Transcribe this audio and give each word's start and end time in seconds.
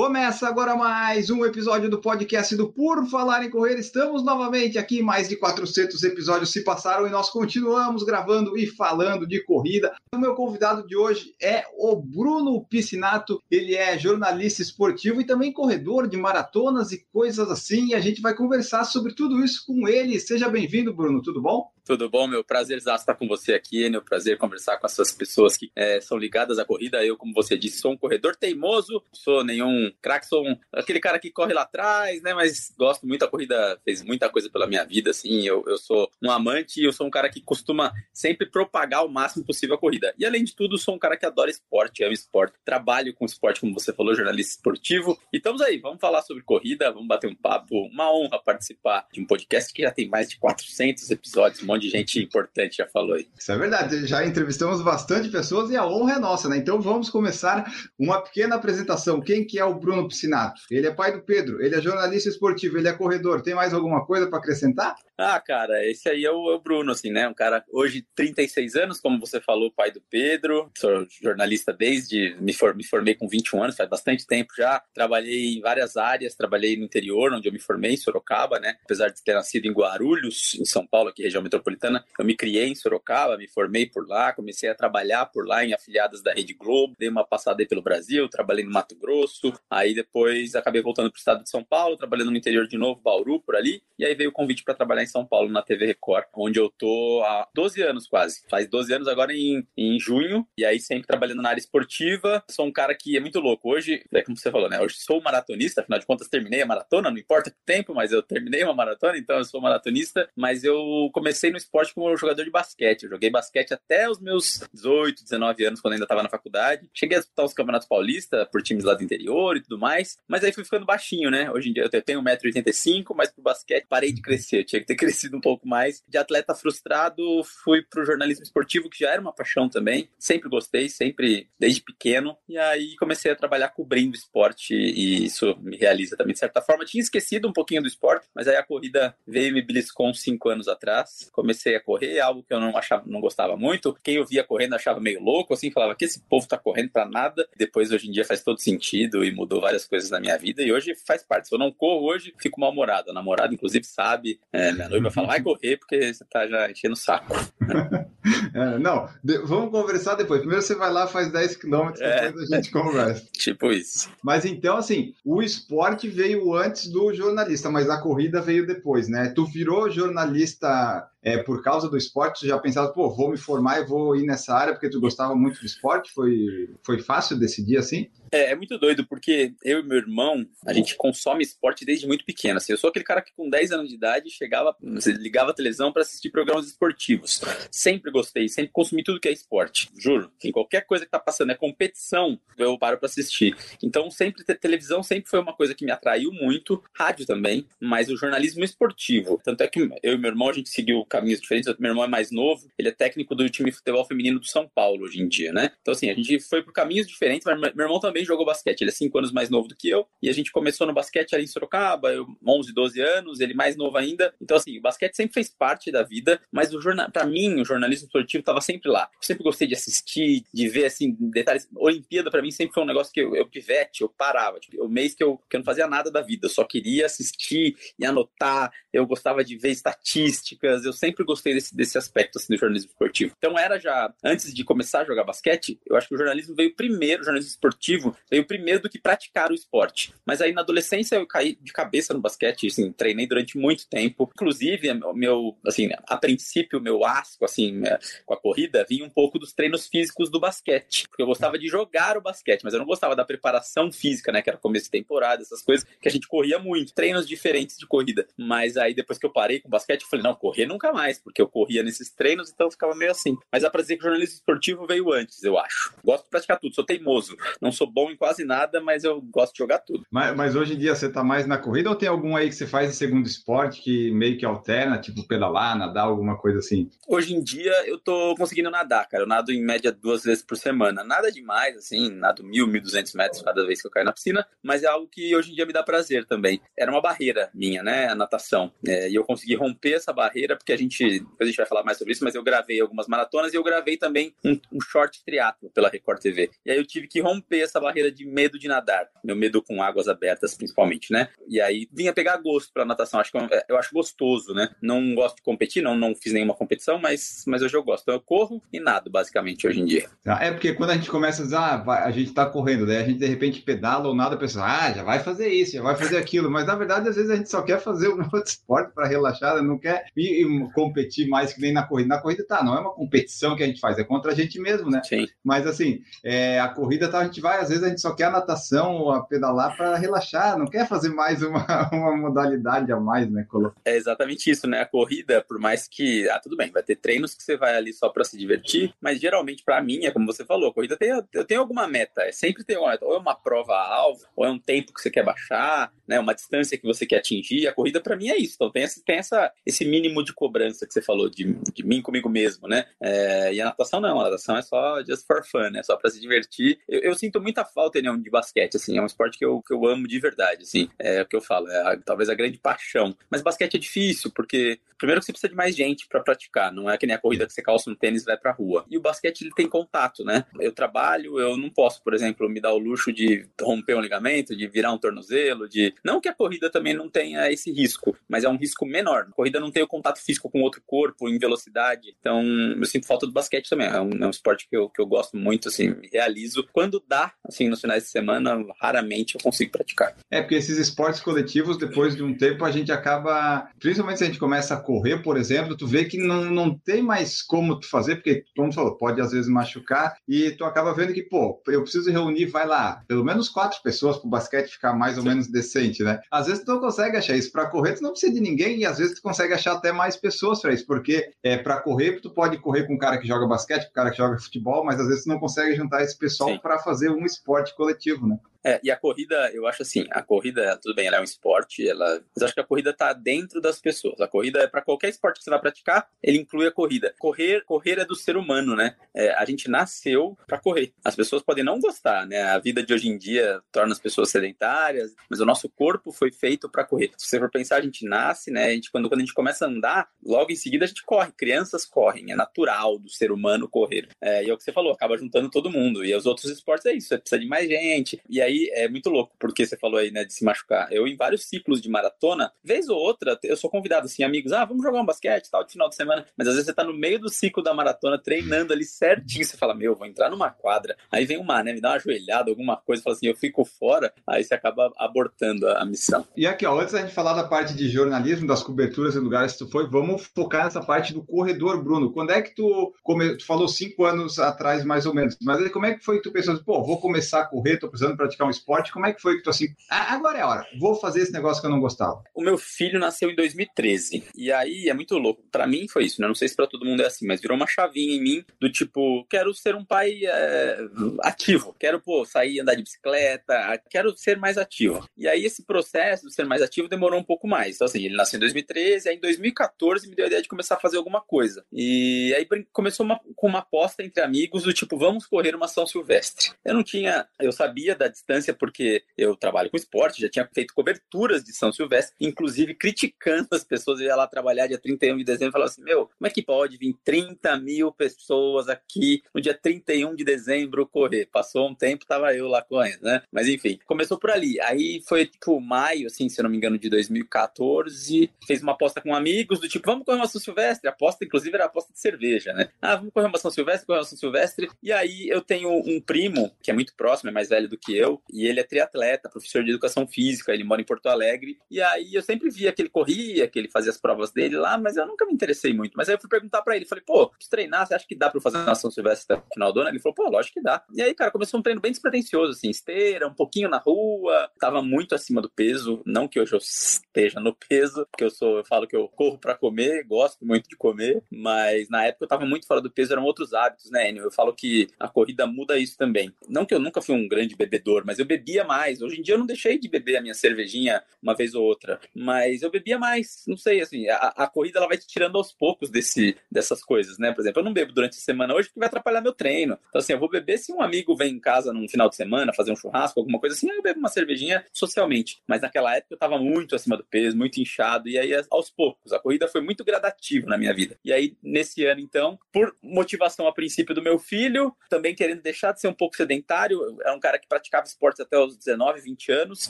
Começa 0.00 0.48
agora 0.48 0.74
mais 0.74 1.28
um 1.28 1.44
episódio 1.44 1.90
do 1.90 2.00
podcast 2.00 2.56
do 2.56 2.72
Por 2.72 3.06
Falar 3.10 3.44
em 3.44 3.50
Correr. 3.50 3.78
Estamos 3.78 4.24
novamente 4.24 4.78
aqui, 4.78 5.02
mais 5.02 5.28
de 5.28 5.36
400 5.36 6.02
episódios 6.04 6.50
se 6.50 6.64
passaram 6.64 7.06
e 7.06 7.10
nós 7.10 7.28
continuamos 7.28 8.02
gravando 8.02 8.56
e 8.56 8.66
falando 8.66 9.26
de 9.26 9.44
corrida. 9.44 9.94
O 10.14 10.18
meu 10.18 10.34
convidado 10.34 10.86
de 10.86 10.96
hoje 10.96 11.34
é 11.38 11.64
o 11.76 11.96
Bruno 11.96 12.64
Piscinato. 12.64 13.42
Ele 13.50 13.74
é 13.74 13.98
jornalista 13.98 14.62
esportivo 14.62 15.20
e 15.20 15.26
também 15.26 15.52
corredor 15.52 16.08
de 16.08 16.16
maratonas 16.16 16.92
e 16.92 17.04
coisas 17.12 17.50
assim. 17.50 17.88
E 17.88 17.94
a 17.94 18.00
gente 18.00 18.22
vai 18.22 18.34
conversar 18.34 18.84
sobre 18.84 19.14
tudo 19.14 19.44
isso 19.44 19.64
com 19.66 19.86
ele. 19.86 20.18
Seja 20.18 20.48
bem-vindo, 20.48 20.96
Bruno. 20.96 21.20
Tudo 21.20 21.42
bom? 21.42 21.68
Tudo 21.90 22.08
bom, 22.08 22.28
meu 22.28 22.44
prazer 22.44 22.78
estar 22.78 23.16
com 23.16 23.26
você 23.26 23.52
aqui, 23.52 23.90
meu 23.90 24.00
prazer 24.00 24.38
conversar 24.38 24.78
com 24.78 24.86
essas 24.86 25.10
pessoas 25.10 25.56
que 25.56 25.72
é, 25.74 26.00
são 26.00 26.16
ligadas 26.16 26.56
à 26.56 26.64
corrida. 26.64 27.04
Eu, 27.04 27.16
como 27.16 27.34
você 27.34 27.58
disse, 27.58 27.80
sou 27.80 27.90
um 27.90 27.96
corredor 27.96 28.36
teimoso, 28.36 29.02
sou 29.12 29.42
nenhum 29.42 29.92
craque, 30.00 30.26
sou 30.26 30.46
um, 30.46 30.56
aquele 30.72 31.00
cara 31.00 31.18
que 31.18 31.32
corre 31.32 31.52
lá 31.52 31.62
atrás, 31.62 32.22
né? 32.22 32.32
Mas 32.32 32.72
gosto 32.78 33.08
muito 33.08 33.22
da 33.22 33.26
corrida, 33.26 33.76
fez 33.84 34.04
muita 34.04 34.28
coisa 34.28 34.48
pela 34.48 34.68
minha 34.68 34.84
vida, 34.84 35.10
assim. 35.10 35.44
Eu, 35.44 35.64
eu 35.66 35.76
sou 35.78 36.08
um 36.22 36.30
amante 36.30 36.80
e 36.80 36.84
eu 36.84 36.92
sou 36.92 37.08
um 37.08 37.10
cara 37.10 37.28
que 37.28 37.40
costuma 37.40 37.92
sempre 38.12 38.48
propagar 38.48 39.04
o 39.04 39.08
máximo 39.08 39.44
possível 39.44 39.74
a 39.74 39.78
corrida. 39.78 40.14
E 40.16 40.24
além 40.24 40.44
de 40.44 40.54
tudo, 40.54 40.78
sou 40.78 40.94
um 40.94 40.98
cara 40.98 41.16
que 41.16 41.26
adora 41.26 41.50
esporte, 41.50 42.04
amo 42.04 42.12
esporte, 42.12 42.54
trabalho 42.64 43.12
com 43.14 43.26
esporte, 43.26 43.62
como 43.62 43.74
você 43.74 43.92
falou, 43.92 44.14
jornalista 44.14 44.52
esportivo. 44.52 45.18
E 45.32 45.38
estamos 45.38 45.60
aí, 45.60 45.78
vamos 45.78 46.00
falar 46.00 46.22
sobre 46.22 46.44
corrida, 46.44 46.92
vamos 46.92 47.08
bater 47.08 47.28
um 47.28 47.34
papo. 47.34 47.88
Uma 47.88 48.14
honra 48.14 48.40
participar 48.40 49.08
de 49.12 49.20
um 49.20 49.26
podcast 49.26 49.74
que 49.74 49.82
já 49.82 49.90
tem 49.90 50.08
mais 50.08 50.30
de 50.30 50.38
400 50.38 51.10
episódios, 51.10 51.60
um 51.64 51.66
monte 51.66 51.79
de 51.80 51.90
gente 51.90 52.20
importante 52.20 52.76
já 52.76 52.86
falou 52.86 53.14
aí. 53.14 53.26
Isso 53.38 53.50
é 53.50 53.58
verdade, 53.58 54.06
já 54.06 54.24
entrevistamos 54.24 54.82
bastante 54.82 55.28
pessoas 55.28 55.70
e 55.70 55.76
a 55.76 55.86
honra 55.86 56.14
é 56.14 56.18
nossa, 56.18 56.48
né? 56.48 56.56
Então 56.56 56.80
vamos 56.80 57.10
começar 57.10 57.64
uma 57.98 58.20
pequena 58.22 58.56
apresentação. 58.56 59.20
Quem 59.20 59.44
que 59.44 59.58
é 59.58 59.64
o 59.64 59.74
Bruno 59.74 60.06
Piscinato? 60.06 60.60
Ele 60.70 60.86
é 60.86 60.94
pai 60.94 61.12
do 61.12 61.22
Pedro, 61.22 61.62
ele 61.62 61.74
é 61.74 61.80
jornalista 61.80 62.28
esportivo, 62.28 62.78
ele 62.78 62.88
é 62.88 62.92
corredor. 62.92 63.42
Tem 63.42 63.54
mais 63.54 63.74
alguma 63.74 64.04
coisa 64.04 64.28
para 64.28 64.38
acrescentar? 64.38 64.94
Ah, 65.22 65.38
cara, 65.38 65.86
esse 65.86 66.08
aí 66.08 66.24
é 66.24 66.30
o, 66.30 66.50
é 66.50 66.54
o, 66.54 66.58
Bruno, 66.58 66.92
assim, 66.92 67.10
né? 67.10 67.28
Um 67.28 67.34
cara 67.34 67.62
hoje 67.70 68.06
36 68.14 68.74
anos, 68.74 69.00
como 69.00 69.20
você 69.20 69.38
falou, 69.38 69.70
pai 69.70 69.90
do 69.90 70.00
Pedro. 70.00 70.70
Sou 70.78 71.06
jornalista 71.22 71.74
desde 71.74 72.34
me, 72.40 72.54
for, 72.54 72.74
me 72.74 72.82
formei 72.82 73.14
com 73.14 73.28
21 73.28 73.64
anos, 73.64 73.76
faz 73.76 73.86
bastante 73.86 74.26
tempo 74.26 74.54
já. 74.56 74.82
Trabalhei 74.94 75.58
em 75.58 75.60
várias 75.60 75.98
áreas, 75.98 76.34
trabalhei 76.34 76.74
no 76.74 76.84
interior, 76.84 77.34
onde 77.34 77.46
eu 77.46 77.52
me 77.52 77.58
formei, 77.58 77.92
em 77.92 77.96
Sorocaba, 77.98 78.58
né? 78.58 78.78
Apesar 78.82 79.10
de 79.10 79.22
ter 79.22 79.34
nascido 79.34 79.66
em 79.66 79.72
Guarulhos, 79.72 80.54
em 80.58 80.64
São 80.64 80.86
Paulo, 80.86 81.10
aqui 81.10 81.22
região 81.22 81.42
metropolitana, 81.42 82.02
eu 82.18 82.24
me 82.24 82.34
criei 82.34 82.68
em 82.68 82.74
Sorocaba, 82.74 83.36
me 83.36 83.46
formei 83.46 83.84
por 83.86 84.08
lá, 84.08 84.32
comecei 84.32 84.70
a 84.70 84.74
trabalhar 84.74 85.26
por 85.26 85.46
lá 85.46 85.62
em 85.62 85.74
afiliadas 85.74 86.22
da 86.22 86.32
Rede 86.32 86.54
Globo, 86.54 86.94
dei 86.98 87.10
uma 87.10 87.26
passada 87.26 87.62
aí 87.62 87.68
pelo 87.68 87.82
Brasil, 87.82 88.26
trabalhei 88.26 88.64
no 88.64 88.70
Mato 88.70 88.96
Grosso, 88.96 89.52
aí 89.68 89.94
depois 89.94 90.54
acabei 90.54 90.80
voltando 90.80 91.10
para 91.10 91.18
o 91.18 91.20
estado 91.20 91.42
de 91.42 91.50
São 91.50 91.62
Paulo, 91.62 91.98
trabalhando 91.98 92.30
no 92.30 92.38
interior 92.38 92.66
de 92.66 92.78
novo, 92.78 93.02
Bauru, 93.02 93.38
por 93.40 93.54
ali, 93.54 93.82
e 93.98 94.04
aí 94.06 94.14
veio 94.14 94.30
o 94.30 94.32
convite 94.32 94.64
para 94.64 94.72
trabalhar 94.72 95.02
em 95.02 95.09
São 95.10 95.26
Paulo, 95.26 95.50
na 95.50 95.62
TV 95.62 95.86
Record, 95.86 96.24
onde 96.34 96.58
eu 96.58 96.70
tô 96.70 97.22
há 97.24 97.48
12 97.54 97.82
anos 97.82 98.06
quase. 98.06 98.42
Faz 98.48 98.68
12 98.68 98.94
anos 98.94 99.08
agora 99.08 99.32
em, 99.32 99.66
em 99.76 99.98
junho, 99.98 100.46
e 100.56 100.64
aí 100.64 100.80
sempre 100.80 101.06
trabalhando 101.06 101.42
na 101.42 101.50
área 101.50 101.60
esportiva. 101.60 102.42
Sou 102.50 102.66
um 102.66 102.72
cara 102.72 102.94
que 102.94 103.16
é 103.16 103.20
muito 103.20 103.40
louco. 103.40 103.70
Hoje, 103.70 104.02
é 104.12 104.22
como 104.22 104.36
você 104.36 104.50
falou, 104.50 104.68
né? 104.68 104.80
Hoje 104.80 104.96
sou 104.98 105.20
maratonista, 105.22 105.80
afinal 105.80 105.98
de 105.98 106.06
contas 106.06 106.28
terminei 106.28 106.62
a 106.62 106.66
maratona, 106.66 107.10
não 107.10 107.18
importa 107.18 107.50
o 107.50 107.52
tempo, 107.64 107.94
mas 107.94 108.12
eu 108.12 108.22
terminei 108.22 108.62
uma 108.62 108.74
maratona, 108.74 109.18
então 109.18 109.36
eu 109.36 109.44
sou 109.44 109.60
maratonista, 109.60 110.28
mas 110.36 110.64
eu 110.64 111.10
comecei 111.12 111.50
no 111.50 111.56
esporte 111.56 111.94
como 111.94 112.16
jogador 112.16 112.44
de 112.44 112.50
basquete. 112.50 113.04
Eu 113.04 113.10
joguei 113.10 113.30
basquete 113.30 113.72
até 113.72 114.08
os 114.08 114.20
meus 114.20 114.60
18, 114.72 115.22
19 115.24 115.64
anos, 115.64 115.80
quando 115.80 115.94
ainda 115.94 116.04
estava 116.04 116.22
na 116.22 116.28
faculdade. 116.28 116.88
Cheguei 116.94 117.16
a 117.16 117.20
disputar 117.20 117.44
os 117.44 117.54
campeonatos 117.54 117.88
paulistas 117.88 118.46
por 118.50 118.62
times 118.62 118.84
lá 118.84 118.94
do 118.94 119.02
interior 119.02 119.56
e 119.56 119.62
tudo 119.62 119.78
mais, 119.78 120.18
mas 120.28 120.44
aí 120.44 120.52
fui 120.52 120.64
ficando 120.64 120.86
baixinho, 120.86 121.30
né? 121.30 121.50
Hoje 121.50 121.70
em 121.70 121.72
dia 121.72 121.88
eu 121.90 122.02
tenho 122.02 122.22
1,85m, 122.22 123.14
mas 123.14 123.30
pro 123.30 123.42
basquete 123.42 123.86
parei 123.88 124.12
de 124.12 124.22
crescer. 124.22 124.60
Eu 124.60 124.64
tinha 124.64 124.80
que 124.80 124.86
ter 124.86 124.96
crescido 125.00 125.34
um 125.34 125.40
pouco 125.40 125.66
mais. 125.66 126.04
De 126.06 126.18
atleta 126.18 126.54
frustrado, 126.54 127.22
fui 127.64 127.82
pro 127.82 128.04
jornalismo 128.04 128.44
esportivo, 128.44 128.90
que 128.90 129.00
já 129.00 129.10
era 129.10 129.20
uma 129.20 129.32
paixão 129.32 129.66
também. 129.66 130.10
Sempre 130.18 130.50
gostei, 130.50 130.90
sempre, 130.90 131.48
desde 131.58 131.80
pequeno. 131.80 132.36
E 132.46 132.58
aí 132.58 132.96
comecei 132.96 133.32
a 133.32 133.36
trabalhar 133.36 133.70
cobrindo 133.70 134.14
esporte 134.14 134.74
e 134.74 135.24
isso 135.24 135.56
me 135.62 135.78
realiza 135.78 136.16
também, 136.16 136.34
de 136.34 136.38
certa 136.38 136.60
forma. 136.60 136.84
Tinha 136.84 137.00
esquecido 137.00 137.48
um 137.48 137.52
pouquinho 137.52 137.80
do 137.80 137.88
esporte, 137.88 138.26
mas 138.34 138.46
aí 138.46 138.56
a 138.56 138.62
corrida 138.62 139.16
veio 139.26 139.48
e 139.48 139.52
me 139.52 139.62
beliscou 139.62 140.10
uns 140.10 140.20
5 140.20 140.48
anos 140.50 140.68
atrás. 140.68 141.30
Comecei 141.32 141.74
a 141.76 141.80
correr, 141.80 142.20
algo 142.20 142.42
que 142.42 142.52
eu 142.52 142.60
não 142.60 142.76
achava, 142.76 143.04
não 143.06 143.20
gostava 143.20 143.56
muito. 143.56 143.96
Quem 144.04 144.16
eu 144.16 144.26
via 144.26 144.44
correndo 144.44 144.74
achava 144.74 145.00
meio 145.00 145.22
louco, 145.22 145.54
assim, 145.54 145.70
falava 145.70 145.94
que 145.94 146.04
esse 146.04 146.20
povo 146.28 146.46
tá 146.46 146.58
correndo 146.58 146.90
para 146.90 147.08
nada. 147.08 147.48
Depois, 147.56 147.90
hoje 147.90 148.08
em 148.08 148.12
dia, 148.12 148.24
faz 148.24 148.42
todo 148.42 148.60
sentido 148.60 149.24
e 149.24 149.32
mudou 149.32 149.62
várias 149.62 149.86
coisas 149.86 150.10
na 150.10 150.20
minha 150.20 150.36
vida. 150.36 150.62
E 150.62 150.70
hoje 150.70 150.94
faz 151.06 151.22
parte. 151.22 151.48
Se 151.48 151.54
eu 151.54 151.58
não 151.58 151.72
corro 151.72 152.06
hoje, 152.06 152.34
fico 152.38 152.60
mal-humorado. 152.60 153.10
A 153.10 153.14
namorada, 153.14 153.54
inclusive, 153.54 153.84
sabe. 153.86 154.38
É, 154.52 154.72
minha 154.72 154.89
noiva 154.90 155.10
fala, 155.10 155.28
vai 155.28 155.42
correr 155.42 155.76
porque 155.78 156.12
você 156.12 156.24
tá 156.24 156.46
já 156.46 156.70
enchendo 156.70 156.94
o 156.94 156.96
saco. 156.96 157.32
é, 158.54 158.78
não, 158.78 159.08
de, 159.22 159.38
vamos 159.38 159.70
conversar 159.70 160.16
depois. 160.16 160.40
Primeiro 160.40 160.62
você 160.62 160.74
vai 160.74 160.92
lá, 160.92 161.06
faz 161.06 161.30
10 161.30 161.56
quilômetros, 161.56 162.00
é. 162.00 162.26
depois 162.26 162.52
a 162.52 162.56
gente 162.56 162.70
conversa. 162.72 163.26
tipo 163.32 163.72
isso. 163.72 164.10
Mas 164.22 164.44
então, 164.44 164.76
assim, 164.76 165.14
o 165.24 165.42
esporte 165.42 166.08
veio 166.08 166.54
antes 166.54 166.88
do 166.88 167.14
jornalista, 167.14 167.70
mas 167.70 167.88
a 167.88 168.00
corrida 168.00 168.40
veio 168.40 168.66
depois, 168.66 169.08
né? 169.08 169.32
Tu 169.34 169.46
virou 169.46 169.90
jornalista 169.90 171.08
é, 171.22 171.38
por 171.38 171.62
causa 171.62 171.88
do 171.88 171.96
esporte, 171.96 172.40
tu 172.40 172.46
já 172.46 172.58
pensava, 172.58 172.92
pô, 172.92 173.10
vou 173.10 173.30
me 173.30 173.36
formar 173.36 173.80
e 173.80 173.84
vou 173.84 174.16
ir 174.16 174.24
nessa 174.24 174.54
área 174.54 174.72
porque 174.72 174.88
tu 174.88 175.00
gostava 175.00 175.34
muito 175.34 175.60
do 175.60 175.66
esporte? 175.66 176.12
Foi, 176.12 176.70
foi 176.82 176.98
fácil 177.00 177.38
decidir 177.38 177.76
assim? 177.76 178.08
É, 178.32 178.52
é 178.52 178.54
muito 178.54 178.78
doido, 178.78 179.04
porque 179.06 179.54
eu 179.64 179.80
e 179.80 179.82
meu 179.82 179.98
irmão, 179.98 180.46
a 180.64 180.72
gente 180.72 180.94
consome 180.94 181.42
esporte 181.42 181.84
desde 181.84 182.06
muito 182.06 182.24
pequeno. 182.24 182.58
Assim, 182.58 182.72
eu 182.72 182.78
sou 182.78 182.88
aquele 182.88 183.04
cara 183.04 183.20
que 183.20 183.32
com 183.34 183.50
10 183.50 183.72
anos 183.72 183.88
de 183.88 183.96
idade 183.96 184.30
chegava, 184.30 184.74
ligava 185.18 185.50
a 185.50 185.54
televisão 185.54 185.92
para 185.92 186.02
assistir 186.02 186.30
programas 186.30 186.66
esportivos. 186.66 187.40
Sempre 187.70 188.10
gostei, 188.10 188.48
sempre 188.48 188.70
consumi 188.72 189.02
tudo 189.02 189.20
que 189.20 189.28
é 189.28 189.32
esporte. 189.32 189.88
Juro. 189.98 190.30
Em 190.42 190.52
qualquer 190.52 190.86
coisa 190.86 191.04
que 191.04 191.10
tá 191.10 191.18
passando 191.18 191.52
é 191.52 191.54
competição, 191.54 192.38
eu 192.56 192.78
paro 192.78 192.98
para 192.98 193.06
assistir. 193.06 193.56
Então, 193.82 194.10
sempre 194.10 194.44
televisão 194.44 195.02
sempre 195.02 195.28
foi 195.28 195.40
uma 195.40 195.54
coisa 195.54 195.74
que 195.74 195.84
me 195.84 195.90
atraiu 195.90 196.32
muito, 196.32 196.82
rádio 196.94 197.26
também, 197.26 197.66
mas 197.80 198.08
o 198.08 198.16
jornalismo 198.16 198.64
esportivo. 198.64 199.40
Tanto 199.42 199.62
é 199.62 199.68
que 199.68 199.80
eu 200.02 200.14
e 200.14 200.18
meu 200.18 200.30
irmão 200.30 200.48
a 200.48 200.52
gente 200.52 200.68
seguiu 200.68 201.04
caminhos 201.10 201.40
diferentes. 201.40 201.74
Meu 201.78 201.90
irmão 201.90 202.04
é 202.04 202.08
mais 202.08 202.30
novo, 202.30 202.70
ele 202.78 202.88
é 202.88 202.92
técnico 202.92 203.34
do 203.34 203.48
time 203.50 203.70
de 203.70 203.76
futebol 203.76 204.04
feminino 204.04 204.38
do 204.38 204.46
São 204.46 204.70
Paulo 204.72 205.04
hoje 205.04 205.20
em 205.20 205.28
dia, 205.28 205.52
né? 205.52 205.72
Então, 205.82 205.92
assim, 205.92 206.08
a 206.08 206.14
gente 206.14 206.40
foi 206.40 206.62
por 206.62 206.72
caminhos 206.72 207.06
diferentes, 207.06 207.44
mas 207.44 207.74
meu 207.74 207.84
irmão 207.84 208.00
também 208.00 208.24
jogou 208.24 208.46
basquete. 208.46 208.82
Ele 208.82 208.90
é 208.90 208.94
5 208.94 209.18
anos 209.18 209.32
mais 209.32 209.50
novo 209.50 209.68
do 209.68 209.76
que 209.76 209.88
eu, 209.88 210.06
e 210.22 210.28
a 210.28 210.32
gente 210.32 210.52
começou 210.52 210.86
no 210.86 210.92
basquete 210.92 211.34
ali 211.34 211.44
em 211.44 211.48
Sorocaba, 211.48 212.12
eu 212.12 212.26
11, 212.46 212.72
12 212.72 213.00
anos, 213.00 213.40
ele 213.40 213.54
mais 213.54 213.76
novo 213.76 213.96
ainda. 213.96 214.32
Então, 214.40 214.56
assim, 214.56 214.78
o 214.78 214.80
basquete 214.80 215.14
sempre 215.14 215.34
fez 215.34 215.50
parte 215.50 215.90
da 215.90 216.02
vida, 216.02 216.40
mas 216.52 216.72
o 216.72 216.80
jornal, 216.80 217.10
para 217.10 217.26
mim, 217.26 217.60
o 217.60 217.64
jornalismo 217.64 218.06
esportivo 218.06 218.40
estava 218.40 218.60
sempre 218.60 218.90
lá. 218.90 219.08
Eu 219.12 219.22
sempre 219.22 219.42
gostei 219.42 219.66
de 219.66 219.74
assistir, 219.74 220.44
de 220.52 220.68
ver, 220.68 220.86
assim, 220.86 221.16
detalhes. 221.18 221.68
Olimpíada, 221.76 222.30
para 222.30 222.42
mim, 222.42 222.50
sempre 222.50 222.72
foi 222.72 222.82
um 222.82 222.86
negócio 222.86 223.12
que 223.12 223.20
eu, 223.20 223.34
eu 223.34 223.46
pivete, 223.46 224.02
eu 224.02 224.08
parava. 224.08 224.60
Tipo, 224.60 224.84
o 224.84 224.88
mês 224.88 225.14
que 225.14 225.24
eu, 225.24 225.38
que 225.48 225.56
eu 225.56 225.58
não 225.58 225.64
fazia 225.64 225.86
nada 225.86 226.10
da 226.10 226.20
vida, 226.20 226.46
eu 226.46 226.50
só 226.50 226.64
queria 226.64 227.06
assistir 227.06 227.76
e 227.98 228.04
anotar, 228.04 228.72
eu 228.92 229.06
gostava 229.06 229.44
de 229.44 229.56
ver 229.56 229.70
estatísticas, 229.70 230.84
eu 230.84 230.92
sempre 231.00 231.24
gostei 231.24 231.54
desse, 231.54 231.74
desse 231.74 231.96
aspecto 231.96 232.38
assim, 232.38 232.54
do 232.54 232.58
jornalismo 232.58 232.90
esportivo. 232.90 233.34
Então 233.38 233.58
era 233.58 233.78
já, 233.78 234.12
antes 234.22 234.52
de 234.52 234.62
começar 234.62 235.00
a 235.00 235.04
jogar 235.04 235.24
basquete, 235.24 235.80
eu 235.86 235.96
acho 235.96 236.08
que 236.08 236.14
o 236.14 236.18
jornalismo 236.18 236.54
veio 236.54 236.74
primeiro, 236.74 237.22
o 237.22 237.24
jornalismo 237.24 237.50
esportivo 237.50 238.16
veio 238.30 238.44
primeiro 238.44 238.82
do 238.82 238.88
que 238.88 238.98
praticar 238.98 239.50
o 239.50 239.54
esporte. 239.54 240.12
Mas 240.26 240.40
aí 240.40 240.52
na 240.52 240.60
adolescência 240.60 241.16
eu 241.16 241.26
caí 241.26 241.58
de 241.60 241.72
cabeça 241.72 242.12
no 242.12 242.20
basquete, 242.20 242.66
assim, 242.66 242.92
treinei 242.92 243.26
durante 243.26 243.56
muito 243.56 243.88
tempo. 243.88 244.30
Inclusive, 244.34 244.92
meu, 245.14 245.56
assim, 245.66 245.88
a 246.06 246.16
princípio, 246.16 246.80
meu 246.80 247.04
asco, 247.04 247.44
assim, 247.44 247.82
é, 247.86 247.98
com 248.26 248.34
a 248.34 248.36
corrida, 248.36 248.84
vinha 248.88 249.04
um 249.04 249.10
pouco 249.10 249.38
dos 249.38 249.52
treinos 249.52 249.88
físicos 249.88 250.30
do 250.30 250.38
basquete. 250.38 251.08
Porque 251.08 251.22
eu 251.22 251.26
gostava 251.26 251.58
de 251.58 251.66
jogar 251.66 252.18
o 252.18 252.20
basquete, 252.20 252.62
mas 252.62 252.74
eu 252.74 252.78
não 252.78 252.86
gostava 252.86 253.16
da 253.16 253.24
preparação 253.24 253.90
física, 253.90 254.30
né, 254.30 254.42
que 254.42 254.50
era 254.50 254.58
começo 254.58 254.86
de 254.86 254.90
temporada, 254.90 255.42
essas 255.42 255.62
coisas, 255.62 255.86
que 256.00 256.08
a 256.08 256.10
gente 256.10 256.28
corria 256.28 256.58
muito. 256.58 256.92
Treinos 256.92 257.26
diferentes 257.26 257.78
de 257.78 257.86
corrida. 257.86 258.26
Mas 258.36 258.76
aí 258.76 258.94
depois 258.94 259.18
que 259.18 259.26
eu 259.26 259.32
parei 259.32 259.60
com 259.60 259.68
o 259.68 259.70
basquete, 259.70 260.02
eu 260.02 260.08
falei, 260.08 260.22
não, 260.22 260.34
correr 260.34 260.66
nunca 260.66 260.89
mais, 260.92 261.18
porque 261.18 261.40
eu 261.40 261.48
corria 261.48 261.82
nesses 261.82 262.10
treinos, 262.12 262.50
então 262.50 262.70
ficava 262.70 262.94
meio 262.94 263.10
assim. 263.10 263.36
Mas 263.50 263.62
dá 263.62 263.70
pra 263.70 263.80
dizer 263.80 263.96
que 263.96 264.02
o 264.02 264.04
jornalismo 264.04 264.34
esportivo 264.34 264.86
veio 264.86 265.12
antes, 265.12 265.42
eu 265.42 265.58
acho. 265.58 265.94
Gosto 266.04 266.24
de 266.24 266.30
praticar 266.30 266.58
tudo, 266.58 266.74
sou 266.74 266.84
teimoso. 266.84 267.36
Não 267.60 267.72
sou 267.72 267.90
bom 267.90 268.10
em 268.10 268.16
quase 268.16 268.44
nada, 268.44 268.80
mas 268.80 269.04
eu 269.04 269.20
gosto 269.20 269.52
de 269.54 269.58
jogar 269.58 269.78
tudo. 269.78 270.04
Mas, 270.10 270.36
mas 270.36 270.56
hoje 270.56 270.74
em 270.74 270.78
dia 270.78 270.94
você 270.94 271.10
tá 271.10 271.24
mais 271.24 271.46
na 271.46 271.58
corrida 271.58 271.90
ou 271.90 271.96
tem 271.96 272.08
algum 272.08 272.36
aí 272.36 272.48
que 272.48 272.54
você 272.54 272.66
faz 272.66 272.90
em 272.90 272.94
segundo 272.94 273.26
esporte 273.26 273.80
que 273.80 274.10
meio 274.12 274.38
que 274.38 274.44
alterna, 274.44 274.98
tipo 274.98 275.26
pedalar, 275.26 275.76
nadar, 275.76 276.04
alguma 276.04 276.36
coisa 276.36 276.58
assim? 276.58 276.90
Hoje 277.08 277.34
em 277.34 277.42
dia 277.42 277.72
eu 277.86 277.98
tô 277.98 278.10
tô 278.10 278.34
conseguindo 278.34 278.70
nadar, 278.70 279.06
cara. 279.08 279.22
Eu 279.22 279.26
nado 279.26 279.52
em 279.52 279.62
média 279.62 279.92
duas 279.92 280.24
vezes 280.24 280.42
por 280.42 280.56
semana. 280.56 281.04
Nada 281.04 281.30
demais, 281.30 281.76
assim, 281.76 282.10
nado 282.10 282.42
mil, 282.42 282.66
mil 282.66 282.82
duzentos 282.82 283.14
metros 283.14 283.40
cada 283.40 283.64
vez 283.64 283.80
que 283.80 283.86
eu 283.86 283.90
caio 283.90 284.04
na 284.04 284.12
piscina, 284.12 284.44
mas 284.62 284.82
é 284.82 284.86
algo 284.86 285.06
que 285.06 285.34
hoje 285.34 285.52
em 285.52 285.54
dia 285.54 285.64
me 285.64 285.72
dá 285.72 285.82
prazer 285.82 286.24
também. 286.26 286.60
Era 286.76 286.90
uma 286.90 287.00
barreira 287.00 287.50
minha, 287.54 287.82
né, 287.82 288.08
a 288.08 288.14
natação. 288.14 288.72
É, 288.86 289.08
e 289.08 289.14
eu 289.14 289.24
consegui 289.24 289.54
romper 289.54 289.92
essa 289.92 290.12
barreira 290.12 290.56
porque 290.56 290.72
a 290.72 290.76
gente, 290.82 291.24
a 291.40 291.44
gente 291.44 291.56
vai 291.56 291.66
falar 291.66 291.84
mais 291.84 291.98
sobre 291.98 292.12
isso, 292.12 292.24
mas 292.24 292.34
eu 292.34 292.42
gravei 292.42 292.80
algumas 292.80 293.06
maratonas 293.06 293.52
e 293.52 293.56
eu 293.56 293.62
gravei 293.62 293.96
também 293.96 294.34
um, 294.44 294.58
um 294.72 294.80
short 294.80 295.22
triatlo 295.24 295.70
pela 295.70 295.88
Record 295.88 296.20
TV. 296.20 296.50
E 296.64 296.70
aí 296.70 296.76
eu 296.76 296.86
tive 296.86 297.06
que 297.06 297.20
romper 297.20 297.60
essa 297.60 297.80
barreira 297.80 298.10
de 298.10 298.26
medo 298.26 298.58
de 298.58 298.68
nadar, 298.68 299.08
meu 299.24 299.36
medo 299.36 299.62
com 299.62 299.82
águas 299.82 300.08
abertas 300.08 300.54
principalmente, 300.54 301.12
né? 301.12 301.28
E 301.48 301.60
aí 301.60 301.88
vinha 301.92 302.12
pegar 302.12 302.36
gosto 302.38 302.72
pra 302.72 302.84
natação. 302.84 303.20
Acho 303.20 303.30
que 303.30 303.38
eu, 303.38 303.42
é, 303.50 303.64
eu 303.68 303.76
acho 303.76 303.94
gostoso, 303.94 304.54
né? 304.54 304.70
Não 304.82 305.14
gosto 305.14 305.36
de 305.36 305.42
competir, 305.42 305.82
não, 305.82 305.96
não 305.96 306.14
fiz 306.14 306.32
nenhuma 306.32 306.54
competição, 306.54 306.98
mas, 306.98 307.44
mas 307.46 307.62
hoje 307.62 307.76
eu 307.76 307.82
gosto. 307.82 308.02
Então 308.02 308.14
eu 308.14 308.20
corro 308.20 308.62
e 308.72 308.80
nado, 308.80 309.10
basicamente, 309.10 309.66
hoje 309.66 309.80
em 309.80 309.84
dia. 309.84 310.08
Tá, 310.22 310.38
é 310.42 310.50
porque 310.50 310.72
quando 310.74 310.90
a 310.90 310.96
gente 310.96 311.10
começa 311.10 311.42
a 311.42 311.44
dizer, 311.44 311.56
ah, 311.56 312.04
a 312.04 312.10
gente 312.10 312.32
tá 312.32 312.46
correndo, 312.46 312.86
daí 312.86 312.98
a 312.98 313.04
gente 313.04 313.18
de 313.18 313.26
repente 313.26 313.62
pedala 313.62 314.08
ou 314.08 314.14
nada, 314.14 314.36
pensa, 314.36 314.64
ah, 314.64 314.92
já 314.92 315.02
vai 315.02 315.20
fazer 315.20 315.48
isso, 315.48 315.72
já 315.72 315.82
vai 315.82 315.96
fazer 315.96 316.16
aquilo. 316.16 316.50
Mas 316.50 316.66
na 316.66 316.74
verdade, 316.74 317.08
às 317.08 317.16
vezes 317.16 317.30
a 317.30 317.36
gente 317.36 317.48
só 317.48 317.62
quer 317.62 317.80
fazer 317.80 318.08
um 318.08 318.20
outro 318.32 318.50
esporte 318.50 318.92
para 318.94 319.06
relaxar, 319.06 319.56
né? 319.56 319.62
não 319.62 319.78
quer 319.78 320.06
ir, 320.16 320.42
ir, 320.42 320.69
competir 320.72 321.28
mais 321.28 321.52
que 321.52 321.60
nem 321.60 321.72
na 321.72 321.82
corrida. 321.82 322.08
Na 322.08 322.20
corrida 322.20 322.44
tá, 322.46 322.62
não 322.62 322.76
é 322.76 322.80
uma 322.80 322.94
competição 322.94 323.56
que 323.56 323.62
a 323.62 323.66
gente 323.66 323.80
faz, 323.80 323.98
é 323.98 324.04
contra 324.04 324.32
a 324.32 324.34
gente 324.34 324.58
mesmo, 324.60 324.90
né? 324.90 325.00
Sim. 325.04 325.26
Mas 325.44 325.66
assim, 325.66 326.00
é, 326.24 326.60
a 326.60 326.68
corrida 326.68 327.08
tá, 327.08 327.20
a 327.20 327.24
gente 327.24 327.40
vai, 327.40 327.60
às 327.60 327.68
vezes 327.68 327.84
a 327.84 327.88
gente 327.88 328.00
só 328.00 328.14
quer 328.14 328.24
a 328.24 328.30
natação 328.30 328.96
ou 328.96 329.12
a 329.12 329.22
pedalar 329.22 329.76
para 329.76 329.96
relaxar, 329.96 330.58
não 330.58 330.66
quer 330.66 330.86
fazer 330.86 331.10
mais 331.10 331.42
uma, 331.42 331.64
uma 331.92 332.16
modalidade 332.16 332.92
a 332.92 332.98
mais, 332.98 333.30
né, 333.30 333.44
Colo? 333.48 333.74
É 333.84 333.96
exatamente 333.96 334.50
isso, 334.50 334.66
né? 334.66 334.80
A 334.80 334.86
corrida, 334.86 335.44
por 335.46 335.58
mais 335.58 335.88
que, 335.88 336.28
ah, 336.30 336.40
tudo 336.40 336.56
bem, 336.56 336.70
vai 336.70 336.82
ter 336.82 336.96
treinos 336.96 337.34
que 337.34 337.42
você 337.42 337.56
vai 337.56 337.76
ali 337.76 337.92
só 337.92 338.08
para 338.08 338.24
se 338.24 338.36
divertir, 338.38 338.94
mas 339.00 339.20
geralmente 339.20 339.62
para 339.64 339.82
mim, 339.82 340.04
é 340.04 340.10
como 340.10 340.26
você 340.26 340.44
falou, 340.44 340.70
a 340.70 340.74
corrida 340.74 340.96
tem, 340.96 341.10
eu 341.32 341.44
tenho 341.44 341.60
alguma 341.60 341.86
meta, 341.86 342.22
é 342.22 342.32
sempre 342.32 342.64
tem 342.64 342.76
uma 342.76 342.90
meta, 342.90 343.04
ou 343.04 343.14
é 343.14 343.18
uma 343.18 343.34
prova 343.34 343.76
alvo, 343.76 344.24
ou 344.36 344.44
é 344.44 344.50
um 344.50 344.58
tempo 344.58 344.92
que 344.92 345.00
você 345.00 345.10
quer 345.10 345.24
baixar, 345.24 345.92
né, 346.06 346.18
uma 346.18 346.34
distância 346.34 346.78
que 346.78 346.86
você 346.86 347.06
quer 347.06 347.18
atingir, 347.18 347.66
a 347.66 347.72
corrida 347.72 348.00
para 348.00 348.16
mim 348.16 348.28
é 348.28 348.36
isso, 348.36 348.54
então 348.54 348.70
tem, 348.70 348.82
esse, 348.82 349.04
tem 349.04 349.16
essa, 349.16 349.52
esse 349.64 349.84
mínimo 349.84 350.24
de 350.24 350.32
cobrança 350.32 350.59
que 350.68 350.92
você 350.92 351.02
falou, 351.02 351.28
de, 351.28 351.54
de 351.74 351.84
mim 351.84 352.02
comigo 352.02 352.28
mesmo, 352.28 352.68
né, 352.68 352.86
é, 353.00 353.52
e 353.54 353.60
a 353.60 353.66
natação 353.66 354.00
não, 354.00 354.20
a 354.20 354.24
natação 354.24 354.56
é 354.56 354.62
só 354.62 355.02
just 355.04 355.26
for 355.26 355.44
fun, 355.44 355.70
né, 355.70 355.82
só 355.82 355.96
para 355.96 356.10
se 356.10 356.20
divertir, 356.20 356.78
eu, 356.88 357.00
eu, 357.00 357.14
sinto 357.14 357.40
muita 357.40 357.64
falta 357.64 358.00
né, 358.00 358.10
de 358.16 358.30
basquete, 358.30 358.76
assim, 358.76 358.98
é 358.98 359.02
um 359.02 359.06
esporte 359.06 359.38
que 359.38 359.44
eu, 359.44 359.62
que 359.62 359.72
eu 359.72 359.86
amo 359.86 360.06
de 360.06 360.18
verdade, 360.18 360.62
assim, 360.62 360.88
é 360.98 361.22
o 361.22 361.26
que 361.26 361.36
eu 361.36 361.40
falo, 361.40 361.68
é 361.68 361.92
a, 361.92 361.96
talvez 361.98 362.28
a 362.28 362.34
grande 362.34 362.58
paixão, 362.58 363.16
mas 363.30 363.42
basquete 363.42 363.76
é 363.76 363.78
difícil, 363.78 364.30
porque 364.34 364.78
primeiro 365.00 365.20
que 365.20 365.26
você 365.26 365.32
precisa 365.32 365.48
de 365.48 365.56
mais 365.56 365.74
gente 365.74 366.06
para 366.06 366.20
praticar, 366.20 366.70
não 366.70 366.88
é 366.90 366.98
que 366.98 367.06
nem 367.06 367.16
a 367.16 367.18
corrida 367.18 367.46
que 367.46 367.52
você 367.52 367.62
calça 367.62 367.90
um 367.90 367.94
tênis 367.94 368.22
e 368.22 368.26
vai 368.26 368.36
pra 368.36 368.52
rua. 368.52 368.84
E 368.88 368.98
o 368.98 369.00
basquete 369.00 369.42
ele 369.42 369.50
tem 369.56 369.66
contato, 369.66 370.22
né? 370.22 370.44
Eu 370.60 370.72
trabalho, 370.72 371.40
eu 371.40 371.56
não 371.56 371.70
posso, 371.70 372.02
por 372.02 372.12
exemplo, 372.12 372.48
me 372.48 372.60
dar 372.60 372.74
o 372.74 372.78
luxo 372.78 373.10
de 373.10 373.48
romper 373.60 373.94
um 373.94 374.00
ligamento, 374.00 374.54
de 374.54 374.66
virar 374.68 374.92
um 374.92 374.98
tornozelo, 374.98 375.66
de. 375.66 375.94
Não 376.04 376.20
que 376.20 376.28
a 376.28 376.34
corrida 376.34 376.68
também 376.70 376.92
não 376.92 377.08
tenha 377.08 377.50
esse 377.50 377.72
risco, 377.72 378.14
mas 378.28 378.44
é 378.44 378.48
um 378.48 378.58
risco 378.58 378.84
menor. 378.84 379.26
A 379.28 379.32
corrida 379.32 379.58
não 379.58 379.70
tem 379.70 379.82
o 379.82 379.88
contato 379.88 380.20
físico 380.22 380.49
com 380.50 380.62
outro 380.62 380.82
corpo, 380.86 381.28
em 381.28 381.38
velocidade. 381.38 382.14
Então, 382.18 382.42
eu 382.44 382.84
sinto 382.84 383.06
falta 383.06 383.26
do 383.26 383.32
basquete 383.32 383.68
também. 383.68 383.88
É 383.88 384.00
um, 384.00 384.10
é 384.10 384.26
um 384.26 384.30
esporte 384.30 384.68
que 384.68 384.76
eu, 384.76 384.88
que 384.88 385.00
eu 385.00 385.06
gosto 385.06 385.36
muito, 385.36 385.68
assim, 385.68 385.94
realizo. 386.12 386.66
Quando 386.72 387.02
dá, 387.06 387.32
assim, 387.46 387.68
nos 387.68 387.80
finais 387.80 388.04
de 388.04 388.10
semana, 388.10 388.62
raramente 388.80 389.34
eu 389.34 389.40
consigo 389.40 389.72
praticar. 389.72 390.16
É, 390.30 390.40
porque 390.40 390.56
esses 390.56 390.78
esportes 390.78 391.20
coletivos, 391.20 391.78
depois 391.78 392.14
de 392.14 392.22
um 392.22 392.36
tempo, 392.36 392.64
a 392.64 392.70
gente 392.70 392.92
acaba. 392.92 393.68
Principalmente 393.78 394.18
se 394.18 394.24
a 394.24 394.26
gente 394.26 394.38
começa 394.38 394.74
a 394.74 394.80
correr, 394.80 395.22
por 395.22 395.36
exemplo, 395.36 395.76
tu 395.76 395.86
vê 395.86 396.04
que 396.04 396.18
não, 396.18 396.44
não 396.44 396.78
tem 396.78 397.02
mais 397.02 397.42
como 397.42 397.78
tu 397.78 397.88
fazer, 397.88 398.16
porque, 398.16 398.44
como 398.56 398.70
tu 398.70 398.74
falou, 398.74 398.96
pode 398.96 399.20
às 399.20 399.32
vezes 399.32 399.48
machucar, 399.48 400.16
e 400.28 400.50
tu 400.52 400.64
acaba 400.64 400.94
vendo 400.94 401.12
que, 401.12 401.22
pô, 401.22 401.60
eu 401.68 401.82
preciso 401.82 402.10
reunir, 402.10 402.46
vai 402.46 402.66
lá, 402.66 403.02
pelo 403.06 403.24
menos 403.24 403.48
quatro 403.48 403.80
pessoas 403.82 404.18
para 404.18 404.26
o 404.26 404.30
basquete 404.30 404.70
ficar 404.70 404.94
mais 404.94 405.18
ou 405.18 405.24
menos 405.24 405.48
decente, 405.48 406.02
né? 406.02 406.20
Às 406.30 406.46
vezes 406.46 406.64
tu 406.64 406.72
não 406.72 406.80
consegue 406.80 407.16
achar 407.16 407.36
isso. 407.36 407.52
Para 407.52 407.66
correr, 407.66 407.94
tu 407.94 408.02
não 408.02 408.10
precisa 408.10 408.32
de 408.32 408.40
ninguém, 408.40 408.78
e 408.78 408.86
às 408.86 408.98
vezes 408.98 409.16
tu 409.16 409.22
consegue 409.22 409.52
achar 409.52 409.72
até 409.72 409.92
mais 409.92 410.16
pessoas 410.16 410.29
para 410.60 410.72
isso, 410.72 410.86
porque 410.86 411.32
é, 411.42 411.56
para 411.56 411.80
correr, 411.80 412.20
tu 412.20 412.30
pode 412.30 412.58
correr 412.58 412.86
com 412.86 412.94
um 412.94 412.98
cara 412.98 413.18
que 413.18 413.26
joga 413.26 413.46
basquete, 413.46 413.84
com 413.84 413.90
um 413.90 413.94
cara 413.94 414.10
que 414.10 414.16
joga 414.16 414.38
futebol, 414.38 414.84
mas 414.84 415.00
às 415.00 415.06
vezes 415.06 415.24
tu 415.24 415.28
não 415.28 415.38
consegue 415.38 415.74
juntar 415.74 416.02
esse 416.02 416.16
pessoal 416.16 416.58
para 416.60 416.78
fazer 416.78 417.10
um 417.10 417.24
esporte 417.24 417.74
coletivo, 417.74 418.26
né? 418.26 418.38
É, 418.64 418.80
e 418.82 418.90
a 418.90 418.96
corrida, 418.96 419.50
eu 419.52 419.66
acho 419.66 419.82
assim, 419.82 420.06
a 420.10 420.22
corrida, 420.22 420.78
tudo 420.82 420.94
bem, 420.94 421.06
ela 421.06 421.16
é 421.16 421.20
um 421.20 421.24
esporte, 421.24 421.88
ela, 421.88 422.22
mas 422.34 422.42
acho 422.42 422.54
que 422.54 422.60
a 422.60 422.64
corrida 422.64 422.90
está 422.90 423.12
dentro 423.12 423.60
das 423.60 423.80
pessoas. 423.80 424.20
A 424.20 424.28
corrida 424.28 424.60
é 424.60 424.66
para 424.66 424.82
qualquer 424.82 425.08
esporte 425.08 425.38
que 425.38 425.44
você 425.44 425.50
vai 425.50 425.60
praticar, 425.60 426.08
ele 426.22 426.38
inclui 426.38 426.66
a 426.66 426.72
corrida. 426.72 427.14
Correr, 427.18 427.64
correr 427.64 427.98
é 427.98 428.04
do 428.04 428.14
ser 428.14 428.36
humano, 428.36 428.76
né? 428.76 428.96
É, 429.14 429.32
a 429.34 429.44
gente 429.44 429.68
nasceu 429.68 430.36
para 430.46 430.58
correr. 430.58 430.92
As 431.04 431.16
pessoas 431.16 431.42
podem 431.42 431.64
não 431.64 431.80
gostar, 431.80 432.26
né? 432.26 432.42
A 432.42 432.58
vida 432.58 432.82
de 432.82 432.92
hoje 432.92 433.08
em 433.08 433.16
dia 433.16 433.62
torna 433.72 433.92
as 433.92 433.98
pessoas 433.98 434.30
sedentárias, 434.30 435.14
mas 435.28 435.40
o 435.40 435.46
nosso 435.46 435.68
corpo 435.68 436.12
foi 436.12 436.30
feito 436.30 436.68
para 436.68 436.84
correr. 436.84 437.10
Se 437.16 437.26
você 437.26 437.38
for 437.38 437.50
pensar, 437.50 437.76
a 437.76 437.82
gente 437.82 438.04
nasce, 438.04 438.50
né? 438.50 438.66
A 438.66 438.70
gente, 438.72 438.90
quando, 438.90 439.08
quando 439.08 439.20
a 439.20 439.24
gente 439.24 439.34
começa 439.34 439.64
a 439.64 439.68
andar, 439.68 440.08
logo 440.24 440.52
em 440.52 440.56
seguida 440.56 440.84
a 440.84 440.88
gente 440.88 441.04
corre. 441.04 441.32
Crianças 441.32 441.86
correm, 441.86 442.32
é 442.32 442.36
natural 442.36 442.98
do 442.98 443.08
ser 443.08 443.32
humano 443.32 443.68
correr. 443.68 444.08
É, 444.20 444.44
e 444.44 444.50
é 444.50 444.52
o 444.52 444.56
que 444.56 444.64
você 444.64 444.72
falou, 444.72 444.92
acaba 444.92 445.16
juntando 445.16 445.48
todo 445.48 445.70
mundo. 445.70 446.04
E 446.04 446.14
os 446.14 446.26
outros 446.26 446.50
esportes 446.50 446.86
é 446.86 446.92
isso, 446.92 447.08
você 447.08 447.18
precisa 447.18 447.40
de 447.40 447.46
mais 447.46 447.68
gente. 447.68 448.20
E 448.28 448.40
aí 448.40 448.49
aí 448.50 448.70
é 448.74 448.88
muito 448.88 449.08
louco, 449.08 449.34
porque 449.38 449.64
você 449.64 449.76
falou 449.76 449.98
aí, 449.98 450.10
né, 450.10 450.24
de 450.24 450.34
se 450.34 450.44
machucar. 450.44 450.92
Eu, 450.92 451.06
em 451.06 451.16
vários 451.16 451.44
ciclos 451.44 451.80
de 451.80 451.88
maratona, 451.88 452.52
vez 452.62 452.88
ou 452.88 452.98
outra, 452.98 453.38
eu 453.42 453.56
sou 453.56 453.70
convidado, 453.70 454.06
assim, 454.06 454.22
amigos, 454.22 454.52
ah, 454.52 454.64
vamos 454.64 454.82
jogar 454.82 455.00
um 455.00 455.06
basquete 455.06 455.50
tal, 455.50 455.64
de 455.64 455.72
final 455.72 455.88
de 455.88 455.94
semana. 455.94 456.26
Mas 456.36 456.48
às 456.48 456.54
vezes 456.54 456.66
você 456.66 456.74
tá 456.74 456.84
no 456.84 456.92
meio 456.92 457.18
do 457.18 457.28
ciclo 457.28 457.62
da 457.62 457.72
maratona, 457.72 458.18
treinando 458.18 458.72
ali 458.72 458.84
certinho, 458.84 459.44
você 459.44 459.56
fala, 459.56 459.74
meu, 459.74 459.94
vou 459.94 460.06
entrar 460.06 460.30
numa 460.30 460.50
quadra. 460.50 460.96
Aí 461.10 461.24
vem 461.24 461.38
uma, 461.38 461.62
né, 461.62 461.72
me 461.72 461.80
dá 461.80 461.90
uma 461.92 461.98
joelhada, 461.98 462.50
alguma 462.50 462.76
coisa, 462.76 463.02
fala 463.02 463.16
assim, 463.16 463.26
eu 463.26 463.36
fico 463.36 463.64
fora, 463.64 464.12
aí 464.26 464.42
você 464.42 464.54
acaba 464.54 464.92
abortando 464.98 465.68
a, 465.68 465.82
a 465.82 465.84
missão. 465.84 466.26
E 466.36 466.46
aqui, 466.46 466.66
ó, 466.66 466.78
antes 466.78 466.92
da 466.92 467.00
gente 467.00 467.14
falar 467.14 467.34
da 467.34 467.44
parte 467.44 467.74
de 467.74 467.88
jornalismo, 467.88 468.46
das 468.46 468.62
coberturas 468.62 469.14
e 469.14 469.18
lugares 469.18 469.52
que 469.52 469.58
tu 469.60 469.70
foi, 469.70 469.88
vamos 469.88 470.30
focar 470.34 470.64
nessa 470.64 470.80
parte 470.80 471.12
do 471.12 471.22
corredor, 471.24 471.82
Bruno. 471.82 472.12
Quando 472.12 472.30
é 472.32 472.42
que 472.42 472.54
tu, 472.54 472.92
come... 473.02 473.36
tu 473.36 473.46
falou 473.46 473.68
cinco 473.68 474.04
anos 474.04 474.38
atrás, 474.38 474.84
mais 474.84 475.06
ou 475.06 475.14
menos, 475.14 475.36
mas 475.42 475.58
aí 475.58 475.70
como 475.70 475.86
é 475.86 475.94
que 475.94 476.04
foi 476.04 476.16
que 476.16 476.22
tu 476.22 476.32
pensou, 476.32 476.58
pô, 476.64 476.82
vou 476.82 477.00
começar 477.00 477.42
a 477.42 477.46
correr, 477.46 477.78
tô 477.78 477.88
precisando 477.88 478.16
praticar 478.16 478.39
um 478.44 478.50
esporte, 478.50 478.92
como 478.92 479.06
é 479.06 479.12
que 479.12 479.20
foi 479.20 479.36
que 479.36 479.42
tu 479.42 479.50
assim, 479.50 479.68
ah, 479.90 480.14
agora 480.14 480.38
é 480.38 480.42
a 480.42 480.48
hora, 480.48 480.66
vou 480.78 480.94
fazer 480.94 481.22
esse 481.22 481.32
negócio 481.32 481.60
que 481.60 481.66
eu 481.66 481.70
não 481.70 481.80
gostava? 481.80 482.22
O 482.34 482.42
meu 482.42 482.58
filho 482.58 482.98
nasceu 482.98 483.30
em 483.30 483.34
2013. 483.34 484.24
E 484.34 484.52
aí 484.52 484.88
é 484.88 484.94
muito 484.94 485.16
louco. 485.18 485.42
Para 485.50 485.66
mim 485.66 485.88
foi 485.88 486.04
isso, 486.04 486.20
né? 486.20 486.26
Não 486.26 486.34
sei 486.34 486.48
se 486.48 486.56
para 486.56 486.66
todo 486.66 486.84
mundo 486.84 487.02
é 487.02 487.06
assim, 487.06 487.26
mas 487.26 487.40
virou 487.40 487.56
uma 487.56 487.66
chavinha 487.66 488.16
em 488.16 488.22
mim 488.22 488.44
do 488.60 488.70
tipo, 488.70 489.24
quero 489.28 489.52
ser 489.54 489.74
um 489.74 489.84
pai 489.84 490.20
é, 490.24 490.78
ativo. 491.22 491.74
Quero, 491.78 492.00
pô, 492.00 492.24
sair 492.24 492.60
andar 492.60 492.74
de 492.74 492.82
bicicleta, 492.82 493.80
quero 493.90 494.16
ser 494.16 494.36
mais 494.38 494.58
ativo. 494.58 495.08
E 495.16 495.28
aí 495.28 495.44
esse 495.44 495.64
processo 495.64 496.26
de 496.26 496.34
ser 496.34 496.46
mais 496.46 496.62
ativo 496.62 496.88
demorou 496.88 497.18
um 497.18 497.24
pouco 497.24 497.46
mais. 497.46 497.76
Então 497.76 497.86
assim, 497.86 498.04
ele 498.04 498.16
nasceu 498.16 498.36
em 498.36 498.40
2013, 498.40 499.08
aí 499.08 499.16
em 499.16 499.20
2014 499.20 500.08
me 500.08 500.14
deu 500.14 500.24
a 500.24 500.28
ideia 500.28 500.42
de 500.42 500.48
começar 500.48 500.76
a 500.76 500.80
fazer 500.80 500.96
alguma 500.96 501.20
coisa. 501.20 501.64
E 501.72 502.34
aí 502.34 502.46
começou 502.72 503.04
uma, 503.04 503.20
com 503.36 503.46
uma 503.46 503.60
aposta 503.60 504.02
entre 504.02 504.22
amigos 504.22 504.62
do 504.62 504.72
tipo, 504.72 504.96
vamos 504.96 505.26
correr 505.26 505.54
uma 505.54 505.68
São 505.68 505.86
Silvestre. 505.86 506.52
Eu 506.64 506.74
não 506.74 506.82
tinha, 506.82 507.26
eu 507.38 507.52
sabia 507.52 507.94
da 507.94 508.08
distância 508.08 508.29
porque 508.54 509.02
eu 509.16 509.36
trabalho 509.36 509.70
com 509.70 509.76
esporte, 509.76 510.20
já 510.20 510.28
tinha 510.28 510.48
feito 510.52 510.74
coberturas 510.74 511.42
de 511.42 511.52
São 511.52 511.72
Silvestre, 511.72 512.14
inclusive 512.20 512.74
criticando 512.74 513.48
as 513.52 513.64
pessoas. 513.64 514.00
Eu 514.00 514.06
ia 514.06 514.16
lá 514.16 514.26
trabalhar 514.26 514.66
dia 514.66 514.78
31 514.78 515.18
de 515.18 515.24
dezembro 515.24 515.50
e 515.50 515.52
falava 515.52 515.70
assim: 515.70 515.82
Meu, 515.82 516.06
como 516.06 516.26
é 516.26 516.30
que 516.30 516.42
pode 516.42 516.76
vir 516.76 516.96
30 517.04 517.56
mil 517.58 517.92
pessoas 517.92 518.68
aqui 518.68 519.22
no 519.34 519.40
dia 519.40 519.54
31 519.54 520.14
de 520.14 520.24
dezembro 520.24 520.86
correr? 520.86 521.26
Passou 521.26 521.68
um 521.68 521.74
tempo, 521.74 522.06
tava 522.06 522.34
eu 522.34 522.48
lá 522.48 522.62
correndo, 522.62 523.02
né? 523.02 523.22
Mas 523.32 523.48
enfim, 523.48 523.78
começou 523.86 524.18
por 524.18 524.30
ali. 524.30 524.60
Aí 524.60 525.02
foi 525.06 525.26
tipo 525.26 525.60
maio, 525.60 526.06
assim, 526.06 526.28
se 526.28 526.40
eu 526.40 526.44
não 526.44 526.50
me 526.50 526.56
engano, 526.56 526.78
de 526.78 526.88
2014. 526.88 528.30
Fez 528.46 528.62
uma 528.62 528.72
aposta 528.72 529.00
com 529.00 529.14
amigos 529.14 529.60
do 529.60 529.68
tipo: 529.68 529.86
Vamos 529.86 530.04
correr 530.04 530.18
uma 530.18 530.28
São 530.28 530.40
Silvestre. 530.40 530.88
A 530.88 530.92
aposta, 530.92 531.24
inclusive, 531.24 531.54
era 531.54 531.64
aposta 531.66 531.92
de 531.92 532.00
cerveja, 532.00 532.52
né? 532.52 532.68
Ah, 532.80 532.96
vamos 532.96 533.12
correr 533.12 533.26
uma 533.26 533.38
São 533.38 533.50
Silvestre, 533.50 533.86
correr 533.86 533.98
uma 533.98 534.04
São 534.04 534.18
Silvestre. 534.18 534.68
E 534.82 534.92
aí 534.92 535.28
eu 535.28 535.40
tenho 535.40 535.70
um 535.70 536.00
primo 536.00 536.50
que 536.62 536.70
é 536.70 536.74
muito 536.74 536.94
próximo, 536.94 537.30
é 537.30 537.32
mais 537.32 537.48
velho 537.48 537.68
do 537.68 537.78
que 537.78 537.96
eu, 537.96 538.19
e 538.32 538.46
ele 538.46 538.60
é 538.60 538.64
triatleta 538.64 538.90
atleta, 539.00 539.28
professor 539.28 539.64
de 539.64 539.70
educação 539.70 540.06
física, 540.06 540.52
ele 540.52 540.64
mora 540.64 540.80
em 540.80 540.84
Porto 540.84 541.06
Alegre. 541.06 541.58
E 541.70 541.80
aí 541.80 542.14
eu 542.14 542.22
sempre 542.22 542.50
via 542.50 542.72
que 542.72 542.82
ele 542.82 542.88
corria, 542.88 543.48
que 543.48 543.58
ele 543.58 543.70
fazia 543.70 543.90
as 543.90 543.98
provas 543.98 544.30
dele 544.30 544.56
lá, 544.56 544.76
mas 544.76 544.96
eu 544.96 545.06
nunca 545.06 545.24
me 545.26 545.32
interessei 545.32 545.72
muito. 545.72 545.94
Mas 545.96 546.08
aí 546.08 546.14
eu 546.14 546.20
fui 546.20 546.28
perguntar 546.28 546.62
para 546.62 546.76
ele, 546.76 546.84
falei, 546.84 547.04
pô, 547.04 547.32
se 547.40 547.48
treinar, 547.48 547.86
você 547.86 547.94
acha 547.94 548.06
que 548.06 548.14
dá 548.14 548.30
para 548.30 548.40
fazer 548.40 548.58
uma 548.58 548.74
São 548.74 548.90
Silvestre 548.90 549.34
até 549.34 549.42
o 549.42 549.54
final 549.54 549.72
do 549.72 549.80
ano? 549.80 549.90
Ele 549.90 550.00
falou, 550.00 550.14
pô, 550.14 550.28
lógico 550.28 550.54
que 550.54 550.62
dá. 550.62 550.82
E 550.92 551.02
aí, 551.02 551.14
cara, 551.14 551.30
começou 551.30 551.58
um 551.58 551.62
treino 551.62 551.80
bem 551.80 551.92
despretensioso, 551.92 552.52
assim, 552.52 552.70
esteira, 552.70 553.26
um 553.26 553.34
pouquinho 553.34 553.68
na 553.68 553.78
rua, 553.78 554.50
tava 554.58 554.82
muito 554.82 555.14
acima 555.14 555.40
do 555.40 555.50
peso, 555.50 556.02
não 556.04 556.28
que 556.28 556.40
hoje 556.40 556.52
eu 556.52 556.58
esteja 556.58 557.40
no 557.40 557.54
peso, 557.54 558.06
porque 558.10 558.24
eu 558.24 558.30
sou, 558.30 558.58
eu 558.58 558.64
falo 558.64 558.86
que 558.86 558.96
eu 558.96 559.08
corro 559.08 559.38
para 559.38 559.54
comer, 559.54 560.04
gosto 560.04 560.44
muito 560.44 560.68
de 560.68 560.76
comer, 560.76 561.22
mas 561.30 561.88
na 561.88 562.06
época 562.06 562.24
eu 562.24 562.28
tava 562.28 562.44
muito 562.44 562.66
fora 562.66 562.80
do 562.80 562.90
peso, 562.90 563.12
eram 563.12 563.24
outros 563.24 563.54
hábitos, 563.54 563.90
né, 563.90 564.08
Enio? 564.08 564.24
Eu 564.24 564.30
falo 564.30 564.52
que 564.54 564.88
a 564.98 565.08
corrida 565.08 565.46
muda 565.46 565.78
isso 565.78 565.96
também. 565.96 566.32
Não 566.48 566.64
que 566.64 566.74
eu 566.74 566.78
nunca 566.78 567.00
fui 567.00 567.14
um 567.14 567.28
grande 567.28 567.56
bebedor, 567.56 568.04
mas 568.10 568.18
eu 568.18 568.24
bebia 568.24 568.64
mais. 568.64 569.00
Hoje 569.00 569.20
em 569.20 569.22
dia 569.22 569.34
eu 569.34 569.38
não 569.38 569.46
deixei 569.46 569.78
de 569.78 569.88
beber 569.88 570.16
a 570.16 570.20
minha 570.20 570.34
cervejinha 570.34 571.00
uma 571.22 571.32
vez 571.32 571.54
ou 571.54 571.62
outra, 571.62 572.00
mas 572.12 572.60
eu 572.60 572.68
bebia 572.68 572.98
mais. 572.98 573.44
Não 573.46 573.56
sei, 573.56 573.80
assim, 573.80 574.08
a, 574.08 574.16
a 574.16 574.48
corrida 574.48 574.80
ela 574.80 574.88
vai 574.88 574.98
te 574.98 575.06
tirando 575.06 575.36
aos 575.36 575.52
poucos 575.52 575.88
desse, 575.90 576.36
dessas 576.50 576.82
coisas, 576.82 577.18
né? 577.18 577.30
Por 577.30 577.40
exemplo, 577.40 577.60
eu 577.60 577.64
não 577.64 577.72
bebo 577.72 577.92
durante 577.92 578.18
a 578.18 578.20
semana 578.20 578.52
hoje 578.52 578.66
porque 578.66 578.80
vai 578.80 578.88
atrapalhar 578.88 579.20
meu 579.20 579.32
treino. 579.32 579.78
Então, 579.88 580.00
assim, 580.00 580.12
eu 580.12 580.18
vou 580.18 580.28
beber 580.28 580.58
se 580.58 580.72
um 580.72 580.82
amigo 580.82 581.14
vem 581.14 581.34
em 581.34 581.38
casa 581.38 581.72
num 581.72 581.88
final 581.88 582.08
de 582.08 582.16
semana 582.16 582.52
fazer 582.52 582.72
um 582.72 582.76
churrasco, 582.76 583.20
alguma 583.20 583.38
coisa 583.38 583.54
assim, 583.54 583.70
eu 583.70 583.80
bebo 583.80 584.00
uma 584.00 584.08
cervejinha 584.08 584.66
socialmente. 584.72 585.40
Mas 585.46 585.60
naquela 585.60 585.94
época 585.94 586.12
eu 586.14 586.18
tava 586.18 586.36
muito 586.36 586.74
acima 586.74 586.96
do 586.96 587.04
peso, 587.04 587.36
muito 587.36 587.60
inchado, 587.60 588.08
e 588.08 588.18
aí 588.18 588.32
aos 588.50 588.70
poucos. 588.70 589.12
A 589.12 589.20
corrida 589.20 589.46
foi 589.46 589.60
muito 589.60 589.84
gradativa 589.84 590.48
na 590.48 590.58
minha 590.58 590.74
vida. 590.74 590.98
E 591.04 591.12
aí, 591.12 591.36
nesse 591.40 591.84
ano, 591.84 592.00
então, 592.00 592.36
por 592.52 592.74
motivação 592.82 593.46
a 593.46 593.52
princípio 593.52 593.94
do 593.94 594.02
meu 594.02 594.18
filho, 594.18 594.74
também 594.88 595.14
querendo 595.14 595.42
deixar 595.42 595.70
de 595.70 595.80
ser 595.80 595.86
um 595.86 595.94
pouco 595.94 596.16
sedentário, 596.16 596.80
era 597.00 597.14
um 597.14 597.20
cara 597.20 597.38
que 597.38 597.46
praticava 597.46 597.86
esportes 598.00 598.20
até 598.20 598.38
os 598.38 598.56
19, 598.56 599.00
20 599.02 599.32
anos 599.32 599.68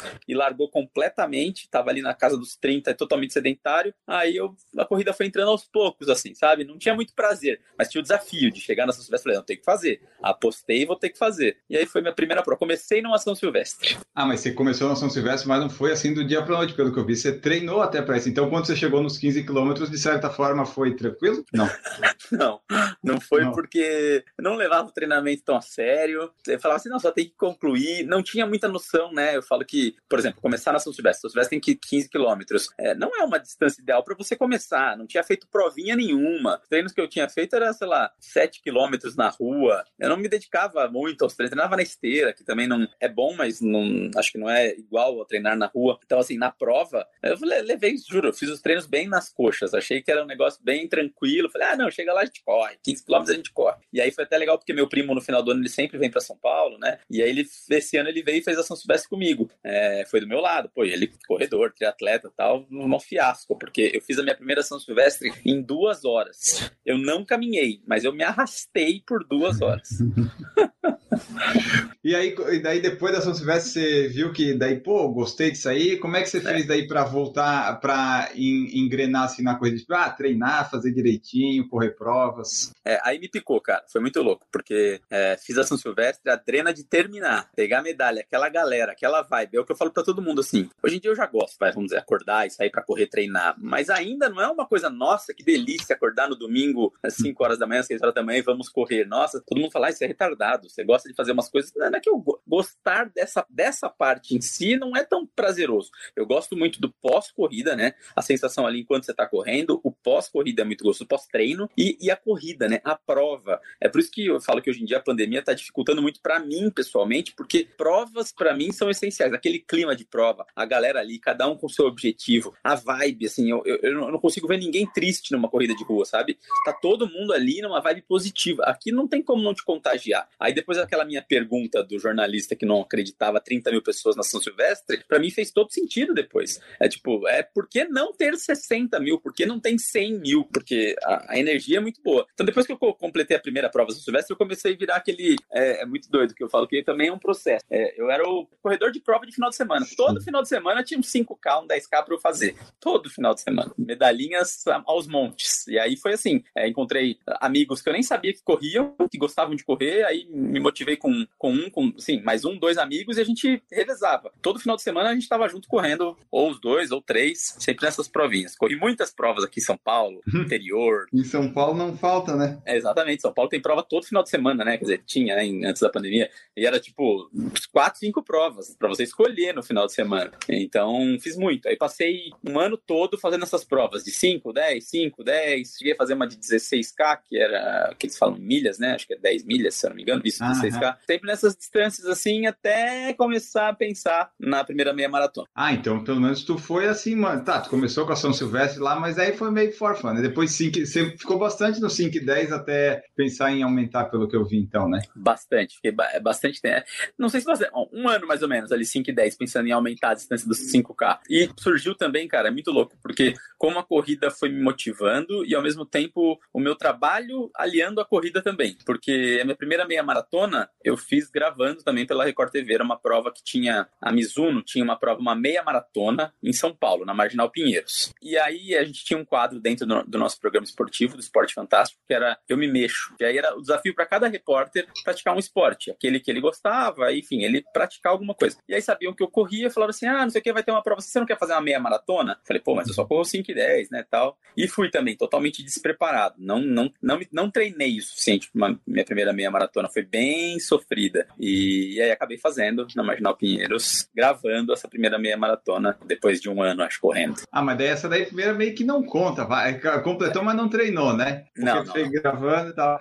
e 0.26 0.34
largou 0.34 0.70
completamente, 0.70 1.68
tava 1.68 1.90
ali 1.90 2.00
na 2.00 2.14
casa 2.14 2.38
dos 2.38 2.54
30, 2.54 2.94
totalmente 2.94 3.32
sedentário. 3.32 3.92
Aí 4.06 4.36
eu, 4.36 4.54
a 4.78 4.84
corrida 4.84 5.12
foi 5.12 5.26
entrando 5.26 5.50
aos 5.50 5.64
poucos, 5.64 6.08
assim, 6.08 6.32
sabe? 6.34 6.64
Não 6.64 6.78
tinha 6.78 6.94
muito 6.94 7.12
prazer, 7.12 7.60
mas 7.76 7.88
tinha 7.88 7.98
o 7.98 8.02
desafio 8.02 8.52
de 8.52 8.60
chegar 8.60 8.86
na 8.86 8.92
São 8.92 9.02
Silvestre. 9.02 9.24
Falei, 9.24 9.38
não, 9.38 9.44
tem 9.44 9.56
que 9.56 9.64
fazer. 9.64 10.00
Apostei 10.22 10.82
e 10.82 10.86
vou 10.86 10.96
ter 10.96 11.10
que 11.10 11.18
fazer. 11.18 11.58
E 11.68 11.76
aí 11.76 11.84
foi 11.84 12.00
minha 12.00 12.14
primeira 12.14 12.42
prova. 12.42 12.58
Comecei 12.58 13.02
numa 13.02 13.18
São 13.18 13.34
Silvestre. 13.34 13.98
Ah, 14.14 14.24
mas 14.24 14.40
você 14.40 14.52
começou 14.52 14.88
na 14.88 14.94
São 14.94 15.10
Silvestre, 15.10 15.48
mas 15.48 15.60
não 15.60 15.68
foi 15.68 15.92
assim 15.92 16.14
do 16.14 16.24
dia 16.24 16.42
para 16.42 16.56
noite, 16.56 16.74
pelo 16.74 16.92
que 16.92 16.98
eu 16.98 17.04
vi. 17.04 17.16
Você 17.16 17.32
treinou 17.32 17.82
até 17.82 18.00
para 18.00 18.16
isso. 18.16 18.28
Então, 18.28 18.48
quando 18.48 18.66
você 18.66 18.76
chegou 18.76 19.02
nos 19.02 19.18
15 19.18 19.44
quilômetros, 19.44 19.90
de 19.90 19.98
certa 19.98 20.30
forma, 20.30 20.64
foi 20.64 20.94
tranquilo? 20.94 21.44
Não. 21.52 21.68
não, 22.30 22.60
não 23.02 23.20
foi 23.20 23.44
não. 23.44 23.52
porque 23.52 24.24
não 24.38 24.54
levava 24.54 24.88
o 24.88 24.92
treinamento 24.92 25.42
tão 25.42 25.56
a 25.56 25.60
sério. 25.60 26.30
Eu 26.46 26.60
falava 26.60 26.78
assim, 26.78 26.88
não, 26.88 27.00
só 27.00 27.10
tem 27.10 27.24
que 27.24 27.34
concluir. 27.36 28.04
Não 28.04 28.19
tinha 28.22 28.46
muita 28.46 28.68
noção, 28.68 29.12
né? 29.12 29.36
Eu 29.36 29.42
falo 29.42 29.64
que, 29.64 29.94
por 30.08 30.18
exemplo, 30.18 30.40
começar 30.40 30.72
na 30.72 30.78
São 30.78 30.92
Silvestre. 30.92 31.22
São 31.22 31.30
Silvestre 31.30 31.58
tem 31.58 31.60
que 31.60 31.74
15 31.74 32.08
quilômetros. 32.08 32.68
É, 32.78 32.94
não 32.94 33.10
é 33.16 33.24
uma 33.24 33.38
distância 33.38 33.80
ideal 33.80 34.02
para 34.02 34.14
você 34.14 34.36
começar. 34.36 34.96
Não 34.96 35.06
tinha 35.06 35.22
feito 35.22 35.48
provinha 35.48 35.96
nenhuma. 35.96 36.60
Os 36.62 36.68
treinos 36.68 36.92
que 36.92 37.00
eu 37.00 37.08
tinha 37.08 37.28
feito 37.28 37.56
era, 37.56 37.72
sei 37.72 37.86
lá, 37.86 38.12
7 38.18 38.62
quilômetros 38.62 39.16
na 39.16 39.28
rua. 39.28 39.84
Eu 39.98 40.08
não 40.08 40.16
me 40.16 40.28
dedicava 40.28 40.88
muito 40.88 41.22
aos 41.22 41.34
treinos. 41.34 41.50
Treinava 41.50 41.76
na 41.76 41.82
esteira, 41.82 42.32
que 42.32 42.44
também 42.44 42.66
não 42.66 42.86
é 43.00 43.08
bom, 43.08 43.34
mas 43.34 43.60
não 43.60 44.10
acho 44.16 44.32
que 44.32 44.38
não 44.38 44.48
é 44.48 44.70
igual 44.74 45.18
ao 45.18 45.24
treinar 45.24 45.56
na 45.56 45.66
rua. 45.66 45.98
Então, 46.04 46.18
assim, 46.18 46.36
na 46.36 46.50
prova, 46.50 47.06
eu 47.22 47.36
levei, 47.40 47.96
juro, 47.96 48.32
fiz 48.32 48.48
os 48.48 48.60
treinos 48.60 48.86
bem 48.86 49.08
nas 49.08 49.32
coxas. 49.32 49.74
Achei 49.74 50.02
que 50.02 50.10
era 50.10 50.22
um 50.22 50.26
negócio 50.26 50.60
bem 50.62 50.88
tranquilo. 50.88 51.50
Falei, 51.50 51.68
ah, 51.68 51.76
não, 51.76 51.90
chega 51.90 52.12
lá, 52.12 52.22
a 52.22 52.24
gente 52.24 52.42
corre. 52.44 52.76
15 52.82 53.04
quilômetros 53.04 53.34
a 53.34 53.36
gente 53.36 53.52
corre. 53.52 53.78
E 53.92 54.00
aí 54.00 54.10
foi 54.10 54.24
até 54.24 54.36
legal, 54.36 54.58
porque 54.58 54.72
meu 54.72 54.88
primo, 54.88 55.14
no 55.14 55.20
final 55.20 55.42
do 55.42 55.50
ano, 55.50 55.60
ele 55.60 55.68
sempre 55.68 55.98
vem 55.98 56.10
para 56.10 56.20
São 56.20 56.36
Paulo, 56.36 56.78
né? 56.78 56.98
E 57.10 57.22
aí 57.22 57.28
ele, 57.28 57.46
esse 57.70 57.96
ano, 58.00 58.08
ele 58.08 58.22
veio 58.22 58.38
e 58.38 58.42
fez 58.42 58.58
a 58.58 58.62
São 58.62 58.76
Silvestre 58.76 59.08
comigo. 59.08 59.50
É, 59.62 60.04
foi 60.10 60.20
do 60.20 60.26
meu 60.26 60.40
lado. 60.40 60.70
Pô, 60.74 60.84
ele, 60.84 61.12
corredor, 61.26 61.72
triatleta 61.72 62.30
tal, 62.36 62.66
um 62.70 63.00
fiasco, 63.00 63.56
porque 63.56 63.92
eu 63.94 64.00
fiz 64.00 64.18
a 64.18 64.22
minha 64.22 64.36
primeira 64.36 64.62
São 64.62 64.78
Silvestre 64.78 65.32
em 65.44 65.62
duas 65.62 66.04
horas. 66.04 66.70
Eu 66.84 66.98
não 66.98 67.24
caminhei, 67.24 67.82
mas 67.86 68.04
eu 68.04 68.12
me 68.12 68.24
arrastei 68.24 69.02
por 69.06 69.24
duas 69.24 69.60
horas. 69.60 69.88
e 72.02 72.14
aí, 72.14 72.34
e 72.50 72.58
daí 72.60 72.80
depois 72.80 73.12
da 73.12 73.20
São 73.20 73.34
Silvestre, 73.34 73.72
você 73.72 74.08
viu 74.08 74.32
que 74.32 74.54
daí, 74.54 74.80
pô, 74.80 75.08
gostei 75.08 75.50
disso 75.50 75.68
aí. 75.68 75.96
Como 75.98 76.16
é 76.16 76.22
que 76.22 76.28
você 76.28 76.38
é. 76.38 76.40
fez 76.40 76.66
daí 76.66 76.86
para 76.86 77.04
voltar, 77.04 77.80
para 77.80 78.30
engrenar 78.34 79.24
assim 79.24 79.42
na 79.42 79.56
coisa 79.56 79.74
de 79.74 79.80
tipo, 79.82 79.94
ah, 79.94 80.10
treinar, 80.10 80.70
fazer 80.70 80.92
direitinho, 80.92 81.68
correr 81.68 81.90
provas? 81.90 82.72
É, 82.84 82.98
aí 83.02 83.18
me 83.18 83.28
picou, 83.28 83.60
cara. 83.60 83.84
Foi 83.90 84.00
muito 84.00 84.22
louco, 84.22 84.46
porque 84.50 85.00
é, 85.10 85.36
fiz 85.36 85.56
a 85.58 85.64
São 85.64 85.76
Silvestre, 85.76 86.30
a 86.30 86.36
drena 86.36 86.72
de 86.72 86.84
terminar, 86.84 87.50
pegar 87.54 87.80
a 87.80 87.82
medalha, 87.82 88.20
aquela 88.20 88.48
galera, 88.48 88.92
aquela 88.92 89.22
vibe. 89.22 89.56
É 89.56 89.60
o 89.60 89.64
que 89.64 89.72
eu 89.72 89.76
falo 89.76 89.90
para 89.90 90.02
todo 90.02 90.22
mundo 90.22 90.40
assim. 90.40 90.68
Hoje 90.82 90.96
em 90.96 91.00
dia 91.00 91.10
eu 91.10 91.16
já 91.16 91.26
gosto, 91.26 91.56
vai, 91.58 91.72
vamos 91.72 91.90
dizer, 91.90 91.98
acordar 91.98 92.46
e 92.46 92.50
sair 92.50 92.70
para 92.70 92.82
correr, 92.82 93.06
treinar. 93.06 93.54
Mas 93.58 93.90
ainda 93.90 94.28
não 94.28 94.40
é 94.40 94.48
uma 94.48 94.66
coisa, 94.66 94.88
nossa, 94.88 95.34
que 95.34 95.44
delícia 95.44 95.94
acordar 95.94 96.28
no 96.28 96.36
domingo 96.36 96.92
às 97.02 97.14
5 97.14 97.42
horas 97.44 97.58
da 97.58 97.66
manhã, 97.66 97.82
6 97.82 98.00
horas 98.02 98.14
da 98.14 98.22
manhã 98.22 98.38
e 98.38 98.42
vamos 98.42 98.68
correr. 98.68 99.04
Nossa, 99.04 99.42
todo 99.46 99.60
mundo 99.60 99.70
fala, 99.70 99.88
ah, 99.88 99.90
isso 99.90 100.02
é 100.04 100.06
retardado. 100.06 100.68
Você 100.68 100.84
gosta 100.84 101.08
de 101.10 101.16
fazer 101.16 101.32
umas 101.32 101.48
coisas. 101.48 101.72
Não 101.76 101.86
é 101.86 102.00
que 102.00 102.08
eu 102.08 102.22
gostar 102.46 103.10
dessa, 103.10 103.44
dessa 103.48 103.88
parte 103.88 104.34
em 104.34 104.40
si 104.40 104.76
não 104.76 104.96
é 104.96 105.04
tão 105.04 105.26
prazeroso. 105.26 105.90
Eu 106.16 106.26
gosto 106.26 106.56
muito 106.56 106.80
do 106.80 106.90
pós-corrida, 106.90 107.76
né? 107.76 107.94
A 108.14 108.22
sensação 108.22 108.66
ali 108.66 108.80
enquanto 108.80 109.04
você 109.04 109.14
tá 109.14 109.26
correndo, 109.26 109.80
o 109.82 109.90
pós-corrida 109.90 110.62
é 110.62 110.64
muito 110.64 110.84
gostoso, 110.84 111.08
pós-treino 111.08 111.68
e, 111.76 111.96
e 112.00 112.10
a 112.10 112.16
corrida, 112.16 112.68
né? 112.68 112.80
A 112.84 112.94
prova. 112.96 113.60
É 113.80 113.88
por 113.88 114.00
isso 114.00 114.10
que 114.10 114.26
eu 114.26 114.40
falo 114.40 114.62
que 114.62 114.70
hoje 114.70 114.82
em 114.82 114.86
dia 114.86 114.98
a 114.98 115.02
pandemia 115.02 115.42
tá 115.42 115.52
dificultando 115.52 116.02
muito 116.02 116.20
para 116.20 116.38
mim, 116.38 116.70
pessoalmente, 116.70 117.34
porque 117.34 117.68
provas 117.76 118.32
para 118.32 118.54
mim 118.54 118.72
são 118.72 118.90
essenciais. 118.90 119.32
Aquele 119.32 119.58
clima 119.58 119.94
de 119.94 120.04
prova, 120.04 120.46
a 120.54 120.64
galera 120.64 121.00
ali, 121.00 121.18
cada 121.18 121.48
um 121.48 121.56
com 121.56 121.68
seu 121.68 121.86
objetivo, 121.86 122.54
a 122.62 122.74
vibe, 122.74 123.26
assim, 123.26 123.50
eu, 123.50 123.62
eu, 123.64 123.78
eu 123.82 123.94
não 123.94 124.18
consigo 124.18 124.46
ver 124.46 124.58
ninguém 124.58 124.86
triste 124.86 125.32
numa 125.32 125.48
corrida 125.48 125.74
de 125.74 125.84
rua, 125.84 126.04
sabe? 126.04 126.38
Tá 126.64 126.72
todo 126.72 127.08
mundo 127.08 127.32
ali 127.32 127.60
numa 127.60 127.80
vibe 127.80 128.02
positiva. 128.02 128.64
Aqui 128.64 128.92
não 128.92 129.06
tem 129.06 129.22
como 129.22 129.42
não 129.42 129.54
te 129.54 129.64
contagiar. 129.64 130.28
Aí 130.38 130.52
depois 130.52 130.78
aquela 130.78 130.99
minha 131.04 131.22
pergunta 131.22 131.82
do 131.82 131.98
jornalista 131.98 132.56
que 132.56 132.66
não 132.66 132.80
acreditava 132.80 133.40
30 133.40 133.70
mil 133.70 133.82
pessoas 133.82 134.16
na 134.16 134.22
São 134.22 134.40
Silvestre, 134.40 135.04
para 135.06 135.18
mim 135.18 135.30
fez 135.30 135.50
todo 135.50 135.72
sentido 135.72 136.14
depois. 136.14 136.60
É 136.78 136.88
tipo, 136.88 137.26
é 137.28 137.42
por 137.42 137.68
que 137.68 137.84
não 137.84 138.12
ter 138.12 138.36
60 138.36 138.98
mil? 139.00 139.20
Por 139.20 139.32
que 139.32 139.46
não 139.46 139.60
tem 139.60 139.78
100 139.78 140.20
mil? 140.20 140.44
Porque 140.44 140.96
a, 141.02 141.34
a 141.34 141.38
energia 141.38 141.78
é 141.78 141.80
muito 141.80 142.02
boa. 142.02 142.26
Então 142.34 142.46
depois 142.46 142.66
que 142.66 142.72
eu 142.72 142.78
completei 142.78 143.36
a 143.36 143.40
primeira 143.40 143.68
prova 143.68 143.92
São 143.92 144.00
Silvestre, 144.00 144.32
eu 144.32 144.38
comecei 144.38 144.74
a 144.74 144.76
virar 144.76 144.96
aquele. 144.96 145.36
É, 145.52 145.82
é 145.82 145.86
muito 145.86 146.10
doido 146.10 146.34
que 146.34 146.42
eu 146.42 146.48
falo 146.48 146.66
que 146.66 146.82
também 146.82 147.08
é 147.08 147.12
um 147.12 147.18
processo. 147.18 147.64
É, 147.70 148.00
eu 148.00 148.10
era 148.10 148.28
o 148.28 148.46
corredor 148.62 148.90
de 148.90 149.00
prova 149.00 149.26
de 149.26 149.32
final 149.32 149.50
de 149.50 149.56
semana. 149.56 149.86
Todo 149.96 150.20
final 150.20 150.42
de 150.42 150.48
semana 150.48 150.82
tinha 150.82 150.98
um 150.98 151.02
5K, 151.02 151.62
um 151.62 151.66
10K 151.66 152.04
para 152.04 152.14
eu 152.14 152.20
fazer. 152.20 152.56
Todo 152.78 153.10
final 153.10 153.34
de 153.34 153.40
semana. 153.40 153.72
Medalhinhas 153.78 154.64
aos 154.86 155.06
montes. 155.06 155.66
E 155.66 155.78
aí 155.78 155.96
foi 155.96 156.14
assim: 156.14 156.42
é, 156.56 156.68
encontrei 156.68 157.18
amigos 157.40 157.82
que 157.82 157.88
eu 157.88 157.92
nem 157.92 158.02
sabia 158.02 158.32
que 158.32 158.42
corriam, 158.42 158.94
que 159.10 159.18
gostavam 159.18 159.54
de 159.54 159.64
correr, 159.64 160.04
aí 160.04 160.26
me 160.30 160.60
motivei 160.60 160.89
com, 160.96 161.26
com 161.38 161.52
um, 161.52 161.70
com, 161.70 161.92
sim, 161.98 162.20
mais 162.22 162.44
um, 162.44 162.56
dois 162.58 162.78
amigos 162.78 163.16
e 163.16 163.20
a 163.20 163.24
gente 163.24 163.62
revezava. 163.70 164.32
Todo 164.40 164.58
final 164.58 164.76
de 164.76 164.82
semana 164.82 165.10
a 165.10 165.12
gente 165.12 165.22
estava 165.22 165.48
junto 165.48 165.68
correndo, 165.68 166.16
ou 166.30 166.50
os 166.50 166.60
dois, 166.60 166.90
ou 166.90 167.00
três, 167.00 167.56
sempre 167.58 167.84
nessas 167.84 168.08
provinhas. 168.08 168.56
Corri 168.56 168.76
muitas 168.76 169.10
provas 169.12 169.44
aqui 169.44 169.60
em 169.60 169.62
São 169.62 169.76
Paulo, 169.76 170.20
interior. 170.34 171.06
em 171.12 171.24
São 171.24 171.52
Paulo 171.52 171.76
não 171.76 171.96
falta, 171.96 172.36
né? 172.36 172.60
É, 172.64 172.76
exatamente. 172.76 173.22
São 173.22 173.32
Paulo 173.32 173.48
tem 173.48 173.60
prova 173.60 173.82
todo 173.82 174.06
final 174.06 174.22
de 174.22 174.30
semana, 174.30 174.64
né? 174.64 174.76
Quer 174.76 174.84
dizer, 174.84 175.02
tinha 175.06 175.36
né, 175.36 175.68
antes 175.68 175.82
da 175.82 175.88
pandemia. 175.88 176.30
E 176.56 176.66
era 176.66 176.80
tipo 176.80 177.30
quatro, 177.72 178.00
cinco 178.00 178.22
provas 178.22 178.74
para 178.78 178.88
você 178.88 179.02
escolher 179.02 179.54
no 179.54 179.62
final 179.62 179.86
de 179.86 179.92
semana. 179.92 180.32
Então 180.48 181.16
fiz 181.20 181.36
muito. 181.36 181.68
Aí 181.68 181.76
passei 181.76 182.30
um 182.44 182.58
ano 182.58 182.76
todo 182.76 183.18
fazendo 183.18 183.44
essas 183.44 183.64
provas 183.64 184.04
de 184.04 184.10
5, 184.10 184.52
10, 184.52 184.84
5, 184.84 185.24
10. 185.24 185.76
Cheguei 185.78 185.92
a 185.92 185.96
fazer 185.96 186.14
uma 186.14 186.26
de 186.26 186.36
16K, 186.36 187.20
que 187.28 187.38
era 187.38 187.94
que 187.98 188.06
eles 188.06 188.18
falam 188.18 188.36
milhas, 188.38 188.78
né? 188.78 188.92
Acho 188.94 189.06
que 189.06 189.14
é 189.14 189.18
10 189.18 189.44
milhas, 189.44 189.74
se 189.74 189.86
eu 189.86 189.90
não 189.90 189.96
me 189.96 190.02
engano. 190.02 190.22
Isso, 190.24 190.42
16K. 190.78 190.96
Sempre 191.06 191.26
nessas 191.26 191.56
distâncias 191.56 192.06
assim, 192.06 192.46
até 192.46 193.12
começar 193.14 193.68
a 193.68 193.74
pensar 193.74 194.30
na 194.38 194.64
primeira 194.64 194.92
meia 194.92 195.08
maratona. 195.08 195.48
Ah, 195.54 195.72
então 195.72 196.02
pelo 196.04 196.20
menos 196.20 196.44
tu 196.44 196.58
foi 196.58 196.88
assim, 196.88 197.14
mano. 197.14 197.44
Tá, 197.44 197.60
tu 197.60 197.70
começou 197.70 198.06
com 198.06 198.12
a 198.12 198.16
São 198.16 198.32
Silvestre 198.32 198.80
lá, 198.80 198.98
mas 198.98 199.18
aí 199.18 199.36
foi 199.36 199.50
meio 199.50 199.72
forfã, 199.72 200.12
né? 200.12 200.20
Depois 200.20 200.52
cinco, 200.52 200.84
você 200.84 201.16
ficou 201.16 201.38
bastante 201.38 201.80
no 201.80 201.88
5 201.88 202.16
e 202.16 202.20
10 202.20 202.52
até 202.52 203.02
pensar 203.16 203.50
em 203.52 203.62
aumentar, 203.62 204.04
pelo 204.06 204.28
que 204.28 204.36
eu 204.36 204.44
vi, 204.44 204.58
então, 204.58 204.88
né? 204.88 205.00
Bastante, 205.14 205.76
fiquei 205.76 205.92
bastante 206.22 206.60
tempo. 206.60 206.86
Não 207.18 207.28
sei 207.28 207.40
se 207.40 207.46
você. 207.46 207.68
Um 207.92 208.08
ano 208.08 208.26
mais 208.26 208.42
ou 208.42 208.48
menos, 208.48 208.72
ali 208.72 208.84
5 208.84 209.10
e 209.10 209.12
10, 209.12 209.36
pensando 209.36 209.66
em 209.66 209.72
aumentar 209.72 210.10
a 210.10 210.14
distância 210.14 210.46
dos 210.46 210.58
5K. 210.72 211.18
E 211.28 211.50
surgiu 211.58 211.94
também, 211.94 212.28
cara, 212.28 212.48
é 212.48 212.50
muito 212.50 212.70
louco, 212.70 212.96
porque 213.02 213.34
como 213.58 213.78
a 213.78 213.84
corrida 213.84 214.30
foi 214.30 214.48
me 214.48 214.62
motivando 214.62 215.44
e 215.44 215.54
ao 215.54 215.62
mesmo 215.62 215.84
tempo 215.84 216.38
o 216.52 216.60
meu 216.60 216.74
trabalho 216.74 217.50
aliando 217.54 218.00
a 218.00 218.04
corrida 218.04 218.42
também. 218.42 218.76
Porque 218.84 219.38
a 219.40 219.44
minha 219.44 219.56
primeira 219.56 219.86
meia 219.86 220.02
maratona 220.02 220.59
eu 220.84 220.96
fiz 220.96 221.30
gravando 221.30 221.82
também 221.82 222.06
pela 222.06 222.24
Record 222.24 222.50
TV. 222.50 222.74
Era 222.74 222.84
uma 222.84 222.98
prova 222.98 223.32
que 223.32 223.42
tinha. 223.42 223.88
A 224.00 224.12
Mizuno 224.12 224.62
tinha 224.62 224.84
uma 224.84 224.98
prova, 224.98 225.20
uma 225.20 225.34
meia 225.34 225.62
maratona 225.62 226.32
em 226.42 226.52
São 226.52 226.74
Paulo, 226.74 227.04
na 227.04 227.14
Marginal 227.14 227.50
Pinheiros. 227.50 228.12
E 228.22 228.36
aí 228.38 228.74
a 228.76 228.84
gente 228.84 229.04
tinha 229.04 229.18
um 229.18 229.24
quadro 229.24 229.60
dentro 229.60 229.86
do, 229.86 230.02
do 230.04 230.18
nosso 230.18 230.40
programa 230.40 230.64
esportivo, 230.64 231.14
do 231.14 231.20
Esporte 231.20 231.54
Fantástico, 231.54 232.00
que 232.06 232.14
era 232.14 232.38
Eu 232.48 232.56
Me 232.56 232.66
Mexo. 232.66 233.14
E 233.20 233.24
aí 233.24 233.38
era 233.38 233.56
o 233.56 233.60
desafio 233.60 233.94
para 233.94 234.06
cada 234.06 234.28
repórter 234.28 234.86
praticar 235.04 235.34
um 235.34 235.38
esporte, 235.38 235.90
aquele 235.90 236.20
que 236.20 236.30
ele 236.30 236.40
gostava, 236.40 237.12
enfim, 237.12 237.42
ele 237.42 237.64
praticar 237.72 238.12
alguma 238.12 238.34
coisa. 238.34 238.56
E 238.68 238.74
aí 238.74 238.82
sabiam 238.82 239.14
que 239.14 239.22
eu 239.22 239.28
corria 239.28 239.66
e 239.66 239.70
falaram 239.70 239.90
assim: 239.90 240.06
ah, 240.06 240.22
não 240.22 240.30
sei 240.30 240.40
o 240.40 240.44
que, 240.44 240.52
vai 240.52 240.62
ter 240.62 240.70
uma 240.70 240.82
prova, 240.82 241.00
você 241.00 241.18
não 241.18 241.26
quer 241.26 241.38
fazer 241.38 241.52
uma 241.52 241.60
meia 241.60 241.80
maratona? 241.80 242.38
Falei, 242.46 242.60
pô, 242.60 242.74
mas 242.74 242.88
eu 242.88 242.94
só 242.94 243.04
corro 243.04 243.24
5 243.24 243.50
e 243.50 243.54
10, 243.54 243.90
né, 243.90 244.04
tal. 244.10 244.38
E 244.56 244.66
fui 244.68 244.90
também, 244.90 245.16
totalmente 245.16 245.62
despreparado. 245.62 246.36
Não, 246.38 246.60
não, 246.60 246.92
não, 247.02 247.20
não 247.32 247.50
treinei 247.50 247.98
o 247.98 248.02
suficiente 248.02 248.50
para 248.52 248.76
minha 248.86 249.04
primeira 249.04 249.32
meia 249.32 249.50
maratona. 249.50 249.88
Foi 249.88 250.02
bem 250.02 250.49
bem 250.50 250.58
sofrida. 250.58 251.26
E, 251.38 251.94
e 251.94 252.02
aí 252.02 252.10
acabei 252.10 252.38
fazendo 252.38 252.86
na 252.96 253.02
Marginal 253.02 253.36
Pinheiros, 253.36 254.08
gravando 254.14 254.72
essa 254.72 254.88
primeira 254.88 255.18
meia 255.18 255.36
maratona, 255.36 255.96
depois 256.06 256.40
de 256.40 256.48
um 256.48 256.62
ano, 256.62 256.82
acho, 256.82 257.00
correndo. 257.00 257.42
Ah, 257.52 257.62
mas 257.62 257.78
daí 257.78 257.86
essa 257.86 258.08
daí 258.08 258.26
primeira 258.26 258.52
meio 258.54 258.74
que 258.74 258.84
não 258.84 259.02
conta, 259.02 259.44
vai, 259.44 259.78
completou, 260.02 260.42
mas 260.42 260.56
não 260.56 260.68
treinou, 260.68 261.16
né? 261.16 261.44
Porque 261.54 261.70
não, 261.70 261.86
fez 261.86 262.08
gravando 262.10 262.70
e 262.70 262.74
tal. 262.74 263.00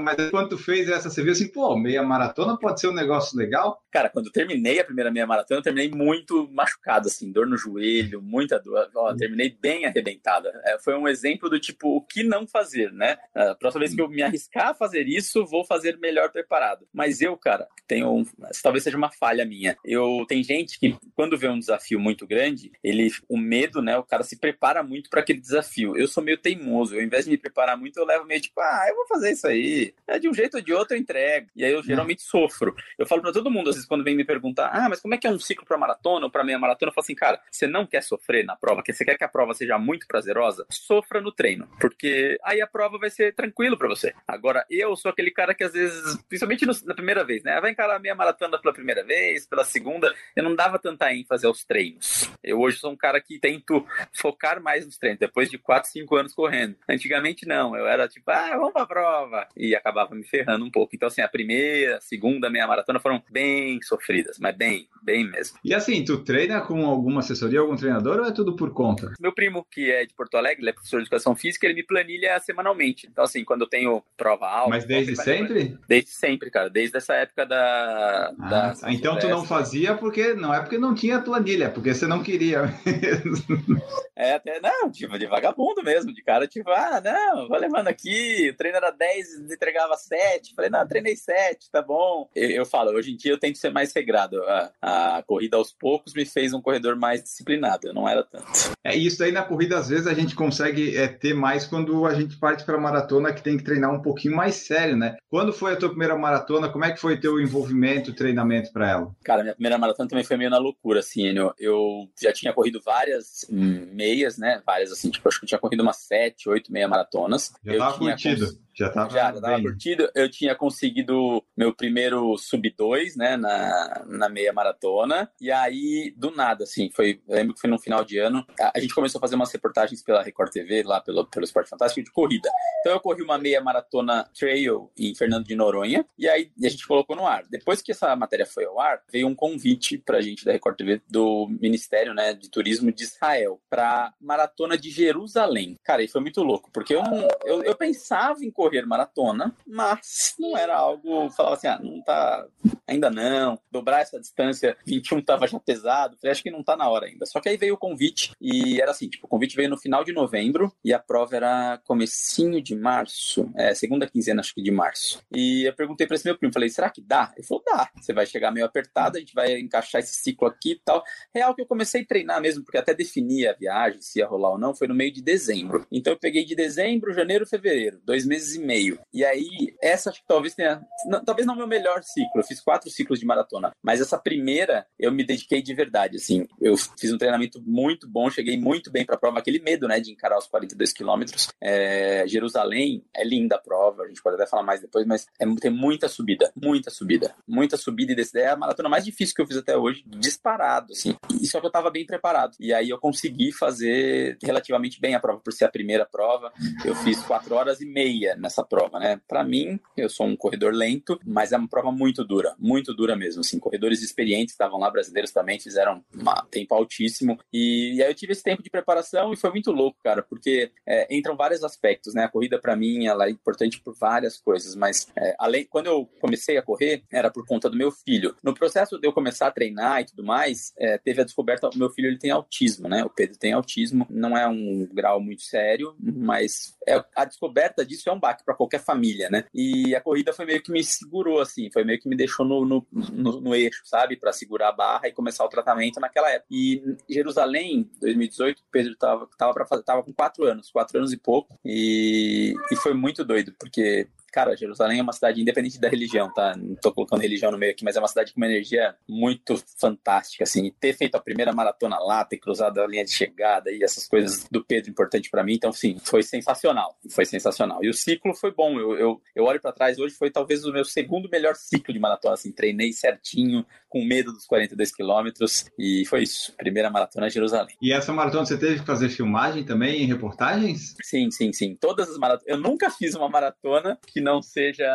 Mas 0.00 0.30
quando 0.30 0.50
tu 0.50 0.58
fez 0.58 0.88
essa, 0.88 1.08
você 1.08 1.22
viu 1.22 1.32
assim, 1.32 1.48
pô, 1.48 1.76
meia 1.76 2.02
maratona 2.02 2.58
pode 2.58 2.80
ser 2.80 2.88
um 2.88 2.94
negócio 2.94 3.38
legal? 3.38 3.82
Cara, 3.90 4.10
quando 4.10 4.26
eu 4.26 4.32
terminei 4.32 4.80
a 4.80 4.84
primeira 4.84 5.10
meia 5.10 5.26
maratona, 5.26 5.60
eu 5.60 5.64
terminei 5.64 5.90
muito 5.90 6.48
machucado, 6.52 7.08
assim, 7.08 7.32
dor 7.32 7.46
no 7.46 7.56
joelho, 7.56 8.20
muita 8.20 8.58
dor. 8.58 8.90
Ó, 8.94 9.14
terminei 9.14 9.56
bem 9.60 9.86
arrebentada. 9.86 10.50
É, 10.64 10.78
foi 10.78 10.94
um 10.94 11.08
exemplo 11.08 11.48
do 11.48 11.58
tipo, 11.58 11.96
o 11.96 12.02
que 12.02 12.22
não 12.22 12.46
fazer, 12.46 12.92
né? 12.92 13.16
A 13.34 13.54
próxima 13.54 13.80
vez 13.80 13.94
que 13.94 14.00
eu 14.00 14.08
me 14.08 14.22
arriscar 14.22 14.68
a 14.68 14.74
fazer 14.74 15.06
isso, 15.06 15.46
vou 15.46 15.64
fazer 15.64 15.98
melhor 15.98 16.30
preparado. 16.30 16.57
Mas 16.92 17.20
eu, 17.20 17.36
cara, 17.36 17.66
tenho. 17.86 18.12
Um, 18.12 18.24
talvez 18.62 18.84
seja 18.84 18.96
uma 18.96 19.10
falha 19.10 19.44
minha. 19.44 19.76
Eu 19.84 20.24
tem 20.28 20.42
gente 20.42 20.78
que, 20.78 20.96
quando 21.14 21.38
vê 21.38 21.48
um 21.48 21.58
desafio 21.58 21.98
muito 21.98 22.26
grande, 22.26 22.70
ele. 22.82 23.08
O 23.28 23.38
medo, 23.38 23.80
né? 23.82 23.96
O 23.96 24.04
cara 24.04 24.22
se 24.22 24.38
prepara 24.38 24.82
muito 24.82 25.10
para 25.10 25.20
aquele 25.20 25.40
desafio. 25.40 25.96
Eu 25.96 26.06
sou 26.06 26.22
meio 26.22 26.38
teimoso. 26.38 26.94
Eu, 26.94 27.00
ao 27.00 27.04
invés 27.04 27.24
de 27.24 27.30
me 27.30 27.38
preparar 27.38 27.76
muito, 27.76 27.98
eu 27.98 28.04
levo 28.04 28.24
meio 28.24 28.40
tipo, 28.40 28.60
ah, 28.60 28.86
eu 28.88 28.96
vou 28.96 29.06
fazer 29.06 29.32
isso 29.32 29.46
aí. 29.46 29.94
É 30.06 30.18
de 30.18 30.28
um 30.28 30.34
jeito 30.34 30.56
ou 30.56 30.62
de 30.62 30.72
outro 30.72 30.94
eu 30.94 31.00
entrego. 31.00 31.48
E 31.56 31.64
aí 31.64 31.72
eu 31.72 31.82
geralmente 31.82 32.22
sofro. 32.22 32.74
Eu 32.98 33.06
falo 33.06 33.22
para 33.22 33.32
todo 33.32 33.50
mundo, 33.50 33.70
às 33.70 33.76
vezes, 33.76 33.88
quando 33.88 34.04
vem 34.04 34.16
me 34.16 34.24
perguntar, 34.24 34.70
ah, 34.72 34.88
mas 34.88 35.00
como 35.00 35.14
é 35.14 35.18
que 35.18 35.26
é 35.26 35.30
um 35.30 35.38
ciclo 35.38 35.66
para 35.66 35.78
maratona 35.78 36.26
ou 36.26 36.30
para 36.30 36.44
meia 36.44 36.58
maratona? 36.58 36.90
Eu 36.90 36.94
falo 36.94 37.04
assim, 37.04 37.14
cara, 37.14 37.40
você 37.50 37.66
não 37.66 37.86
quer 37.86 38.02
sofrer 38.02 38.44
na 38.44 38.56
prova, 38.56 38.82
você 38.86 39.04
quer 39.04 39.16
que 39.16 39.24
a 39.24 39.28
prova 39.28 39.54
seja 39.54 39.78
muito 39.78 40.06
prazerosa? 40.06 40.66
Sofra 40.70 41.20
no 41.20 41.32
treino. 41.32 41.68
Porque 41.80 42.38
aí 42.42 42.60
a 42.60 42.66
prova 42.66 42.98
vai 42.98 43.10
ser 43.10 43.34
tranquilo 43.34 43.76
para 43.76 43.88
você. 43.88 44.14
Agora, 44.26 44.64
eu 44.70 44.94
sou 44.96 45.10
aquele 45.10 45.30
cara 45.30 45.54
que 45.54 45.64
às 45.64 45.72
vezes, 45.72 46.16
principalmente 46.48 46.66
no, 46.66 46.88
na 46.88 46.94
primeira 46.94 47.24
vez, 47.24 47.42
né? 47.42 47.60
Vai 47.60 47.72
encarar 47.72 47.96
a 47.96 47.98
meia 47.98 48.14
maratona 48.14 48.58
pela 48.58 48.72
primeira 48.72 49.04
vez, 49.04 49.46
pela 49.46 49.64
segunda, 49.64 50.12
eu 50.34 50.42
não 50.42 50.54
dava 50.54 50.78
tanta 50.78 51.12
ênfase 51.12 51.46
aos 51.46 51.64
treinos. 51.64 52.30
Eu 52.42 52.60
hoje 52.60 52.78
sou 52.78 52.90
um 52.92 52.96
cara 52.96 53.20
que 53.20 53.38
tento 53.38 53.84
focar 54.12 54.62
mais 54.62 54.86
nos 54.86 54.96
treinos, 54.96 55.18
depois 55.18 55.50
de 55.50 55.58
4, 55.58 55.90
5 55.90 56.16
anos 56.16 56.34
correndo. 56.34 56.76
Antigamente 56.88 57.46
não, 57.46 57.76
eu 57.76 57.86
era 57.86 58.08
tipo, 58.08 58.30
ah, 58.30 58.56
vamos 58.56 58.72
pra 58.72 58.86
prova. 58.86 59.46
E 59.56 59.74
acabava 59.74 60.14
me 60.14 60.24
ferrando 60.24 60.64
um 60.64 60.70
pouco. 60.70 60.94
Então, 60.94 61.08
assim, 61.08 61.20
a 61.20 61.28
primeira, 61.28 61.98
a 61.98 62.00
segunda 62.00 62.48
meia 62.48 62.66
maratona 62.66 63.00
foram 63.00 63.22
bem 63.30 63.80
sofridas, 63.82 64.38
mas 64.38 64.56
bem, 64.56 64.88
bem 65.02 65.28
mesmo. 65.28 65.58
E 65.64 65.74
assim, 65.74 66.04
tu 66.04 66.22
treina 66.24 66.60
com 66.60 66.86
alguma 66.86 67.20
assessoria, 67.20 67.60
algum 67.60 67.76
treinador 67.76 68.20
ou 68.20 68.26
é 68.26 68.32
tudo 68.32 68.56
por 68.56 68.72
conta? 68.72 69.12
Meu 69.20 69.32
primo, 69.32 69.66
que 69.70 69.90
é 69.90 70.06
de 70.06 70.14
Porto 70.14 70.36
Alegre, 70.36 70.62
ele 70.62 70.70
é 70.70 70.72
professor 70.72 70.98
de 70.98 71.04
educação 71.04 71.34
física, 71.34 71.66
ele 71.66 71.74
me 71.74 71.82
planilha 71.82 72.38
semanalmente. 72.40 73.06
Então, 73.10 73.24
assim, 73.24 73.44
quando 73.44 73.62
eu 73.62 73.68
tenho 73.68 74.02
prova 74.16 74.46
alta. 74.46 74.70
Mas 74.70 74.84
desde 74.84 75.16
sempre? 75.16 75.76
Desde 75.88 76.10
sempre, 76.10 76.37
cara. 76.50 76.70
Desde 76.70 76.96
essa 76.96 77.14
época 77.14 77.44
da. 77.44 78.32
Ah, 78.38 78.48
da 78.48 78.74
tá. 78.74 78.92
então 78.92 79.18
tu 79.18 79.28
não 79.28 79.44
fazia 79.44 79.94
porque. 79.94 80.34
Não 80.34 80.54
é 80.54 80.60
porque 80.60 80.78
não 80.78 80.94
tinha 80.94 81.20
planilha, 81.20 81.64
é 81.64 81.68
porque 81.68 81.94
você 81.94 82.06
não 82.06 82.22
queria. 82.22 82.72
É, 84.18 84.32
até, 84.32 84.58
não, 84.58 84.90
tipo, 84.90 85.16
de 85.16 85.28
vagabundo 85.28 85.80
mesmo, 85.80 86.12
de 86.12 86.20
cara, 86.24 86.48
tipo, 86.48 86.68
ah, 86.70 87.00
não, 87.00 87.46
vou 87.46 87.56
levando 87.56 87.86
aqui, 87.86 88.50
o 88.50 88.56
treino 88.56 88.76
era 88.76 88.90
10, 88.90 89.52
entregava 89.52 89.96
7. 89.96 90.54
Falei, 90.56 90.68
não, 90.68 90.84
treinei 90.88 91.14
7, 91.14 91.70
tá 91.70 91.80
bom. 91.80 92.28
Eu, 92.34 92.50
eu, 92.50 92.66
falo, 92.66 92.90
hoje 92.90 93.12
em 93.12 93.16
dia 93.16 93.30
eu 93.30 93.38
tento 93.38 93.58
ser 93.58 93.70
mais 93.70 93.92
regrado. 93.94 94.42
A, 94.42 95.18
a 95.18 95.22
corrida 95.22 95.56
aos 95.56 95.70
poucos 95.70 96.14
me 96.14 96.26
fez 96.26 96.52
um 96.52 96.60
corredor 96.60 96.96
mais 96.96 97.22
disciplinado, 97.22 97.86
eu 97.86 97.94
não 97.94 98.08
era 98.08 98.24
tanto. 98.24 98.72
É 98.84 98.96
isso 98.96 99.22
aí 99.22 99.30
na 99.30 99.44
corrida, 99.44 99.78
às 99.78 99.88
vezes 99.88 100.08
a 100.08 100.14
gente 100.14 100.34
consegue 100.34 100.96
é, 100.96 101.06
ter 101.06 101.32
mais 101.32 101.64
quando 101.64 102.04
a 102.04 102.12
gente 102.12 102.36
parte 102.38 102.64
para 102.64 102.76
maratona 102.76 103.32
que 103.32 103.40
tem 103.40 103.56
que 103.56 103.62
treinar 103.62 103.94
um 103.94 104.02
pouquinho 104.02 104.34
mais 104.34 104.56
sério, 104.56 104.96
né? 104.96 105.16
Quando 105.30 105.52
foi 105.52 105.74
a 105.74 105.76
tua 105.76 105.90
primeira 105.90 106.16
maratona? 106.16 106.27
Como 106.72 106.84
é 106.84 106.92
que 106.92 107.00
foi 107.00 107.18
teu 107.18 107.40
envolvimento, 107.40 108.14
treinamento 108.14 108.72
para 108.72 108.90
ela? 108.90 109.16
Cara, 109.24 109.42
minha 109.42 109.54
primeira 109.54 109.78
maratona 109.78 110.08
também 110.08 110.24
foi 110.24 110.36
meio 110.36 110.50
na 110.50 110.58
loucura, 110.58 111.00
assim. 111.00 111.26
Eu, 111.28 111.54
eu 111.58 112.08
já 112.20 112.32
tinha 112.32 112.52
corrido 112.52 112.80
várias 112.84 113.46
meias, 113.50 114.38
né? 114.38 114.62
Várias, 114.64 114.92
assim, 114.92 115.10
tipo, 115.10 115.28
acho 115.28 115.40
que 115.40 115.44
eu 115.44 115.48
tinha 115.48 115.60
corrido 115.60 115.82
umas 115.82 115.96
sete, 115.96 116.48
oito 116.48 116.72
meia 116.72 116.88
maratonas. 116.88 117.52
Já 117.64 117.72
eu 117.72 117.78
tava 117.78 117.98
curtido. 117.98 118.46
Cons... 118.46 118.67
Já 118.78 118.88
tava, 118.90 119.10
já, 119.10 119.32
já 119.32 119.40
tava 119.40 119.60
curtido. 119.60 120.08
Eu 120.14 120.30
tinha 120.30 120.54
conseguido 120.54 121.42
meu 121.56 121.74
primeiro 121.74 122.38
sub 122.38 122.72
2, 122.76 123.16
né, 123.16 123.36
na, 123.36 124.04
na 124.06 124.28
meia 124.28 124.52
maratona. 124.52 125.28
E 125.40 125.50
aí, 125.50 126.14
do 126.16 126.30
nada, 126.30 126.62
assim, 126.62 126.88
foi. 126.94 127.20
Eu 127.26 127.34
lembro 127.34 127.54
que 127.54 127.60
foi 127.60 127.68
no 127.68 127.78
final 127.78 128.04
de 128.04 128.18
ano. 128.18 128.46
A, 128.60 128.72
a 128.76 128.80
gente 128.80 128.94
começou 128.94 129.18
a 129.18 129.20
fazer 129.20 129.34
umas 129.34 129.52
reportagens 129.52 130.00
pela 130.02 130.22
Record 130.22 130.52
TV, 130.52 130.84
lá 130.84 131.00
pelo, 131.00 131.26
pelo 131.26 131.44
Esporte 131.44 131.68
Fantástico, 131.68 132.04
de 132.04 132.12
corrida. 132.12 132.48
Então 132.80 132.92
eu 132.92 133.00
corri 133.00 133.22
uma 133.22 133.36
meia 133.36 133.60
maratona 133.60 134.30
trail 134.38 134.92
em 134.96 135.12
Fernando 135.14 135.44
de 135.44 135.56
Noronha. 135.56 136.06
E 136.16 136.28
aí 136.28 136.52
a 136.62 136.68
gente 136.68 136.86
colocou 136.86 137.16
no 137.16 137.26
ar. 137.26 137.44
Depois 137.50 137.82
que 137.82 137.90
essa 137.90 138.14
matéria 138.14 138.46
foi 138.46 138.64
ao 138.64 138.78
ar, 138.78 139.02
veio 139.10 139.26
um 139.26 139.34
convite 139.34 139.98
pra 139.98 140.20
gente 140.20 140.44
da 140.44 140.52
Record 140.52 140.76
TV 140.76 141.02
do 141.08 141.48
Ministério 141.60 142.14
né, 142.14 142.32
de 142.32 142.48
Turismo 142.48 142.92
de 142.92 143.02
Israel 143.02 143.60
pra 143.68 144.12
maratona 144.20 144.78
de 144.78 144.90
Jerusalém. 144.90 145.76
Cara, 145.82 146.02
e 146.02 146.08
foi 146.08 146.20
muito 146.20 146.42
louco, 146.42 146.70
porque 146.72 146.94
eu, 146.94 147.02
eu, 147.44 147.62
eu 147.64 147.74
pensava 147.74 148.44
em 148.44 148.50
correr 148.50 148.67
correr 148.68 148.86
maratona, 148.86 149.54
mas 149.66 150.34
não 150.38 150.56
era 150.56 150.76
algo, 150.76 151.30
falava 151.30 151.56
assim, 151.56 151.66
ah, 151.66 151.80
não 151.82 152.02
tá, 152.02 152.46
ainda 152.86 153.10
não, 153.10 153.58
dobrar 153.70 154.00
essa 154.00 154.20
distância, 154.20 154.76
21 154.86 155.22
tava 155.22 155.46
já 155.46 155.58
pesado, 155.58 156.16
falei, 156.20 156.32
acho 156.32 156.42
que 156.42 156.50
não 156.50 156.62
tá 156.62 156.76
na 156.76 156.88
hora 156.88 157.06
ainda. 157.06 157.26
Só 157.26 157.40
que 157.40 157.48
aí 157.48 157.56
veio 157.56 157.74
o 157.74 157.78
convite 157.78 158.32
e 158.40 158.80
era 158.80 158.90
assim, 158.90 159.08
tipo, 159.08 159.26
o 159.26 159.28
convite 159.28 159.56
veio 159.56 159.70
no 159.70 159.78
final 159.78 160.04
de 160.04 160.12
novembro 160.12 160.72
e 160.84 160.92
a 160.92 160.98
prova 160.98 161.36
era 161.36 161.80
comecinho 161.84 162.62
de 162.62 162.74
março, 162.74 163.50
é, 163.56 163.74
segunda 163.74 164.06
quinzena 164.06 164.40
acho 164.40 164.54
que 164.54 164.62
de 164.62 164.70
março. 164.70 165.22
E 165.34 165.64
eu 165.64 165.74
perguntei 165.74 166.06
para 166.06 166.16
esse 166.16 166.24
meu 166.24 166.36
primo, 166.36 166.52
falei, 166.52 166.68
será 166.68 166.90
que 166.90 167.00
dá? 167.00 167.32
Ele 167.36 167.46
falou, 167.46 167.62
dá, 167.66 167.90
você 167.96 168.12
vai 168.12 168.26
chegar 168.26 168.50
meio 168.50 168.66
apertado, 168.66 169.16
a 169.16 169.20
gente 169.20 169.34
vai 169.34 169.58
encaixar 169.58 170.00
esse 170.00 170.14
ciclo 170.14 170.46
aqui 170.46 170.72
e 170.72 170.80
tal. 170.84 171.02
Real 171.34 171.54
que 171.54 171.62
eu 171.62 171.66
comecei 171.66 172.02
a 172.02 172.06
treinar 172.06 172.40
mesmo, 172.40 172.64
porque 172.64 172.78
até 172.78 172.94
definia 172.94 173.50
a 173.50 173.54
viagem, 173.54 174.00
se 174.00 174.18
ia 174.18 174.26
rolar 174.26 174.50
ou 174.50 174.58
não, 174.58 174.74
foi 174.74 174.86
no 174.86 174.94
meio 174.94 175.12
de 175.12 175.22
dezembro. 175.22 175.86
Então 175.90 176.12
eu 176.12 176.18
peguei 176.18 176.44
de 176.44 176.54
dezembro, 176.54 177.12
janeiro, 177.12 177.46
fevereiro, 177.46 178.00
dois 178.04 178.26
meses 178.26 178.57
e 178.58 178.64
meio. 178.64 178.98
E 179.12 179.24
aí, 179.24 179.74
essa 179.82 180.10
acho 180.10 180.20
que 180.20 180.26
talvez 180.26 180.54
tenha. 180.54 180.80
Não, 181.06 181.24
talvez 181.24 181.46
não 181.46 181.56
meu 181.56 181.66
melhor 181.66 182.02
ciclo. 182.02 182.40
Eu 182.40 182.44
fiz 182.44 182.60
quatro 182.60 182.90
ciclos 182.90 183.18
de 183.18 183.26
maratona. 183.26 183.70
Mas 183.82 184.00
essa 184.00 184.18
primeira, 184.18 184.86
eu 184.98 185.12
me 185.12 185.24
dediquei 185.24 185.62
de 185.62 185.74
verdade. 185.74 186.16
Assim, 186.16 186.46
eu 186.60 186.76
fiz 186.76 187.12
um 187.12 187.18
treinamento 187.18 187.62
muito 187.64 188.08
bom, 188.08 188.30
cheguei 188.30 188.58
muito 188.58 188.90
bem 188.90 189.04
para 189.04 189.16
a 189.16 189.18
prova. 189.18 189.38
Aquele 189.38 189.58
medo, 189.60 189.86
né, 189.86 190.00
de 190.00 190.12
encarar 190.12 190.38
os 190.38 190.46
42 190.46 190.92
quilômetros. 190.92 191.48
É, 191.60 192.24
Jerusalém 192.26 193.04
é 193.14 193.24
linda 193.24 193.56
a 193.56 193.58
prova, 193.58 194.04
a 194.04 194.08
gente 194.08 194.22
pode 194.22 194.36
até 194.36 194.46
falar 194.46 194.62
mais 194.62 194.80
depois, 194.80 195.06
mas 195.06 195.26
é, 195.40 195.46
tem 195.56 195.70
muita 195.70 196.08
subida, 196.08 196.50
muita 196.54 196.90
subida, 196.90 197.34
muita 197.46 197.76
subida. 197.76 198.12
E 198.12 198.14
desse 198.14 198.38
é 198.38 198.50
a 198.50 198.56
maratona 198.56 198.88
mais 198.88 199.04
difícil 199.04 199.34
que 199.34 199.42
eu 199.42 199.46
fiz 199.46 199.56
até 199.56 199.76
hoje, 199.76 200.02
disparado, 200.06 200.92
assim. 200.92 201.14
E 201.40 201.46
só 201.46 201.60
que 201.60 201.66
eu 201.66 201.68
estava 201.68 201.90
bem 201.90 202.06
preparado. 202.06 202.56
E 202.60 202.72
aí 202.72 202.88
eu 202.88 202.98
consegui 202.98 203.52
fazer 203.52 204.38
relativamente 204.42 205.00
bem 205.00 205.14
a 205.14 205.20
prova, 205.20 205.40
por 205.40 205.52
ser 205.52 205.64
a 205.64 205.70
primeira 205.70 206.06
prova. 206.06 206.52
Eu 206.84 206.94
fiz 206.94 207.20
quatro 207.22 207.54
horas 207.54 207.80
e 207.80 207.86
meia 207.86 208.36
nessa 208.38 208.64
prova, 208.64 208.98
né? 208.98 209.20
Para 209.26 209.44
mim, 209.44 209.78
eu 209.96 210.08
sou 210.08 210.26
um 210.26 210.36
corredor 210.36 210.72
lento, 210.72 211.18
mas 211.24 211.52
é 211.52 211.56
uma 211.56 211.68
prova 211.68 211.90
muito 211.90 212.24
dura, 212.24 212.54
muito 212.58 212.94
dura 212.94 213.16
mesmo. 213.16 213.40
Assim, 213.40 213.58
corredores 213.58 214.02
experientes 214.02 214.54
estavam 214.54 214.78
lá, 214.78 214.90
brasileiros 214.90 215.30
também, 215.30 215.60
fizeram 215.60 216.02
um 216.14 216.46
tempo 216.50 216.74
altíssimo. 216.74 217.38
E, 217.52 217.96
e, 217.96 218.02
aí 218.02 218.10
eu 218.10 218.14
tive 218.14 218.32
esse 218.32 218.42
tempo 218.42 218.62
de 218.62 218.70
preparação 218.70 219.32
e 219.32 219.36
foi 219.36 219.50
muito 219.50 219.70
louco, 219.70 219.98
cara, 220.02 220.22
porque 220.22 220.70
é, 220.86 221.14
entram 221.14 221.36
vários 221.36 221.62
aspectos, 221.64 222.14
né? 222.14 222.24
A 222.24 222.28
corrida 222.28 222.58
para 222.58 222.76
mim 222.76 223.06
ela 223.06 223.26
é 223.26 223.30
importante 223.30 223.80
por 223.80 223.94
várias 223.94 224.38
coisas, 224.38 224.74
mas 224.74 225.08
é, 225.16 225.34
além 225.38 225.64
quando 225.64 225.86
eu 225.86 226.08
comecei 226.20 226.56
a 226.56 226.62
correr 226.62 227.02
era 227.10 227.30
por 227.30 227.46
conta 227.46 227.68
do 227.68 227.76
meu 227.76 227.90
filho. 227.90 228.34
No 228.42 228.54
processo 228.54 228.98
de 228.98 229.06
eu 229.06 229.12
começar 229.12 229.48
a 229.48 229.50
treinar 229.50 230.00
e 230.00 230.06
tudo 230.06 230.24
mais, 230.24 230.72
é, 230.78 230.98
teve 230.98 231.20
a 231.20 231.24
descoberta, 231.24 231.68
o 231.68 231.78
meu 231.78 231.90
filho 231.90 232.08
ele 232.08 232.18
tem 232.18 232.30
autismo, 232.30 232.88
né? 232.88 233.04
O 233.04 233.10
Pedro 233.10 233.38
tem 233.38 233.52
autismo, 233.52 234.06
não 234.10 234.36
é 234.36 234.46
um 234.46 234.86
grau 234.92 235.20
muito 235.20 235.42
sério, 235.42 235.94
mas 236.00 236.76
é, 236.86 237.02
a 237.14 237.24
descoberta 237.24 237.84
disso 237.84 238.08
é 238.08 238.12
um 238.12 238.20
para 238.44 238.54
qualquer 238.54 238.80
família, 238.80 239.28
né? 239.30 239.44
E 239.52 239.94
a 239.94 240.00
corrida 240.00 240.32
foi 240.32 240.44
meio 240.44 240.62
que 240.62 240.72
me 240.72 240.82
segurou, 240.82 241.40
assim, 241.40 241.70
foi 241.70 241.84
meio 241.84 242.00
que 242.00 242.08
me 242.08 242.16
deixou 242.16 242.46
no, 242.46 242.64
no, 242.64 242.86
no, 242.92 243.40
no 243.40 243.54
eixo, 243.54 243.82
sabe? 243.84 244.16
Para 244.16 244.32
segurar 244.32 244.68
a 244.68 244.72
barra 244.72 245.08
e 245.08 245.12
começar 245.12 245.44
o 245.44 245.48
tratamento 245.48 246.00
naquela 246.00 246.30
época. 246.30 246.48
E 246.50 246.82
Jerusalém, 247.08 247.90
2018, 248.00 248.62
Pedro 248.70 248.96
tava, 248.96 249.28
tava, 249.38 249.54
pra 249.54 249.66
fazer, 249.66 249.82
tava 249.82 250.02
com 250.02 250.12
quatro 250.12 250.44
anos, 250.44 250.70
quatro 250.70 250.98
anos 250.98 251.12
e 251.12 251.16
pouco, 251.16 251.58
e, 251.64 252.54
e 252.70 252.76
foi 252.76 252.94
muito 252.94 253.24
doido, 253.24 253.54
porque 253.58 254.08
cara, 254.32 254.56
Jerusalém 254.56 255.00
é 255.00 255.02
uma 255.02 255.12
cidade 255.12 255.40
independente 255.40 255.80
da 255.80 255.88
religião, 255.88 256.32
tá? 256.32 256.56
Não 256.56 256.74
tô 256.76 256.92
colocando 256.92 257.20
religião 257.20 257.50
no 257.50 257.58
meio 257.58 257.72
aqui, 257.72 257.84
mas 257.84 257.96
é 257.96 257.98
uma 257.98 258.08
cidade 258.08 258.32
com 258.32 258.40
uma 258.40 258.46
energia 258.46 258.94
muito 259.08 259.62
fantástica, 259.78 260.44
assim. 260.44 260.66
E 260.66 260.70
ter 260.70 260.94
feito 260.94 261.14
a 261.14 261.20
primeira 261.20 261.52
maratona 261.52 261.98
lá, 261.98 262.24
ter 262.24 262.38
cruzado 262.38 262.80
a 262.80 262.86
linha 262.86 263.04
de 263.04 263.12
chegada 263.12 263.70
e 263.70 263.82
essas 263.82 264.06
coisas 264.06 264.46
do 264.50 264.64
Pedro 264.64 264.90
importante 264.90 265.30
para 265.30 265.42
mim, 265.44 265.54
então, 265.54 265.72
sim, 265.72 265.98
foi 266.02 266.22
sensacional. 266.22 266.96
Foi 267.10 267.24
sensacional. 267.24 267.82
E 267.82 267.88
o 267.88 267.94
ciclo 267.94 268.34
foi 268.34 268.52
bom. 268.52 268.78
Eu, 268.78 268.96
eu, 268.96 269.22
eu 269.34 269.44
olho 269.44 269.60
para 269.60 269.72
trás 269.72 269.98
hoje, 269.98 270.14
foi 270.14 270.30
talvez 270.30 270.64
o 270.64 270.72
meu 270.72 270.84
segundo 270.84 271.28
melhor 271.30 271.54
ciclo 271.54 271.92
de 271.92 272.00
maratona, 272.00 272.34
assim. 272.34 272.52
Treinei 272.52 272.92
certinho, 272.92 273.64
com 273.88 274.04
medo 274.04 274.32
dos 274.32 274.46
42 274.46 274.94
quilômetros. 274.94 275.66
E 275.78 276.04
foi 276.06 276.22
isso. 276.22 276.54
Primeira 276.56 276.90
maratona 276.90 277.30
Jerusalém. 277.30 277.76
E 277.80 277.92
essa 277.92 278.12
maratona 278.12 278.44
você 278.44 278.58
teve 278.58 278.80
que 278.80 278.86
fazer 278.86 279.08
filmagem 279.08 279.64
também, 279.64 280.04
reportagens? 280.04 280.94
Sim, 281.02 281.30
sim, 281.30 281.52
sim. 281.52 281.76
Todas 281.80 282.10
as 282.10 282.18
maratonas. 282.18 282.48
Eu 282.48 282.58
nunca 282.58 282.90
fiz 282.90 283.14
uma 283.14 283.28
maratona 283.28 283.98
que 284.06 284.17
não 284.20 284.42
seja 284.42 284.88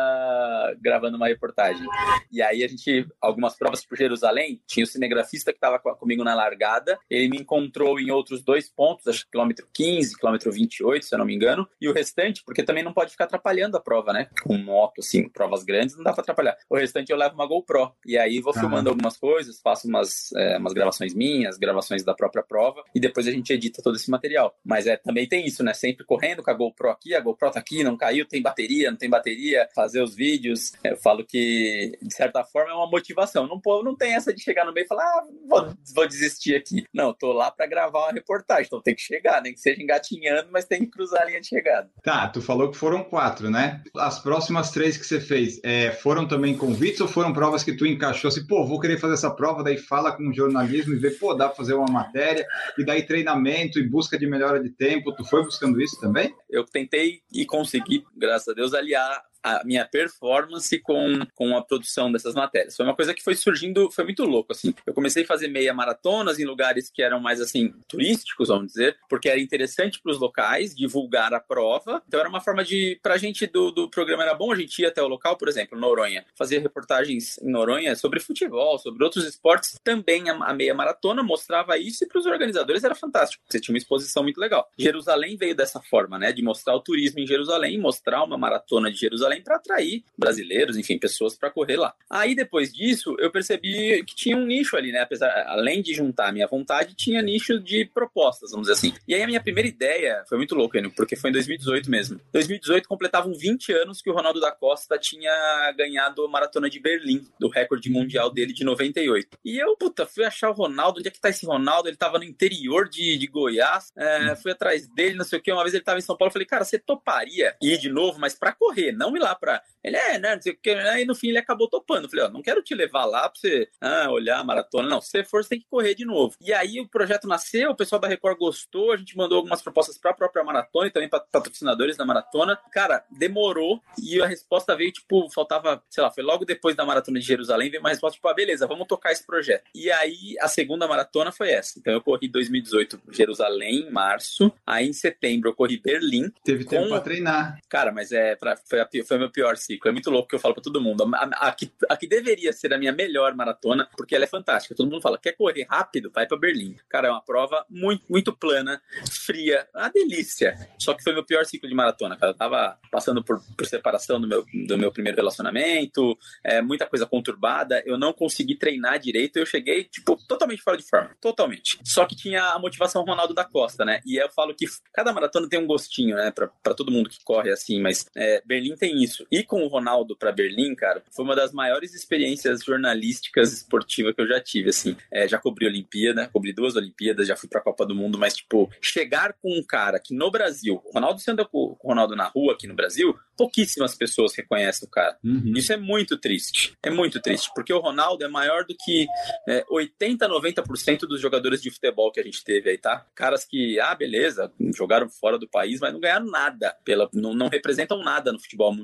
gravando 0.80 1.16
uma 1.16 1.28
reportagem. 1.28 1.86
E 2.30 2.42
aí 2.42 2.64
a 2.64 2.68
gente, 2.68 3.06
algumas 3.20 3.56
provas 3.56 3.84
por 3.84 3.96
Jerusalém, 3.96 4.60
tinha 4.66 4.84
o 4.84 4.86
cinegrafista 4.86 5.52
que 5.52 5.58
estava 5.58 5.78
comigo 5.78 6.24
na 6.24 6.34
largada, 6.34 6.98
ele 7.08 7.28
me 7.28 7.38
encontrou 7.38 7.98
em 8.00 8.10
outros 8.10 8.42
dois 8.42 8.68
pontos, 8.68 9.06
acho 9.06 9.24
que 9.24 9.30
quilômetro 9.30 9.68
15, 9.72 10.16
quilômetro 10.16 10.52
28, 10.52 11.04
se 11.04 11.14
eu 11.14 11.18
não 11.18 11.26
me 11.26 11.34
engano, 11.34 11.68
e 11.80 11.88
o 11.88 11.92
restante, 11.92 12.42
porque 12.44 12.62
também 12.62 12.82
não 12.82 12.92
pode 12.92 13.10
ficar 13.10 13.24
atrapalhando 13.24 13.76
a 13.76 13.80
prova, 13.80 14.12
né? 14.12 14.28
Com 14.42 14.56
moto, 14.56 15.00
assim, 15.00 15.28
provas 15.28 15.64
grandes, 15.64 15.96
não 15.96 16.04
dá 16.04 16.12
para 16.12 16.22
atrapalhar. 16.22 16.56
O 16.68 16.76
restante 16.76 17.10
eu 17.10 17.16
levo 17.16 17.34
uma 17.34 17.46
GoPro, 17.46 17.92
e 18.06 18.16
aí 18.18 18.40
vou 18.40 18.52
filmando 18.52 18.88
algumas 18.88 19.16
coisas, 19.16 19.60
faço 19.60 19.88
umas, 19.88 20.32
é, 20.32 20.58
umas 20.58 20.72
gravações 20.72 21.14
minhas, 21.14 21.56
gravações 21.56 22.04
da 22.04 22.14
própria 22.14 22.42
prova, 22.42 22.82
e 22.94 23.00
depois 23.00 23.26
a 23.26 23.30
gente 23.30 23.52
edita 23.52 23.82
todo 23.82 23.96
esse 23.96 24.10
material. 24.10 24.54
Mas 24.64 24.86
é 24.86 24.96
também 24.96 25.28
tem 25.28 25.46
isso, 25.46 25.62
né? 25.62 25.74
Sempre 25.74 26.04
correndo 26.04 26.42
com 26.42 26.50
a 26.50 26.54
GoPro 26.54 26.90
aqui, 26.90 27.14
a 27.14 27.20
GoPro 27.20 27.50
tá 27.50 27.60
aqui, 27.60 27.82
não 27.82 27.96
caiu, 27.96 28.26
tem 28.26 28.42
bateria, 28.42 28.90
não 28.90 28.98
tem 28.98 29.10
bateria, 29.14 29.68
fazer 29.74 30.02
os 30.02 30.14
vídeos. 30.14 30.72
Eu 30.82 30.96
falo 30.96 31.24
que, 31.24 31.96
de 32.02 32.14
certa 32.14 32.44
forma, 32.44 32.72
é 32.72 32.74
uma 32.74 32.90
motivação. 32.90 33.46
Não, 33.46 33.60
não 33.82 33.96
tem 33.96 34.14
essa 34.14 34.32
de 34.32 34.42
chegar 34.42 34.64
no 34.64 34.72
meio 34.72 34.84
e 34.84 34.88
falar, 34.88 35.04
ah, 35.04 35.24
vou, 35.48 35.74
vou 35.94 36.08
desistir 36.08 36.54
aqui. 36.54 36.84
Não, 36.92 37.12
tô 37.12 37.32
lá 37.32 37.50
para 37.50 37.66
gravar 37.66 38.06
uma 38.06 38.12
reportagem, 38.12 38.66
então 38.66 38.80
tem 38.80 38.94
que 38.94 39.02
chegar, 39.02 39.42
nem 39.42 39.54
que 39.54 39.60
seja 39.60 39.82
engatinhando, 39.82 40.48
mas 40.50 40.64
tem 40.64 40.80
que 40.80 40.90
cruzar 40.90 41.22
a 41.22 41.24
linha 41.26 41.40
de 41.40 41.48
chegada. 41.48 41.90
Tá, 42.02 42.28
tu 42.28 42.40
falou 42.42 42.70
que 42.70 42.76
foram 42.76 43.04
quatro, 43.04 43.50
né? 43.50 43.82
As 43.96 44.18
próximas 44.18 44.70
três 44.70 44.96
que 44.96 45.06
você 45.06 45.20
fez, 45.20 45.60
é, 45.62 45.90
foram 45.92 46.26
também 46.26 46.56
convites 46.56 47.00
ou 47.00 47.08
foram 47.08 47.32
provas 47.32 47.62
que 47.62 47.76
tu 47.76 47.86
encaixou 47.86 48.28
assim, 48.28 48.46
pô, 48.46 48.66
vou 48.66 48.80
querer 48.80 48.98
fazer 48.98 49.14
essa 49.14 49.30
prova, 49.30 49.62
daí 49.62 49.76
fala 49.76 50.12
com 50.12 50.28
o 50.28 50.34
jornalismo 50.34 50.94
e 50.94 50.98
vê, 50.98 51.10
pô, 51.10 51.34
dá 51.34 51.46
pra 51.46 51.56
fazer 51.56 51.74
uma 51.74 51.90
matéria, 51.90 52.46
e 52.78 52.84
daí 52.84 53.02
treinamento 53.02 53.78
e 53.78 53.88
busca 53.88 54.18
de 54.18 54.26
melhora 54.26 54.62
de 54.62 54.70
tempo, 54.70 55.14
tu 55.14 55.24
foi 55.24 55.42
buscando 55.42 55.80
isso 55.80 56.00
também? 56.00 56.34
Eu 56.50 56.64
tentei 56.64 57.20
e 57.32 57.44
consegui, 57.44 58.04
graças 58.16 58.48
a 58.48 58.52
Deus, 58.52 58.74
aliar 58.74 59.03
Florida 59.04 59.33
a 59.44 59.62
minha 59.62 59.84
performance 59.84 60.78
com, 60.78 61.20
com 61.34 61.54
a 61.54 61.62
produção 61.62 62.10
dessas 62.10 62.34
matérias. 62.34 62.74
Foi 62.74 62.86
uma 62.86 62.96
coisa 62.96 63.12
que 63.12 63.22
foi 63.22 63.34
surgindo, 63.34 63.90
foi 63.90 64.04
muito 64.04 64.24
louco, 64.24 64.52
assim. 64.52 64.74
Eu 64.86 64.94
comecei 64.94 65.22
a 65.22 65.26
fazer 65.26 65.48
meia 65.48 65.74
maratonas 65.74 66.38
em 66.40 66.46
lugares 66.46 66.90
que 66.90 67.02
eram 67.02 67.20
mais, 67.20 67.42
assim, 67.42 67.74
turísticos, 67.86 68.48
vamos 68.48 68.68
dizer, 68.68 68.96
porque 69.08 69.28
era 69.28 69.38
interessante 69.38 70.00
para 70.00 70.10
os 70.10 70.18
locais 70.18 70.74
divulgar 70.74 71.34
a 71.34 71.40
prova. 71.40 72.02
Então 72.08 72.18
era 72.18 72.28
uma 72.28 72.40
forma 72.40 72.64
de, 72.64 72.98
pra 73.02 73.18
gente 73.18 73.46
do, 73.46 73.70
do 73.70 73.90
programa 73.90 74.22
era 74.22 74.34
bom, 74.34 74.50
a 74.50 74.56
gente 74.56 74.80
ia 74.80 74.88
até 74.88 75.02
o 75.02 75.08
local, 75.08 75.36
por 75.36 75.48
exemplo, 75.48 75.78
Noronha, 75.78 76.24
fazia 76.34 76.58
reportagens 76.58 77.36
em 77.42 77.50
Noronha 77.50 77.94
sobre 77.96 78.20
futebol, 78.20 78.78
sobre 78.78 79.04
outros 79.04 79.26
esportes. 79.26 79.78
Também 79.84 80.30
a, 80.30 80.34
a 80.36 80.54
meia 80.54 80.74
maratona 80.74 81.22
mostrava 81.22 81.76
isso 81.76 82.02
e 82.04 82.08
para 82.08 82.18
os 82.18 82.24
organizadores 82.24 82.82
era 82.82 82.94
fantástico. 82.94 83.44
Você 83.46 83.60
tinha 83.60 83.74
uma 83.74 83.78
exposição 83.78 84.22
muito 84.22 84.40
legal. 84.40 84.66
Jerusalém 84.78 85.36
veio 85.36 85.54
dessa 85.54 85.80
forma, 85.82 86.18
né, 86.18 86.32
de 86.32 86.42
mostrar 86.42 86.74
o 86.74 86.80
turismo 86.80 87.20
em 87.20 87.26
Jerusalém, 87.26 87.78
mostrar 87.78 88.24
uma 88.24 88.38
maratona 88.38 88.90
de 88.90 88.96
Jerusalém 88.96 89.33
além 89.34 89.42
para 89.42 89.56
atrair 89.56 90.04
brasileiros, 90.16 90.76
enfim, 90.76 90.98
pessoas 90.98 91.36
para 91.36 91.50
correr 91.50 91.76
lá. 91.76 91.94
Aí 92.08 92.34
depois 92.34 92.72
disso, 92.72 93.16
eu 93.18 93.30
percebi 93.30 94.02
que 94.04 94.14
tinha 94.14 94.36
um 94.36 94.46
nicho 94.46 94.76
ali, 94.76 94.92
né? 94.92 95.00
Apesar, 95.00 95.28
além 95.48 95.82
de 95.82 95.92
juntar 95.92 96.28
a 96.28 96.32
minha 96.32 96.46
vontade, 96.46 96.94
tinha 96.94 97.20
nicho 97.20 97.58
de 97.58 97.84
propostas, 97.84 98.52
vamos 98.52 98.68
dizer 98.68 98.78
assim. 98.78 98.94
E 99.06 99.14
aí 99.14 99.22
a 99.22 99.26
minha 99.26 99.42
primeira 99.42 99.68
ideia 99.68 100.24
foi 100.28 100.38
muito 100.38 100.54
louca, 100.54 100.80
porque 100.96 101.16
foi 101.16 101.30
em 101.30 101.32
2018 101.32 101.90
mesmo. 101.90 102.20
2018 102.32 102.88
completavam 102.88 103.34
20 103.34 103.72
anos 103.72 104.00
que 104.00 104.10
o 104.10 104.14
Ronaldo 104.14 104.40
da 104.40 104.52
Costa 104.52 104.98
tinha 104.98 105.72
ganhado 105.76 106.24
a 106.24 106.28
maratona 106.28 106.70
de 106.70 106.80
Berlim, 106.80 107.26
do 107.38 107.48
recorde 107.48 107.90
mundial 107.90 108.30
dele 108.30 108.52
de 108.52 108.64
98. 108.64 109.38
E 109.44 109.58
eu, 109.58 109.76
puta, 109.76 110.06
fui 110.06 110.24
achar 110.24 110.50
o 110.50 110.54
Ronaldo, 110.54 110.98
onde 110.98 111.08
é 111.08 111.10
que 111.10 111.20
tá 111.20 111.28
esse 111.28 111.46
Ronaldo? 111.46 111.88
Ele 111.88 111.96
tava 111.96 112.18
no 112.18 112.24
interior 112.24 112.88
de, 112.88 113.16
de 113.18 113.26
Goiás, 113.26 113.92
é, 113.96 114.36
fui 114.36 114.52
atrás 114.52 114.86
dele, 114.88 115.16
não 115.16 115.24
sei 115.24 115.38
o 115.38 115.42
que. 115.42 115.52
Uma 115.52 115.62
vez 115.62 115.74
ele 115.74 115.82
tava 115.82 115.98
em 115.98 116.02
São 116.02 116.16
Paulo, 116.16 116.32
falei, 116.32 116.46
cara, 116.46 116.64
você 116.64 116.78
toparia 116.78 117.56
ir 117.60 117.78
de 117.78 117.88
novo, 117.88 118.18
mas 118.18 118.34
para 118.34 118.52
correr, 118.52 118.92
não 118.92 119.10
me 119.10 119.18
lá 119.24 119.34
pra. 119.34 119.62
Ele 119.82 119.96
é, 119.96 120.18
né? 120.18 120.34
Não 120.34 120.42
sei 120.42 120.52
o 120.52 120.58
que. 120.60 120.70
Aí 120.70 121.04
no 121.04 121.14
fim 121.14 121.28
ele 121.28 121.38
acabou 121.38 121.68
topando. 121.68 122.08
falei, 122.08 122.26
ó, 122.26 122.30
não 122.30 122.42
quero 122.42 122.62
te 122.62 122.74
levar 122.74 123.04
lá 123.04 123.28
pra 123.28 123.38
você 123.38 123.68
ah, 123.80 124.10
olhar 124.10 124.38
a 124.38 124.44
maratona. 124.44 124.88
Não, 124.88 125.00
se 125.00 125.10
você 125.10 125.24
for, 125.24 125.42
você 125.42 125.50
tem 125.50 125.60
que 125.60 125.66
correr 125.68 125.94
de 125.94 126.04
novo. 126.04 126.34
E 126.40 126.52
aí 126.52 126.80
o 126.80 126.88
projeto 126.88 127.26
nasceu, 127.26 127.70
o 127.70 127.76
pessoal 127.76 128.00
da 128.00 128.08
Record 128.08 128.38
gostou, 128.38 128.92
a 128.92 128.96
gente 128.96 129.16
mandou 129.16 129.36
algumas 129.36 129.62
propostas 129.62 129.98
pra 129.98 130.14
própria 130.14 130.44
maratona 130.44 130.86
e 130.86 130.90
também 130.90 131.08
pra 131.08 131.20
patrocinadores 131.20 131.96
da 131.96 132.04
maratona. 132.04 132.58
Cara, 132.70 133.04
demorou 133.10 133.80
e 134.00 134.20
a 134.20 134.26
resposta 134.26 134.76
veio, 134.76 134.92
tipo, 134.92 135.30
faltava, 135.30 135.82
sei 135.90 136.02
lá, 136.02 136.10
foi 136.10 136.22
logo 136.22 136.44
depois 136.44 136.76
da 136.76 136.84
maratona 136.84 137.18
de 137.18 137.26
Jerusalém, 137.26 137.70
veio 137.70 137.82
uma 137.82 137.90
resposta, 137.90 138.16
tipo, 138.16 138.28
ah, 138.28 138.34
beleza, 138.34 138.66
vamos 138.66 138.86
tocar 138.86 139.12
esse 139.12 139.24
projeto. 139.24 139.64
E 139.74 139.90
aí 139.90 140.36
a 140.40 140.48
segunda 140.48 140.86
maratona 140.86 141.32
foi 141.32 141.50
essa. 141.50 141.78
Então 141.78 141.92
eu 141.92 142.00
corri 142.00 142.28
2018 142.28 143.00
Jerusalém, 143.10 143.80
em 143.80 143.90
março. 143.90 144.52
Aí 144.66 144.88
em 144.88 144.92
setembro 144.92 145.50
eu 145.50 145.54
corri 145.54 145.78
Berlim. 145.78 146.30
Teve 146.44 146.64
tempo 146.64 146.84
com... 146.84 146.88
pra 146.90 147.00
treinar. 147.00 147.58
Cara, 147.68 147.92
mas 147.92 148.12
é, 148.12 148.36
pra, 148.36 148.56
foi, 148.68 148.80
a, 148.80 148.88
foi 149.04 149.18
meu 149.18 149.30
pior 149.30 149.56
ciclo. 149.56 149.88
É 149.88 149.92
muito 149.92 150.10
louco 150.10 150.28
que 150.28 150.34
eu 150.34 150.38
falo 150.38 150.54
para 150.54 150.62
todo 150.62 150.80
mundo. 150.80 151.04
A, 151.14 151.18
a, 151.18 151.48
a, 151.48 151.52
que, 151.52 151.70
a 151.88 151.96
que 151.96 152.06
deveria 152.06 152.52
ser 152.52 152.72
a 152.72 152.78
minha 152.78 152.92
melhor 152.92 153.34
maratona, 153.34 153.88
porque 153.96 154.14
ela 154.14 154.24
é 154.24 154.28
fantástica. 154.28 154.74
Todo 154.74 154.90
mundo 154.90 155.02
fala, 155.02 155.18
quer 155.18 155.32
correr 155.32 155.66
rápido? 155.68 156.10
Vai 156.14 156.26
para 156.26 156.38
Berlim. 156.38 156.76
Cara, 156.88 157.08
é 157.08 157.10
uma 157.10 157.20
prova 157.20 157.64
muito, 157.68 158.04
muito 158.08 158.32
plana, 158.32 158.80
fria, 159.10 159.66
uma 159.74 159.88
delícia. 159.88 160.56
Só 160.78 160.94
que 160.94 161.02
foi 161.02 161.12
meu 161.12 161.24
pior 161.24 161.44
ciclo 161.44 161.68
de 161.68 161.74
maratona, 161.74 162.16
cara. 162.16 162.32
Eu 162.32 162.36
tava 162.36 162.78
passando 162.90 163.22
por, 163.22 163.40
por 163.56 163.66
separação 163.66 164.20
do 164.20 164.26
meu, 164.26 164.44
do 164.66 164.78
meu 164.78 164.92
primeiro 164.92 165.16
relacionamento, 165.16 166.16
é, 166.42 166.60
muita 166.60 166.86
coisa 166.86 167.06
conturbada. 167.06 167.82
Eu 167.86 167.98
não 167.98 168.12
consegui 168.12 168.56
treinar 168.56 168.98
direito. 168.98 169.38
Eu 169.38 169.46
cheguei, 169.46 169.84
tipo, 169.84 170.16
totalmente 170.26 170.62
fora 170.62 170.76
de 170.76 170.84
forma. 170.84 171.10
Totalmente. 171.20 171.78
Só 171.84 172.04
que 172.04 172.16
tinha 172.16 172.42
a 172.52 172.58
motivação 172.58 173.04
Ronaldo 173.04 173.34
da 173.34 173.44
Costa, 173.44 173.84
né? 173.84 174.00
E 174.06 174.16
eu 174.16 174.28
falo 174.30 174.54
que 174.54 174.66
cada 174.92 175.12
maratona 175.12 175.48
tem 175.48 175.58
um 175.58 175.66
gostinho, 175.66 176.16
né? 176.16 176.30
Pra, 176.30 176.48
pra 176.62 176.74
todo 176.74 176.90
mundo 176.90 177.08
que 177.08 177.22
corre 177.24 177.50
assim, 177.50 177.80
mas 177.80 178.06
é, 178.16 178.42
Berlim 178.44 178.76
tem 178.76 178.93
isso. 179.02 179.26
E 179.30 179.42
com 179.42 179.62
o 179.62 179.68
Ronaldo 179.68 180.16
para 180.16 180.32
Berlim, 180.32 180.74
cara, 180.74 181.02
foi 181.10 181.24
uma 181.24 181.34
das 181.34 181.52
maiores 181.52 181.94
experiências 181.94 182.62
jornalísticas 182.62 183.52
esportivas 183.52 184.14
que 184.14 184.20
eu 184.20 184.28
já 184.28 184.40
tive, 184.40 184.70
assim. 184.70 184.96
É, 185.10 185.26
já 185.26 185.38
cobri 185.38 185.66
Olimpíada, 185.66 186.28
cobri 186.32 186.52
duas 186.52 186.76
Olimpíadas, 186.76 187.26
já 187.26 187.36
fui 187.36 187.48
pra 187.48 187.60
Copa 187.60 187.86
do 187.86 187.94
Mundo, 187.94 188.18
mas, 188.18 188.34
tipo, 188.34 188.70
chegar 188.80 189.34
com 189.34 189.58
um 189.58 189.62
cara 189.62 189.98
que 189.98 190.14
no 190.14 190.30
Brasil, 190.30 190.80
o 190.84 190.90
Ronaldo, 190.92 191.20
você 191.20 191.30
anda 191.30 191.44
com 191.44 191.58
o 191.58 191.88
Ronaldo 191.88 192.14
na 192.14 192.26
rua 192.26 192.52
aqui 192.52 192.66
no 192.66 192.74
Brasil, 192.74 193.16
pouquíssimas 193.36 193.94
pessoas 193.94 194.34
reconhecem 194.34 194.86
o 194.86 194.90
cara. 194.90 195.16
Uhum. 195.24 195.52
Isso 195.56 195.72
é 195.72 195.76
muito 195.76 196.16
triste. 196.18 196.76
É 196.82 196.90
muito 196.90 197.20
triste, 197.20 197.50
porque 197.54 197.72
o 197.72 197.80
Ronaldo 197.80 198.24
é 198.24 198.28
maior 198.28 198.64
do 198.64 198.74
que 198.84 199.06
é, 199.48 199.64
80, 199.68 200.28
90% 200.28 201.00
dos 201.00 201.20
jogadores 201.20 201.60
de 201.60 201.70
futebol 201.70 202.10
que 202.12 202.20
a 202.20 202.22
gente 202.22 202.42
teve 202.44 202.70
aí, 202.70 202.78
tá? 202.78 203.06
Caras 203.14 203.44
que, 203.44 203.78
ah, 203.80 203.94
beleza, 203.94 204.52
jogaram 204.74 205.08
fora 205.08 205.38
do 205.38 205.48
país, 205.48 205.80
mas 205.80 205.92
não 205.92 206.00
ganharam 206.00 206.26
nada, 206.26 206.76
pela, 206.84 207.08
não, 207.12 207.34
não 207.34 207.48
representam 207.48 208.02
nada 208.02 208.32
no 208.32 208.40
futebol 208.40 208.74
mundial. 208.74 208.83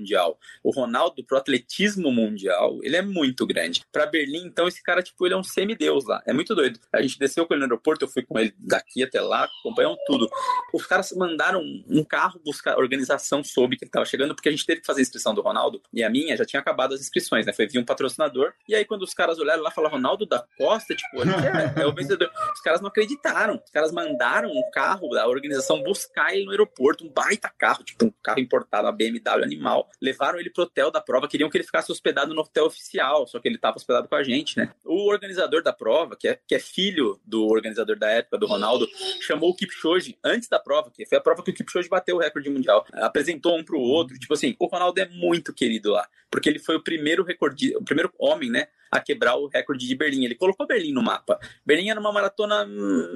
O 0.63 0.71
Ronaldo, 0.71 1.25
pro 1.25 1.37
atletismo 1.37 2.11
mundial, 2.11 2.79
ele 2.83 2.97
é 2.97 3.03
muito 3.03 3.47
grande. 3.47 3.83
Para 3.93 4.07
Berlim, 4.07 4.45
então, 4.47 4.67
esse 4.67 4.83
cara, 4.83 5.03
tipo, 5.03 5.27
ele 5.27 5.35
é 5.35 5.37
um 5.37 5.43
semideus 5.43 6.07
lá. 6.07 6.23
É 6.27 6.33
muito 6.33 6.55
doido. 6.55 6.79
A 6.93 7.03
gente 7.03 7.19
desceu 7.19 7.47
com 7.47 7.55
ele 7.55 7.61
no 7.61 7.67
aeroporto, 7.67 8.05
eu 8.05 8.09
fui 8.09 8.23
com 8.23 8.39
ele 8.39 8.55
daqui 8.59 9.03
até 9.03 9.21
lá, 9.21 9.49
acompanhamos 9.61 9.99
tudo. 10.07 10.29
Os 10.73 10.87
caras 10.87 11.13
mandaram 11.13 11.63
um 11.89 12.05
carro 12.05 12.41
buscar, 12.45 12.75
a 12.75 12.79
organização 12.79 13.45
soube 13.45 13.77
que 13.77 13.85
ele 13.85 13.91
tava 13.91 14.05
chegando, 14.07 14.35
porque 14.35 14.49
a 14.49 14.53
gente 14.53 14.67
teve 14.67 14.81
que 14.81 14.87
fazer 14.87 15.01
a 15.01 15.03
inscrição 15.03 15.35
do 15.35 15.43
Ronaldo, 15.43 15.83
e 15.93 16.03
a 16.03 16.11
minha 16.11 16.37
já 16.37 16.45
tinha 16.45 16.61
acabado 16.61 16.95
as 16.95 17.01
inscrições, 17.01 17.47
né? 17.47 17.53
Foi 17.53 17.67
vir 17.67 17.79
um 17.79 17.85
patrocinador, 17.85 18.53
e 18.69 18.75
aí 18.75 18.85
quando 18.85 19.03
os 19.03 19.15
caras 19.15 19.39
olharam 19.39 19.63
lá, 19.63 19.71
falaram 19.71 19.97
Ronaldo 19.97 20.25
da 20.25 20.45
Costa, 20.57 20.95
tipo, 20.95 21.23
é, 21.23 21.83
é 21.83 21.87
o 21.87 21.93
vencedor. 21.93 22.31
Os 22.55 22.61
caras 22.61 22.81
não 22.81 22.89
acreditaram. 22.89 23.61
Os 23.63 23.71
caras 23.71 23.93
mandaram 23.93 24.51
um 24.51 24.71
carro 24.71 25.09
da 25.11 25.27
organização 25.27 25.83
buscar 25.83 26.35
ele 26.35 26.45
no 26.45 26.51
aeroporto, 26.51 27.05
um 27.05 27.11
baita 27.11 27.51
carro, 27.59 27.83
tipo 27.83 28.07
um 28.07 28.13
carro 28.23 28.41
importado, 28.41 28.89
a 28.89 28.93
BMW 28.93 29.45
animal. 29.45 29.90
Levaram 30.01 30.39
ele 30.39 30.51
pro 30.51 30.65
hotel 30.65 30.91
da 30.91 31.01
prova, 31.01 31.29
queriam 31.29 31.49
que 31.49 31.57
ele 31.57 31.65
ficasse 31.65 31.91
hospedado 31.91 32.35
no 32.35 32.43
hotel 32.43 32.67
oficial, 32.67 33.27
só 33.27 33.39
que 33.39 33.49
ele 33.49 33.59
tava 33.59 33.77
hospedado 33.77 34.09
com 34.09 34.15
a 34.15 34.23
gente, 34.23 34.57
né? 34.57 34.73
O 34.85 35.09
organizador 35.09 35.63
da 35.63 35.73
prova, 35.73 36.17
que 36.17 36.29
é, 36.29 36.39
que 36.47 36.55
é 36.55 36.59
filho 36.59 37.21
do 37.25 37.47
organizador 37.47 37.99
da 37.99 38.09
época, 38.11 38.39
do 38.39 38.47
Ronaldo, 38.47 38.89
chamou 39.21 39.51
o 39.51 39.55
Kipchoge 39.55 40.19
antes 40.25 40.49
da 40.49 40.59
prova, 40.59 40.91
que 40.91 41.07
foi 41.07 41.19
a 41.19 41.21
prova 41.21 41.43
que 41.43 41.51
o 41.51 41.55
Kipchoge 41.55 41.89
bateu 41.89 42.17
o 42.17 42.19
recorde 42.19 42.51
mundial. 42.51 42.87
Apresentou 42.93 43.59
um 43.59 43.65
pro 43.65 43.79
outro, 43.79 44.19
tipo 44.19 44.35
assim, 44.35 44.57
o 44.59 44.67
Ronaldo 44.67 45.01
é 45.01 45.09
muito 45.09 45.53
querido 45.53 45.93
lá, 45.93 46.09
porque 46.31 46.49
ele 46.49 46.59
foi 46.59 46.77
o 46.77 46.83
primeiro 46.83 47.23
recorde, 47.23 47.77
o 47.77 47.85
primeiro 47.85 48.13
homem, 48.19 48.51
né, 48.51 48.69
a 48.91 49.01
quebrar 49.01 49.37
o 49.37 49.47
recorde 49.47 49.87
de 49.87 49.95
Berlim. 49.95 50.25
Ele 50.25 50.35
colocou 50.35 50.67
Berlim 50.67 50.93
no 50.93 51.03
mapa. 51.03 51.39
Berlim 51.65 51.91
era 51.91 52.01
uma 52.01 52.13
maratona, 52.13 52.67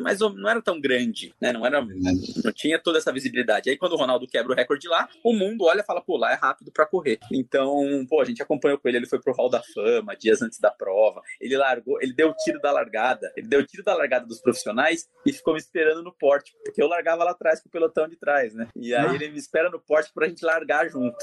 mas 0.03 0.21
não 0.21 0.49
era 0.49 0.63
tão 0.63 0.81
grande, 0.81 1.35
né? 1.41 1.53
Não 1.53 1.67
era, 1.67 1.85
não 1.85 2.53
tinha 2.53 2.79
toda 2.79 2.99
essa 2.99 3.13
visibilidade. 3.13 3.71
Aí 3.71 3.77
quando 3.77 3.93
o 3.93 3.97
Ronaldo 3.97 4.27
quebra 4.27 4.53
o 4.53 4.57
recorde 4.57 4.89
lá, 4.89 5.09
o 5.23 5.33
mundo 5.33 5.65
olha 5.65 5.81
e 5.81 5.85
fala, 5.85 6.01
pô, 6.01 6.17
lá 6.17 6.33
é 6.33 6.35
rápido 6.35 6.71
para 6.73 6.87
correr. 6.87 7.19
Então, 7.33 8.07
pô, 8.09 8.21
a 8.21 8.25
gente 8.25 8.43
acompanhou 8.43 8.79
com 8.79 8.89
ele, 8.89 8.99
ele 8.99 9.07
foi 9.07 9.21
pro 9.21 9.33
Hall 9.33 9.51
da 9.51 9.63
Fama 9.75 10.15
dias 10.17 10.43
antes 10.43 10.59
da 10.59 10.71
prova. 10.71 11.23
Ele 11.41 11.57
largou, 11.57 12.01
ele 12.01 12.13
deu 12.13 12.31
o 12.31 12.35
tiro 12.35 12.61
da 12.61 12.71
largada. 12.71 13.33
Ele 13.37 13.47
deu 13.47 13.61
o 13.61 13.67
tiro 13.67 13.83
da 13.83 13.95
largada 13.95 14.27
dos 14.27 14.41
profissionais 14.41 15.09
e 15.27 15.33
ficou 15.33 15.55
me 15.55 15.61
esperando 15.61 16.03
no 16.03 16.13
porte, 16.13 16.55
porque 16.65 16.83
eu 16.83 16.87
largava 16.87 17.25
lá 17.25 17.33
atrás 17.33 17.61
com 17.61 17.69
o 17.69 17.73
pelotão 17.73 18.09
de 18.09 18.17
trás, 18.17 18.55
né? 18.55 18.69
E 18.77 18.95
aí 18.95 19.07
ah. 19.07 19.15
ele 19.15 19.31
me 19.31 19.39
espera 19.39 19.71
no 19.71 19.81
porte 19.81 20.11
pra 20.15 20.29
gente 20.29 20.45
largar 20.45 20.89
junto. 20.89 21.17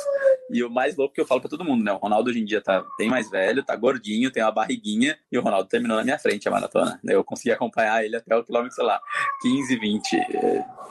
E 0.49 0.63
o 0.63 0.69
mais 0.69 0.95
louco 0.95 1.13
que 1.13 1.21
eu 1.21 1.25
falo 1.25 1.41
para 1.41 1.49
todo 1.49 1.63
mundo, 1.63 1.83
né? 1.83 1.91
O 1.91 1.97
Ronaldo 1.97 2.29
hoje 2.29 2.39
em 2.39 2.45
dia 2.45 2.61
tá 2.61 2.85
bem 2.97 3.09
mais 3.09 3.29
velho, 3.29 3.63
tá 3.63 3.75
gordinho, 3.75 4.31
tem 4.31 4.40
tenho 4.41 4.47
uma 4.47 4.51
barriguinha 4.51 5.17
e 5.31 5.37
o 5.37 5.41
Ronaldo 5.41 5.69
terminou 5.69 5.97
na 5.97 6.03
minha 6.03 6.17
frente 6.17 6.47
a 6.47 6.51
maratona. 6.51 6.99
Eu 7.03 7.23
consegui 7.23 7.51
acompanhar 7.51 8.03
ele 8.03 8.15
até 8.15 8.35
o 8.35 8.43
quilômetro, 8.43 8.75
sei 8.75 8.83
lá, 8.83 8.99
15, 9.41 9.75
20. 9.77 10.13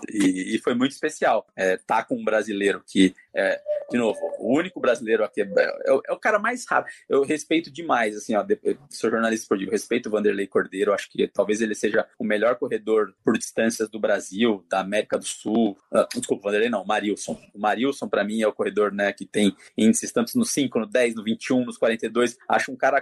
E, 0.09 0.55
e 0.55 0.59
foi 0.59 0.75
muito 0.75 0.93
especial 0.93 1.47
é, 1.55 1.77
tá 1.77 2.03
com 2.03 2.17
um 2.17 2.25
brasileiro 2.25 2.83
que 2.87 3.15
é, 3.35 3.61
de 3.91 3.99
novo, 3.99 4.19
o 4.39 4.57
único 4.57 4.81
brasileiro 4.81 5.25
aqui 5.25 5.43
é, 5.43 5.45
é, 5.45 6.01
é, 6.09 6.13
o 6.13 6.17
cara 6.17 6.39
mais 6.39 6.65
rápido. 6.67 6.95
Eu 7.09 7.23
respeito 7.23 7.71
demais, 7.71 8.17
assim, 8.17 8.35
ó, 8.35 8.45
sou 8.89 9.11
jornalista 9.11 9.45
esportivo, 9.45 9.71
respeito 9.71 10.07
o 10.07 10.13
Vanderlei 10.13 10.47
Cordeiro, 10.47 10.93
acho 10.93 11.11
que 11.11 11.27
talvez 11.27 11.61
ele 11.61 11.75
seja 11.75 12.07
o 12.19 12.25
melhor 12.25 12.57
corredor 12.57 13.13
por 13.25 13.37
distâncias 13.37 13.89
do 13.89 13.99
Brasil, 13.99 14.65
da 14.69 14.81
América 14.81 15.19
do 15.19 15.25
Sul. 15.25 15.77
Uh, 15.93 16.07
desculpa, 16.15 16.45
Vanderlei 16.45 16.71
não, 16.71 16.85
Marilson. 16.85 17.41
O 17.53 17.59
Marilson, 17.59 18.09
para 18.09 18.23
mim, 18.23 18.41
é 18.43 18.47
o 18.47 18.53
corredor 18.53 18.93
né, 18.93 19.13
que 19.13 19.27
tem 19.27 19.55
índices 19.77 20.13
tanto 20.13 20.39
no 20.39 20.45
5, 20.45 20.79
no 20.79 20.87
10, 20.87 21.17
no 21.17 21.25
21, 21.25 21.65
nos 21.65 21.77
42. 21.77 22.39
Acho 22.49 22.71
um 22.71 22.77
cara 22.77 23.01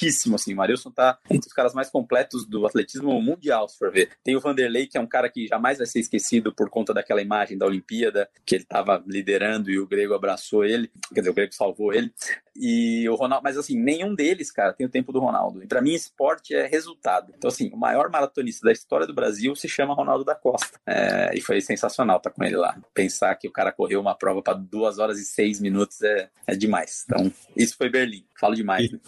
completíssimo, 0.00 0.36
assim. 0.36 0.54
O 0.54 0.56
Marilson 0.56 0.90
tá 0.90 1.18
entre 1.30 1.48
os 1.48 1.52
caras 1.52 1.74
mais 1.74 1.90
completos 1.90 2.46
do 2.46 2.66
atletismo 2.66 3.20
mundial, 3.20 3.68
se 3.68 3.78
for 3.78 3.92
ver. 3.92 4.10
Tem 4.24 4.36
o 4.36 4.40
Vanderlei, 4.40 4.86
que 4.86 4.96
é 4.96 5.00
um 5.00 5.06
cara 5.06 5.28
que 5.28 5.46
jamais 5.46 5.78
vai 5.78 5.86
ser 5.86 6.00
esquecido 6.00 6.52
por 6.54 6.70
conta 6.70 6.94
daquela 6.94 7.20
imagem 7.20 7.58
da 7.58 7.66
Olimpíada, 7.66 8.28
que 8.44 8.54
ele 8.54 8.62
estava 8.62 9.02
liderando 9.06 9.70
e 9.70 9.78
o 9.78 9.86
grego 9.86 10.14
abraçou 10.14 10.64
ele, 10.64 10.90
quer 11.14 11.20
dizer, 11.20 11.30
o 11.30 11.34
grego 11.34 11.54
salvou 11.54 11.92
ele. 11.92 12.12
E 12.56 13.08
o 13.08 13.14
Ronaldo, 13.14 13.44
mas 13.44 13.56
assim, 13.56 13.78
nenhum 13.78 14.14
deles, 14.14 14.50
cara, 14.50 14.72
tem 14.72 14.86
o 14.86 14.90
tempo 14.90 15.12
do 15.12 15.20
Ronaldo. 15.20 15.62
E 15.62 15.66
para 15.66 15.80
mim, 15.80 15.94
esporte 15.94 16.54
é 16.54 16.66
resultado. 16.66 17.32
Então, 17.36 17.48
assim, 17.48 17.70
o 17.72 17.76
maior 17.76 18.10
maratonista 18.10 18.66
da 18.66 18.72
história 18.72 19.06
do 19.06 19.14
Brasil 19.14 19.54
se 19.54 19.68
chama 19.68 19.94
Ronaldo 19.94 20.24
da 20.24 20.34
Costa. 20.34 20.78
É, 20.86 21.30
e 21.34 21.40
foi 21.40 21.60
sensacional 21.60 22.18
estar 22.18 22.30
tá 22.30 22.36
com 22.36 22.44
ele 22.44 22.56
lá. 22.56 22.76
Pensar 22.92 23.34
que 23.36 23.48
o 23.48 23.52
cara 23.52 23.72
correu 23.72 24.00
uma 24.00 24.14
prova 24.14 24.42
para 24.42 24.54
duas 24.54 24.98
horas 24.98 25.18
e 25.18 25.24
seis 25.24 25.60
minutos 25.60 26.02
é, 26.02 26.28
é 26.46 26.54
demais. 26.54 27.04
Então, 27.06 27.32
isso 27.56 27.76
foi 27.76 27.88
Berlim. 27.88 28.24
Falo 28.38 28.54
demais. 28.54 28.90
Né? 28.90 28.98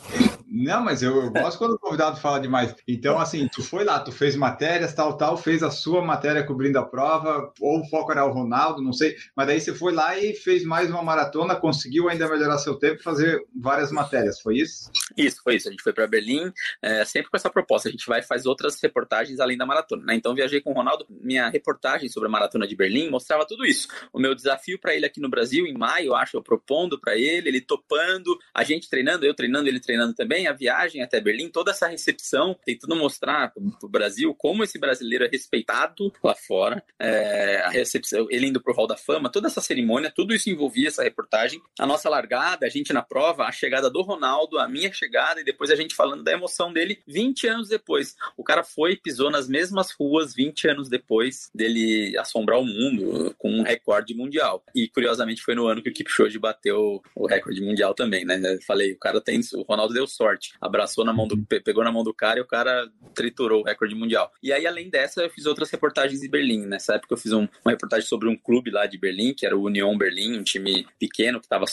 Não, 0.55 0.85
mas 0.85 1.03
eu, 1.03 1.17
eu 1.17 1.31
gosto 1.31 1.57
quando 1.57 1.73
o 1.73 1.79
convidado 1.79 2.21
fala 2.21 2.39
demais. 2.39 2.75
Então, 2.87 3.19
assim, 3.19 3.49
tu 3.49 3.63
foi 3.63 3.85
lá, 3.85 3.99
tu 3.99 4.13
fez 4.13 4.37
matérias, 4.37 4.93
tal, 4.93 5.17
tal, 5.17 5.39
fez 5.39 5.63
a 5.63 5.71
sua 5.71 6.03
matéria 6.03 6.45
cobrindo 6.45 6.79
a 6.79 6.85
prova, 6.85 7.51
ou 7.59 7.81
o 7.81 7.89
foco 7.89 8.13
era 8.13 8.27
o 8.27 8.33
Ronaldo, 8.33 8.83
não 8.83 8.93
sei. 8.93 9.17
Mas 9.35 9.47
daí 9.47 9.61
você 9.61 9.73
foi 9.73 9.95
lá 9.95 10.19
e 10.19 10.35
fez 10.35 10.63
mais 10.63 10.91
uma 10.91 11.03
maratona, 11.03 11.57
conseguiu 11.57 12.11
ainda 12.11 12.29
melhorar 12.29 12.59
seu 12.59 12.75
tempo 12.75 13.01
e 13.01 13.03
fazer 13.03 13.43
várias 13.59 13.91
matérias, 13.91 14.41
foi 14.41 14.59
isso? 14.59 14.91
Isso, 15.17 15.41
foi 15.43 15.57
isso. 15.57 15.69
A 15.69 15.71
gente 15.71 15.83
foi 15.83 15.95
para 15.95 16.07
Berlim, 16.07 16.53
é, 16.83 17.03
sempre 17.07 17.31
com 17.31 17.37
essa 17.37 17.49
proposta. 17.49 17.89
A 17.89 17.93
gente 17.93 18.07
vai 18.07 18.21
e 18.21 18.23
faz 18.23 18.45
outras 18.45 18.79
reportagens 18.83 19.41
além 19.41 19.57
da 19.57 19.65
maratona. 19.65 20.05
Né? 20.05 20.15
Então, 20.17 20.35
viajei 20.35 20.61
com 20.61 20.73
o 20.73 20.75
Ronaldo. 20.75 21.07
Minha 21.09 21.49
reportagem 21.49 22.11
sobre 22.11 22.29
a 22.29 22.33
maratona 22.33 22.67
de 22.67 22.77
Berlim 22.77 23.09
mostrava 23.09 23.47
tudo 23.47 23.65
isso. 23.65 23.89
O 24.13 24.21
meu 24.21 24.35
desafio 24.35 24.79
para 24.79 24.95
ele 24.95 25.07
aqui 25.07 25.21
no 25.21 25.31
Brasil, 25.31 25.67
em 25.67 25.73
maio, 25.73 26.15
acho, 26.15 26.37
eu 26.37 26.43
propondo 26.43 27.01
para 27.01 27.17
ele, 27.17 27.49
ele 27.49 27.61
topando, 27.61 28.39
a 28.53 28.63
gente 28.63 28.91
treinando, 28.91 29.25
eu 29.25 29.35
treinando, 29.35 29.69
ele 29.69 29.81
treinando 29.81 30.15
também, 30.15 30.42
a 30.47 30.53
viagem 30.53 31.03
até 31.03 31.21
Berlim, 31.21 31.49
toda 31.49 31.71
essa 31.71 31.87
recepção, 31.87 32.57
tentando 32.65 32.97
mostrar 32.97 33.53
para 33.53 33.63
o 33.83 33.89
Brasil 33.89 34.35
como 34.35 34.63
esse 34.63 34.79
brasileiro 34.79 35.25
é 35.25 35.29
respeitado 35.29 36.13
lá 36.23 36.35
fora, 36.35 36.83
é, 36.99 37.63
a 37.65 37.69
recepção, 37.69 38.27
ele 38.31 38.47
indo 38.47 38.61
pro 38.61 38.75
Hall 38.75 38.87
da 38.87 38.97
Fama, 38.97 39.31
toda 39.31 39.49
essa 39.49 39.61
cerimônia, 39.61 40.13
tudo 40.15 40.35
isso 40.35 40.51
envolvia 40.51 40.89
essa 40.89 41.03
reportagem. 41.03 41.61
A 41.79 41.87
nossa 41.87 42.09
largada, 42.09 42.67
a 42.67 42.69
gente 42.69 42.93
na 42.93 43.03
prova, 43.03 43.45
a 43.45 43.53
chegada 43.53 43.91
do 43.91 44.03
Ronaldo, 44.03 44.59
a 44.59 44.69
minha 44.69 44.93
chegada 44.93 45.41
e 45.41 45.45
depois 45.45 45.71
a 45.71 45.77
gente 45.77 45.95
falando 45.95 46.23
da 46.23 46.33
emoção 46.33 46.73
dele 46.73 47.01
20 47.07 47.47
anos 47.49 47.69
depois. 47.69 48.15
O 48.37 48.45
cara 48.45 48.63
foi 48.63 48.97
pisou 48.97 49.31
nas 49.31 49.49
mesmas 49.49 49.91
ruas 49.93 50.35
20 50.35 50.69
anos 50.69 50.89
depois 50.89 51.51
dele 51.55 52.17
assombrar 52.19 52.59
o 52.59 52.65
mundo 52.65 53.35
com 53.39 53.51
um 53.51 53.63
recorde 53.63 54.15
mundial. 54.15 54.63
E 54.75 54.89
curiosamente 54.89 55.43
foi 55.43 55.55
no 55.55 55.67
ano 55.67 55.83
que 55.83 55.91
o 55.91 55.93
Kipchoge 55.93 56.39
bateu 56.39 57.03
o 57.15 57.27
recorde 57.27 57.61
mundial 57.61 57.95
também, 57.95 58.25
né? 58.25 58.41
Eu 58.55 58.63
falei, 58.63 58.93
o 58.93 58.99
cara 58.99 59.21
tem, 59.21 59.41
o 59.55 59.63
Ronaldo 59.63 59.95
deu 59.95 60.07
sorte, 60.07 60.32
abraçou 60.61 61.05
na 61.05 61.13
mão 61.13 61.27
do, 61.27 61.37
pegou 61.47 61.85
na 61.85 61.93
mão 61.93 62.03
do 62.03 62.15
cara 62.15 62.39
e 62.39 62.43
o 62.43 62.47
cara 62.47 62.89
triturou 63.15 63.63
o 63.63 63.65
recorde 63.65 63.95
mundial. 63.95 64.31
E 64.43 64.53
aí 64.53 64.67
além 64.67 64.89
dessa 64.91 65.23
eu 65.23 65.31
fiz 65.31 65.47
outras 65.47 65.71
reportagens 65.71 66.23
em 66.23 66.31
Berlim. 66.31 66.67
Nessa 66.67 66.95
época 66.95 67.15
eu 67.15 67.19
fiz 67.19 67.33
um, 67.33 67.49
uma 67.65 67.71
reportagem 67.73 68.07
sobre 68.07 68.29
um 68.29 68.37
clube 68.37 68.71
lá 68.71 68.87
de 68.87 68.99
Berlim, 68.99 69.35
que 69.35 69.47
era 69.47 69.57
o 69.57 69.65
Union 69.65 69.97
Berlim, 69.97 70.39
um 70.39 70.43
time 70.43 70.87
pequeno 70.99 71.39
que 71.39 71.47
estava 71.47 71.65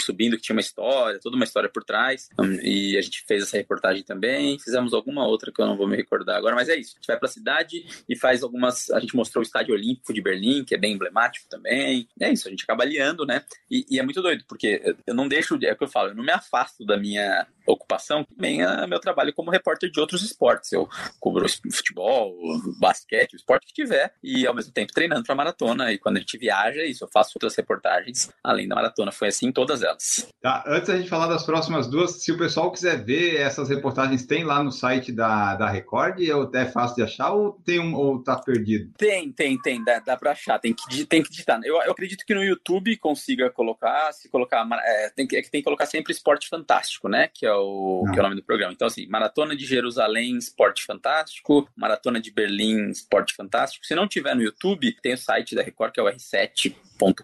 subindo, 0.00 0.36
que 0.36 0.42
tinha 0.42 0.54
uma 0.54 0.60
história, 0.60 1.20
toda 1.20 1.36
uma 1.36 1.44
história 1.44 1.68
por 1.68 1.84
trás. 1.84 2.28
E 2.62 2.96
a 2.96 3.02
gente 3.02 3.24
fez 3.26 3.42
essa 3.42 3.56
reportagem 3.56 4.02
também. 4.02 4.58
Fizemos 4.58 4.94
alguma 4.94 5.26
outra 5.26 5.52
que 5.52 5.60
eu 5.60 5.66
não 5.66 5.76
vou 5.76 5.88
me 5.88 5.96
recordar 5.96 6.36
agora, 6.36 6.54
mas 6.54 6.68
é 6.68 6.76
isso. 6.76 6.94
A 6.94 6.96
gente 6.96 7.06
vai 7.06 7.18
para 7.18 7.28
a 7.28 7.32
cidade 7.32 7.84
e 8.08 8.16
faz 8.16 8.42
algumas. 8.42 8.90
A 8.90 9.00
gente 9.00 9.14
mostrou 9.16 9.42
o 9.42 9.46
Estádio 9.46 9.74
Olímpico 9.74 10.12
de 10.12 10.20
Berlim, 10.20 10.64
que 10.64 10.74
é 10.74 10.78
bem 10.78 10.94
emblemático 10.94 11.48
também. 11.48 12.08
É 12.20 12.32
isso, 12.32 12.48
a 12.48 12.50
gente 12.50 12.64
acaba 12.64 12.82
aliando, 12.82 13.24
né? 13.24 13.42
E, 13.70 13.86
e 13.90 13.98
é 13.98 14.02
muito 14.02 14.22
doido, 14.22 14.44
porque 14.48 14.96
eu 15.06 15.14
não 15.14 15.28
deixo, 15.28 15.58
é 15.62 15.72
o 15.72 15.76
que 15.76 15.84
eu 15.84 15.88
falo, 15.88 16.10
eu 16.10 16.14
não 16.14 16.24
me 16.24 16.32
afasto 16.32 16.84
da 16.84 16.96
minha 16.96 17.46
ocupação, 17.66 18.24
também 18.24 18.62
é 18.62 18.86
meu 18.86 19.00
trabalho 19.00 19.32
como 19.32 19.50
repórter 19.50 19.90
de 19.90 20.00
outros 20.00 20.22
esportes. 20.22 20.72
Eu 20.72 20.88
cubro 21.20 21.46
futebol, 21.72 22.34
basquete, 22.78 23.34
o 23.34 23.36
esporte 23.36 23.66
que 23.66 23.72
tiver, 23.72 24.12
e 24.22 24.46
ao 24.46 24.54
mesmo 24.54 24.72
tempo 24.72 24.92
treinando 24.92 25.24
para 25.24 25.34
maratona. 25.34 25.92
E 25.92 25.98
quando 25.98 26.16
a 26.16 26.20
gente 26.20 26.38
viaja, 26.38 26.84
isso, 26.84 27.04
eu 27.04 27.08
faço 27.08 27.32
outras 27.36 27.54
reportagens 27.56 28.30
além 28.42 28.68
da 28.68 28.74
maratona. 28.74 29.12
Foi 29.12 29.28
assim 29.28 29.48
em 29.48 29.52
todas 29.52 29.82
elas. 29.82 30.28
Tá, 30.40 30.64
antes 30.66 30.88
da 30.88 30.96
gente 30.96 31.08
falar 31.08 31.26
das 31.26 31.44
próximas 31.44 31.86
duas, 31.88 32.22
se 32.22 32.32
o 32.32 32.38
pessoal 32.38 32.70
quiser 32.70 33.04
ver 33.04 33.36
essas 33.36 33.68
reportagens, 33.68 34.26
tem 34.26 34.44
lá 34.44 34.62
no 34.62 34.70
site 34.70 35.12
da, 35.12 35.54
da 35.54 35.68
Record? 35.68 36.20
É 36.54 36.66
fácil 36.66 36.96
de 36.96 37.02
achar 37.02 37.32
ou 37.32 37.52
tem 37.64 37.80
um 37.80 37.94
ou 37.94 38.22
tá 38.22 38.36
perdido? 38.36 38.92
Tem, 38.96 39.30
tem, 39.32 39.60
tem, 39.60 39.82
dá, 39.82 39.98
dá 39.98 40.16
para 40.16 40.32
achar, 40.32 40.58
tem 40.58 40.72
que, 40.72 41.04
tem 41.04 41.22
que 41.22 41.30
digitar. 41.30 41.60
Eu, 41.64 41.76
eu 41.82 41.92
acredito 41.92 42.24
que 42.24 42.34
no 42.34 42.42
YouTube 42.42 42.96
consiga 42.98 43.50
colocar, 43.50 44.12
se 44.12 44.28
colocar, 44.28 44.66
é, 44.84 45.10
tem, 45.10 45.26
que, 45.26 45.36
é 45.36 45.42
que 45.42 45.50
tem 45.50 45.60
que 45.60 45.64
colocar 45.64 45.86
sempre 45.86 46.12
esporte 46.12 46.48
fantástico, 46.48 47.08
né? 47.08 47.28
Que 47.32 47.46
é 47.46 47.54
o, 47.56 48.04
que 48.12 48.18
é 48.18 48.20
o 48.20 48.22
nome 48.22 48.36
do 48.36 48.42
programa. 48.42 48.72
Então, 48.72 48.86
assim, 48.86 49.06
Maratona 49.06 49.56
de 49.56 49.64
Jerusalém, 49.64 50.36
Esporte 50.36 50.84
Fantástico, 50.84 51.68
Maratona 51.76 52.20
de 52.20 52.30
Berlim, 52.30 52.90
Esporte 52.90 53.34
Fantástico. 53.34 53.86
Se 53.86 53.94
não 53.94 54.08
tiver 54.08 54.34
no 54.34 54.42
YouTube, 54.42 54.96
tem 55.02 55.14
o 55.14 55.18
site 55.18 55.54
da 55.54 55.62
Record, 55.62 55.92
que 55.92 56.00
é 56.00 56.02
o 56.02 56.06
R7 56.06 56.74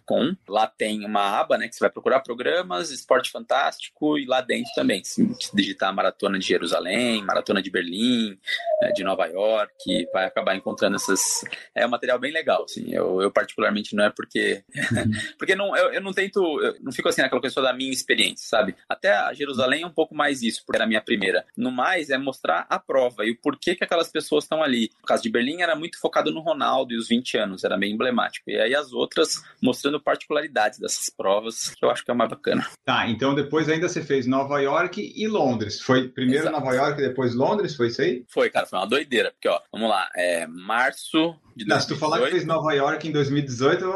Com. 0.04 0.36
Lá 0.48 0.66
tem 0.66 1.04
uma 1.04 1.40
aba, 1.40 1.56
né, 1.56 1.68
que 1.68 1.74
você 1.74 1.80
vai 1.80 1.90
procurar 1.90 2.20
programas, 2.20 2.90
esporte 2.90 3.30
fantástico 3.30 4.18
e 4.18 4.26
lá 4.26 4.40
dentro 4.40 4.70
também, 4.74 5.02
se 5.02 5.26
digitar 5.54 5.94
maratona 5.94 6.38
de 6.38 6.46
Jerusalém, 6.46 7.22
maratona 7.24 7.62
de 7.62 7.70
Berlim, 7.70 8.38
né, 8.80 8.92
de 8.92 9.02
Nova 9.02 9.26
York, 9.26 10.06
vai 10.12 10.26
acabar 10.26 10.54
encontrando 10.54 10.96
essas. 10.96 11.44
É 11.74 11.86
um 11.86 11.90
material 11.90 12.18
bem 12.18 12.32
legal, 12.32 12.64
assim. 12.64 12.92
Eu, 12.92 13.22
eu 13.22 13.30
particularmente 13.30 13.96
não 13.96 14.04
é 14.04 14.10
porque, 14.10 14.62
porque 15.38 15.54
não, 15.54 15.76
eu, 15.76 15.94
eu 15.94 16.00
não 16.00 16.12
tento, 16.12 16.40
eu 16.60 16.76
não 16.80 16.92
fico 16.92 17.08
assim 17.08 17.22
naquela 17.22 17.40
coisa 17.40 17.62
da 17.62 17.72
minha 17.72 17.92
experiência, 17.92 18.46
sabe? 18.46 18.74
Até 18.88 19.10
a 19.10 19.32
Jerusalém 19.32 19.82
é 19.82 19.86
um 19.86 19.92
pouco 19.92 20.14
mais 20.14 20.42
isso, 20.42 20.62
porque 20.64 20.76
era 20.76 20.84
a 20.84 20.88
minha 20.88 21.00
primeira. 21.00 21.44
No 21.56 21.70
mais 21.70 22.10
é 22.10 22.18
mostrar 22.18 22.66
a 22.68 22.78
prova 22.78 23.24
e 23.24 23.30
o 23.30 23.38
porquê 23.40 23.74
que 23.74 23.84
aquelas 23.84 24.08
pessoas 24.08 24.44
estão 24.44 24.62
ali. 24.62 24.90
No 25.00 25.06
caso 25.06 25.22
de 25.22 25.30
Berlim 25.30 25.62
era 25.62 25.74
muito 25.74 25.98
focado 25.98 26.30
no 26.30 26.40
Ronaldo 26.40 26.92
e 26.92 26.96
os 26.96 27.08
20 27.08 27.38
anos, 27.38 27.64
era 27.64 27.76
bem 27.76 27.92
emblemático. 27.92 28.50
E 28.50 28.58
aí 28.58 28.74
as 28.74 28.92
outras 28.92 29.42
mostrando 29.62 30.00
particularidades 30.00 30.78
dessas 30.78 31.08
provas, 31.08 31.74
que 31.74 31.84
eu 31.84 31.90
acho 31.90 32.04
que 32.04 32.10
é 32.10 32.14
mais 32.14 32.30
bacana. 32.30 32.66
Tá, 32.84 33.08
então 33.08 33.34
depois 33.34 33.68
ainda 33.68 33.88
você 33.88 34.02
fez 34.02 34.26
Nova 34.26 34.58
York 34.60 35.12
e 35.14 35.28
Londres. 35.28 35.80
Foi 35.80 36.08
primeiro 36.08 36.44
Exato. 36.44 36.58
Nova 36.58 36.74
York 36.74 37.00
e 37.00 37.08
depois 37.08 37.34
Londres, 37.34 37.76
foi 37.76 37.86
isso 37.86 38.02
aí? 38.02 38.24
Foi, 38.28 38.50
cara, 38.50 38.66
foi 38.66 38.78
uma 38.78 38.86
doideira, 38.86 39.30
porque 39.30 39.48
ó, 39.48 39.60
vamos 39.70 39.88
lá, 39.88 40.10
é 40.16 40.46
março 40.46 41.36
de 41.51 41.51
2018. 41.51 41.51
Não, 41.66 41.80
se 41.80 41.88
tu 41.88 41.96
falar 41.96 42.20
que 42.20 42.30
fez 42.30 42.44
Nova 42.44 42.72
York 42.72 43.08
em 43.08 43.12
2018, 43.12 43.84
eu... 43.84 43.92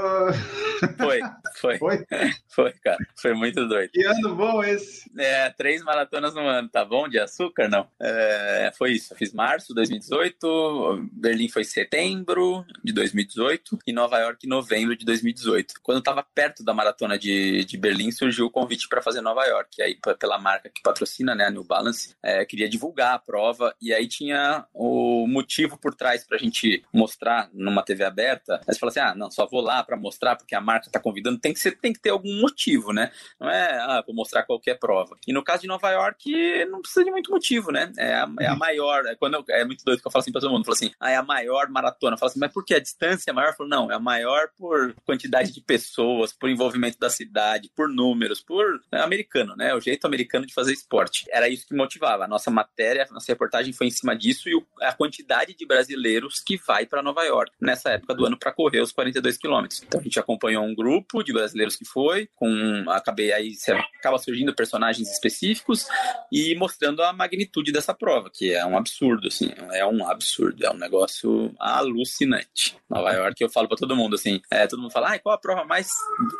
foi, 0.99 1.21
foi. 1.57 1.79
Foi? 1.79 2.07
Foi, 2.49 2.73
cara. 2.83 2.97
Foi 3.21 3.35
muito 3.35 3.67
doido. 3.69 3.91
Que 3.91 4.03
ano 4.05 4.35
bom 4.35 4.65
esse. 4.65 5.11
É, 5.19 5.51
três 5.51 5.83
maratonas 5.83 6.35
no 6.35 6.41
ano, 6.41 6.69
tá 6.69 6.85
bom? 6.85 7.07
De 7.07 7.19
açúcar, 7.19 7.69
não. 7.69 7.87
É, 8.01 8.73
foi 8.77 8.93
isso. 8.93 9.13
Eu 9.13 9.17
fiz 9.19 9.33
março 9.33 9.69
de 9.69 9.75
2018, 9.75 11.09
Berlim 11.13 11.49
foi 11.49 11.65
setembro 11.65 12.65
de 12.83 12.93
2018 12.93 13.79
e 13.87 13.93
Nova 13.93 14.19
York 14.19 14.47
novembro 14.47 14.97
de 14.97 15.05
2018. 15.05 15.75
Quando 15.83 15.99
eu 15.99 16.03
tava 16.03 16.23
perto 16.23 16.65
da 16.65 16.73
maratona 16.73 17.19
de, 17.19 17.65
de 17.65 17.77
Berlim, 17.77 18.11
surgiu 18.11 18.47
o 18.47 18.51
convite 18.51 18.89
para 18.89 19.03
fazer 19.03 19.21
Nova 19.21 19.45
York. 19.45 19.77
E 19.79 19.83
aí, 19.83 19.99
pela 20.19 20.39
marca 20.39 20.71
que 20.71 20.83
patrocina, 20.83 21.35
né, 21.35 21.47
a 21.47 21.51
New 21.51 21.65
Balance, 21.65 22.15
é, 22.23 22.45
queria 22.45 22.69
divulgar 22.69 23.15
a 23.15 23.19
prova 23.19 23.75
e 23.81 23.93
aí 23.93 24.09
tinha 24.09 24.65
o 24.73 25.27
motivo 25.27 25.79
por 25.79 25.95
trás 25.95 26.25
pra 26.27 26.39
gente 26.39 26.83
mostrar 26.93 27.46
numa 27.53 27.83
TV 27.83 28.05
aberta. 28.05 28.61
Aí 28.67 28.75
você 28.75 28.79
fala 28.79 28.91
assim: 28.91 29.01
ah, 29.01 29.15
não, 29.15 29.31
só 29.31 29.47
vou 29.47 29.61
lá 29.61 29.83
para 29.83 29.97
mostrar 29.97 30.37
porque 30.37 30.55
a 30.55 30.61
marca 30.61 30.91
tá 30.91 31.01
convidando. 31.01 31.39
Tem 31.39 31.53
que, 31.53 31.61
ser, 31.61 31.79
tem 31.79 31.93
que 31.93 32.01
ter 32.01 32.11
algum 32.11 32.41
motivo, 32.41 32.93
né? 32.93 33.11
Não 33.41 33.49
é, 33.49 33.79
ah, 33.79 34.03
vou 34.07 34.15
mostrar 34.15 34.43
qualquer 34.45 34.79
prova. 34.79 35.17
E 35.27 35.33
no 35.33 35.43
caso 35.43 35.63
de 35.63 35.69
Nova 35.69 35.91
York, 35.91 36.65
não 36.67 36.81
precisa 36.81 37.05
de 37.05 37.11
muito 37.11 37.31
motivo, 37.31 37.71
né? 37.71 37.93
É 37.97 38.15
a, 38.15 38.29
é 38.41 38.47
a 38.47 38.53
uhum. 38.53 38.59
maior. 38.59 39.07
É, 39.07 39.15
quando 39.15 39.35
eu, 39.35 39.45
é 39.51 39.65
muito 39.65 39.85
doido 39.85 40.01
que 40.01 40.07
eu 40.07 40.11
falo 40.11 40.23
assim 40.23 40.33
pra 40.33 40.41
todo 40.41 40.51
mundo: 40.51 40.65
falo 40.65 40.75
assim, 40.75 40.91
ah, 41.01 41.11
é 41.11 41.17
a 41.17 41.23
maior 41.23 41.69
maratona. 41.69 42.15
Eu 42.15 42.19
falo 42.19 42.31
assim, 42.31 42.41
mas 42.41 42.53
por 42.53 42.65
que? 42.65 42.75
A 42.75 42.81
distância 42.81 43.31
é 43.31 43.33
maior? 43.33 43.51
Eu 43.51 43.57
falo, 43.57 43.69
não, 43.69 43.91
é 43.91 43.95
a 43.95 44.01
maior 44.01 44.49
por 44.57 44.95
quantidade 45.05 45.53
de 45.53 45.61
pessoas, 45.61 46.33
por 46.33 46.49
envolvimento 46.49 46.99
da 46.99 47.11
cidade, 47.11 47.71
por 47.75 47.89
números, 47.89 48.41
por 48.41 48.81
é, 48.93 49.01
americano, 49.01 49.55
né? 49.57 49.75
O 49.75 49.81
jeito 49.81 50.07
americano 50.07 50.47
de 50.47 50.55
fazer 50.55 50.73
esporte. 50.73 51.27
Era 51.31 51.49
isso 51.49 51.67
que 51.67 51.75
motivava. 51.75 52.25
A 52.25 52.29
nossa 52.29 52.51
matéria, 52.51 53.07
a 53.09 53.15
nossa 53.15 53.31
reportagem 53.31 53.73
foi 53.73 53.87
em 53.87 53.91
cima 53.91 54.17
disso 54.17 54.49
e 54.49 54.67
a 54.83 54.93
quantidade 54.93 55.55
de 55.55 55.67
brasileiros 55.67 56.41
que 56.41 56.57
vai 56.57 56.87
para 56.87 57.03
Nova 57.03 57.23
York 57.25 57.36
York 57.37 57.53
nessa 57.61 57.91
época 57.91 58.15
do 58.15 58.27
ano 58.27 58.39
para 58.39 58.53
correr 58.53 58.81
os 58.81 58.93
42 58.93 59.37
quilômetros. 59.37 59.83
Então 59.83 60.01
a 60.01 60.03
gente 60.03 60.19
acompanhou 60.19 60.65
um 60.65 60.75
grupo 60.75 61.23
de 61.23 61.33
brasileiros 61.33 61.77
que 61.77 61.85
foi, 61.85 62.29
com 62.35 62.85
acabei 62.89 63.33
aí 63.33 63.53
acaba 63.99 64.19
surgindo 64.19 64.55
personagens 64.55 65.11
específicos 65.11 65.87
e 66.33 66.55
mostrando 66.55 67.03
a 67.03 67.13
magnitude 67.13 67.73
dessa 67.73 67.95
prova, 67.95 68.31
que 68.33 68.53
é 68.53 68.65
um 68.65 68.77
absurdo, 68.77 69.29
assim, 69.29 69.51
é 69.73 69.85
um 69.87 70.07
absurdo, 70.09 70.65
é 70.65 70.71
um 70.71 70.77
negócio 70.77 71.55
alucinante. 71.59 72.77
Nova 72.89 73.13
York, 73.13 73.43
eu 73.43 73.51
falo 73.51 73.69
para 73.69 73.77
todo 73.77 73.97
mundo 73.97 74.15
assim, 74.15 74.41
é, 74.51 74.67
todo 74.67 74.81
mundo 74.81 74.93
fala, 74.93 75.15
ah, 75.15 75.19
qual 75.19 75.35
a 75.35 75.39
prova 75.39 75.65
mais 75.65 75.89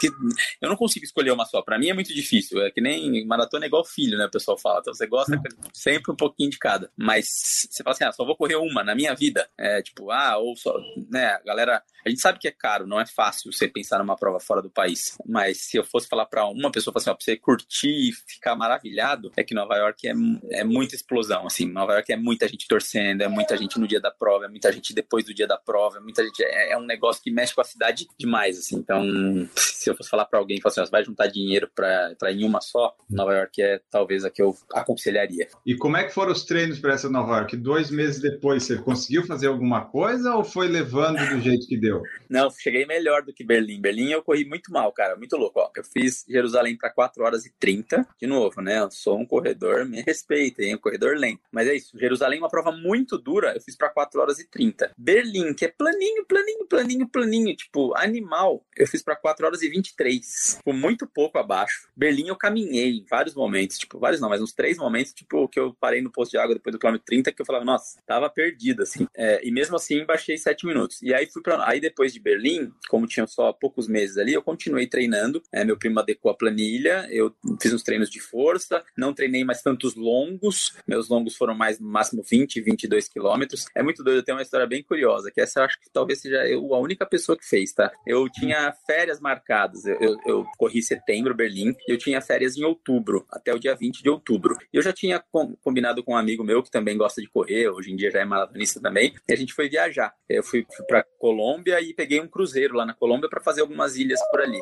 que 0.01 0.11
eu 0.61 0.69
não 0.69 0.77
consigo 0.77 1.05
escolher 1.05 1.33
uma 1.33 1.45
só. 1.45 1.63
Para 1.63 1.79
mim 1.79 1.89
é 1.89 1.95
muito 1.95 2.13
difícil, 2.15 2.63
é 2.63 2.71
que 2.71 2.81
nem 2.81 3.25
maratona 3.27 3.65
é 3.65 3.69
igual 3.69 3.85
filho, 3.85 4.19
né? 4.19 4.27
O 4.27 4.31
pessoal 4.31 4.59
fala. 4.59 4.81
Então 4.81 4.95
você 4.95 5.07
gosta 5.07 5.41
sempre 5.73 6.13
um 6.13 6.17
pouquinho 6.17 6.51
de 6.51 6.59
cada. 6.59 6.91
Mas 6.97 7.67
você 7.71 7.83
fala 7.83 7.95
assim, 7.95 8.05
ah, 8.05 8.13
só 8.13 8.25
vou 8.25 8.37
correr 8.37 8.57
uma 8.57 8.83
na 8.83 8.95
minha 8.95 9.15
vida. 9.15 9.49
É 9.59 9.83
tipo, 9.83 10.11
ah, 10.11 10.39
ou 10.39 10.57
só, 10.57 10.75
né? 11.11 11.39
Galera, 11.45 11.83
a 12.05 12.09
gente 12.09 12.21
sabe 12.21 12.39
que 12.39 12.49
é 12.49 12.53
caro, 12.53 12.87
não 12.87 13.01
é 13.01 13.07
fácil 13.07 13.53
você 13.53 13.67
pensar 13.67 13.99
numa 13.99 14.17
prova 14.17 14.39
fora 14.39 14.63
do 14.63 14.71
país. 14.71 15.17
Mas 15.27 15.63
se 15.63 15.77
eu 15.77 15.85
fosse 15.85 16.09
falar 16.09 16.27
para 16.27 16.47
uma 16.47 16.71
pessoa, 16.71 16.95
assim, 16.97 17.11
ó, 17.11 17.15
pra 17.15 17.25
você 17.25 17.37
curtir 17.37 18.11
e 18.11 18.13
ficar 18.13 18.55
maravilhado, 18.55 19.33
é 19.37 19.43
que 19.43 19.55
Nova 19.55 19.75
York 19.77 20.09
é, 20.09 20.13
é 20.53 20.65
muita 20.65 20.95
explosão, 20.95 21.47
assim. 21.47 21.71
Nova 21.71 21.95
York 21.95 22.13
é 22.13 22.17
muita 22.17 22.47
gente 22.49 22.69
torcendo, 22.69 23.23
é 23.23 23.29
muita 23.29 23.57
gente 23.57 23.79
no 23.79 23.89
dia 23.89 24.01
da 24.01 24.11
prova, 24.11 24.45
é 24.45 24.49
muita 24.49 24.73
gente 24.73 24.95
depois 24.95 25.25
do 25.25 25.35
dia 25.35 25.47
da 25.47 25.59
prova, 25.59 25.99
é 25.99 26.01
muita 26.01 26.23
gente. 26.25 26.43
É, 26.45 26.73
é 26.73 26.79
um 26.79 26.85
negócio 26.87 27.23
que 27.23 27.31
mexe 27.31 27.55
com 27.55 27.61
a 27.61 27.65
cidade 27.65 28.07
demais, 28.19 28.59
assim. 28.59 28.77
Então, 28.77 29.03
se 29.57 29.91
eu 29.91 29.97
fosse 29.97 30.09
falar 30.09 30.27
para 30.27 30.39
alguém, 30.39 30.61
falar 30.61 30.73
assim, 30.73 30.81
ó, 30.81 30.85
você 30.85 30.91
vai 30.91 31.05
juntar 31.05 31.27
dinheiro 31.27 31.71
para 31.75 32.15
em 32.31 32.45
uma 32.45 32.61
só, 32.61 32.95
Nova 33.09 33.35
York 33.35 33.63
é 33.63 33.81
talvez 33.91 34.25
a 34.25 34.31
que 34.31 34.43
eu 34.43 34.55
aconselharia. 34.73 35.49
E 35.65 35.77
como 35.77 35.97
é 35.97 36.05
que 36.05 36.15
foram 36.15 36.33
os 36.33 36.45
treinos 36.45 36.79
para 36.79 36.95
essa 36.95 37.09
Nova 37.09 37.37
York? 37.39 37.57
Dois 37.57 37.91
meses 37.91 38.21
depois, 38.21 38.65
você 38.65 38.77
conseguiu 38.77 39.27
fazer 39.27 39.49
alguma 39.49 39.85
coisa 39.85 40.35
ou 40.35 40.45
foi 40.45 40.69
levando 40.77 41.19
do 41.29 41.41
jeito 41.41 41.67
que 41.67 41.79
deu? 41.79 42.03
Não, 42.29 42.51
cheguei 42.51 42.85
melhor 42.85 43.23
do 43.23 43.33
que 43.33 43.45
Berlim. 43.45 43.81
Berlim 43.81 44.11
eu 44.11 44.23
corri 44.23 44.45
muito 44.45 44.71
mal, 44.71 44.93
cara, 44.93 45.17
muito 45.17 45.37
louco. 45.37 45.61
Ó. 45.61 45.71
Eu 45.75 45.85
fiz 45.85 46.25
Jerusalém 46.29 46.77
para 46.77 46.91
4 46.91 47.23
horas 47.25 47.47
e 47.47 47.53
30. 47.59 48.07
De 48.21 48.27
novo, 48.27 48.61
né? 48.61 48.79
Eu 48.79 48.91
sou 48.91 49.19
um 49.19 49.27
corredor, 49.27 49.87
me 49.87 50.03
respeitem, 50.03 50.75
um 50.75 50.79
corredor 50.79 51.17
lento. 51.17 51.41
Mas 51.51 51.69
é 51.69 51.75
isso, 51.75 51.99
Jerusalém 51.99 52.39
é 52.39 52.43
uma 52.43 52.51
prova 52.51 52.73
muito 52.73 53.19
dura, 53.19 53.55
eu 53.55 53.61
fiz 53.61 53.77
para 53.77 53.89
4 53.89 54.21
horas 54.21 54.39
e 54.39 54.49
30. 54.49 54.93
Berlim, 54.97 55.55
que 55.55 55.65
é 55.65 55.69
planinho, 55.69 56.25
planinho, 56.27 56.67
planinho, 56.69 57.09
planinho, 57.09 57.57
tipo, 57.57 57.97
animal, 57.97 58.65
eu 58.77 58.87
fiz 58.87 59.03
para 59.03 59.17
4 59.17 59.47
horas 59.47 59.63
e 59.63 59.69
23. 59.69 60.57
Ficou 60.59 60.75
muito 60.75 61.07
pouco 61.07 61.39
abaixo. 61.39 61.89
Berlim 61.97 62.29
eu 62.29 62.37
caminhei 62.37 63.05
vários 63.09 63.35
momentos, 63.35 63.79
tipo, 63.79 63.99
vários 63.99 64.21
não, 64.21 64.29
mas 64.29 64.43
uns 64.43 64.53
três 64.53 64.77
momentos, 64.77 65.13
tipo, 65.13 65.49
que 65.49 65.59
eu 65.59 65.75
parei 65.79 66.01
no 66.01 66.11
posto 66.11 66.33
de 66.33 66.39
água 66.39 66.55
depois 66.55 66.75
do 66.75 66.79
quilômetro 66.79 67.07
30, 67.07 67.33
que 67.33 67.41
eu 67.41 67.47
falava, 67.47 67.65
nossa, 67.65 68.01
tava 68.07 68.29
perdido, 68.29 68.83
assim. 68.83 69.07
É, 69.15 69.47
e 69.47 69.51
mesmo 69.51 69.77
assim, 69.77 70.05
baixei 70.05 70.37
7 70.37 70.66
minutos. 70.67 71.01
E 71.03 71.15
aí 71.15 71.27
fui 71.27 71.43
para 71.43 71.57
Aí 71.67 71.81
depois 71.81 72.13
de 72.13 72.21
Berlim, 72.21 72.71
como 72.89 73.07
tinha 73.07 73.27
só 73.27 73.53
poucos 73.53 73.89
meses 73.89 74.19
ali, 74.19 74.33
eu 74.33 74.43
continuei 74.43 74.87
treinando. 74.87 75.43
É, 75.53 75.65
meu 75.65 75.77
primo 75.77 75.99
adequou 76.01 76.31
a 76.31 76.35
planilha, 76.35 77.07
eu 77.11 77.35
fiz 77.61 77.73
uns 77.73 77.83
treinos 77.83 78.11
de 78.11 78.21
força, 78.21 78.85
não 78.97 79.13
treinei 79.13 79.45
mais 79.45 79.63
tantos 79.63 79.95
longos, 79.95 80.77
meus 80.87 81.09
longos 81.09 81.37
foram 81.37 81.55
mais 81.55 81.81
no 81.81 81.89
máximo 81.89 82.23
20, 82.23 82.61
22 82.61 83.09
quilômetros. 83.09 83.67
É 83.75 83.83
muito 83.83 84.03
doido, 84.03 84.19
eu 84.19 84.23
tenho 84.23 84.37
uma 84.37 84.43
história 84.43 84.67
bem 84.67 84.83
curiosa, 84.83 85.31
que 85.31 85.41
essa 85.41 85.61
eu 85.61 85.65
acho 85.65 85.81
que 85.81 85.91
talvez 85.91 86.21
seja 86.21 86.47
eu 86.47 86.75
a 86.75 86.79
única 86.79 87.07
pessoa 87.07 87.37
que 87.37 87.47
fez, 87.47 87.73
tá? 87.73 87.91
Eu 88.07 88.29
tinha 88.29 88.73
férias 88.87 89.21
marcadas, 89.21 89.85
eu, 89.85 89.97
eu, 90.01 90.17
eu 90.27 90.47
corri 90.57 90.83
setembro, 90.83 91.35
Berlim, 91.35 91.75
e 91.89 91.93
eu 91.93 91.99
tinha 91.99 92.21
férias 92.21 92.57
em 92.57 92.65
outubro, 92.65 93.27
até 93.31 93.53
o 93.53 93.59
dia 93.59 93.75
20 93.75 94.03
de 94.03 94.09
outubro. 94.09 94.57
Eu 94.73 94.83
já 94.83 94.93
tinha 94.93 95.23
com, 95.33 95.57
combinado 95.57 96.03
com 96.03 96.13
um 96.13 96.17
amigo 96.17 96.45
meu 96.45 96.63
que 96.63 96.71
também 96.71 96.97
gosta 96.97 97.21
de 97.21 97.29
correr, 97.29 97.69
hoje 97.69 97.93
em 97.93 97.97
dia 97.97 98.11
já 98.11 98.21
é 98.21 98.25
maratonista 98.25 98.81
também, 98.81 99.15
e 99.29 99.33
a 99.33 99.37
gente 99.37 99.53
foi 99.53 99.69
viajar. 99.69 100.15
Eu 100.29 100.43
fui, 100.43 100.56
fui 100.75 100.87
para 100.87 101.05
Colômbia 101.19 101.81
e 101.81 101.93
peguei 101.93 102.21
um 102.21 102.29
cruzeiro 102.29 102.75
lá 102.75 102.87
na 102.87 102.95
Colômbia 102.95 103.29
para 103.29 103.41
fazer 103.41 103.61
algumas 103.61 103.97
ilhas 103.97 104.21
por 104.31 104.41
ali. 104.41 104.61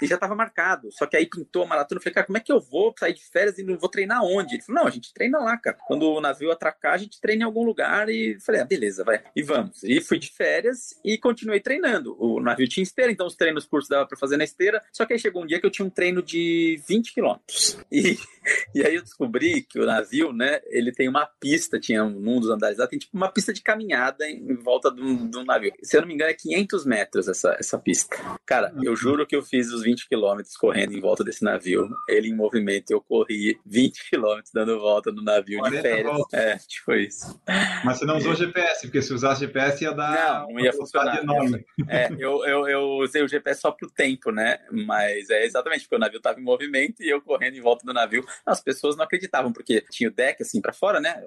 E 0.00 0.06
já 0.06 0.16
estava 0.16 0.34
marcado, 0.34 0.90
só 0.92 1.06
que 1.06 1.16
aí 1.16 1.26
pintou 1.26 1.62
a 1.62 1.66
maratona. 1.66 1.98
Eu 1.98 2.02
falei, 2.02 2.14
cara, 2.14 2.26
como 2.26 2.38
é 2.38 2.40
que 2.40 2.52
eu 2.52 2.60
vou 2.60 2.94
sair 2.98 3.14
de 3.14 3.24
férias 3.24 3.58
e 3.58 3.62
não 3.62 3.78
vou 3.78 3.88
treinar 3.88 4.22
onde? 4.24 4.54
Ele 4.54 4.62
falou, 4.62 4.82
não, 4.82 4.88
a 4.88 4.90
gente 4.90 5.12
treina 5.12 5.38
lá, 5.38 5.56
cara. 5.56 5.76
Quando 5.86 6.10
o 6.10 6.20
navio 6.20 6.50
atracar, 6.50 6.94
a 6.94 6.98
gente 6.98 7.20
treina 7.20 7.42
em 7.42 7.46
algum 7.46 7.64
lugar. 7.64 8.08
E 8.08 8.38
falei, 8.40 8.60
ah, 8.60 8.64
beleza, 8.64 9.04
vai. 9.04 9.22
E 9.34 9.42
vamos. 9.42 9.82
E 9.82 10.00
fui 10.00 10.18
de 10.18 10.30
férias 10.30 10.94
e 11.04 11.16
continuei 11.18 11.60
treinando. 11.60 12.16
O 12.18 12.40
navio 12.40 12.68
tinha 12.68 12.82
esteira, 12.82 13.10
então 13.10 13.26
os 13.26 13.36
treinos 13.36 13.64
curtos 13.66 13.88
dava 13.88 14.06
para 14.06 14.18
fazer 14.18 14.36
na 14.36 14.44
esteira. 14.44 14.82
Só 14.92 15.06
que 15.06 15.12
aí 15.12 15.18
chegou 15.18 15.42
um 15.42 15.46
dia 15.46 15.60
que 15.60 15.66
eu 15.66 15.70
tinha 15.70 15.86
um 15.86 15.90
treino 15.90 16.22
de 16.22 16.80
20 16.88 17.14
quilômetros. 17.14 17.78
E, 17.90 18.16
e 18.74 18.84
aí 18.84 18.94
eu 18.94 19.02
descobri 19.02 19.62
que 19.62 19.78
o 19.78 19.86
navio, 19.86 20.32
né, 20.32 20.60
ele 20.66 20.92
tem 20.92 21.08
uma 21.08 21.26
pista, 21.26 21.78
tinha 21.78 22.04
num 22.04 22.40
dos 22.40 22.50
andares 22.50 22.78
lá, 22.78 22.86
tem 22.86 22.98
tipo 22.98 23.16
uma 23.16 23.30
pista 23.30 23.52
de 23.52 23.62
caminhada 23.62 24.28
em, 24.28 24.54
volta 24.54 24.90
do, 24.90 25.28
do 25.32 25.44
navio. 25.44 25.72
Se 25.82 25.96
eu 25.96 26.02
não 26.02 26.08
me 26.08 26.14
engano, 26.14 26.30
é 26.30 26.34
500 26.34 26.84
metros 26.84 27.28
essa, 27.28 27.56
essa 27.58 27.78
pista. 27.78 28.16
Cara, 28.46 28.72
eu 28.82 28.94
juro 28.94 29.26
que 29.26 29.34
eu 29.34 29.42
fiz 29.42 29.72
os 29.72 29.82
20 29.82 30.08
quilômetros 30.08 30.56
correndo 30.56 30.92
em 30.92 31.00
volta 31.00 31.24
desse 31.24 31.42
navio. 31.42 31.88
Ele 32.08 32.28
em 32.28 32.36
movimento, 32.36 32.90
eu 32.90 33.00
corri 33.00 33.58
20 33.66 34.10
quilômetros 34.10 34.52
dando 34.52 34.78
volta 34.78 35.10
no 35.10 35.22
navio 35.22 35.62
de 35.62 35.80
férias. 35.80 36.12
Voltas. 36.12 36.40
É, 36.40 36.56
tipo 36.58 36.92
isso. 36.92 37.40
Mas 37.84 37.98
você 37.98 38.04
não 38.04 38.16
usou 38.18 38.34
GPS, 38.34 38.82
porque 38.82 39.02
se 39.02 39.12
usasse 39.12 39.40
GPS 39.40 39.82
ia 39.82 39.92
dar. 39.92 40.42
Não, 40.42 40.52
não 40.52 40.60
ia 40.60 40.72
funcionar. 40.72 41.22
É, 41.88 42.08
eu, 42.18 42.44
eu, 42.44 42.68
eu 42.68 42.82
usei 42.98 43.22
o 43.22 43.28
GPS 43.28 43.60
só 43.60 43.70
pro 43.70 43.90
tempo, 43.90 44.30
né? 44.30 44.58
Mas 44.70 45.30
é 45.30 45.44
exatamente, 45.44 45.82
porque 45.82 45.96
o 45.96 45.98
navio 45.98 46.20
tava 46.20 46.40
em 46.40 46.44
movimento 46.44 47.02
e 47.02 47.08
eu 47.08 47.20
correndo 47.20 47.56
em 47.56 47.60
volta 47.60 47.84
do 47.84 47.92
navio. 47.92 48.24
As 48.44 48.60
pessoas 48.60 48.96
não 48.96 49.04
acreditavam, 49.04 49.52
porque 49.52 49.84
tinha 49.90 50.08
o 50.08 50.12
deck 50.12 50.42
assim 50.42 50.60
para 50.60 50.72
fora, 50.72 51.00
né? 51.00 51.24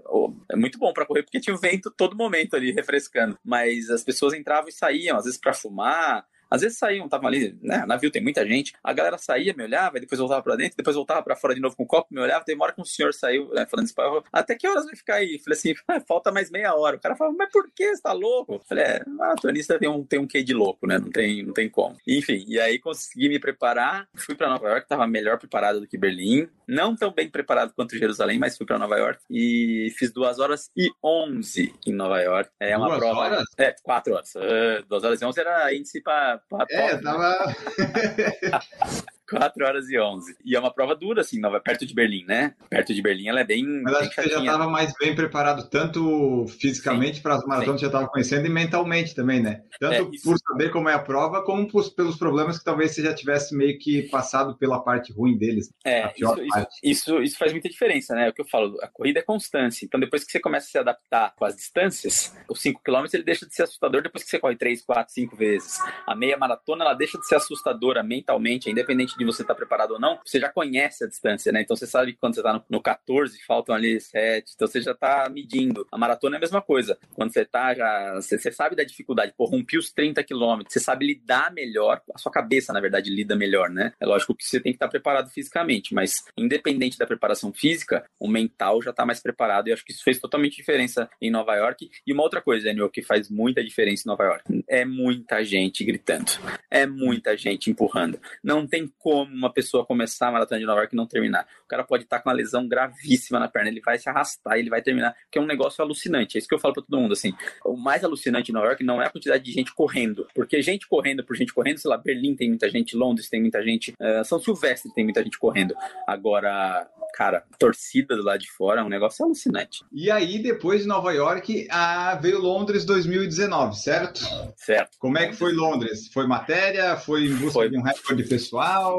É 0.51 0.55
muito 0.55 0.77
bom 0.77 0.93
para 0.93 1.05
correr, 1.05 1.23
porque 1.23 1.39
tinha 1.39 1.55
o 1.55 1.59
vento 1.59 1.91
todo 1.91 2.15
momento 2.15 2.55
ali 2.55 2.71
refrescando. 2.71 3.37
Mas 3.43 3.89
as 3.95 4.03
pessoas 4.03 4.33
entravam 4.33 4.69
e 4.69 4.73
saíam, 4.73 5.17
às 5.17 5.25
vezes 5.25 5.39
para 5.39 5.53
fumar, 5.53 6.25
às 6.49 6.61
vezes 6.61 6.77
saíam, 6.77 7.05
estavam 7.05 7.27
ali, 7.27 7.57
né? 7.61 7.85
Navio 7.85 8.11
tem 8.11 8.21
muita 8.21 8.45
gente. 8.47 8.73
A 8.83 8.93
galera 8.93 9.17
saía, 9.17 9.53
me 9.53 9.63
olhava, 9.63 9.99
depois 9.99 10.19
voltava 10.19 10.41
pra 10.41 10.55
dentro, 10.55 10.77
depois 10.77 10.95
voltava 10.95 11.23
pra 11.23 11.35
fora 11.35 11.55
de 11.55 11.61
novo 11.61 11.75
com 11.75 11.83
o 11.83 11.87
copo, 11.87 12.07
me 12.11 12.19
olhava. 12.19 12.45
Tem 12.45 12.55
uma 12.55 12.65
hora 12.65 12.73
que 12.73 12.81
um 12.81 12.85
senhor 12.85 13.13
saiu, 13.13 13.49
né, 13.49 13.65
falando 13.65 13.87
espanhol. 13.87 14.23
Até 14.31 14.55
que 14.55 14.67
horas 14.67 14.85
vai 14.85 14.95
ficar 14.95 15.15
aí? 15.15 15.39
Falei 15.43 15.57
assim, 15.57 15.73
ah, 15.87 15.99
falta 15.99 16.31
mais 16.31 16.49
meia 16.51 16.73
hora. 16.75 16.97
O 16.97 16.99
cara 16.99 17.15
falou, 17.15 17.35
mas 17.37 17.49
por 17.51 17.69
que 17.73 17.95
você 17.95 18.01
tá 18.01 18.13
louco? 18.13 18.61
Falei, 18.67 18.83
é, 18.83 19.03
a 19.21 19.35
tonista 19.35 19.79
tem 19.79 19.89
um, 19.89 20.03
tem 20.03 20.19
um 20.19 20.27
quê 20.27 20.43
de 20.43 20.53
louco, 20.53 20.87
né? 20.87 20.97
Não 20.97 21.09
tem, 21.09 21.43
não 21.43 21.53
tem 21.53 21.69
como. 21.69 21.97
Enfim, 22.07 22.45
e 22.47 22.59
aí 22.59 22.79
consegui 22.79 23.27
me 23.27 23.39
preparar. 23.39 24.07
Fui 24.15 24.35
pra 24.35 24.49
Nova 24.49 24.69
York, 24.69 24.87
tava 24.87 25.07
melhor 25.07 25.37
preparado 25.37 25.79
do 25.79 25.87
que 25.87 25.97
Berlim. 25.97 26.47
Não 26.67 26.95
tão 26.95 27.11
bem 27.11 27.29
preparado 27.29 27.73
quanto 27.75 27.97
Jerusalém, 27.97 28.39
mas 28.39 28.57
fui 28.57 28.65
pra 28.65 28.79
Nova 28.79 28.97
York. 28.97 29.21
E 29.29 29.93
fiz 29.97 30.11
duas 30.11 30.39
horas 30.39 30.71
e 30.75 30.89
onze 31.03 31.73
em 31.85 31.93
Nova 31.93 32.19
York. 32.21 32.49
É 32.59 32.75
uma 32.77 32.87
duas 32.87 32.99
prova. 32.99 33.19
Horas? 33.19 33.45
É, 33.57 33.75
quatro 33.83 34.13
horas. 34.13 34.33
Uh, 34.35 34.85
duas 34.87 35.03
horas 35.03 35.21
e 35.21 35.25
onze 35.25 35.39
era 35.39 35.73
índice 35.73 36.01
pra 36.01 36.41
é, 36.69 36.97
tava. 36.97 37.35
4 39.29 39.65
horas 39.65 39.89
e 39.89 39.99
11. 39.99 40.37
E 40.45 40.55
é 40.55 40.59
uma 40.59 40.73
prova 40.73 40.95
dura, 40.95 41.21
assim, 41.21 41.41
perto 41.63 41.85
de 41.85 41.93
Berlim, 41.93 42.25
né? 42.25 42.53
Perto 42.69 42.93
de 42.93 43.01
Berlim 43.01 43.27
ela 43.27 43.41
é 43.41 43.43
bem. 43.43 43.65
Mas 43.83 43.95
acho 43.95 44.09
que 44.09 44.21
você 44.21 44.29
já 44.29 44.39
estava 44.39 44.67
mais 44.67 44.93
bem 44.99 45.15
preparado, 45.15 45.69
tanto 45.69 46.45
fisicamente 46.59 47.21
para 47.21 47.35
as 47.35 47.45
maratonas 47.45 47.75
que 47.75 47.81
já 47.81 47.87
estava 47.87 48.07
conhecendo 48.07 48.45
e 48.45 48.49
mentalmente 48.49 49.15
também, 49.15 49.41
né? 49.41 49.63
Tanto 49.79 49.93
é, 49.93 50.19
por 50.23 50.37
saber 50.37 50.71
como 50.71 50.89
é 50.89 50.93
a 50.93 50.99
prova, 50.99 51.43
como 51.43 51.67
por, 51.67 51.89
pelos 51.93 52.17
problemas 52.17 52.57
que 52.57 52.65
talvez 52.65 52.91
você 52.91 53.01
já 53.01 53.13
tivesse 53.13 53.55
meio 53.55 53.77
que 53.79 54.03
passado 54.03 54.57
pela 54.57 54.81
parte 54.81 55.11
ruim 55.11 55.37
deles. 55.37 55.69
É, 55.85 56.11
isso, 56.15 56.41
isso, 56.41 56.67
isso, 56.83 57.21
isso, 57.21 57.37
faz 57.37 57.51
muita 57.51 57.69
diferença, 57.69 58.15
né? 58.15 58.27
É 58.27 58.29
o 58.29 58.33
que 58.33 58.41
eu 58.41 58.47
falo, 58.47 58.77
a 58.81 58.87
corrida 58.87 59.19
é 59.19 59.23
constância. 59.23 59.85
Então, 59.85 59.99
depois 59.99 60.23
que 60.23 60.31
você 60.31 60.39
começa 60.39 60.67
a 60.67 60.69
se 60.69 60.77
adaptar 60.77 61.33
com 61.35 61.45
as 61.45 61.55
distâncias, 61.55 62.35
os 62.49 62.61
5 62.61 62.81
km 62.83 63.05
ele 63.13 63.23
deixa 63.23 63.45
de 63.45 63.53
ser 63.53 63.63
assustador 63.63 64.01
depois 64.01 64.23
que 64.23 64.29
você 64.29 64.39
corre 64.39 64.55
3, 64.55 64.83
4, 64.83 65.13
5 65.13 65.35
vezes. 65.35 65.79
A 66.07 66.15
meia 66.15 66.37
maratona 66.37 66.83
ela 66.83 66.93
deixa 66.93 67.17
de 67.17 67.27
ser 67.27 67.35
assustadora 67.35 68.03
mentalmente, 68.03 68.69
independente 68.69 69.14
de 69.17 69.25
você 69.25 69.41
estar 69.41 69.53
tá 69.53 69.57
preparado 69.57 69.91
ou 69.91 69.99
não, 69.99 70.19
você 70.23 70.39
já 70.39 70.49
conhece 70.49 71.03
a 71.03 71.07
distância, 71.07 71.51
né? 71.51 71.61
Então 71.61 71.75
você 71.75 71.87
sabe 71.87 72.13
que 72.13 72.19
quando 72.19 72.35
você 72.35 72.43
tá 72.43 72.53
no, 72.53 72.63
no 72.69 72.81
14, 72.81 73.39
faltam 73.45 73.75
ali 73.75 73.99
7, 73.99 74.53
então 74.55 74.67
você 74.67 74.81
já 74.81 74.93
tá 74.93 75.29
medindo. 75.29 75.87
A 75.91 75.97
maratona 75.97 76.35
é 76.35 76.37
a 76.37 76.41
mesma 76.41 76.61
coisa. 76.61 76.97
Quando 77.13 77.31
você 77.31 77.45
tá 77.45 77.73
já. 77.73 78.15
Você, 78.15 78.37
você 78.37 78.51
sabe 78.51 78.75
da 78.75 78.83
dificuldade, 78.83 79.33
pô, 79.37 79.45
rompi 79.45 79.77
os 79.77 79.91
30 79.91 80.23
quilômetros, 80.23 80.73
você 80.73 80.79
sabe 80.79 81.07
lidar 81.07 81.51
melhor, 81.53 82.01
a 82.13 82.17
sua 82.17 82.31
cabeça, 82.31 82.73
na 82.73 82.79
verdade, 82.79 83.09
lida 83.09 83.35
melhor, 83.35 83.69
né? 83.69 83.93
É 83.99 84.05
lógico 84.05 84.35
que 84.35 84.45
você 84.45 84.59
tem 84.59 84.71
que 84.71 84.77
estar 84.77 84.87
tá 84.87 84.91
preparado 84.91 85.29
fisicamente, 85.29 85.93
mas 85.93 86.23
independente 86.37 86.97
da 86.97 87.05
preparação 87.05 87.53
física, 87.53 88.05
o 88.19 88.27
mental 88.27 88.81
já 88.81 88.91
tá 88.93 89.05
mais 89.05 89.19
preparado 89.21 89.67
e 89.67 89.73
acho 89.73 89.85
que 89.85 89.91
isso 89.91 90.03
fez 90.03 90.19
totalmente 90.19 90.55
diferença 90.55 91.09
em 91.21 91.29
Nova 91.29 91.55
York. 91.55 91.89
E 92.05 92.13
uma 92.13 92.23
outra 92.23 92.41
coisa, 92.41 92.65
Daniel, 92.65 92.89
que 92.89 93.01
faz 93.01 93.29
muita 93.29 93.63
diferença 93.63 94.03
em 94.05 94.09
Nova 94.09 94.23
York, 94.23 94.63
é 94.67 94.85
muita 94.85 95.43
gente 95.43 95.83
gritando, 95.83 96.31
é 96.69 96.85
muita 96.85 97.37
gente 97.37 97.69
empurrando. 97.69 98.19
Não 98.43 98.67
tem 98.67 98.87
como 99.05 99.31
uma 99.31 99.53
pessoa 99.53 99.85
começar 99.85 100.29
a 100.29 100.31
maratona 100.31 100.59
de 100.59 100.65
Nova 100.65 100.79
York 100.79 100.95
e 100.95 100.97
não 100.97 101.05
terminar. 101.05 101.47
O 101.63 101.67
cara 101.67 101.83
pode 101.83 102.05
estar 102.05 102.19
com 102.21 102.27
uma 102.27 102.35
lesão 102.35 102.67
gravíssima 102.67 103.39
na 103.39 103.47
perna, 103.47 103.69
ele 103.69 103.79
vai 103.79 103.99
se 103.99 104.09
arrastar, 104.09 104.57
ele 104.57 104.67
vai 104.67 104.81
terminar, 104.81 105.15
que 105.31 105.37
é 105.37 105.41
um 105.41 105.45
negócio 105.45 105.83
alucinante. 105.83 106.35
É 106.35 106.39
isso 106.39 106.47
que 106.47 106.55
eu 106.55 106.59
falo 106.59 106.73
para 106.73 106.81
todo 106.81 106.99
mundo, 106.99 107.13
assim. 107.13 107.31
O 107.63 107.77
mais 107.77 108.03
alucinante 108.03 108.49
em 108.49 108.53
Nova 108.55 108.65
York 108.65 108.83
não 108.83 108.99
é 108.99 109.05
a 109.05 109.09
quantidade 109.11 109.43
de 109.43 109.51
gente 109.51 109.75
correndo, 109.75 110.27
porque 110.33 110.59
gente 110.59 110.87
correndo 110.87 111.23
por 111.23 111.35
gente 111.35 111.53
correndo, 111.53 111.77
sei 111.77 111.91
lá, 111.91 111.97
Berlim 111.97 112.35
tem 112.35 112.49
muita 112.49 112.67
gente, 112.67 112.97
Londres 112.97 113.29
tem 113.29 113.39
muita 113.39 113.61
gente, 113.61 113.93
uh, 114.01 114.25
São 114.25 114.39
Silvestre 114.39 114.91
tem 114.95 115.03
muita 115.03 115.23
gente 115.23 115.37
correndo. 115.37 115.75
Agora, 116.07 116.89
cara, 117.13 117.43
torcida 117.59 118.15
do 118.15 118.23
lado 118.23 118.39
de 118.39 118.51
fora, 118.51 118.81
é 118.81 118.83
um 118.83 118.89
negócio 118.89 119.23
alucinante. 119.23 119.83
E 119.91 120.09
aí, 120.09 120.39
depois 120.39 120.81
de 120.81 120.87
Nova 120.87 121.13
York, 121.13 121.67
a... 121.69 122.15
veio 122.15 122.39
Londres 122.39 122.85
2019, 122.85 123.75
certo? 123.77 124.21
Certo. 124.57 124.97
Como 124.97 125.17
é 125.17 125.27
que 125.27 125.35
foi 125.35 125.53
Londres? 125.53 126.09
Foi 126.11 126.25
matéria? 126.25 126.97
Foi 126.97 127.25
em 127.25 127.35
busca 127.35 127.53
foi. 127.53 127.69
de 127.69 127.77
um 127.77 127.81
recorde 127.81 128.23
pessoal? 128.23 128.94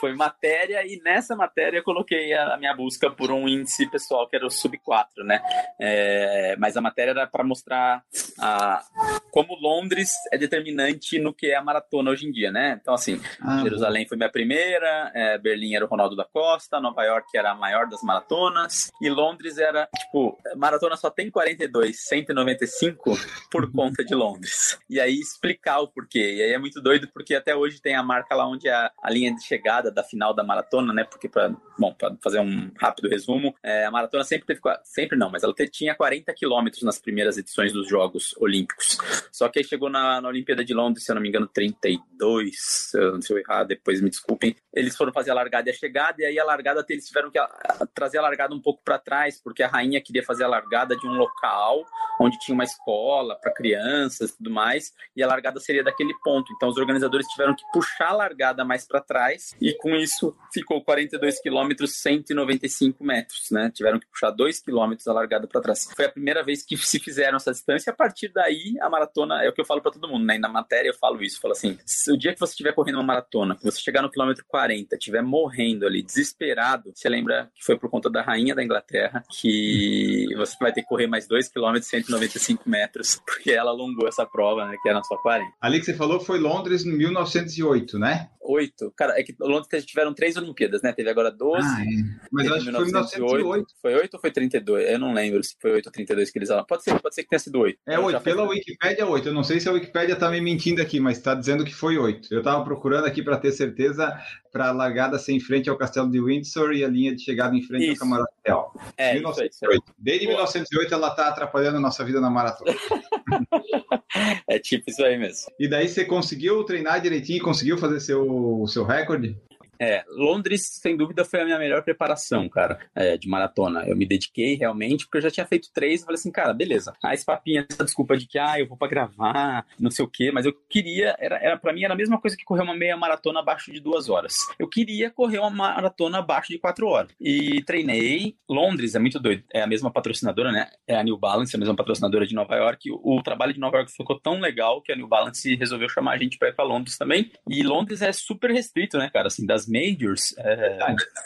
Foi 0.00 0.14
matéria 0.14 0.86
e 0.86 1.00
nessa 1.02 1.34
matéria 1.34 1.78
eu 1.78 1.82
coloquei 1.82 2.32
a, 2.34 2.56
minha 2.56 2.74
busca 2.74 3.10
por 3.10 3.30
um 3.30 3.48
índice 3.48 3.88
pessoal 3.90 4.28
que 4.28 4.36
era 4.36 4.46
o 4.46 4.50
sub 4.50 4.76
4, 4.78 5.24
né? 5.24 5.40
É, 5.80 6.56
mas 6.58 6.76
a 6.76 6.80
matéria 6.80 7.10
era 7.10 7.26
para 7.26 7.44
mostrar 7.44 8.02
a, 8.38 8.82
como 9.30 9.56
Londres 9.60 10.12
é 10.32 10.38
determinante 10.38 11.18
no 11.18 11.32
que 11.32 11.46
é 11.46 11.56
a 11.56 11.62
maratona 11.62 12.10
hoje 12.10 12.26
em 12.26 12.32
dia, 12.32 12.50
né? 12.50 12.78
Então, 12.80 12.94
assim, 12.94 13.20
ah, 13.40 13.58
Jerusalém 13.62 14.06
foi 14.06 14.16
minha 14.16 14.30
primeira, 14.30 15.10
é, 15.14 15.38
Berlim 15.38 15.74
era 15.74 15.84
o 15.84 15.88
Ronaldo 15.88 16.16
da 16.16 16.24
Costa, 16.24 16.80
Nova 16.80 17.02
York 17.02 17.36
era 17.36 17.50
a 17.50 17.54
maior 17.54 17.88
das 17.88 18.02
maratonas 18.02 18.90
e 19.00 19.08
Londres 19.08 19.58
era, 19.58 19.88
tipo, 19.98 20.38
maratona 20.56 20.96
só 20.96 21.10
tem 21.10 21.30
42, 21.30 21.96
195 22.06 23.18
por 23.50 23.70
conta 23.72 24.04
de 24.04 24.14
Londres. 24.14 24.78
E 24.88 25.00
aí 25.00 25.14
explicar 25.14 25.80
o 25.80 25.88
porquê. 25.88 26.36
E 26.36 26.42
aí 26.42 26.52
é 26.52 26.58
muito 26.58 26.80
doido 26.80 27.08
porque 27.12 27.34
até 27.34 27.54
hoje 27.54 27.80
tem 27.80 27.94
a 27.94 28.02
marca 28.02 28.34
lá 28.34 28.46
onde 28.46 28.68
é 28.68 28.72
a, 28.72 28.90
a 29.02 29.10
linha 29.10 29.25
de 29.34 29.42
chegada 29.44 29.90
da 29.90 30.02
final 30.02 30.34
da 30.34 30.42
maratona, 30.42 30.92
né? 30.92 31.04
Porque, 31.04 31.28
pra, 31.28 31.54
bom, 31.78 31.94
para 31.94 32.16
fazer 32.22 32.40
um 32.40 32.70
rápido 32.78 33.08
resumo, 33.08 33.54
é, 33.62 33.84
a 33.84 33.90
maratona 33.90 34.24
sempre 34.24 34.46
teve, 34.46 34.60
sempre 34.84 35.16
não, 35.16 35.30
mas 35.30 35.42
ela 35.42 35.54
tinha 35.70 35.94
40 35.94 36.32
quilômetros 36.34 36.82
nas 36.82 36.98
primeiras 36.98 37.36
edições 37.38 37.72
dos 37.72 37.88
Jogos 37.88 38.34
Olímpicos. 38.38 38.98
Só 39.32 39.48
que 39.48 39.58
aí 39.58 39.64
chegou 39.64 39.88
na, 39.88 40.20
na 40.20 40.28
Olimpíada 40.28 40.64
de 40.64 40.74
Londres, 40.74 41.04
se 41.04 41.10
eu 41.10 41.14
não 41.14 41.22
me 41.22 41.28
engano, 41.28 41.46
32, 41.46 42.56
se 42.58 42.98
eu, 42.98 43.20
se 43.20 43.32
eu 43.32 43.38
errar, 43.38 43.64
depois 43.64 44.00
me 44.00 44.10
desculpem. 44.10 44.56
Eles 44.72 44.96
foram 44.96 45.12
fazer 45.12 45.30
a 45.30 45.34
largada 45.34 45.68
e 45.68 45.72
a 45.72 45.76
chegada, 45.76 46.22
e 46.22 46.24
aí 46.24 46.38
a 46.38 46.44
largada 46.44 46.84
eles 46.88 47.06
tiveram 47.06 47.30
que 47.30 47.38
a, 47.38 47.44
a, 47.44 47.86
trazer 47.86 48.18
a 48.18 48.22
largada 48.22 48.54
um 48.54 48.60
pouco 48.60 48.82
para 48.84 48.98
trás, 48.98 49.40
porque 49.42 49.62
a 49.62 49.68
rainha 49.68 50.00
queria 50.00 50.22
fazer 50.22 50.44
a 50.44 50.48
largada 50.48 50.96
de 50.96 51.06
um 51.06 51.12
local 51.12 51.84
onde 52.20 52.38
tinha 52.38 52.54
uma 52.54 52.64
escola 52.64 53.38
para 53.40 53.52
crianças 53.52 54.30
e 54.30 54.36
tudo 54.36 54.50
mais, 54.50 54.92
e 55.14 55.22
a 55.22 55.26
largada 55.26 55.60
seria 55.60 55.84
daquele 55.84 56.14
ponto. 56.22 56.52
Então 56.54 56.68
os 56.68 56.76
organizadores 56.76 57.26
tiveram 57.28 57.54
que 57.54 57.64
puxar 57.72 58.08
a 58.08 58.14
largada 58.14 58.64
mais 58.64 58.86
para 58.86 59.00
trás, 59.00 59.15
e 59.60 59.74
com 59.74 59.94
isso 59.94 60.36
ficou 60.52 60.82
42 60.82 61.40
quilômetros, 61.40 61.92
195 61.96 63.04
metros, 63.04 63.48
né? 63.50 63.70
Tiveram 63.74 63.98
que 63.98 64.06
puxar 64.06 64.30
2 64.30 64.60
quilômetros 64.60 65.06
a 65.08 65.12
largada 65.12 65.46
para 65.46 65.60
trás. 65.60 65.88
Foi 65.94 66.06
a 66.06 66.10
primeira 66.10 66.42
vez 66.42 66.64
que 66.64 66.76
se 66.76 66.98
fizeram 66.98 67.36
essa 67.36 67.52
distância, 67.52 67.90
e 67.90 67.92
a 67.92 67.94
partir 67.94 68.28
daí 68.28 68.74
a 68.80 68.88
maratona, 68.88 69.42
é 69.42 69.48
o 69.48 69.52
que 69.52 69.60
eu 69.60 69.64
falo 69.64 69.80
para 69.80 69.92
todo 69.92 70.08
mundo, 70.08 70.24
né? 70.24 70.36
E 70.36 70.38
na 70.38 70.48
matéria 70.48 70.88
eu 70.88 70.94
falo 70.94 71.22
isso, 71.22 71.36
eu 71.36 71.40
falo 71.40 71.52
assim, 71.52 71.78
se 71.84 72.12
o 72.12 72.16
dia 72.16 72.32
que 72.32 72.40
você 72.40 72.52
estiver 72.52 72.72
correndo 72.72 72.96
uma 72.96 73.04
maratona, 73.04 73.56
que 73.56 73.64
você 73.64 73.80
chegar 73.80 74.02
no 74.02 74.10
quilômetro 74.10 74.44
40, 74.46 74.96
estiver 74.96 75.22
morrendo 75.22 75.86
ali, 75.86 76.02
desesperado, 76.02 76.92
você 76.94 77.08
lembra 77.08 77.50
que 77.54 77.64
foi 77.64 77.78
por 77.78 77.90
conta 77.90 78.10
da 78.10 78.22
rainha 78.22 78.54
da 78.54 78.62
Inglaterra, 78.62 79.22
que 79.30 80.26
você 80.36 80.56
vai 80.60 80.72
ter 80.72 80.82
que 80.82 80.88
correr 80.88 81.06
mais 81.06 81.26
2 81.26 81.48
km 81.48 81.76
195 81.80 82.68
metros, 82.68 83.20
porque 83.26 83.52
ela 83.52 83.70
alongou 83.70 84.08
essa 84.08 84.26
prova, 84.26 84.66
né, 84.66 84.76
que 84.82 84.88
era 84.88 85.02
só 85.02 85.16
40. 85.16 85.52
Ali 85.60 85.78
que 85.78 85.86
você 85.86 85.94
falou 85.94 86.20
foi 86.20 86.38
Londres 86.38 86.84
em 86.84 86.96
1908, 86.96 87.98
né? 87.98 88.30
8. 88.40 88.92
Cara, 89.06 89.20
é 89.20 89.22
que 89.22 89.34
Londres 89.38 89.84
tiveram 89.84 90.12
três 90.12 90.36
Olimpíadas, 90.36 90.82
né? 90.82 90.92
Teve 90.92 91.08
agora 91.10 91.30
12. 91.30 91.66
Ah, 91.66 91.82
é. 91.82 92.26
Mas 92.32 92.46
eu 92.46 92.54
acho 92.54 92.64
que 92.64 92.72
foi 92.72 92.84
1908. 92.84 93.66
Foi 93.80 93.94
8 93.94 94.14
ou 94.14 94.20
foi 94.20 94.30
32? 94.32 94.90
Eu 94.90 94.98
não 94.98 95.12
lembro 95.12 95.42
se 95.44 95.54
foi 95.60 95.72
8 95.72 95.86
ou 95.86 95.92
32 95.92 96.30
que 96.30 96.38
eles 96.38 96.48
falaram. 96.48 96.66
Pode 96.66 96.82
ser, 96.82 97.00
pode 97.00 97.14
ser 97.14 97.22
que 97.22 97.28
tenha 97.28 97.38
sido 97.38 97.60
8. 97.60 97.78
É 97.86 97.98
8. 97.98 98.20
Pela 98.20 98.48
Wikipédia 98.48 99.02
é 99.02 99.04
8. 99.04 99.28
Eu 99.28 99.34
não 99.34 99.44
sei 99.44 99.60
se 99.60 99.68
a 99.68 99.72
Wikipédia 99.72 100.16
tá 100.16 100.30
me 100.30 100.40
mentindo 100.40 100.82
aqui, 100.82 100.98
mas 100.98 101.20
tá 101.20 101.34
dizendo 101.34 101.64
que 101.64 101.74
foi 101.74 101.98
8. 101.98 102.34
Eu 102.34 102.42
tava 102.42 102.64
procurando 102.64 103.06
aqui 103.06 103.22
para 103.22 103.36
ter 103.36 103.52
certeza 103.52 104.12
para 104.52 104.68
a 104.68 104.72
largada 104.72 105.18
ser 105.18 105.32
em 105.32 105.40
frente 105.40 105.68
ao 105.68 105.76
Castelo 105.76 106.10
de 106.10 106.20
Windsor 106.20 106.72
e 106.72 106.82
a 106.82 106.88
linha 106.88 107.14
de 107.14 107.22
chegada 107.22 107.54
em 107.54 107.62
frente 107.62 107.92
isso. 107.92 108.02
ao 108.02 108.08
Camarote 108.08 108.32
Real. 108.44 108.74
É, 108.96 109.12
1908. 109.12 109.84
Isso 109.84 109.94
Desde 109.98 110.26
Boa. 110.26 110.38
1908 110.38 110.94
ela 110.94 111.10
tá 111.10 111.28
atrapalhando 111.28 111.76
a 111.76 111.80
nossa 111.80 112.02
vida 112.04 112.20
na 112.20 112.30
maratona. 112.30 112.74
é 114.48 114.58
tipo 114.58 114.90
isso 114.90 115.04
aí 115.04 115.18
mesmo. 115.18 115.52
E 115.60 115.68
daí 115.68 115.86
você 115.88 116.04
conseguiu 116.04 116.64
treinar 116.64 117.02
direitinho, 117.02 117.42
conseguiu 117.42 117.76
fazer 117.76 118.00
seu, 118.00 118.64
seu 118.66 118.84
recorde? 118.84 118.95
recorde? 118.96 119.36
É, 119.80 120.04
Londres, 120.08 120.62
sem 120.80 120.96
dúvida, 120.96 121.24
foi 121.24 121.40
a 121.40 121.44
minha 121.44 121.58
melhor 121.58 121.82
preparação, 121.82 122.48
cara, 122.48 122.78
é, 122.94 123.16
de 123.16 123.28
maratona. 123.28 123.84
Eu 123.86 123.96
me 123.96 124.06
dediquei 124.06 124.54
realmente, 124.54 125.04
porque 125.04 125.18
eu 125.18 125.22
já 125.22 125.30
tinha 125.30 125.46
feito 125.46 125.68
três 125.72 126.00
e 126.02 126.04
falei 126.04 126.18
assim, 126.18 126.30
cara, 126.30 126.52
beleza. 126.52 126.92
Ah, 127.02 127.14
esse 127.14 127.24
papinho, 127.24 127.64
essa 127.68 127.84
desculpa 127.84 128.16
de 128.16 128.26
que, 128.26 128.38
ah, 128.38 128.58
eu 128.58 128.66
vou 128.66 128.76
pra 128.76 128.88
gravar, 128.88 129.66
não 129.78 129.90
sei 129.90 130.04
o 130.04 130.08
quê, 130.08 130.30
mas 130.32 130.46
eu 130.46 130.52
queria, 130.52 131.16
era, 131.18 131.36
era 131.36 131.56
para 131.56 131.72
mim 131.72 131.84
era 131.84 131.94
a 131.94 131.96
mesma 131.96 132.20
coisa 132.20 132.36
que 132.36 132.44
correr 132.44 132.62
uma 132.62 132.74
meia 132.74 132.96
maratona 132.96 133.40
abaixo 133.40 133.72
de 133.72 133.80
duas 133.80 134.08
horas. 134.08 134.34
Eu 134.58 134.68
queria 134.68 135.10
correr 135.10 135.38
uma 135.38 135.50
maratona 135.50 136.18
abaixo 136.18 136.52
de 136.52 136.58
quatro 136.58 136.86
horas. 136.86 137.10
E 137.20 137.62
treinei. 137.62 138.36
Londres 138.48 138.94
é 138.94 138.98
muito 138.98 139.18
doido, 139.18 139.42
é 139.52 139.62
a 139.62 139.66
mesma 139.66 139.90
patrocinadora, 139.90 140.52
né? 140.52 140.68
É 140.86 140.96
a 140.96 141.02
New 141.02 141.16
Balance, 141.16 141.54
a 141.54 141.58
mesma 141.58 141.74
patrocinadora 141.74 142.26
de 142.26 142.34
Nova 142.34 142.54
York. 142.54 142.90
O, 142.90 143.16
o 143.16 143.22
trabalho 143.22 143.52
de 143.52 143.60
Nova 143.60 143.78
York 143.78 143.92
ficou 143.92 144.18
tão 144.18 144.40
legal 144.40 144.80
que 144.82 144.92
a 144.92 144.96
New 144.96 145.08
Balance 145.08 145.54
resolveu 145.54 145.88
chamar 145.88 146.12
a 146.12 146.18
gente 146.18 146.38
pra 146.38 146.48
ir 146.48 146.54
pra 146.54 146.64
Londres 146.64 146.96
também. 146.96 147.30
E 147.48 147.62
Londres 147.62 148.02
é 148.02 148.12
super 148.12 148.50
restrito, 148.50 148.98
né, 148.98 149.10
cara? 149.12 149.26
Assim, 149.28 149.46
das 149.46 149.65
majors, 149.68 150.34
é, 150.38 150.78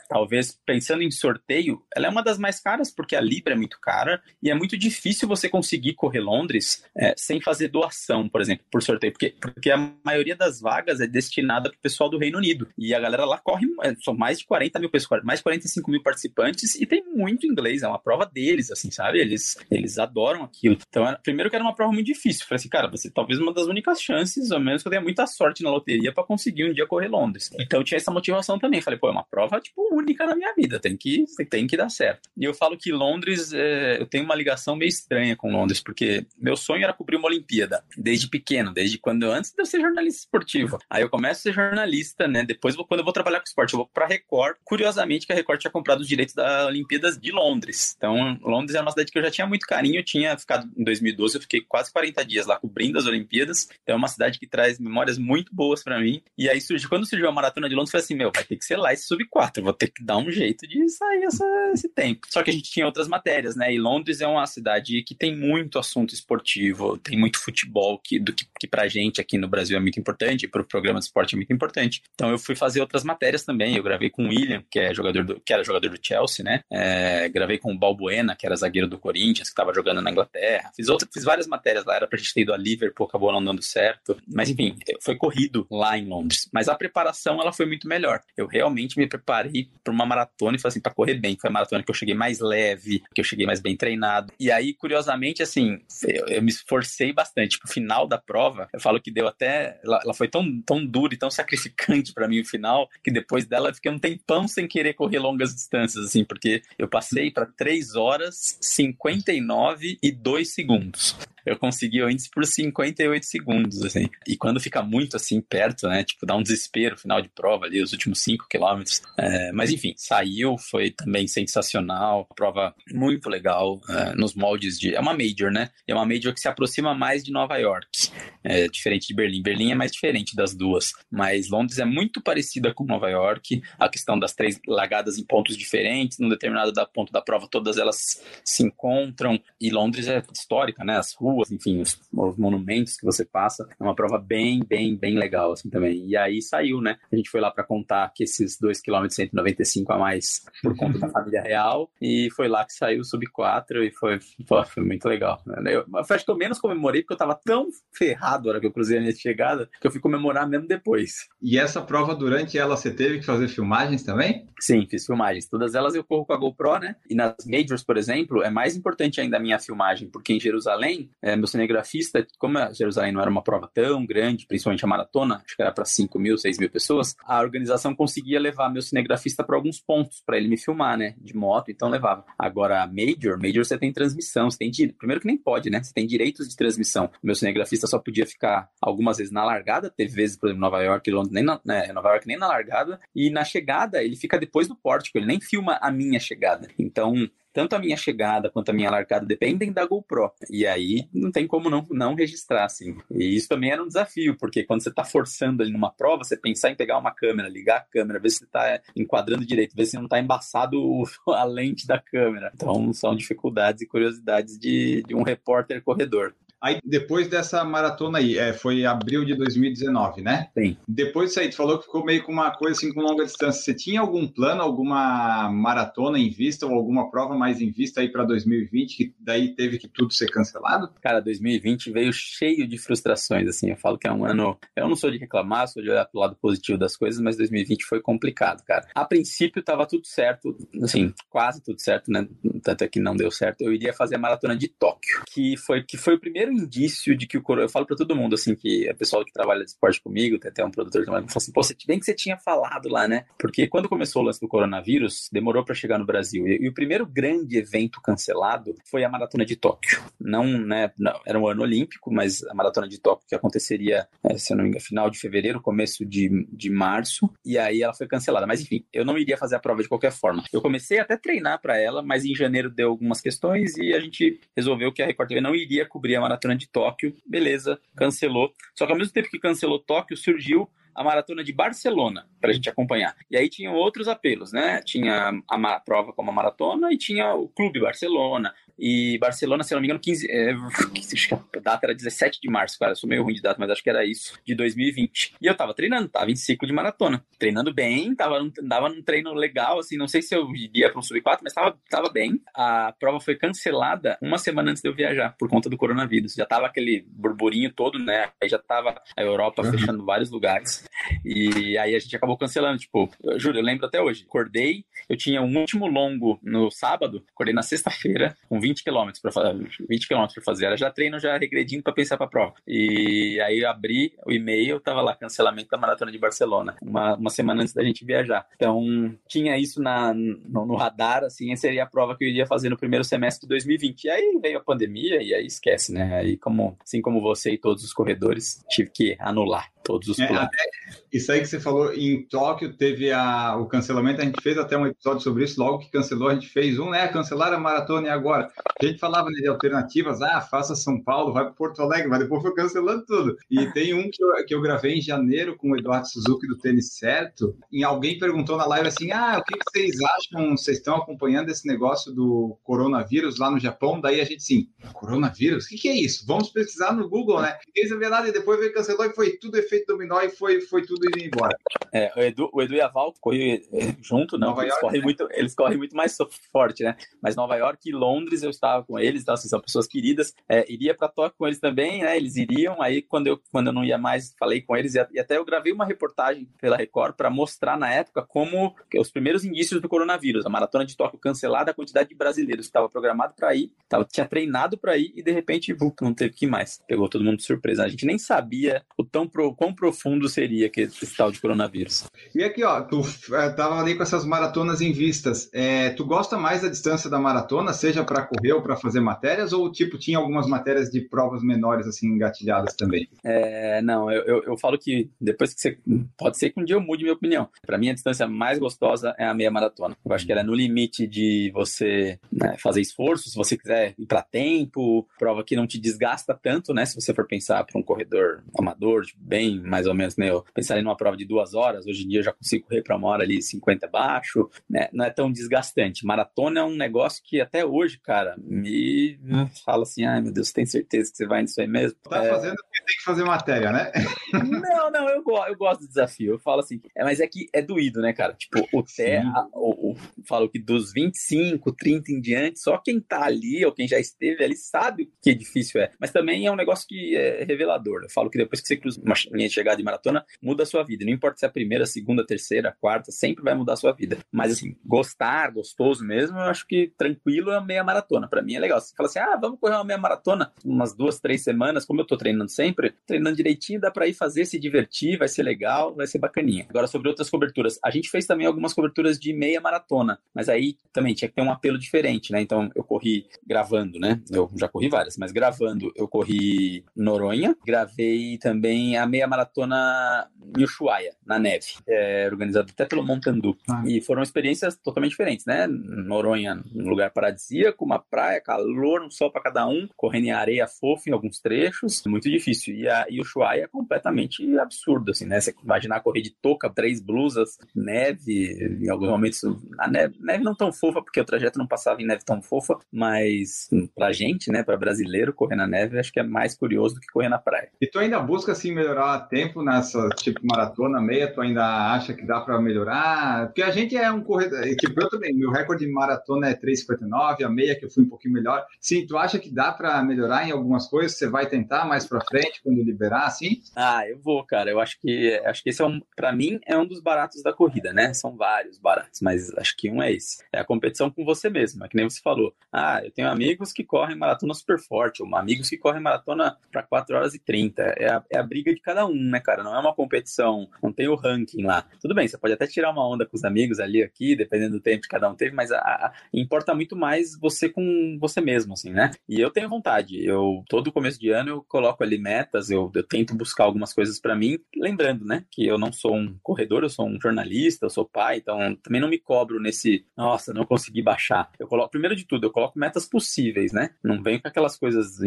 talvez 0.09 0.59
pensando 0.64 1.03
em 1.03 1.11
sorteio, 1.11 1.82
ela 1.95 2.07
é 2.07 2.11
uma 2.11 2.22
das 2.22 2.38
mais 2.38 2.61
caras 2.61 2.91
porque 2.91 3.16
a 3.16 3.20
Libra 3.20 3.55
é 3.55 3.57
muito 3.57 3.78
cara 3.80 4.22
e 4.43 4.51
é 4.51 4.55
muito 4.55 4.76
difícil 4.76 5.28
você 5.28 5.49
conseguir 5.49 5.95
correr 5.95 6.20
Londres 6.20 6.84
é, 6.97 7.14
sem 7.16 7.41
fazer 7.41 7.68
doação, 7.68 8.28
por 8.28 8.41
exemplo, 8.41 8.64
por 8.70 8.82
sorteio, 8.82 9.12
porque, 9.12 9.34
porque 9.41 9.70
a 9.70 9.93
maioria 10.05 10.36
das 10.36 10.61
vagas 10.61 11.01
é 11.01 11.07
destinada 11.07 11.70
para 11.70 11.76
o 11.76 11.82
pessoal 11.82 12.11
do 12.11 12.18
Reino 12.18 12.38
Unido 12.38 12.68
e 12.76 12.95
a 12.95 13.01
galera 13.01 13.24
lá 13.24 13.38
corre, 13.38 13.66
é, 13.82 13.95
são 13.97 14.14
mais 14.14 14.38
de 14.38 14.47
40 14.47 14.78
mil 14.78 14.91
pessoas, 14.91 15.22
mais 15.22 15.41
de 15.41 15.45
45 15.45 15.91
mil 15.91 16.03
participantes 16.03 16.74
e 16.74 16.86
tem 16.86 17.05
muito 17.05 17.47
inglês, 17.47 17.82
é 17.82 17.88
uma 17.88 17.99
prova 17.99 18.26
deles, 18.26 18.70
assim, 18.70 18.91
sabe? 18.91 19.18
Eles, 19.18 19.57
eles 19.70 19.99
adoram 19.99 20.43
aquilo. 20.45 20.78
Então, 20.88 21.07
era, 21.07 21.18
primeiro 21.18 21.51
que 21.51 21.57
era 21.57 21.64
uma 21.64 21.74
prova 21.74 21.93
muito 21.93 22.07
difícil, 22.07 22.47
falei 22.47 22.57
assim, 22.57 22.68
cara, 22.68 22.88
você 22.88 23.11
talvez 23.11 23.38
uma 23.38 23.53
das 23.53 23.66
únicas 23.66 24.01
chances, 24.01 24.51
ao 24.51 24.61
menos 24.61 24.82
que 24.82 24.88
eu 24.88 24.91
tenha 24.91 25.03
muita 25.03 25.26
sorte 25.26 25.62
na 25.62 25.70
loteria 25.70 26.12
para 26.12 26.24
conseguir 26.24 26.64
um 26.64 26.72
dia 26.72 26.86
correr 26.86 27.09
Londres. 27.09 27.51
Então, 27.59 27.84
tinha 27.84 27.97
essa 27.97 28.11
motivação 28.11 28.29
também. 28.58 28.80
Falei, 28.80 28.98
pô, 28.98 29.08
é 29.08 29.12
uma 29.12 29.24
prova, 29.24 29.60
tipo, 29.60 29.94
única 29.94 30.26
na 30.26 30.34
minha 30.34 30.54
vida. 30.54 30.78
Tem 30.78 30.96
que, 30.96 31.24
tem 31.48 31.66
que 31.66 31.76
dar 31.76 31.88
certo. 31.88 32.28
E 32.36 32.44
eu 32.44 32.54
falo 32.54 32.76
que 32.76 32.92
Londres, 32.92 33.52
é, 33.52 34.00
eu 34.00 34.06
tenho 34.06 34.24
uma 34.24 34.34
ligação 34.34 34.76
meio 34.76 34.88
estranha 34.88 35.36
com 35.36 35.52
Londres, 35.52 35.80
porque 35.80 36.26
meu 36.38 36.56
sonho 36.56 36.84
era 36.84 36.92
cobrir 36.92 37.16
uma 37.16 37.28
Olimpíada, 37.28 37.84
desde 37.96 38.28
pequeno, 38.28 38.72
desde 38.72 38.98
quando, 38.98 39.24
antes 39.24 39.52
de 39.52 39.60
eu 39.60 39.66
ser 39.66 39.80
jornalista 39.80 40.20
esportivo. 40.20 40.78
Aí 40.88 41.02
eu 41.02 41.08
começo 41.08 41.40
a 41.40 41.42
ser 41.42 41.52
jornalista, 41.52 42.26
né? 42.26 42.44
Depois, 42.44 42.74
quando 42.76 43.00
eu 43.00 43.04
vou 43.04 43.12
trabalhar 43.12 43.38
com 43.38 43.46
esporte, 43.46 43.74
eu 43.74 43.78
vou 43.78 43.86
pra 43.86 44.06
Record. 44.06 44.56
Curiosamente, 44.64 45.26
que 45.26 45.32
a 45.32 45.36
Record 45.36 45.60
tinha 45.60 45.70
comprado 45.70 46.00
os 46.00 46.08
direitos 46.08 46.34
da 46.34 46.66
Olimpíadas 46.66 47.18
de 47.18 47.30
Londres. 47.32 47.94
Então, 47.96 48.38
Londres 48.42 48.74
era 48.74 48.84
uma 48.84 48.90
cidade 48.90 49.10
que 49.10 49.18
eu 49.18 49.22
já 49.22 49.30
tinha 49.30 49.46
muito 49.46 49.66
carinho. 49.66 49.98
Eu 49.98 50.04
tinha 50.04 50.36
ficado 50.38 50.68
em 50.76 50.84
2012, 50.84 51.36
eu 51.36 51.40
fiquei 51.40 51.60
quase 51.60 51.92
40 51.92 52.24
dias 52.24 52.46
lá 52.46 52.58
cobrindo 52.58 52.98
as 52.98 53.06
Olimpíadas. 53.06 53.68
Então, 53.82 53.94
é 53.94 53.98
uma 53.98 54.08
cidade 54.08 54.38
que 54.38 54.46
traz 54.46 54.78
memórias 54.78 55.18
muito 55.18 55.54
boas 55.54 55.82
para 55.82 56.00
mim. 56.00 56.22
E 56.36 56.48
aí, 56.48 56.60
surgiu, 56.60 56.88
quando 56.88 57.06
surgiu 57.06 57.28
a 57.28 57.32
maratona 57.32 57.68
de 57.68 57.74
Londres, 57.74 57.90
foi 57.90 58.00
assim: 58.00 58.14
meu, 58.20 58.30
vai 58.34 58.44
ter 58.44 58.56
que 58.56 58.64
ser 58.64 58.76
lá 58.76 58.92
esse 58.92 59.04
sub 59.04 59.24
4, 59.28 59.64
vou 59.64 59.72
ter 59.72 59.88
que 59.88 60.04
dar 60.04 60.18
um 60.18 60.30
jeito 60.30 60.68
de 60.68 60.86
sair 60.90 61.24
essa, 61.24 61.44
esse 61.72 61.88
tempo. 61.88 62.26
Só 62.28 62.42
que 62.42 62.50
a 62.50 62.52
gente 62.52 62.70
tinha 62.70 62.84
outras 62.84 63.08
matérias, 63.08 63.56
né? 63.56 63.72
E 63.72 63.78
Londres 63.78 64.20
é 64.20 64.26
uma 64.26 64.46
cidade 64.46 65.02
que 65.02 65.14
tem 65.14 65.34
muito 65.34 65.78
assunto 65.78 66.12
esportivo, 66.12 66.98
tem 66.98 67.18
muito 67.18 67.38
futebol, 67.38 67.98
que, 67.98 68.18
do 68.18 68.32
que, 68.34 68.44
que 68.58 68.66
pra 68.66 68.88
gente 68.88 69.20
aqui 69.20 69.38
no 69.38 69.48
Brasil 69.48 69.76
é 69.76 69.80
muito 69.80 69.98
importante, 69.98 70.46
para 70.46 70.60
o 70.60 70.64
programa 70.64 70.98
de 70.98 71.06
esporte 71.06 71.34
é 71.34 71.36
muito 71.36 71.52
importante. 71.52 72.02
Então 72.14 72.30
eu 72.30 72.38
fui 72.38 72.54
fazer 72.54 72.80
outras 72.80 73.04
matérias 73.04 73.44
também. 73.44 73.76
Eu 73.76 73.82
gravei 73.82 74.10
com 74.10 74.24
o 74.24 74.28
William, 74.28 74.62
que, 74.70 74.78
é 74.78 74.94
jogador 74.94 75.24
do, 75.24 75.40
que 75.40 75.52
era 75.52 75.64
jogador 75.64 75.88
do 75.88 75.98
Chelsea, 76.00 76.44
né? 76.44 76.60
É, 76.70 77.28
gravei 77.30 77.56
com 77.56 77.72
o 77.72 77.78
Balbuena, 77.78 78.36
que 78.36 78.44
era 78.44 78.56
zagueiro 78.56 78.88
do 78.88 78.98
Corinthians, 78.98 79.48
que 79.48 79.52
estava 79.52 79.72
jogando 79.72 80.02
na 80.02 80.10
Inglaterra. 80.10 80.70
Fiz, 80.76 80.88
outra, 80.88 81.08
fiz 81.12 81.24
várias 81.24 81.46
matérias 81.46 81.84
lá, 81.86 81.96
era 81.96 82.06
pra 82.06 82.18
gente 82.18 82.34
ter 82.34 82.42
ido 82.42 82.52
a 82.52 82.56
Liverpool, 82.56 83.06
acabou 83.06 83.32
não 83.32 83.42
dando 83.42 83.62
certo. 83.62 84.16
Mas 84.28 84.50
enfim, 84.50 84.76
foi 85.00 85.16
corrido 85.16 85.66
lá 85.70 85.96
em 85.96 86.06
Londres. 86.06 86.48
Mas 86.52 86.68
a 86.68 86.74
preparação 86.74 87.40
ela 87.40 87.52
foi 87.52 87.66
muito 87.66 87.88
melhor. 87.88 88.09
Eu 88.36 88.46
realmente 88.46 88.98
me 88.98 89.06
preparei 89.06 89.68
para 89.84 89.92
uma 89.92 90.06
maratona 90.06 90.56
e 90.56 90.61
falei 90.61 90.72
assim, 90.72 90.80
para 90.80 90.94
correr 90.94 91.14
bem. 91.14 91.36
Foi 91.40 91.50
a 91.50 91.52
maratona 91.52 91.82
que 91.82 91.90
eu 91.90 91.94
cheguei 91.94 92.14
mais 92.14 92.40
leve, 92.40 93.02
que 93.14 93.20
eu 93.20 93.24
cheguei 93.24 93.46
mais 93.46 93.61
bem 93.61 93.76
treinado. 93.76 94.32
E 94.38 94.50
aí, 94.50 94.74
curiosamente, 94.74 95.42
assim, 95.42 95.80
eu, 96.06 96.26
eu 96.26 96.42
me 96.42 96.50
esforcei 96.50 97.12
bastante. 97.12 97.58
Pro 97.58 97.70
final 97.70 98.06
da 98.06 98.18
prova, 98.18 98.68
eu 98.72 98.80
falo 98.80 99.00
que 99.00 99.11
deu 99.11 99.28
até. 99.28 99.78
Ela, 99.84 100.00
ela 100.04 100.14
foi 100.14 100.28
tão, 100.28 100.61
tão 100.62 100.84
dura 100.84 101.14
e 101.14 101.18
tão 101.18 101.30
sacrificante 101.30 102.12
para 102.12 102.28
mim 102.28 102.40
o 102.40 102.44
final, 102.44 102.88
que 103.02 103.11
depois 103.11 103.46
dela 103.46 103.70
eu 103.70 103.74
fiquei 103.74 103.90
um 103.90 103.98
tempão 103.98 104.48
sem 104.48 104.66
querer 104.66 104.94
correr 104.94 105.18
longas 105.18 105.54
distâncias, 105.54 106.06
assim, 106.06 106.24
porque 106.24 106.62
eu 106.78 106.88
passei 106.88 107.30
para 107.30 107.46
3 107.46 107.94
horas 107.94 108.58
59 108.61 109.98
e 110.02 110.12
2 110.12 110.54
segundos. 110.54 111.16
Eu 111.45 111.57
consegui 111.57 112.03
o 112.03 112.11
índice 112.11 112.30
por 112.30 112.45
58 112.45 113.24
segundos, 113.24 113.82
assim. 113.82 114.09
E 114.26 114.36
quando 114.36 114.61
fica 114.61 114.82
muito 114.82 115.16
assim 115.16 115.41
perto, 115.41 115.88
né? 115.88 116.05
Tipo, 116.05 116.26
dá 116.26 116.36
um 116.36 116.43
desespero 116.43 116.97
final 116.97 117.20
de 117.20 117.28
prova 117.28 117.66
ali, 117.66 117.82
os 117.82 117.93
últimos 117.93 118.20
5 118.20 118.47
quilômetros. 118.49 119.03
É, 119.18 119.53
mas 119.53 119.70
enfim, 119.70 119.95
saiu, 119.97 120.57
foi 120.59 120.91
também 120.91 121.26
sensacional. 121.26 122.26
Prova 122.34 122.74
muito 122.93 123.28
legal 123.28 123.80
é, 123.88 124.14
nos 124.14 124.34
moldes 124.34 124.78
de. 124.78 124.95
É 124.95 125.01
uma 125.01 125.16
major, 125.16 125.51
né? 125.51 125.70
É 125.86 125.95
uma 125.95 126.07
major 126.07 126.32
que 126.32 126.41
se 126.41 126.49
aproxima 126.49 126.95
mais 126.95 127.22
de 127.22 127.32
Nova 127.32 127.57
York. 127.57 128.11
É, 128.43 128.68
diferente 128.68 129.09
de 129.09 129.14
Berlim. 129.14 129.43
Berlim 129.43 129.72
é 129.72 129.74
mais 129.74 129.93
diferente 129.93 130.34
das 130.34 130.55
duas. 130.55 130.93
Mas 131.11 131.49
Londres 131.49 131.78
é 131.78 131.84
muito 131.84 132.22
parecida 132.22 132.72
com 132.72 132.84
Nova 132.84 133.09
York. 133.09 133.62
A 133.78 133.88
questão 133.88 134.18
das 134.18 134.34
três 134.34 134.61
lagadas 134.66 135.18
em 135.18 135.24
pontos 135.24 135.57
diferentes, 135.57 136.18
num 136.18 136.28
determinado 136.28 136.72
ponto 136.93 137.12
da 137.12 137.20
prova, 137.20 137.49
todas 137.51 137.78
elas 137.78 138.22
se 138.45 138.62
encontram. 138.62 139.41
E 139.61 139.70
Londres 139.70 140.09
é 140.09 140.22
histórica, 140.32 140.84
né? 140.84 140.97
As 140.97 141.12
ruas, 141.14 141.29
enfim, 141.50 141.80
os, 141.80 142.00
os 142.12 142.36
monumentos 142.36 142.96
que 142.96 143.04
você 143.04 143.24
passa. 143.24 143.68
É 143.78 143.82
uma 143.82 143.94
prova 143.94 144.18
bem, 144.18 144.62
bem, 144.64 144.96
bem 144.96 145.16
legal, 145.16 145.52
assim 145.52 145.68
também. 145.68 146.06
E 146.06 146.16
aí 146.16 146.40
saiu, 146.42 146.80
né? 146.80 146.96
A 147.12 147.16
gente 147.16 147.30
foi 147.30 147.40
lá 147.40 147.50
para 147.50 147.64
contar 147.64 148.12
que 148.14 148.24
esses 148.24 148.58
2 148.58 148.80
km 148.80 149.08
195 149.08 149.92
a 149.92 149.98
mais 149.98 150.44
por 150.62 150.76
conta 150.76 150.98
da 150.98 151.08
família 151.08 151.42
real. 151.42 151.90
E 152.00 152.28
foi 152.34 152.48
lá 152.48 152.64
que 152.64 152.72
saiu 152.72 153.00
o 153.00 153.04
sub 153.04 153.26
4 153.26 153.84
e 153.84 153.90
foi, 153.90 154.18
pô, 154.46 154.62
foi 154.64 154.84
muito 154.84 155.08
legal. 155.08 155.42
Eu, 155.66 155.84
acho 156.10 156.24
que 156.24 156.30
eu 156.30 156.36
menos 156.36 156.58
comemorei 156.58 157.02
porque 157.02 157.14
eu 157.14 157.18
tava 157.18 157.34
tão 157.34 157.68
ferrado 157.92 158.44
na 158.44 158.50
hora 158.50 158.60
que 158.60 158.66
eu 158.66 158.72
cruzei 158.72 158.98
a 158.98 159.00
minha 159.00 159.14
chegada 159.14 159.68
que 159.80 159.86
eu 159.86 159.90
fui 159.90 160.00
comemorar 160.00 160.48
mesmo 160.48 160.66
depois. 160.66 161.28
E 161.42 161.58
essa 161.58 161.80
prova, 161.80 162.14
durante 162.14 162.58
ela, 162.58 162.76
você 162.76 162.90
teve 162.90 163.18
que 163.18 163.24
fazer 163.24 163.48
filmagens 163.48 164.02
também? 164.02 164.46
Sim, 164.58 164.86
fiz 164.88 165.06
filmagens. 165.06 165.48
Todas 165.48 165.74
elas 165.74 165.94
eu 165.94 166.04
corro 166.04 166.26
com 166.26 166.32
a 166.32 166.36
GoPro, 166.36 166.78
né? 166.78 166.96
E 167.08 167.14
nas 167.14 167.34
majors, 167.46 167.82
por 167.82 167.96
exemplo, 167.96 168.42
é 168.42 168.50
mais 168.50 168.76
importante 168.76 169.20
ainda 169.20 169.36
a 169.36 169.40
minha 169.40 169.58
filmagem, 169.58 170.08
porque 170.08 170.32
em 170.32 170.40
Jerusalém, 170.40 171.10
é, 171.22 171.36
meu 171.36 171.46
cinegrafista, 171.46 172.26
como 172.38 172.58
Jerusalém 172.72 173.12
não 173.12 173.20
era 173.20 173.30
uma 173.30 173.42
prova 173.42 173.70
tão 173.72 174.04
grande, 174.06 174.46
principalmente 174.46 174.84
a 174.84 174.88
maratona, 174.88 175.42
acho 175.44 175.56
que 175.56 175.62
era 175.62 175.72
para 175.72 175.84
5 175.84 176.18
mil, 176.18 176.38
6 176.38 176.58
mil 176.58 176.70
pessoas, 176.70 177.14
a 177.24 177.40
organização 177.40 177.94
conseguia 177.94 178.40
levar 178.40 178.70
meu 178.70 178.82
cinegrafista 178.82 179.44
para 179.44 179.56
alguns 179.56 179.80
pontos 179.80 180.22
para 180.24 180.36
ele 180.36 180.48
me 180.48 180.56
filmar, 180.56 180.96
né? 180.96 181.14
De 181.18 181.34
moto, 181.34 181.70
então 181.70 181.88
levava. 181.88 182.24
Agora, 182.38 182.86
Major, 182.86 183.38
Major 183.40 183.64
você 183.64 183.78
tem 183.78 183.92
transmissão, 183.92 184.50
você 184.50 184.58
tem. 184.58 184.70
Primeiro 184.96 185.20
que 185.20 185.26
nem 185.26 185.36
pode, 185.36 185.70
né? 185.70 185.82
Você 185.82 185.92
tem 185.92 186.06
direitos 186.06 186.48
de 186.48 186.56
transmissão. 186.56 187.10
meu 187.22 187.34
cinegrafista 187.34 187.86
só 187.86 187.98
podia 187.98 188.26
ficar 188.26 188.68
algumas 188.80 189.18
vezes 189.18 189.32
na 189.32 189.44
largada, 189.44 189.90
teve 189.90 190.14
vezes, 190.14 190.36
por 190.36 190.48
exemplo, 190.48 190.60
Nova 190.60 190.82
York 190.82 191.10
Londres, 191.10 191.32
nem 191.32 191.44
na, 191.44 191.60
né, 191.64 191.92
Nova 191.92 192.10
York 192.10 192.26
nem 192.26 192.38
na 192.38 192.46
largada, 192.46 192.98
e 193.14 193.30
na 193.30 193.44
chegada 193.44 194.02
ele 194.02 194.16
fica 194.16 194.38
depois 194.38 194.68
do 194.68 194.76
pórtico, 194.76 195.18
ele 195.18 195.26
nem 195.26 195.40
filma 195.40 195.78
a 195.80 195.90
minha 195.90 196.18
chegada. 196.18 196.68
Então, 196.78 197.14
tanto 197.53 197.74
a 197.74 197.78
minha 197.78 197.96
chegada 197.96 198.51
quanto 198.51 198.70
a 198.70 198.72
minha 198.72 198.90
largada 198.90 199.26
dependem 199.26 199.72
da 199.72 199.86
GoPro. 199.86 200.32
E 200.51 200.66
aí 200.66 201.09
não 201.12 201.30
tem 201.30 201.46
como 201.46 201.68
não, 201.68 201.86
não 201.90 202.14
registrar, 202.14 202.64
assim. 202.64 202.96
E 203.11 203.36
isso 203.36 203.48
também 203.48 203.70
era 203.70 203.82
um 203.82 203.86
desafio, 203.86 204.36
porque 204.36 204.64
quando 204.64 204.82
você 204.82 204.88
está 204.88 205.05
forçando 205.05 205.62
ali 205.62 205.72
numa 205.72 205.92
prova, 205.92 206.24
você 206.24 206.36
pensar 206.36 206.70
em 206.70 206.76
pegar 206.76 206.98
uma 206.98 207.12
câmera, 207.12 207.48
ligar 207.48 207.78
a 207.78 207.80
câmera, 207.80 208.20
ver 208.20 208.30
se 208.30 208.44
está 208.44 208.80
enquadrando 208.96 209.44
direito, 209.44 209.76
ver 209.76 209.86
se 209.86 209.96
não 209.96 210.05
está 210.05 210.18
embaçado 210.18 211.03
a 211.28 211.44
lente 211.44 211.86
da 211.86 211.98
câmera. 211.98 212.53
Então 212.55 212.92
são 212.92 213.14
dificuldades 213.14 213.82
e 213.82 213.86
curiosidades 213.86 214.59
de, 214.59 215.03
de 215.07 215.14
um 215.14 215.22
repórter 215.22 215.82
corredor. 215.82 216.34
Aí, 216.62 216.78
depois 216.84 217.28
dessa 217.28 217.64
maratona 217.64 218.18
aí, 218.18 218.36
é, 218.36 218.52
foi 218.52 218.84
abril 218.84 219.24
de 219.24 219.34
2019, 219.34 220.20
né? 220.20 220.48
Sim. 220.56 220.76
Depois 220.86 221.28
disso 221.28 221.40
aí, 221.40 221.48
tu 221.48 221.56
falou 221.56 221.78
que 221.78 221.86
ficou 221.86 222.04
meio 222.04 222.22
com 222.22 222.32
uma 222.32 222.50
coisa 222.50 222.76
assim 222.76 222.92
com 222.92 223.00
longa 223.00 223.24
distância. 223.24 223.62
Você 223.62 223.74
tinha 223.74 224.00
algum 224.00 224.26
plano, 224.26 224.61
alguma 224.61 225.50
maratona 225.50 226.18
em 226.18 226.28
vista 226.28 226.66
ou 226.66 226.74
alguma 226.74 227.11
prova 227.11 227.34
mais 227.34 227.61
em 227.61 227.70
vista 227.70 228.00
aí 228.00 228.11
para 228.11 228.24
2020 228.24 228.96
que 228.96 229.14
daí 229.18 229.54
teve 229.54 229.78
que 229.78 229.88
tudo 229.88 230.12
ser 230.12 230.30
cancelado? 230.30 230.92
Cara, 231.00 231.20
2020 231.20 231.90
veio 231.90 232.12
cheio 232.12 232.68
de 232.68 232.76
frustrações, 232.76 233.48
assim. 233.48 233.70
Eu 233.70 233.76
falo 233.76 233.98
que 233.98 234.06
é 234.06 234.12
um 234.12 234.24
ano. 234.24 234.58
Eu 234.76 234.88
não 234.88 234.96
sou 234.96 235.11
de 235.11 235.18
reclamar, 235.18 235.68
sou 235.68 235.82
de 235.82 235.90
olhar 235.90 236.04
pro 236.04 236.20
lado 236.20 236.36
positivo 236.36 236.76
das 236.76 236.96
coisas, 236.96 237.20
mas 237.20 237.36
2020 237.36 237.84
foi 237.84 238.00
complicado, 238.00 238.62
cara. 238.64 238.86
A 238.94 239.04
princípio 239.04 239.62
tava 239.62 239.86
tudo 239.86 240.06
certo, 240.06 240.56
assim, 240.82 241.14
quase 241.28 241.62
tudo 241.62 241.80
certo, 241.80 242.11
né? 242.11 242.28
Tanto 242.62 242.84
é 242.84 242.88
que 242.88 243.00
não 243.00 243.16
deu 243.16 243.30
certo. 243.30 243.62
Eu 243.62 243.72
iria 243.72 243.92
fazer 243.92 244.16
a 244.16 244.18
maratona 244.18 244.56
de 244.56 244.68
Tóquio, 244.68 245.22
que 245.32 245.56
foi, 245.56 245.82
que 245.82 245.96
foi 245.96 246.14
o 246.14 246.20
primeiro 246.20 246.49
primeiro 246.51 246.64
indício 246.64 247.16
de 247.16 247.26
que 247.26 247.38
o 247.38 247.42
corona. 247.42 247.66
Eu 247.66 247.70
falo 247.70 247.86
para 247.86 247.96
todo 247.96 248.16
mundo, 248.16 248.34
assim, 248.34 248.55
que 248.55 248.88
a 248.88 248.94
pessoa 248.94 249.24
que 249.24 249.32
trabalha 249.32 249.64
de 249.64 249.70
esporte 249.70 250.01
comigo, 250.01 250.38
tem 250.38 250.51
até 250.51 250.64
um 250.64 250.70
produtor 250.70 251.03
que 251.03 251.07
fala 251.07 251.24
assim: 251.24 251.53
pô, 251.53 251.61
bem 251.86 251.98
que 251.98 252.05
você 252.05 252.14
tinha 252.14 252.36
falado 252.36 252.88
lá, 252.88 253.07
né? 253.07 253.24
Porque 253.38 253.66
quando 253.66 253.88
começou 253.88 254.22
o 254.22 254.24
lance 254.24 254.40
do 254.40 254.48
coronavírus, 254.48 255.28
demorou 255.32 255.64
para 255.64 255.74
chegar 255.74 255.98
no 255.98 256.07
Brasil. 256.07 256.46
E, 256.46 256.64
e, 256.64 256.68
o 256.68 256.74
primeiro 256.74 257.07
grande 257.07 257.59
evento 257.59 258.01
cancelado 258.01 258.74
foi 258.84 259.05
a 259.05 259.09
Maratona 259.09 259.44
de 259.44 259.57
Tóquio. 259.57 260.03
Não, 260.18 260.44
né? 260.44 260.90
Não, 260.98 261.20
era 261.24 261.38
um 261.38 261.46
ano 261.46 261.62
olímpico, 261.62 262.12
mas 262.12 262.42
a 262.44 262.55
Maratona 262.55 262.88
de 262.88 262.98
Tóquio 262.98 263.28
que 263.28 263.34
aconteceria, 263.34 264.09
é, 264.24 264.36
se 264.36 264.53
eu 264.53 264.57
não 264.57 264.64
me 264.64 264.70
engano, 264.70 264.84
final 264.84 265.11
de 265.11 265.18
fevereiro, 265.18 265.61
começo 265.61 266.05
de, 266.05 266.46
de 266.51 266.70
março. 266.70 267.30
E 267.44 267.59
aí 267.59 267.82
ela 267.82 267.94
foi 267.94 268.07
cancelada. 268.07 268.46
Mas 268.46 268.61
enfim, 268.61 268.84
eu 268.92 269.05
não 269.05 269.16
iria 269.16 269.36
fazer 269.36 269.57
a 269.57 269.61
prova 269.61 269.82
de 269.82 269.88
qualquer 269.88 270.12
forma. 270.12 270.44
Eu 270.53 270.61
comecei 270.61 270.98
até 270.98 271.14
a 271.14 271.18
treinar 271.18 271.61
para 271.61 271.78
ela, 271.78 272.03
mas 272.03 272.24
em 272.24 272.34
janeiro 272.34 272.70
deu 272.70 272.90
algumas 272.90 273.20
questões 273.20 273.76
e 273.76 273.92
a 273.94 274.01
gente 274.01 274.40
resolveu 274.57 274.92
que 274.92 275.03
a 275.03 275.07
Record 275.07 275.28
TV 275.28 275.40
não 275.40 275.55
iria 275.55 275.86
cobrir 275.86 276.16
a 276.16 276.20
maratona 276.20 276.39
maratona 276.41 276.57
de 276.57 276.68
Tóquio, 276.68 277.14
beleza, 277.26 277.78
cancelou. 277.97 278.53
Só 278.74 278.86
que 278.86 278.93
ao 278.93 278.99
mesmo 278.99 279.12
tempo 279.12 279.28
que 279.28 279.38
cancelou 279.38 279.78
Tóquio, 279.78 280.16
surgiu 280.16 280.68
a 280.95 281.05
maratona 281.05 281.45
de 281.45 281.53
Barcelona 281.53 282.26
para 282.41 282.51
a 282.51 282.53
gente 282.53 282.68
acompanhar. 282.68 283.14
E 283.30 283.36
aí 283.36 283.49
tinham 283.49 283.74
outros 283.74 284.09
apelos, 284.09 284.53
né? 284.53 284.80
Tinha 284.82 285.32
a, 285.49 285.80
prova 285.80 286.12
como 286.12 286.30
a 286.30 286.34
maratona 286.34 286.93
e 286.93 286.99
tinha 286.99 287.34
o 287.34 287.49
Clube 287.49 287.80
Barcelona, 287.80 288.53
e 288.80 289.18
Barcelona, 289.18 289.62
se 289.62 289.74
não 289.74 289.80
me 289.80 289.86
engano, 289.86 290.00
15, 290.00 290.26
é, 290.30 290.52
a 291.54 291.60
data 291.60 291.86
era 291.86 291.94
17 291.94 292.40
de 292.40 292.48
março, 292.48 292.78
cara. 292.78 292.92
Eu 292.92 292.96
sou 292.96 293.08
meio 293.08 293.22
ruim 293.22 293.34
de 293.34 293.42
data, 293.42 293.56
mas 293.58 293.68
acho 293.68 293.82
que 293.82 293.90
era 293.90 294.06
isso, 294.06 294.38
de 294.44 294.54
2020. 294.54 295.34
E 295.40 295.46
eu 295.46 295.54
tava 295.54 295.74
treinando, 295.74 296.08
tava 296.08 296.30
em 296.30 296.36
ciclo 296.36 296.66
de 296.66 296.72
maratona. 296.72 297.22
Treinando 297.38 297.74
bem, 297.74 298.14
tava 298.14 298.40
num, 298.40 298.50
tava 298.50 298.88
num 298.88 299.02
treino 299.02 299.34
legal, 299.34 299.78
assim, 299.78 299.98
não 299.98 300.08
sei 300.08 300.22
se 300.22 300.34
eu 300.34 300.50
iria 300.54 300.88
para 300.88 300.98
um 300.98 301.02
sub-4, 301.02 301.40
mas 301.42 301.52
tava, 301.52 301.78
tava 301.90 302.08
bem. 302.08 302.40
A 302.54 302.94
prova 302.98 303.20
foi 303.20 303.36
cancelada 303.36 304.16
uma 304.22 304.38
semana 304.38 304.70
antes 304.70 304.82
de 304.82 304.88
eu 304.88 304.94
viajar, 304.94 305.36
por 305.38 305.48
conta 305.48 305.68
do 305.68 305.76
coronavírus. 305.76 306.32
Já 306.32 306.46
tava 306.46 306.66
aquele 306.66 307.04
burburinho 307.06 307.70
todo, 307.70 307.98
né? 307.98 308.30
Aí 308.42 308.48
já 308.48 308.58
tava 308.58 309.00
a 309.14 309.22
Europa 309.22 309.62
uhum. 309.62 309.72
fechando 309.72 310.04
vários 310.06 310.30
lugares. 310.30 310.84
E 311.22 311.76
aí 311.76 311.94
a 311.94 311.98
gente 311.98 312.16
acabou 312.16 312.38
cancelando, 312.38 312.78
tipo, 312.78 313.10
eu 313.22 313.38
juro, 313.38 313.58
eu 313.58 313.62
lembro 313.62 313.84
até 313.84 314.00
hoje. 314.00 314.24
Acordei, 314.26 314.84
eu 315.06 315.16
tinha 315.16 315.42
um 315.42 315.58
último 315.58 315.86
longo 315.86 316.38
no 316.42 316.70
sábado, 316.70 317.22
acordei 317.30 317.54
na 317.54 317.62
sexta-feira, 317.62 318.36
com 318.48 318.58
20 318.58 318.69
20 318.70 318.84
quilômetros 318.84 319.20
para 319.20 319.32
fazer, 319.32 319.68
20 319.88 320.08
quilômetros 320.08 320.34
para 320.34 320.44
fazer. 320.44 320.66
Ela 320.66 320.76
já 320.76 320.90
treino 320.90 321.18
já 321.18 321.36
regredindo 321.36 321.82
para 321.82 321.92
pensar 321.92 322.16
para 322.16 322.26
a 322.26 322.30
prova. 322.30 322.54
E 322.66 323.40
aí 323.40 323.60
eu 323.60 323.68
abri 323.68 324.14
o 324.24 324.32
e-mail, 324.32 324.80
tava 324.80 325.00
lá 325.00 325.14
cancelamento 325.14 325.68
da 325.70 325.78
maratona 325.78 326.10
de 326.10 326.18
Barcelona, 326.18 326.76
uma, 326.82 327.16
uma 327.16 327.30
semana 327.30 327.62
antes 327.62 327.74
da 327.74 327.82
gente 327.82 328.04
viajar. 328.04 328.46
Então, 328.54 329.14
tinha 329.28 329.58
isso 329.58 329.82
na, 329.82 330.14
no, 330.14 330.66
no 330.66 330.76
radar, 330.76 331.24
assim, 331.24 331.54
seria 331.56 331.84
a 331.84 331.86
prova 331.86 332.16
que 332.16 332.24
eu 332.24 332.28
iria 332.28 332.46
fazer 332.46 332.68
no 332.68 332.78
primeiro 332.78 333.04
semestre 333.04 333.42
de 333.42 333.48
2020. 333.48 334.04
E 334.04 334.10
aí 334.10 334.38
veio 334.40 334.58
a 334.58 334.64
pandemia 334.64 335.22
e 335.22 335.34
aí 335.34 335.46
esquece, 335.46 335.92
né? 335.92 336.16
Aí 336.16 336.36
como 336.36 336.76
assim 336.82 337.02
como 337.02 337.20
você 337.20 337.52
e 337.52 337.58
todos 337.58 337.84
os 337.84 337.92
corredores, 337.92 338.64
tive 338.68 338.90
que 338.90 339.16
anular 339.18 339.70
todos 339.82 340.08
os 340.08 340.18
é, 340.18 340.26
planos. 340.26 340.50
É, 340.52 341.00
isso 341.12 341.32
aí 341.32 341.40
que 341.40 341.46
você 341.46 341.58
falou, 341.58 341.92
em 341.92 342.24
Tóquio 342.26 342.72
teve 342.76 343.10
a, 343.10 343.56
o 343.56 343.66
cancelamento, 343.66 344.20
a 344.20 344.24
gente 344.24 344.40
fez 344.42 344.56
até 344.58 344.76
um 344.76 344.86
episódio 344.86 345.22
sobre 345.22 345.44
isso, 345.44 345.60
logo 345.60 345.78
que 345.78 345.90
cancelou, 345.90 346.28
a 346.28 346.34
gente 346.34 346.48
fez 346.48 346.78
um, 346.78 346.90
né? 346.90 347.08
Cancelar 347.08 347.52
a 347.52 347.58
maratona 347.58 348.08
e 348.08 348.10
agora. 348.10 348.50
A 348.80 348.84
gente 348.84 348.98
falava 348.98 349.28
né, 349.30 349.40
de 349.40 349.48
alternativas, 349.48 350.22
ah, 350.22 350.40
faça 350.40 350.74
São 350.74 351.02
Paulo, 351.02 351.32
vai 351.32 351.44
para 351.44 351.52
Porto 351.52 351.82
Alegre, 351.82 352.08
mas 352.08 352.20
depois 352.20 352.42
foi 352.42 352.54
cancelando 352.54 353.04
tudo. 353.04 353.36
E 353.50 353.66
tem 353.72 353.94
um 353.94 354.10
que 354.10 354.22
eu, 354.22 354.46
que 354.46 354.54
eu 354.54 354.60
gravei 354.60 354.94
em 354.94 355.02
janeiro 355.02 355.56
com 355.56 355.70
o 355.70 355.76
Eduardo 355.76 356.08
Suzuki 356.08 356.46
do 356.46 356.58
Tênis 356.58 356.94
Certo, 356.94 357.56
e 357.72 357.82
alguém 357.82 358.18
perguntou 358.18 358.56
na 358.56 358.66
live 358.66 358.88
assim: 358.88 359.10
ah, 359.12 359.38
o 359.38 359.44
que, 359.44 359.58
que 359.58 359.70
vocês 359.70 359.96
acham? 360.02 360.56
Vocês 360.56 360.78
estão 360.78 360.96
acompanhando 360.96 361.50
esse 361.50 361.66
negócio 361.66 362.12
do 362.12 362.58
coronavírus 362.62 363.38
lá 363.38 363.50
no 363.50 363.58
Japão? 363.58 364.00
Daí 364.00 364.20
a 364.20 364.24
gente, 364.24 364.42
sim, 364.42 364.68
coronavírus? 364.92 365.64
O 365.64 365.68
que, 365.68 365.76
que 365.76 365.88
é 365.88 365.94
isso? 365.94 366.24
Vamos 366.26 366.50
pesquisar 366.50 366.92
no 366.92 367.08
Google, 367.08 367.42
né? 367.42 367.56
Ninguém 367.66 367.88
sabia 367.88 368.10
nada, 368.10 368.28
e 368.28 368.32
depois 368.32 368.58
veio 368.58 368.72
cancelou 368.72 369.06
e 369.06 369.14
foi 369.14 369.30
tudo 369.32 369.58
efeito 369.70 369.86
dominó 369.86 370.20
e 370.20 370.30
foi, 370.30 370.60
foi 370.60 370.82
tudo 370.82 371.06
indo 371.06 371.18
embora. 371.18 371.56
É, 371.92 372.12
o 372.16 372.20
Edu, 372.20 372.50
o 372.52 372.62
Edu 372.62 372.74
e 372.74 372.80
a 372.80 372.88
Val 372.88 373.14
correm 373.20 373.62
é, 373.72 373.96
junto, 374.02 374.36
não, 374.36 374.52
eles, 374.60 374.70
York, 374.70 374.80
correm 374.80 375.00
né? 375.00 375.04
muito, 375.04 375.28
eles 375.32 375.54
correm 375.54 375.78
muito 375.78 375.96
mais 375.96 376.16
forte, 376.52 376.82
né? 376.82 376.96
Mas 377.22 377.36
Nova 377.36 377.56
York 377.56 377.88
e 377.88 377.92
Londres 377.92 378.42
eu 378.42 378.50
estava 378.50 378.84
com 378.84 378.98
eles, 378.98 379.22
então, 379.22 379.34
assim, 379.34 379.48
são 379.48 379.60
pessoas 379.60 379.86
queridas. 379.86 380.34
É, 380.48 380.70
iria 380.70 380.94
para 380.94 381.08
Tóquio 381.08 381.38
com 381.38 381.46
eles 381.46 381.60
também, 381.60 382.02
né? 382.02 382.16
Eles 382.16 382.36
iriam. 382.36 382.80
Aí, 382.82 383.02
quando 383.02 383.26
eu, 383.28 383.40
quando 383.50 383.68
eu 383.68 383.72
não 383.72 383.84
ia 383.84 383.98
mais, 383.98 384.34
falei 384.38 384.60
com 384.60 384.76
eles, 384.76 384.94
e 384.94 385.18
até 385.18 385.36
eu 385.36 385.44
gravei 385.44 385.72
uma 385.72 385.84
reportagem 385.84 386.48
pela 386.60 386.76
Record 386.76 387.14
para 387.14 387.30
mostrar 387.30 387.78
na 387.78 387.92
época 387.92 388.22
como 388.22 388.74
os 388.96 389.10
primeiros 389.10 389.44
indícios 389.44 389.80
do 389.80 389.88
coronavírus. 389.88 390.46
A 390.46 390.48
maratona 390.48 390.84
de 390.84 390.96
Tóquio 390.96 391.18
cancelada, 391.18 391.70
a 391.70 391.74
quantidade 391.74 392.08
de 392.08 392.14
brasileiros 392.14 392.66
que 392.66 392.70
estava 392.70 392.88
programado 392.88 393.34
para 393.34 393.54
ir, 393.54 393.72
tava, 393.88 394.04
tinha 394.04 394.26
treinado 394.26 394.78
para 394.78 394.96
ir 394.96 395.12
e 395.14 395.22
de 395.22 395.32
repente, 395.32 395.76
não 396.00 396.14
teve 396.14 396.34
que 396.34 396.46
mais. 396.46 396.80
Pegou 396.86 397.08
todo 397.08 397.24
mundo 397.24 397.38
de 397.38 397.44
surpresa. 397.44 397.84
A 397.84 397.88
gente 397.88 398.06
nem 398.06 398.18
sabia 398.18 398.82
o 398.96 399.04
tão 399.04 399.28
pro, 399.28 399.54
quão 399.61 399.74
profundo 399.74 400.26
seria 400.26 400.70
que 400.70 400.80
esse 400.80 401.14
tal 401.14 401.30
de 401.30 401.38
coronavírus. 401.38 402.04
E 402.34 402.42
aqui, 402.42 402.64
ó, 402.64 402.80
tu 402.80 403.02
é, 403.34 403.50
tava 403.50 403.78
ali 403.78 403.94
com 403.94 404.02
essas 404.02 404.24
maratonas 404.24 404.80
em 404.80 404.90
vistas. 404.90 405.50
É, 405.52 405.90
tu 405.90 406.06
gosta 406.06 406.38
mais 406.38 406.62
da 406.62 406.68
distância 406.68 407.11
da 407.11 407.18
maratona, 407.18 407.74
seja 407.74 408.02
para 408.02 408.22
correr 408.22 408.54
ou 408.54 408.62
para 408.62 408.74
fazer 408.74 409.00
matérias, 409.00 409.52
ou 409.52 409.70
tipo, 409.70 409.98
tinha 409.98 410.16
algumas 410.16 410.46
matérias 410.46 410.88
de 410.88 411.02
provas 411.02 411.42
menores, 411.42 411.86
assim, 411.86 412.06
engatilhadas 412.06 412.74
também? 412.74 413.06
É, 413.22 413.82
não, 413.82 414.11
eu, 414.11 414.22
eu, 414.22 414.44
eu, 414.44 414.58
falo 414.58 414.78
que 414.78 415.11
depois 415.20 415.52
que 415.52 415.61
você. 415.61 415.78
Pode 416.16 416.38
ser 416.38 416.48
que 416.48 416.58
um 416.58 416.64
dia 416.64 416.76
eu 416.76 416.80
mude 416.80 417.02
minha 417.02 417.12
opinião. 417.12 417.46
Para 417.66 417.76
mim, 417.76 417.90
a 417.90 417.94
distância 417.94 418.26
mais 418.26 418.58
gostosa 418.58 419.14
é 419.18 419.26
a 419.26 419.34
meia 419.34 419.50
maratona. 419.50 419.94
Eu 420.02 420.14
acho 420.14 420.24
que 420.24 420.32
ela 420.32 420.40
é 420.40 420.44
no 420.44 420.54
limite 420.54 421.06
de 421.06 421.50
você 421.52 422.18
né, 422.32 422.56
fazer 422.58 422.80
esforço, 422.80 423.28
se 423.28 423.36
você 423.36 423.58
quiser 423.58 423.94
ir 423.98 424.06
para 424.06 424.22
tempo, 424.22 425.06
prova 425.18 425.44
que 425.44 425.54
não 425.54 425.66
te 425.66 425.78
desgasta 425.78 426.32
tanto, 426.32 426.72
né? 426.72 426.86
Se 426.86 426.98
você 426.98 427.12
for 427.12 427.26
pensar 427.26 427.62
para 427.64 427.78
um 427.78 427.82
corredor 427.82 428.42
amador, 428.58 429.04
tipo, 429.04 429.20
mais 429.59 429.86
ou 429.86 429.94
menos, 429.94 430.16
né? 430.16 430.30
Eu 430.30 430.44
pensaria 430.55 430.82
numa 430.82 430.96
prova 430.96 431.16
de 431.16 431.24
duas 431.24 431.55
horas, 431.55 431.86
hoje 431.86 432.05
em 432.05 432.09
dia 432.09 432.20
eu 432.20 432.24
já 432.24 432.32
consigo 432.32 432.66
correr 432.66 432.82
para 432.82 432.96
uma 432.96 433.09
hora 433.09 433.22
ali 433.22 433.42
50 433.42 433.88
baixo, 433.88 434.48
né? 434.68 434.88
Não 434.92 435.05
é 435.05 435.11
tão 435.11 435.32
desgastante. 435.32 436.05
Maratona 436.05 436.61
é 436.61 436.64
um 436.64 436.76
negócio 436.76 437.22
que 437.24 437.40
até 437.40 437.64
hoje, 437.64 437.98
cara, 437.98 438.36
me 438.38 439.18
fala 439.64 439.82
assim: 439.82 440.05
ai 440.05 440.20
meu 440.20 440.32
Deus, 440.32 440.53
tem 440.53 440.66
certeza 440.66 441.11
que 441.11 441.16
você 441.16 441.26
vai 441.26 441.42
nisso 441.42 441.61
aí 441.61 441.66
mesmo? 441.66 441.96
Tá 442.09 442.24
é... 442.24 442.28
fazendo 442.28 442.57
porque 442.57 442.84
tem 442.84 442.96
que 442.96 443.05
fazer 443.05 443.24
matéria, 443.24 443.72
né? 443.72 443.92
não, 444.32 444.90
não, 444.90 445.09
eu, 445.09 445.22
eu 445.48 445.57
gosto 445.57 445.80
do 445.80 445.88
desafio. 445.88 446.34
Eu 446.34 446.38
falo 446.38 446.61
assim, 446.61 446.80
é, 446.96 447.05
mas 447.05 447.20
é 447.20 447.26
que 447.26 447.48
é 447.53 447.62
doído, 447.62 448.01
né, 448.01 448.12
cara? 448.12 448.34
Tipo, 448.34 448.66
o 448.72 448.82
Té, 448.82 449.22
o, 449.53 449.92
o, 449.92 449.96
falo 450.26 450.48
que 450.48 450.59
dos 450.59 450.92
25, 450.92 451.72
30 451.72 452.12
em 452.12 452.20
diante, 452.20 452.61
só 452.61 452.78
quem 452.78 453.01
tá 453.01 453.24
ali 453.24 453.64
ou 453.64 453.72
quem 453.72 453.86
já 453.86 453.98
esteve 453.98 454.44
ali 454.44 454.57
sabe 454.57 455.05
o 455.05 455.09
que 455.22 455.34
difícil 455.34 455.80
é. 455.80 455.90
Mas 455.98 456.11
também 456.11 456.46
é 456.46 456.53
um 456.53 456.57
negócio 456.57 456.86
que 456.88 457.16
é 457.16 457.44
revelador. 457.44 458.03
Eu 458.03 458.11
falo 458.11 458.30
que 458.30 458.38
depois 458.38 458.61
que 458.61 458.68
você 458.68 458.76
cruza 458.76 459.01
uma 459.01 459.14
linha 459.41 459.49
de 459.49 459.55
chegada 459.55 459.76
de 459.76 459.82
maratona, 459.82 460.24
muda 460.43 460.62
a 460.62 460.66
sua 460.66 460.84
vida. 460.84 461.05
Não 461.05 461.12
importa 461.12 461.38
se 461.38 461.45
é 461.45 461.49
a 461.49 461.53
primeira, 461.53 461.84
a 461.84 461.86
segunda, 461.86 462.22
a 462.22 462.26
terceira, 462.26 462.68
a 462.68 462.72
quarta, 462.72 463.11
sempre 463.11 463.43
vai 463.43 463.55
mudar 463.55 463.74
a 463.74 463.76
sua 463.76 463.93
vida. 463.93 464.18
Mas 464.30 464.53
assim, 464.53 464.76
gostar, 464.84 465.51
gostoso 465.51 466.05
mesmo, 466.05 466.38
eu 466.38 466.45
acho 466.45 466.66
que 466.66 466.93
tranquilo 466.97 467.51
é 467.51 467.61
meia 467.64 467.82
maratona. 467.82 468.28
Para 468.28 468.43
mim 468.43 468.55
é 468.55 468.61
legal. 468.61 468.80
Você 468.80 468.95
fala 468.95 469.09
assim, 469.09 469.18
ah, 469.18 469.36
vamos 469.41 469.59
correr 469.59 469.74
uma 469.74 469.84
meia 469.84 469.99
maratona 469.99 470.53
umas 470.64 470.95
duas, 470.95 471.20
três 471.20 471.43
semanas, 471.43 471.84
como 471.84 472.01
eu 472.01 472.07
tô 472.07 472.16
treinando 472.16 472.51
sempre, 472.51 472.95
treinando 473.07 473.36
direitinho, 473.36 473.80
dá 473.80 473.91
para 473.91 474.07
ir 474.07 474.14
fazer, 474.14 474.45
se 474.45 474.59
divertir, 474.59 475.18
vai 475.18 475.28
ser 475.28 475.43
legal, 475.43 475.95
vai 475.95 476.07
ser 476.07 476.18
bacaninha. 476.18 476.66
Agora, 476.68 476.86
sobre 476.86 477.09
outras 477.09 477.30
coberturas, 477.30 477.78
a 477.84 477.91
gente 477.91 478.11
fez 478.11 478.26
também 478.26 478.47
algumas 478.47 478.72
coberturas 478.72 479.18
de 479.18 479.32
meia 479.32 479.61
maratona, 479.61 480.18
mas 480.34 480.49
aí 480.49 480.76
também 480.93 481.14
tinha 481.14 481.28
que 481.28 481.34
ter 481.34 481.43
um 481.43 481.51
apelo 481.51 481.78
diferente, 481.78 482.32
né? 482.32 482.41
Então 482.41 482.70
eu 482.74 482.84
corri 482.84 483.26
gravando, 483.47 483.99
né? 483.99 484.20
Eu 484.30 484.51
já 484.57 484.68
corri 484.68 484.88
várias, 484.88 485.16
mas 485.16 485.32
gravando 485.32 485.93
eu 485.97 486.09
corri 486.09 486.84
Noronha, 486.95 487.57
gravei 487.64 488.38
também 488.38 488.97
a 488.97 489.07
meia 489.07 489.26
maratona 489.30 490.28
em 490.58 490.64
Ushuaia, 490.64 491.14
na 491.24 491.38
neve, 491.38 491.66
é, 491.88 492.26
organizado 492.30 492.70
até 492.72 492.84
pelo 492.84 493.06
Montandu. 493.06 493.56
Ah. 493.70 493.82
E 493.86 494.00
foram 494.00 494.22
experiências 494.22 494.76
totalmente 494.76 495.10
diferentes, 495.10 495.46
né? 495.46 495.66
Noronha, 495.66 496.62
um 496.74 496.88
lugar 496.88 497.10
paradisíaco, 497.10 497.84
uma 497.84 497.98
praia, 497.98 498.40
calor, 498.40 499.02
um 499.02 499.10
sol 499.10 499.30
para 499.30 499.42
cada 499.42 499.66
um, 499.66 499.88
correndo 499.96 500.26
em 500.26 500.32
areia 500.32 500.66
fofa 500.66 501.08
em 501.08 501.12
alguns 501.12 501.40
trechos, 501.40 502.02
muito 502.06 502.28
difícil. 502.28 502.74
E, 502.74 502.88
a, 502.88 503.06
e 503.08 503.20
Ushuaia 503.20 503.64
é 503.64 503.68
completamente 503.68 504.42
absurdo, 504.58 505.12
assim, 505.12 505.26
né? 505.26 505.40
Você 505.40 505.54
imaginar 505.62 506.00
correr 506.00 506.22
de 506.22 506.30
touca, 506.30 506.68
três 506.68 507.00
blusas, 507.00 507.58
neve, 507.74 508.78
em 508.82 508.88
alguns 508.88 509.08
momentos, 509.08 509.40
a 509.78 509.88
neve, 509.88 510.16
neve 510.20 510.42
não 510.42 510.54
tão 510.54 510.72
fofa, 510.72 511.02
porque 511.02 511.20
o 511.20 511.24
trajeto 511.24 511.58
não 511.58 511.66
passava 511.66 512.02
em 512.02 512.06
neve 512.06 512.24
tão 512.24 512.42
fofa, 512.42 512.76
mas 512.92 513.68
pra 513.94 514.12
gente, 514.12 514.50
né, 514.50 514.62
pra 514.62 514.76
brasileiro, 514.76 515.32
correr 515.32 515.56
na 515.56 515.66
neve, 515.66 515.98
acho 515.98 516.12
que 516.12 516.20
é 516.20 516.22
mais 516.22 516.54
curioso 516.54 516.96
do 516.96 517.00
que 517.00 517.08
correr 517.08 517.28
na 517.28 517.38
praia. 517.38 517.70
E 517.80 517.86
tu 517.86 517.98
ainda 517.98 518.18
busca, 518.20 518.52
assim, 518.52 518.72
melhorar 518.72 519.19
tempo 519.20 519.62
nessa, 519.62 520.08
tipo, 520.10 520.40
maratona, 520.44 521.00
meia, 521.00 521.32
tu 521.32 521.40
ainda 521.40 521.92
acha 521.92 522.14
que 522.14 522.24
dá 522.24 522.40
para 522.40 522.60
melhorar? 522.60 523.46
Porque 523.46 523.62
a 523.62 523.70
gente 523.70 523.96
é 523.96 524.10
um 524.10 524.22
corredor, 524.22 524.62
tipo, 524.76 525.00
eu 525.00 525.08
também, 525.08 525.34
meu 525.34 525.50
recorde 525.50 525.84
de 525.84 525.92
maratona 525.92 526.48
é 526.48 526.54
3,59, 526.54 527.44
a 527.44 527.48
meia 527.48 527.78
que 527.78 527.84
eu 527.84 527.90
fui 527.90 528.02
um 528.02 528.08
pouquinho 528.08 528.34
melhor. 528.34 528.64
Sim, 528.80 529.06
tu 529.06 529.16
acha 529.16 529.38
que 529.38 529.52
dá 529.52 529.72
para 529.72 530.02
melhorar 530.02 530.46
em 530.46 530.52
algumas 530.52 530.86
coisas? 530.88 531.16
Você 531.16 531.28
vai 531.28 531.46
tentar 531.46 531.84
mais 531.84 532.06
para 532.06 532.24
frente 532.24 532.60
quando 532.62 532.82
liberar, 532.82 533.26
assim? 533.26 533.60
Ah, 533.74 534.06
eu 534.06 534.18
vou, 534.18 534.44
cara. 534.44 534.70
Eu 534.70 534.80
acho 534.80 534.98
que 535.00 535.40
acho 535.44 535.62
que 535.62 535.70
esse 535.70 535.82
é 535.82 535.86
um, 535.86 536.00
para 536.16 536.32
mim 536.32 536.60
é 536.66 536.76
um 536.76 536.86
dos 536.86 537.00
baratos 537.00 537.42
da 537.42 537.52
corrida, 537.52 537.92
né? 537.92 538.12
São 538.14 538.36
vários 538.36 538.78
baratos, 538.78 539.20
mas 539.20 539.52
acho 539.56 539.76
que 539.76 539.90
um 539.90 540.02
é 540.02 540.12
esse. 540.12 540.44
É 540.52 540.60
a 540.60 540.64
competição 540.64 541.10
com 541.10 541.24
você 541.24 541.48
mesmo, 541.48 541.84
é 541.84 541.88
que 541.88 541.96
nem 541.96 542.08
você 542.08 542.20
falou. 542.20 542.54
Ah, 542.72 543.00
eu 543.04 543.10
tenho 543.10 543.28
amigos 543.28 543.72
que 543.72 543.84
correm 543.84 544.16
maratona 544.16 544.54
super 544.54 544.78
forte, 544.78 545.22
ou 545.22 545.36
amigos 545.36 545.68
que 545.68 545.76
correm 545.76 546.02
maratona 546.02 546.56
para 546.70 546.82
4 546.82 547.16
horas 547.16 547.34
e 547.34 547.38
30. 547.38 547.82
É 547.82 548.10
a, 548.10 548.22
é 548.30 548.38
a 548.38 548.42
briga 548.42 548.72
de 548.74 548.80
cada 548.80 549.06
um, 549.11 549.30
né, 549.30 549.40
cara? 549.40 549.62
Não 549.62 549.74
é 549.74 549.78
uma 549.78 549.94
competição, 549.94 550.68
não 550.82 550.92
tem 550.92 551.08
o 551.08 551.14
ranking 551.14 551.62
lá. 551.62 551.86
Tudo 552.00 552.14
bem, 552.14 552.26
você 552.26 552.38
pode 552.38 552.54
até 552.54 552.66
tirar 552.66 552.90
uma 552.90 553.06
onda 553.06 553.26
com 553.26 553.36
os 553.36 553.44
amigos 553.44 553.80
ali, 553.80 554.02
aqui, 554.02 554.36
dependendo 554.36 554.76
do 554.76 554.80
tempo 554.80 555.02
que 555.02 555.08
cada 555.08 555.28
um 555.28 555.34
teve, 555.34 555.54
mas 555.54 555.70
a, 555.72 555.78
a, 555.78 556.12
importa 556.32 556.74
muito 556.74 556.96
mais 556.96 557.38
você 557.38 557.68
com 557.68 558.16
você 558.20 558.40
mesmo, 558.40 558.72
assim, 558.72 558.90
né? 558.90 559.11
E 559.28 559.40
eu 559.40 559.50
tenho 559.50 559.68
vontade. 559.68 560.24
Eu, 560.24 560.62
todo 560.68 560.92
começo 560.92 561.18
de 561.18 561.30
ano, 561.30 561.50
eu 561.50 561.62
coloco 561.62 562.02
ali 562.02 562.18
metas, 562.18 562.70
eu, 562.70 562.90
eu 562.94 563.02
tento 563.02 563.34
buscar 563.34 563.64
algumas 563.64 563.92
coisas 563.92 564.20
para 564.20 564.34
mim, 564.34 564.58
lembrando, 564.76 565.24
né, 565.24 565.44
que 565.50 565.66
eu 565.66 565.78
não 565.78 565.92
sou 565.92 566.14
um 566.14 566.36
corredor, 566.42 566.82
eu 566.82 566.88
sou 566.88 567.06
um 567.06 567.20
jornalista, 567.20 567.86
eu 567.86 567.90
sou 567.90 568.04
pai, 568.04 568.38
então 568.38 568.76
também 568.76 569.00
não 569.00 569.08
me 569.08 569.18
cobro 569.18 569.61
nesse, 569.61 570.04
nossa, 570.16 570.52
não 570.52 570.64
consegui 570.64 571.02
baixar. 571.02 571.50
Eu 571.58 571.66
coloco, 571.66 571.90
primeiro 571.90 572.16
de 572.16 572.24
tudo, 572.26 572.46
eu 572.46 572.50
coloco 572.50 572.78
metas 572.78 573.06
possíveis, 573.06 573.72
né? 573.72 573.90
Não 574.02 574.22
venho 574.22 574.40
com 574.40 574.48
aquelas 574.48 574.76
coisas 574.76 575.18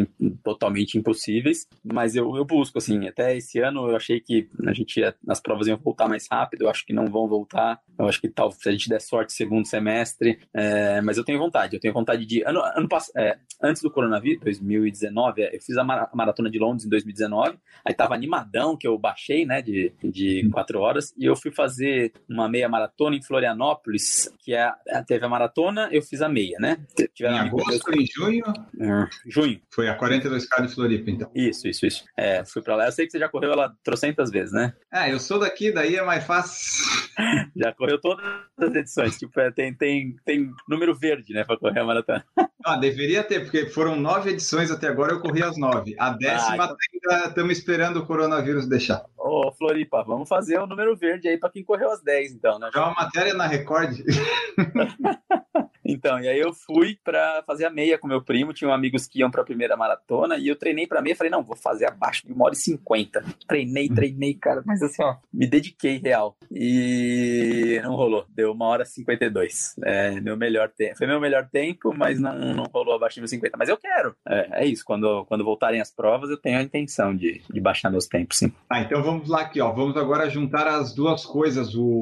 totalmente 0.44 0.98
impossíveis, 0.98 1.68
mas 1.84 2.16
eu, 2.16 2.36
eu 2.36 2.46
busco, 2.46 2.78
assim, 2.78 3.08
até 3.08 3.36
esse 3.36 3.60
ano 3.60 3.73
eu 3.90 3.96
achei 3.96 4.20
que 4.20 4.48
a 4.66 4.74
gente 4.74 5.00
ia, 5.00 5.16
as 5.28 5.40
provas 5.40 5.68
iam 5.68 5.78
voltar 5.78 6.08
mais 6.08 6.28
rápido, 6.30 6.64
eu 6.64 6.70
acho 6.70 6.86
que 6.86 6.94
não 6.94 7.06
vão 7.08 7.28
voltar, 7.28 7.80
eu 7.98 8.08
acho 8.08 8.20
que 8.20 8.30
tal, 8.30 8.52
se 8.52 8.68
a 8.68 8.72
gente 8.72 8.90
der 8.90 9.02
sorte, 9.02 9.34
segundo 9.34 9.66
semestre, 9.68 10.40
é, 10.54 11.02
mas 11.02 11.18
eu 11.18 11.24
tenho 11.24 11.40
vontade, 11.40 11.76
eu 11.76 11.80
tenho 11.80 11.94
vontade 11.94 12.26
de, 12.26 12.44
ano, 12.44 12.62
ano 12.62 12.88
é, 13.18 13.38
antes 13.62 13.82
do 13.82 13.92
coronavírus, 13.92 14.44
2019, 14.44 15.42
é, 15.42 15.56
eu 15.56 15.62
fiz 15.62 15.78
a 15.78 15.84
maratona 15.84 16.50
de 16.50 16.60
Londres 16.60 16.86
em 16.86 16.90
2019, 16.90 17.58
aí 17.86 17.94
tava 17.94 18.14
animadão 18.14 18.78
que 18.78 18.88
eu 18.88 18.98
baixei, 18.98 19.46
né, 19.46 19.62
de, 19.62 19.94
de 20.04 20.50
quatro 20.52 20.80
horas, 20.80 21.14
e 21.18 21.26
eu 21.26 21.36
fui 21.36 21.52
fazer 21.52 22.14
uma 22.30 22.50
meia 22.50 22.70
maratona 22.70 23.16
em 23.16 23.22
Florianópolis, 23.22 24.30
que 24.40 24.54
é, 24.54 24.72
teve 25.08 25.26
a 25.26 25.30
maratona, 25.30 25.90
eu 25.92 26.02
fiz 26.02 26.22
a 26.22 26.30
meia, 26.30 26.58
né? 26.60 26.78
Tiveram 27.14 27.38
em 27.38 27.40
agosto, 27.40 27.92
em 27.92 28.06
junho? 28.06 28.44
É, 28.80 29.08
junho. 29.26 29.62
Foi 29.70 29.88
a 29.88 29.98
42K 29.98 30.68
de 30.68 30.74
Floripa, 30.74 31.12
então. 31.12 31.32
Isso, 31.34 31.68
isso, 31.68 31.86
isso. 31.86 32.04
É, 32.18 32.44
fui 32.46 32.62
pra 32.62 32.76
lá, 32.76 32.86
eu 32.86 32.92
sei 32.92 33.06
que 33.06 33.12
você 33.12 33.20
já 33.20 33.30
correu 33.30 33.53
ela 33.54 33.74
trocentas 33.84 34.30
vezes, 34.30 34.52
né? 34.52 34.74
É, 34.94 35.12
eu 35.12 35.20
sou 35.20 35.40
daqui, 35.40 35.72
daí 35.72 35.96
é 35.96 36.04
mais 36.04 36.24
fácil. 36.26 36.84
já 37.56 37.74
correu 37.74 38.00
todas 38.00 38.26
as 38.58 38.76
edições, 38.76 39.18
tipo, 39.18 39.40
é, 39.40 39.52
tem, 39.52 39.74
tem, 39.74 40.16
tem 40.26 40.52
número 40.68 40.96
verde, 40.96 41.34
né, 41.34 41.44
pra 41.44 41.58
correr 41.58 41.80
a 41.80 41.86
maratona. 41.86 42.26
Ah, 42.66 42.78
deveria 42.78 43.22
ter, 43.26 43.42
porque 43.42 43.66
foram 43.66 43.98
nove 43.98 44.30
edições 44.30 44.72
até 44.72 44.88
agora, 44.88 45.12
eu 45.12 45.20
corri 45.20 45.44
as 45.44 45.58
nove. 45.58 45.98
A 46.00 46.12
décima 46.12 46.64
ah, 46.64 46.76
então... 46.94 47.18
ainda 47.18 47.28
estamos 47.28 47.58
esperando 47.58 47.98
o 47.98 48.06
coronavírus 48.06 48.70
deixar. 48.70 49.04
Ô, 49.18 49.52
Floripa, 49.52 50.02
vamos 50.06 50.30
fazer 50.30 50.58
o 50.58 50.64
um 50.64 50.68
número 50.68 50.96
verde 50.96 51.28
aí 51.28 51.38
para 51.38 51.50
quem 51.50 51.62
correu 51.62 51.92
as 51.92 52.02
10, 52.02 52.32
então, 52.32 52.58
né? 52.60 52.70
É 52.74 52.80
uma 52.80 52.94
matéria 52.94 53.34
na 53.34 53.48
Record. 53.48 53.98
Então, 55.86 56.20
e 56.20 56.30
aí 56.30 56.40
eu 56.40 56.54
fui 56.54 56.98
para 57.04 57.44
fazer 57.46 57.66
a 57.66 57.70
meia 57.70 57.98
com 57.98 58.08
meu 58.08 58.22
primo, 58.22 58.54
tinha 58.54 58.74
amigos 58.74 59.06
que 59.06 59.20
iam 59.20 59.30
para 59.30 59.42
a 59.42 59.46
primeira 59.46 59.76
maratona, 59.76 60.38
e 60.38 60.48
eu 60.48 60.56
treinei 60.56 60.88
para 60.88 61.02
meia, 61.02 61.16
falei, 61.16 61.30
não, 61.30 61.44
vou 61.44 61.58
fazer 61.58 61.86
abaixo 61.86 62.26
de 62.26 62.32
uma 62.32 62.46
hora 62.46 62.54
e 62.54 62.58
cinquenta. 62.58 63.24
Treinei, 63.48 63.90
treinei, 63.90 64.34
cara, 64.34 64.64
mas 64.66 64.82
assim, 64.82 65.04
ó, 65.04 65.16
me 65.34 65.48
dediquei 65.48 65.98
real. 65.98 66.38
E 66.52 67.80
não 67.84 67.96
rolou, 67.96 68.26
deu 68.30 68.52
uma 68.52 68.66
hora 68.68 68.84
e 68.84 68.86
cinquenta 68.86 69.26
e 69.26 69.30
dois. 69.30 69.76
É, 69.84 70.20
meu 70.22 70.38
melhor 70.38 70.70
tempo. 70.70 70.98
Foi 70.98 71.08
meu 71.08 71.20
melhor 71.20 71.48
tempo, 71.52 71.94
mas 71.96 72.20
não, 72.20 72.34
não 72.54 72.64
rolou 72.66 72.96
abaixo 72.96 73.20
de 73.20 73.28
50. 73.28 73.58
Mas 73.58 73.70
eu 73.70 73.78
quero. 73.78 74.16
É, 74.28 74.64
é 74.64 74.66
isso, 74.66 74.84
quando, 74.86 75.26
quando 75.26 75.44
voltarem 75.44 75.82
as 75.82 75.92
provas, 75.92 76.30
eu 76.30 76.38
tenho 76.38 76.60
a 76.60 76.64
intenção 76.64 77.16
de, 77.16 77.42
de 77.50 77.62
baixar 77.62 77.90
meus 77.90 78.08
tempos, 78.08 78.38
sim. 78.38 78.52
Ah, 78.70 78.82
então 78.82 79.02
vamos 79.04 79.30
lá 79.30 79.42
aqui, 79.42 79.62
ó. 79.62 79.72
Vamos 79.72 79.98
agora 79.98 80.30
juntar 80.30 80.68
as 80.68 80.94
duas 80.94 81.26
coisas, 81.26 81.76
o, 81.76 82.00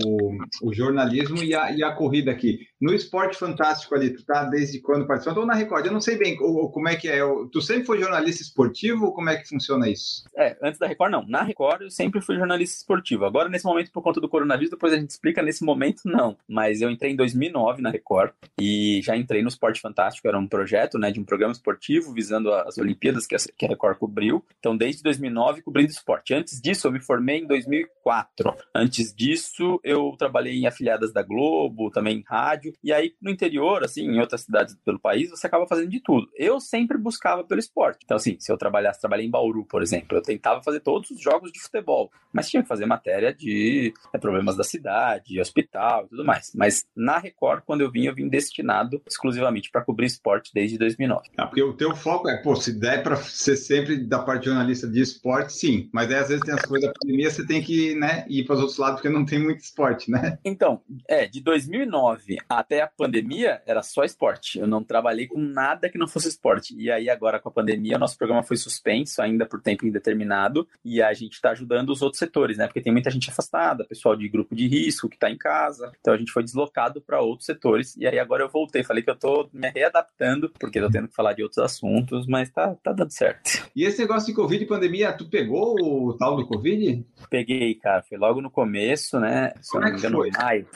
o 0.61 0.73
jornalismo 0.73 1.43
e 1.43 1.53
a, 1.53 1.71
e 1.71 1.83
a 1.83 1.91
corrida 1.91 2.31
aqui. 2.31 2.59
No 2.81 2.95
esporte 2.95 3.37
fantástico 3.37 3.93
ali, 3.93 4.09
tu 4.09 4.25
tá 4.25 4.43
desde 4.45 4.81
quando 4.81 5.05
participando? 5.05 5.37
Ou 5.37 5.45
na 5.45 5.53
Record? 5.53 5.85
Eu 5.85 5.91
não 5.91 6.01
sei 6.01 6.17
bem 6.17 6.35
como 6.35 6.89
é 6.89 6.95
que 6.95 7.07
é. 7.07 7.19
Tu 7.51 7.61
sempre 7.61 7.85
foi 7.85 7.99
jornalista 7.99 8.41
esportivo 8.41 9.05
ou 9.05 9.13
como 9.13 9.29
é 9.29 9.37
que 9.37 9.47
funciona 9.47 9.87
isso? 9.87 10.23
É, 10.35 10.57
antes 10.63 10.79
da 10.79 10.87
Record, 10.87 11.11
não. 11.11 11.23
Na 11.27 11.43
Record, 11.43 11.83
eu 11.83 11.91
sempre 11.91 12.21
fui 12.21 12.35
jornalista 12.35 12.77
esportivo. 12.77 13.25
Agora, 13.25 13.49
nesse 13.49 13.65
momento, 13.65 13.91
por 13.91 14.01
conta 14.01 14.19
do 14.19 14.27
coronavírus, 14.27 14.71
depois 14.71 14.93
a 14.93 14.97
gente 14.97 15.11
explica. 15.11 15.43
Nesse 15.43 15.63
momento, 15.63 16.01
não. 16.05 16.35
Mas 16.47 16.81
eu 16.81 16.89
entrei 16.89 17.11
em 17.11 17.15
2009 17.15 17.83
na 17.83 17.91
Record 17.91 18.31
e 18.59 18.99
já 19.03 19.15
entrei 19.15 19.43
no 19.43 19.49
Esporte 19.49 19.79
Fantástico. 19.79 20.27
Era 20.27 20.39
um 20.39 20.47
projeto, 20.47 20.97
né, 20.97 21.11
de 21.11 21.19
um 21.19 21.23
programa 21.23 21.51
esportivo 21.51 22.11
visando 22.11 22.51
as 22.51 22.79
Olimpíadas 22.79 23.27
que 23.27 23.35
a 23.35 23.67
Record 23.67 23.99
cobriu. 23.99 24.43
Então, 24.57 24.75
desde 24.75 25.03
2009, 25.03 25.61
cobrindo 25.61 25.91
esporte. 25.91 26.33
Antes 26.33 26.59
disso, 26.59 26.87
eu 26.87 26.91
me 26.91 26.99
formei 26.99 27.41
em 27.41 27.47
2004. 27.47 28.55
Antes 28.73 29.13
disso, 29.13 29.79
eu 29.83 30.15
trabalhei 30.17 30.55
em 30.55 30.65
afiliadas 30.65 31.13
da 31.13 31.21
Globo, 31.21 31.91
também 31.91 32.17
em 32.17 32.23
rádio 32.25 32.70
E 32.83 32.91
aí, 32.91 33.13
no 33.21 33.29
interior, 33.29 33.83
assim, 33.83 34.03
em 34.03 34.19
outras 34.19 34.41
cidades 34.41 34.75
pelo 34.85 34.99
país, 34.99 35.29
você 35.29 35.47
acaba 35.47 35.67
fazendo 35.67 35.89
de 35.89 35.99
tudo. 35.99 36.27
Eu 36.35 36.59
sempre 36.59 36.97
buscava 36.97 37.43
pelo 37.43 37.59
esporte. 37.59 37.99
Então, 38.03 38.17
assim, 38.17 38.37
se 38.39 38.51
eu 38.51 38.57
trabalhasse, 38.57 38.99
trabalhei 38.99 39.25
em 39.25 39.29
Bauru, 39.29 39.65
por 39.65 39.81
exemplo, 39.81 40.17
eu 40.17 40.21
tentava 40.21 40.61
fazer 40.63 40.79
todos 40.79 41.09
os 41.11 41.21
jogos 41.21 41.51
de 41.51 41.59
futebol, 41.59 42.11
mas 42.33 42.49
tinha 42.49 42.61
que 42.61 42.69
fazer 42.69 42.85
matéria 42.85 43.33
de 43.33 43.93
é, 44.13 44.17
problemas 44.17 44.55
da 44.55 44.63
cidade, 44.63 45.39
hospital 45.39 46.05
e 46.05 46.09
tudo 46.09 46.25
mais. 46.25 46.51
Mas 46.55 46.85
na 46.95 47.17
Record, 47.17 47.63
quando 47.65 47.81
eu 47.81 47.91
vim, 47.91 48.05
eu 48.05 48.15
vim 48.15 48.27
destinado 48.27 49.01
exclusivamente 49.07 49.69
para 49.71 49.83
cobrir 49.83 50.05
esporte 50.05 50.51
desde 50.53 50.77
2009. 50.77 51.29
Ah, 51.37 51.47
porque 51.47 51.63
o 51.63 51.73
teu 51.73 51.95
foco 51.95 52.29
é, 52.29 52.37
pô, 52.37 52.55
se 52.55 52.77
der 52.77 53.03
para 53.03 53.15
ser 53.17 53.55
sempre 53.55 53.97
da 53.97 54.19
parte 54.19 54.41
de 54.41 54.45
jornalista 54.47 54.87
de 54.87 55.01
esporte, 55.01 55.53
sim. 55.53 55.89
Mas 55.93 56.09
aí, 56.09 56.17
às 56.17 56.29
vezes 56.29 56.43
tem 56.43 56.53
as 56.53 56.65
coisas 56.65 56.87
da 56.87 56.93
pandemia, 56.99 57.29
você 57.29 57.45
tem 57.45 57.61
que 57.61 57.95
né, 57.95 58.25
ir 58.27 58.45
para 58.45 58.55
os 58.55 58.61
outros 58.61 58.77
lados 58.77 58.95
porque 58.95 59.09
não 59.09 59.25
tem 59.25 59.39
muito 59.39 59.59
esporte, 59.59 60.09
né? 60.09 60.37
Então, 60.43 60.81
é, 61.07 61.27
de 61.27 61.41
2009 61.41 62.37
até 62.61 62.81
a 62.81 62.87
pandemia 62.87 63.61
era 63.65 63.81
só 63.83 64.03
esporte. 64.03 64.59
Eu 64.59 64.67
não 64.67 64.83
trabalhei 64.83 65.27
com 65.27 65.39
nada 65.39 65.89
que 65.89 65.97
não 65.97 66.07
fosse 66.07 66.29
esporte. 66.29 66.75
E 66.77 66.89
aí 66.89 67.09
agora 67.09 67.39
com 67.39 67.49
a 67.49 67.51
pandemia, 67.51 67.97
o 67.97 67.99
nosso 67.99 68.17
programa 68.17 68.43
foi 68.43 68.57
suspenso 68.57 69.21
ainda 69.21 69.45
por 69.45 69.61
tempo 69.61 69.85
indeterminado 69.85 70.67
e 70.83 71.01
a 71.01 71.13
gente 71.13 71.33
está 71.33 71.51
ajudando 71.51 71.89
os 71.89 72.01
outros 72.01 72.19
setores, 72.19 72.57
né? 72.57 72.67
Porque 72.67 72.81
tem 72.81 72.93
muita 72.93 73.09
gente 73.09 73.29
afastada, 73.29 73.83
pessoal 73.83 74.15
de 74.15 74.29
grupo 74.29 74.55
de 74.55 74.67
risco 74.67 75.09
que 75.09 75.15
está 75.15 75.29
em 75.29 75.37
casa. 75.37 75.91
Então 75.99 76.13
a 76.13 76.17
gente 76.17 76.31
foi 76.31 76.43
deslocado 76.43 77.01
para 77.01 77.21
outros 77.21 77.45
setores 77.45 77.95
e 77.97 78.07
aí 78.07 78.19
agora 78.19 78.43
eu 78.43 78.49
voltei, 78.49 78.83
falei 78.83 79.03
que 79.03 79.09
eu 79.09 79.15
tô 79.15 79.49
me 79.51 79.69
readaptando 79.69 80.49
porque 80.59 80.79
tô 80.79 80.89
tendo 80.89 81.07
que 81.07 81.15
falar 81.15 81.33
de 81.33 81.43
outros 81.43 81.59
assuntos, 81.59 82.27
mas 82.27 82.49
tá, 82.49 82.75
tá 82.83 82.93
dando 82.93 83.11
certo. 83.11 83.69
E 83.75 83.83
esse 83.83 83.99
negócio 83.99 84.27
de 84.27 84.33
Covid 84.33 84.63
e 84.63 84.67
pandemia, 84.67 85.13
tu 85.13 85.29
pegou 85.29 85.75
o 85.79 86.13
tal 86.13 86.35
do 86.35 86.45
Covid? 86.45 87.05
Peguei, 87.29 87.75
cara. 87.75 88.03
Foi 88.03 88.17
logo 88.17 88.41
no 88.41 88.49
começo, 88.49 89.19
né? 89.19 89.53
Se 89.61 89.71
Como 89.71 89.85
é 89.85 89.91
que 89.91 89.99
foi? 89.99 90.29
Maio. 90.31 90.67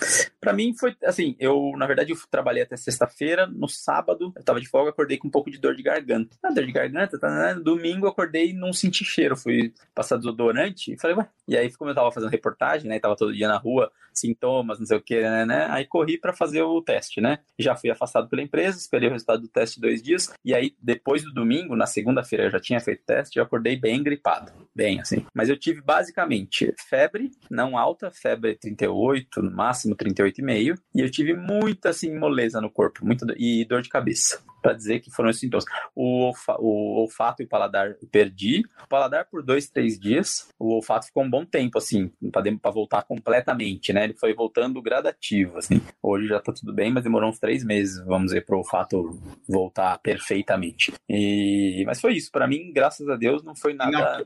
Pra 0.46 0.54
mim 0.54 0.76
foi 0.78 0.96
assim, 1.04 1.36
eu, 1.40 1.74
na 1.76 1.88
verdade, 1.88 2.12
eu 2.12 2.18
trabalhei 2.30 2.62
até 2.62 2.78
sexta-feira, 2.78 3.48
no 3.48 3.68
sábado, 3.68 4.32
eu 4.36 4.44
tava 4.44 4.62
de 4.62 4.68
folga, 4.68 4.92
acordei 4.92 5.18
com 5.18 5.28
um 5.28 5.32
pouco 5.32 5.50
de 5.50 5.58
dor 5.58 5.76
de 5.76 5.82
garganta. 5.82 6.38
Ah, 6.44 6.52
dor 6.52 6.66
de 6.66 6.72
garganta, 6.72 7.20
tá, 7.20 7.30
né? 7.30 7.56
Domingo 7.56 8.06
eu 8.06 8.12
acordei 8.12 8.52
e 8.52 8.54
não 8.54 8.72
senti 8.72 9.04
cheiro, 9.04 9.36
fui 9.36 9.74
passar 9.94 10.18
desodorante 10.18 10.94
e 10.94 11.00
falei, 11.00 11.18
ué. 11.18 11.28
E 11.48 11.58
aí, 11.58 11.72
como 11.74 11.90
eu 11.90 11.96
tava 11.96 12.12
fazendo 12.12 12.30
reportagem, 12.30 12.88
né? 12.88 13.00
Tava 13.00 13.16
todo 13.16 13.34
dia 13.34 13.48
na 13.48 13.58
rua, 13.58 13.92
sintomas, 14.20 14.80
não 14.80 14.86
sei 14.86 14.98
o 14.98 15.02
que, 15.02 15.22
né, 15.22 15.46
né? 15.46 15.68
Aí 15.70 15.86
corri 15.86 16.18
para 16.18 16.34
fazer 16.34 16.62
o 16.62 16.82
teste, 16.82 17.22
né? 17.22 17.40
Já 17.58 17.76
fui 17.76 17.90
afastado 17.90 18.30
pela 18.30 18.42
empresa, 18.42 18.78
esperei 18.78 19.10
o 19.10 19.12
resultado 19.12 19.42
do 19.42 19.48
teste 19.48 19.80
dois 19.80 20.02
dias, 20.02 20.32
e 20.44 20.54
aí, 20.54 20.76
depois 20.82 21.24
do 21.24 21.34
domingo, 21.34 21.76
na 21.76 21.86
segunda-feira 21.86 22.46
eu 22.46 22.52
já 22.52 22.60
tinha 22.60 22.80
feito 22.80 23.04
teste, 23.06 23.38
eu 23.38 23.44
acordei 23.44 23.76
bem 23.76 24.02
gripado, 24.04 24.52
bem 24.76 25.00
assim. 25.00 25.26
Mas 25.34 25.50
eu 25.50 25.58
tive 25.58 25.82
basicamente 25.82 26.74
febre, 26.90 27.32
não 27.50 27.78
alta, 27.78 28.12
febre 28.12 28.56
38, 28.56 29.42
no 29.42 29.52
máximo 29.52 29.96
38,5, 29.96 30.78
e 30.94 31.02
eu 31.02 31.10
tive 31.10 31.34
muita, 31.34 31.90
assim, 31.90 32.18
moleza 32.18 32.62
no 32.62 32.70
corpo, 32.70 33.06
muita, 33.06 33.26
e 33.38 33.66
dor 33.66 33.82
de 33.82 33.90
cabeça 33.90 34.44
para 34.66 34.74
dizer 34.74 35.00
que 35.00 35.12
foram 35.12 35.30
os 35.30 35.40
sintomas. 35.40 35.64
O, 35.96 36.32
o, 36.58 37.02
olfato 37.02 37.44
e 37.44 37.46
o 37.46 37.48
paladar 37.48 37.92
eu 38.02 38.08
perdi. 38.12 38.64
O 38.84 38.88
paladar 38.88 39.26
por 39.30 39.44
dois, 39.44 39.70
três 39.70 40.00
dias. 40.00 40.48
O 40.58 40.74
olfato 40.74 41.06
ficou 41.06 41.24
um 41.24 41.30
bom 41.30 41.46
tempo, 41.46 41.78
assim, 41.78 42.12
para 42.60 42.72
voltar 42.72 43.04
completamente, 43.04 43.94
né? 43.94 44.05
Ele 44.06 44.14
foi 44.14 44.34
voltando 44.34 44.82
gradativo, 44.82 45.58
assim. 45.58 45.82
Hoje 46.02 46.28
já 46.28 46.40
tá 46.40 46.54
tudo 46.54 46.74
bem, 46.74 46.92
mas 46.92 47.04
demorou 47.04 47.30
uns 47.30 47.40
três 47.40 47.64
meses, 47.64 48.04
vamos 48.06 48.28
dizer, 48.28 48.46
para 48.46 48.56
o 48.56 48.60
olfato 48.60 49.20
voltar 49.48 49.98
perfeitamente. 50.00 50.94
E... 51.10 51.84
Mas 51.86 52.00
foi 52.00 52.14
isso. 52.14 52.32
Para 52.32 52.48
mim, 52.48 52.72
graças 52.74 53.08
a 53.10 53.16
Deus, 53.16 53.44
não 53.44 53.56
foi 53.56 53.74
nada. 53.74 54.24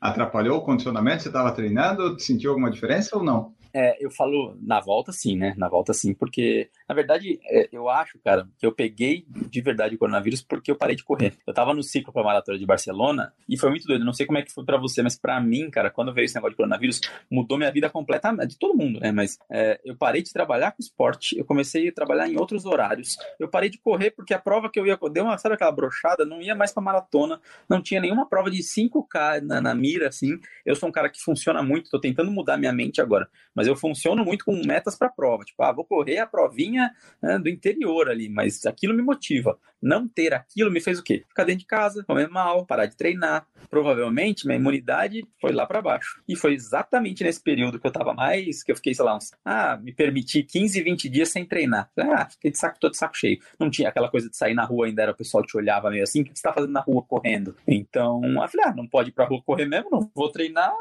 Atrapalhou 0.00 0.58
o 0.58 0.62
condicionamento? 0.62 1.22
Você 1.22 1.28
estava 1.28 1.52
treinando? 1.52 2.18
Sentiu 2.18 2.50
alguma 2.50 2.70
diferença 2.70 3.16
ou 3.16 3.24
não? 3.24 3.52
É, 3.76 3.96
eu 3.98 4.08
falo 4.08 4.56
na 4.62 4.80
volta 4.80 5.10
sim, 5.10 5.36
né? 5.36 5.52
Na 5.56 5.68
volta 5.68 5.92
sim, 5.92 6.14
porque, 6.14 6.70
na 6.88 6.94
verdade, 6.94 7.40
é, 7.44 7.68
eu 7.72 7.88
acho, 7.88 8.18
cara, 8.18 8.46
que 8.58 8.66
eu 8.66 8.72
peguei 8.72 9.24
de 9.28 9.60
verdade 9.62 9.94
o 9.94 9.98
coronavírus 9.98 10.42
porque 10.42 10.70
eu 10.70 10.76
parei 10.76 10.94
de 10.94 11.02
correr. 11.02 11.32
Eu 11.46 11.54
tava 11.54 11.72
no 11.72 11.82
ciclo 11.82 12.12
pra 12.12 12.22
maratona 12.22 12.58
de 12.58 12.66
Barcelona 12.66 13.32
e 13.48 13.58
foi 13.58 13.70
muito 13.70 13.86
doido. 13.86 14.04
Não 14.04 14.12
sei 14.12 14.26
como 14.26 14.38
é 14.38 14.42
que 14.42 14.52
foi 14.52 14.64
para 14.64 14.76
você, 14.76 15.02
mas 15.02 15.18
para 15.18 15.40
mim, 15.40 15.70
cara, 15.70 15.90
quando 15.90 16.12
veio 16.12 16.26
esse 16.26 16.34
negócio 16.34 16.52
de 16.52 16.56
coronavírus, 16.56 17.00
mudou 17.30 17.56
minha 17.56 17.72
vida 17.72 17.88
completamente, 17.88 18.50
de 18.50 18.58
todo 18.58 18.76
mundo, 18.76 19.00
né? 19.00 19.12
Mas 19.12 19.38
é, 19.50 19.80
eu 19.84 19.96
parei 19.96 20.22
de 20.22 20.32
trabalhar 20.32 20.72
com 20.72 20.80
esporte, 20.80 21.38
eu 21.38 21.44
comecei 21.44 21.88
a 21.88 21.92
trabalhar 21.92 22.28
em 22.28 22.36
outros 22.36 22.66
horários. 22.66 23.16
Eu 23.38 23.48
parei 23.48 23.70
de 23.70 23.78
correr 23.78 24.10
porque 24.10 24.34
a 24.34 24.38
prova 24.38 24.70
que 24.70 24.78
eu 24.78 24.86
ia, 24.86 24.98
deu 25.10 25.24
uma, 25.24 25.38
sabe 25.38 25.54
aquela 25.54 25.72
brochada, 25.72 26.26
não 26.26 26.42
ia 26.42 26.54
mais 26.54 26.72
pra 26.72 26.82
maratona, 26.82 27.40
não 27.68 27.80
tinha 27.80 28.00
nenhuma 28.00 28.28
prova 28.28 28.50
de 28.50 28.58
5K 28.58 29.40
na, 29.40 29.60
na 29.60 29.74
mira, 29.74 30.08
assim. 30.08 30.38
Eu 30.66 30.76
sou 30.76 30.88
um 30.88 30.92
cara 30.92 31.08
que 31.08 31.20
funciona 31.20 31.62
muito, 31.62 31.90
tô 31.90 31.98
tentando 31.98 32.30
mudar 32.30 32.58
minha 32.58 32.72
mente 32.72 33.00
agora, 33.00 33.26
mas 33.54 33.66
eu 33.66 33.74
funciono 33.74 34.22
muito 34.22 34.44
com 34.44 34.54
metas 34.66 34.96
para 34.96 35.08
prova. 35.08 35.44
Tipo, 35.44 35.62
ah, 35.62 35.72
vou 35.72 35.84
correr 35.84 36.18
a 36.18 36.26
provinha 36.26 36.73
né, 37.22 37.38
do 37.38 37.48
interior 37.48 38.08
ali, 38.08 38.28
mas 38.28 38.64
aquilo 38.66 38.94
me 38.94 39.02
motiva. 39.02 39.58
Não 39.84 40.08
ter 40.08 40.32
aquilo 40.32 40.70
me 40.70 40.80
fez 40.80 40.98
o 40.98 41.02
quê? 41.02 41.24
Ficar 41.28 41.44
dentro 41.44 41.60
de 41.60 41.66
casa, 41.66 42.02
comer 42.04 42.26
mal, 42.28 42.64
parar 42.64 42.86
de 42.86 42.96
treinar. 42.96 43.46
Provavelmente 43.68 44.46
minha 44.46 44.58
imunidade 44.58 45.26
foi 45.38 45.52
lá 45.52 45.66
para 45.66 45.82
baixo. 45.82 46.22
E 46.26 46.34
foi 46.34 46.54
exatamente 46.54 47.22
nesse 47.22 47.42
período 47.42 47.78
que 47.78 47.86
eu 47.86 47.90
tava 47.90 48.14
mais, 48.14 48.62
que 48.62 48.72
eu 48.72 48.76
fiquei, 48.76 48.94
sei 48.94 49.04
lá, 49.04 49.14
uns, 49.14 49.32
ah, 49.44 49.76
me 49.76 49.92
permiti 49.92 50.42
15, 50.42 50.82
20 50.82 51.08
dias 51.10 51.28
sem 51.28 51.44
treinar. 51.44 51.90
Ah, 51.98 52.26
fiquei 52.30 52.50
de 52.50 52.58
saco, 52.58 52.78
todo 52.80 52.94
saco 52.94 53.14
cheio. 53.14 53.38
Não 53.60 53.68
tinha 53.68 53.90
aquela 53.90 54.10
coisa 54.10 54.30
de 54.30 54.36
sair 54.36 54.54
na 54.54 54.64
rua 54.64 54.86
ainda, 54.86 55.02
era 55.02 55.12
o 55.12 55.16
pessoal 55.16 55.44
te 55.44 55.56
olhava 55.56 55.90
meio 55.90 56.02
assim, 56.02 56.22
o 56.22 56.24
que 56.24 56.34
você 56.34 56.42
tá 56.42 56.52
fazendo 56.52 56.72
na 56.72 56.80
rua 56.80 57.02
correndo? 57.02 57.54
Então, 57.66 58.22
eu 58.24 58.48
falei, 58.48 58.66
ah, 58.66 58.74
não 58.74 58.86
pode 58.86 59.10
ir 59.10 59.12
pra 59.12 59.26
rua 59.26 59.42
correr 59.44 59.66
mesmo, 59.66 59.90
não 59.90 60.10
vou 60.14 60.30
treinar, 60.30 60.72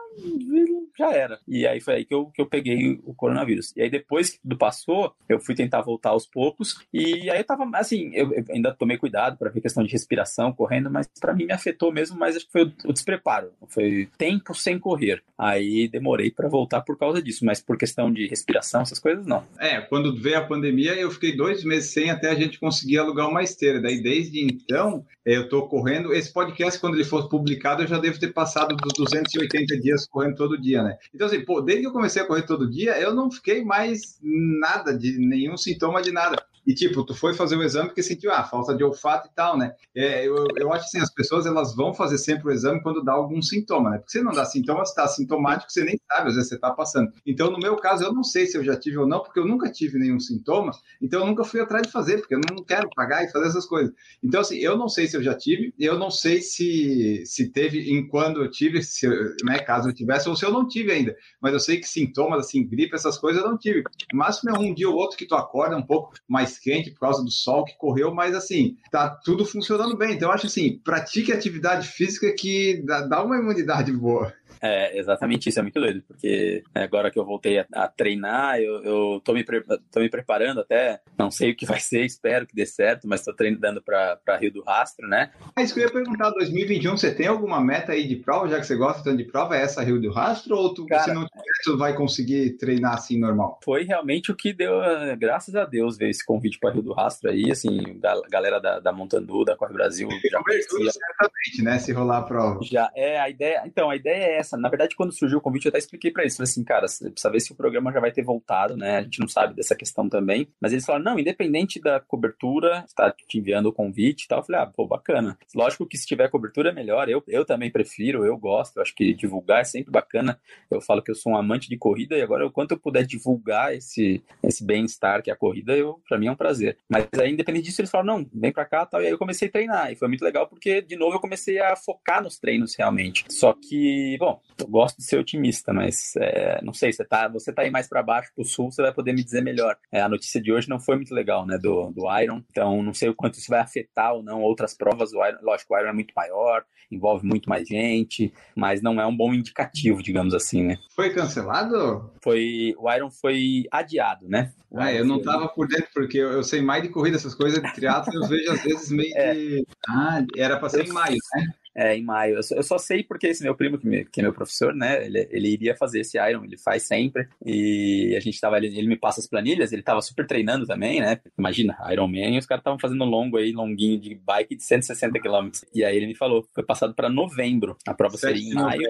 já 0.97 1.11
era. 1.11 1.39
E 1.47 1.65
aí 1.67 1.81
foi 1.81 1.95
aí 1.95 2.05
que 2.05 2.13
eu, 2.13 2.27
que 2.27 2.41
eu 2.41 2.45
peguei 2.45 2.99
o 3.03 3.13
coronavírus. 3.13 3.73
E 3.75 3.81
aí 3.81 3.89
depois 3.89 4.39
do 4.43 4.57
passou, 4.57 5.13
eu 5.27 5.39
fui 5.39 5.55
tentar 5.55 5.81
voltar 5.81 6.11
aos 6.11 6.25
poucos, 6.25 6.85
e 6.93 7.29
aí 7.29 7.39
eu 7.39 7.43
tava, 7.43 7.69
assim, 7.75 8.11
eu, 8.13 8.33
eu 8.33 8.45
ainda 8.49 8.73
tomei 8.73 8.92
cuidado 8.97 9.37
para 9.37 9.49
ver 9.49 9.61
questão 9.61 9.83
de 9.83 9.91
respiração, 9.91 10.53
correndo, 10.53 10.89
mas 10.89 11.07
para 11.19 11.33
mim 11.33 11.45
me 11.45 11.53
afetou 11.53 11.91
mesmo, 11.91 12.17
mas 12.17 12.35
acho 12.35 12.45
que 12.45 12.51
foi 12.51 12.63
o, 12.85 12.93
despreparo, 12.93 13.51
foi 13.67 14.09
tempo 14.17 14.53
sem 14.53 14.79
correr. 14.79 15.21
Aí 15.37 15.87
demorei 15.87 16.31
para 16.31 16.47
voltar 16.47 16.81
por 16.81 16.97
causa 16.97 17.21
disso, 17.21 17.45
mas 17.45 17.61
por 17.61 17.77
questão 17.77 18.11
de 18.11 18.27
respiração, 18.27 18.81
essas 18.81 18.99
coisas 18.99 19.25
não. 19.25 19.45
É, 19.59 19.81
quando 19.81 20.15
veio 20.15 20.37
a 20.37 20.45
pandemia, 20.45 20.93
eu 20.95 21.11
fiquei 21.11 21.35
dois 21.35 21.63
meses 21.63 21.91
sem 21.91 22.09
até 22.09 22.29
a 22.29 22.35
gente 22.35 22.59
conseguir 22.59 22.97
alugar 22.97 23.29
uma 23.29 23.43
esteira. 23.43 23.81
Daí 23.81 24.01
desde 24.01 24.41
então, 24.43 25.05
eu 25.25 25.47
tô 25.47 25.67
correndo. 25.67 26.13
Esse 26.13 26.31
podcast, 26.31 26.79
quando 26.79 26.95
ele 26.95 27.03
for 27.03 27.29
publicado, 27.29 27.83
eu 27.83 27.87
já 27.87 27.97
devo 27.97 28.19
ter 28.19 28.33
passado 28.33 28.75
dos 28.75 28.93
280 28.93 29.79
dias 29.79 30.05
correndo 30.05 30.35
todo 30.35 30.59
dia, 30.59 30.83
né? 30.83 30.97
Então, 31.13 31.27
assim, 31.27 31.43
pô, 31.43 31.61
desde 31.61 31.83
que 31.83 31.87
eu 31.87 31.93
comecei 31.93 32.21
a 32.21 32.25
correr 32.25 32.43
todo 32.43 32.69
dia, 32.69 32.99
eu 32.99 33.13
não 33.13 33.31
fiquei 33.31 33.63
mais 33.63 34.19
nada 34.21 34.97
de 34.97 35.17
nenhum 35.17 35.57
sintoma 35.57 36.01
de 36.01 36.11
nada. 36.11 36.43
E, 36.65 36.73
tipo, 36.73 37.03
tu 37.03 37.13
foi 37.13 37.33
fazer 37.33 37.55
o 37.55 37.63
exame 37.63 37.89
porque 37.89 38.03
sentiu, 38.03 38.31
ah, 38.31 38.43
falta 38.43 38.75
de 38.75 38.83
olfato 38.83 39.27
e 39.27 39.35
tal, 39.35 39.57
né? 39.57 39.73
É, 39.95 40.25
eu, 40.27 40.47
eu 40.57 40.71
acho 40.71 40.85
assim, 40.85 40.99
as 40.99 41.13
pessoas, 41.13 41.45
elas 41.45 41.75
vão 41.75 41.93
fazer 41.93 42.17
sempre 42.17 42.47
o 42.47 42.51
exame 42.51 42.81
quando 42.81 43.03
dá 43.03 43.13
algum 43.13 43.41
sintoma, 43.41 43.89
né? 43.89 43.97
Porque 43.97 44.11
se 44.11 44.21
não 44.21 44.31
dá 44.31 44.45
sintoma, 44.45 44.85
se 44.85 44.95
tá 44.95 45.07
sintomático, 45.07 45.71
você 45.71 45.83
nem 45.83 45.99
sabe, 46.11 46.29
às 46.29 46.35
vezes 46.35 46.49
você 46.49 46.57
tá 46.57 46.71
passando. 46.71 47.11
Então, 47.25 47.51
no 47.51 47.57
meu 47.57 47.75
caso, 47.75 48.03
eu 48.03 48.13
não 48.13 48.23
sei 48.23 48.45
se 48.45 48.57
eu 48.57 48.63
já 48.63 48.77
tive 48.77 48.97
ou 48.97 49.07
não, 49.07 49.21
porque 49.21 49.39
eu 49.39 49.45
nunca 49.45 49.71
tive 49.71 49.99
nenhum 49.99 50.19
sintoma, 50.19 50.71
então 51.01 51.21
eu 51.21 51.27
nunca 51.27 51.43
fui 51.43 51.59
atrás 51.59 51.85
de 51.85 51.91
fazer, 51.91 52.19
porque 52.19 52.35
eu 52.35 52.41
não 52.49 52.63
quero 52.63 52.89
pagar 52.95 53.23
e 53.23 53.31
fazer 53.31 53.47
essas 53.47 53.65
coisas. 53.65 53.93
Então, 54.23 54.41
assim, 54.41 54.57
eu 54.57 54.77
não 54.77 54.87
sei 54.87 55.07
se 55.07 55.17
eu 55.17 55.23
já 55.23 55.35
tive, 55.35 55.73
eu 55.77 55.97
não 55.97 56.09
sei 56.09 56.41
se, 56.41 57.23
se 57.25 57.51
teve 57.51 57.91
em 57.91 58.07
quando 58.07 58.41
eu 58.41 58.49
tive, 58.49 58.81
se, 58.81 59.07
né, 59.43 59.59
caso 59.59 59.89
eu 59.89 59.93
tivesse, 59.93 60.29
ou 60.29 60.35
se 60.35 60.45
eu 60.45 60.51
não 60.51 60.67
tive 60.67 60.91
ainda. 60.91 61.15
Mas 61.41 61.53
eu 61.53 61.59
sei 61.59 61.77
que 61.79 61.87
sintomas, 61.87 62.45
assim, 62.45 62.65
gripe, 62.65 62.95
essas 62.95 63.17
coisas 63.17 63.41
eu 63.41 63.49
não 63.49 63.57
tive. 63.57 63.83
O 64.13 64.17
máximo 64.17 64.51
é 64.51 64.59
um 64.59 64.73
dia 64.73 64.89
ou 64.89 64.95
outro 64.95 65.17
que 65.17 65.25
tu 65.25 65.35
acorda 65.35 65.75
um 65.75 65.85
pouco 65.85 66.13
mais 66.27 66.52
mais 66.53 66.57
quente 66.59 66.91
por 66.91 66.99
causa 66.99 67.23
do 67.23 67.31
sol 67.31 67.65
que 67.65 67.77
correu, 67.77 68.13
mas 68.13 68.35
assim, 68.35 68.77
tá 68.91 69.09
tudo 69.09 69.45
funcionando 69.45 69.97
bem. 69.97 70.13
Então, 70.13 70.31
acho 70.31 70.47
assim, 70.47 70.79
pratique 70.83 71.31
atividade 71.31 71.87
física 71.87 72.31
que 72.31 72.83
dá 72.85 73.23
uma 73.23 73.37
imunidade 73.37 73.91
boa. 73.91 74.33
É, 74.61 74.97
exatamente 74.97 75.49
isso, 75.49 75.59
é 75.59 75.61
muito 75.61 75.79
doido, 75.79 76.03
porque 76.07 76.63
agora 76.73 77.11
que 77.11 77.19
eu 77.19 77.25
voltei 77.25 77.59
a, 77.59 77.65
a 77.73 77.87
treinar, 77.87 78.59
eu, 78.59 78.83
eu 78.83 79.21
tô, 79.23 79.33
me 79.33 79.43
tô 79.43 79.99
me 79.99 80.09
preparando 80.09 80.61
até, 80.61 81.01
não 81.17 81.29
sei 81.29 81.51
o 81.51 81.55
que 81.55 81.65
vai 81.65 81.79
ser, 81.79 82.05
espero 82.05 82.47
que 82.47 82.55
dê 82.55 82.65
certo, 82.65 83.07
mas 83.07 83.23
tô 83.23 83.33
treinando 83.33 83.81
para 83.81 84.37
Rio 84.39 84.51
do 84.51 84.63
Rastro, 84.63 85.07
né? 85.07 85.31
Isso 85.59 85.73
que 85.73 85.79
eu 85.79 85.85
ia 85.85 85.91
perguntar, 85.91 86.29
2021, 86.31 86.97
você 86.97 87.13
tem 87.13 87.27
alguma 87.27 87.59
meta 87.61 87.91
aí 87.91 88.07
de 88.07 88.15
prova, 88.15 88.47
já 88.47 88.59
que 88.59 88.65
você 88.65 88.75
gosta 88.75 89.03
tanto 89.03 89.17
de 89.17 89.25
prova, 89.25 89.57
é 89.57 89.61
essa 89.61 89.83
Rio 89.83 89.99
do 89.99 90.11
Rastro, 90.11 90.55
ou 90.55 90.73
tu, 90.73 90.85
Cara, 90.85 91.03
se 91.03 91.13
não 91.13 91.25
tiver, 91.25 91.43
tu 91.63 91.77
vai 91.77 91.95
conseguir 91.95 92.57
treinar 92.57 92.93
assim 92.93 93.19
normal? 93.19 93.59
Foi 93.63 93.83
realmente 93.83 94.31
o 94.31 94.35
que 94.35 94.53
deu, 94.53 94.73
graças 95.17 95.55
a 95.55 95.65
Deus, 95.65 95.97
ver 95.97 96.09
esse 96.09 96.25
convite 96.25 96.59
para 96.59 96.71
Rio 96.71 96.81
do 96.81 96.93
Rastro 96.93 97.29
aí, 97.29 97.51
assim, 97.51 97.97
da 97.99 98.21
galera 98.29 98.59
da, 98.59 98.79
da 98.79 98.91
Montandu, 98.91 99.43
da 99.43 99.55
Corre 99.55 99.73
Brasil, 99.73 100.07
já 100.29 100.41
conhecia. 100.41 100.91
certamente, 100.91 101.61
né, 101.61 101.79
se 101.79 101.91
rolar 101.91 102.19
a 102.19 102.23
prova. 102.23 102.59
Já, 102.63 102.91
é, 102.95 103.19
a 103.19 103.29
ideia, 103.29 103.63
então, 103.65 103.89
a 103.89 103.95
ideia 103.95 104.37
é 104.37 104.42
essa. 104.43 104.57
Na 104.57 104.69
verdade, 104.69 104.95
quando 104.95 105.11
surgiu 105.11 105.39
o 105.39 105.41
convite, 105.41 105.65
eu 105.65 105.69
até 105.69 105.79
expliquei 105.79 106.11
para 106.11 106.23
eles. 106.23 106.35
Falei 106.35 106.49
assim, 106.49 106.63
cara, 106.63 106.87
você 106.87 107.09
precisa 107.09 107.31
ver 107.31 107.39
se 107.39 107.51
o 107.51 107.55
programa 107.55 107.91
já 107.91 107.99
vai 107.99 108.11
ter 108.11 108.23
voltado, 108.23 108.77
né? 108.77 108.97
A 108.97 109.03
gente 109.03 109.19
não 109.19 109.27
sabe 109.27 109.55
dessa 109.55 109.75
questão 109.75 110.07
também. 110.07 110.47
Mas 110.61 110.71
eles 110.71 110.85
falaram, 110.85 111.05
não, 111.05 111.19
independente 111.19 111.81
da 111.81 111.99
cobertura, 111.99 112.83
está 112.87 113.11
te 113.11 113.37
enviando 113.37 113.67
o 113.67 113.73
convite 113.73 114.25
e 114.25 114.27
tal. 114.27 114.39
Eu 114.39 114.43
falei, 114.43 114.61
ah, 114.61 114.65
pô, 114.65 114.85
bacana. 114.85 115.37
Lógico 115.55 115.87
que 115.87 115.97
se 115.97 116.05
tiver 116.05 116.29
cobertura 116.29 116.69
é 116.69 116.73
melhor. 116.73 117.09
Eu, 117.09 117.23
eu 117.27 117.45
também 117.45 117.71
prefiro, 117.71 118.25
eu 118.25 118.37
gosto. 118.37 118.77
Eu 118.77 118.83
acho 118.83 118.93
que 118.93 119.13
divulgar 119.13 119.61
é 119.61 119.63
sempre 119.63 119.91
bacana. 119.91 120.39
Eu 120.69 120.81
falo 120.81 121.01
que 121.01 121.11
eu 121.11 121.15
sou 121.15 121.33
um 121.33 121.37
amante 121.37 121.69
de 121.69 121.77
corrida 121.77 122.17
e 122.17 122.21
agora, 122.21 122.49
quanto 122.49 122.71
eu 122.71 122.79
puder 122.79 123.05
divulgar 123.05 123.73
esse, 123.73 124.23
esse 124.43 124.65
bem-estar 124.65 125.21
que 125.21 125.29
é 125.29 125.33
a 125.33 125.37
corrida, 125.37 125.75
eu, 125.75 126.01
para 126.07 126.17
mim 126.17 126.27
é 126.27 126.31
um 126.31 126.35
prazer. 126.35 126.77
Mas 126.89 127.07
aí, 127.19 127.31
independente 127.31 127.65
disso, 127.65 127.81
eles 127.81 127.91
falaram, 127.91 128.19
não, 128.19 128.29
vem 128.33 128.51
para 128.51 128.65
cá 128.65 128.85
tal. 128.85 129.01
E 129.01 129.05
aí 129.05 129.11
eu 129.11 129.17
comecei 129.17 129.47
a 129.47 129.51
treinar. 129.51 129.91
E 129.91 129.95
foi 129.95 130.07
muito 130.07 130.23
legal 130.23 130.47
porque, 130.47 130.81
de 130.81 130.95
novo, 130.95 131.15
eu 131.15 131.19
comecei 131.19 131.59
a 131.59 131.75
focar 131.75 132.21
nos 132.21 132.37
treinos 132.37 132.75
realmente. 132.75 133.25
Só 133.29 133.53
que, 133.53 134.17
bom, 134.19 134.32
eu 134.57 134.67
gosto 134.67 134.97
de 134.97 135.03
ser 135.03 135.17
otimista, 135.17 135.73
mas 135.73 136.13
é, 136.17 136.61
não 136.63 136.73
sei, 136.73 136.91
você 136.91 137.03
tá, 137.03 137.27
você 137.27 137.51
tá 137.51 137.63
aí 137.63 137.71
mais 137.71 137.87
para 137.87 138.03
baixo, 138.03 138.31
pro 138.35 138.45
sul, 138.45 138.71
você 138.71 138.81
vai 138.81 138.93
poder 138.93 139.13
me 139.13 139.23
dizer 139.23 139.41
melhor. 139.41 139.75
É, 139.91 140.01
a 140.01 140.09
notícia 140.09 140.41
de 140.41 140.51
hoje 140.51 140.69
não 140.69 140.79
foi 140.79 140.95
muito 140.95 141.13
legal, 141.13 141.45
né, 141.45 141.57
do, 141.57 141.91
do 141.91 142.03
Iron, 142.21 142.43
então 142.49 142.81
não 142.81 142.93
sei 142.93 143.09
o 143.09 143.15
quanto 143.15 143.39
isso 143.39 143.49
vai 143.49 143.59
afetar 143.59 144.13
ou 144.13 144.23
não 144.23 144.41
outras 144.41 144.73
provas. 144.73 145.13
O 145.13 145.25
Iron, 145.25 145.39
lógico, 145.41 145.73
o 145.73 145.79
Iron 145.79 145.89
é 145.89 145.93
muito 145.93 146.13
maior, 146.15 146.63
envolve 146.91 147.25
muito 147.25 147.49
mais 147.49 147.67
gente, 147.67 148.33
mas 148.55 148.81
não 148.81 148.99
é 149.01 149.05
um 149.05 149.15
bom 149.15 149.33
indicativo, 149.33 150.01
digamos 150.01 150.33
assim, 150.33 150.63
né? 150.63 150.77
Foi 150.95 151.13
cancelado? 151.13 152.11
Foi, 152.21 152.73
o 152.77 152.91
Iron 152.91 153.09
foi 153.09 153.65
adiado, 153.71 154.27
né? 154.27 154.53
Ah, 154.75 154.91
eu 154.91 155.05
não 155.05 155.21
tava 155.21 155.47
por 155.49 155.67
dentro, 155.67 155.89
porque 155.93 156.17
eu, 156.17 156.31
eu 156.31 156.43
sei 156.43 156.61
mais 156.61 156.81
de 156.81 156.89
corrida, 156.89 157.17
essas 157.17 157.35
coisas 157.35 157.61
de 157.61 157.73
triatlo, 157.73 158.13
eu 158.13 158.27
vejo 158.27 158.51
às 158.51 158.63
vezes 158.63 158.91
meio 158.91 159.13
é. 159.17 159.33
de... 159.33 159.67
Ah, 159.87 160.25
era 160.35 160.57
para 160.57 160.69
ser 160.69 160.85
em 160.85 160.91
maio, 160.91 161.17
né? 161.35 161.53
É, 161.75 161.97
em 161.97 162.03
maio. 162.03 162.35
Eu 162.35 162.43
só, 162.43 162.55
eu 162.55 162.63
só, 162.63 162.77
sei 162.77 163.03
porque 163.03 163.27
esse 163.27 163.43
meu 163.43 163.55
primo, 163.55 163.77
que, 163.77 163.87
me, 163.87 164.05
que 164.05 164.19
é 164.19 164.23
meu 164.23 164.33
professor, 164.33 164.73
né, 164.73 165.05
ele, 165.05 165.27
ele, 165.31 165.49
iria 165.49 165.75
fazer 165.75 166.01
esse 166.01 166.17
Iron, 166.17 166.43
ele 166.43 166.57
faz 166.57 166.83
sempre, 166.83 167.27
e 167.45 168.13
a 168.15 168.19
gente 168.19 168.39
tava, 168.39 168.57
ele, 168.57 168.67
ele 168.77 168.87
me 168.87 168.97
passa 168.97 169.19
as 169.19 169.27
planilhas, 169.27 169.71
ele 169.71 169.81
tava 169.81 170.01
super 170.01 170.25
treinando 170.27 170.65
também, 170.65 170.99
né, 170.99 171.19
imagina, 171.37 171.77
Iron 171.91 172.07
Man, 172.07 172.31
e 172.31 172.37
os 172.37 172.45
caras 172.45 172.61
estavam 172.61 172.79
fazendo 172.79 173.03
longo 173.05 173.37
aí, 173.37 173.51
longuinho 173.51 173.99
de 173.99 174.15
bike 174.15 174.55
de 174.55 174.63
160 174.63 175.19
km, 175.19 175.49
e 175.73 175.83
aí 175.83 175.95
ele 175.95 176.07
me 176.07 176.15
falou, 176.15 176.47
foi 176.53 176.63
passado 176.63 176.93
para 176.93 177.09
novembro, 177.09 177.77
a 177.87 177.93
prova 177.93 178.17
seria 178.17 178.43
em 178.43 178.53
maio. 178.53 178.83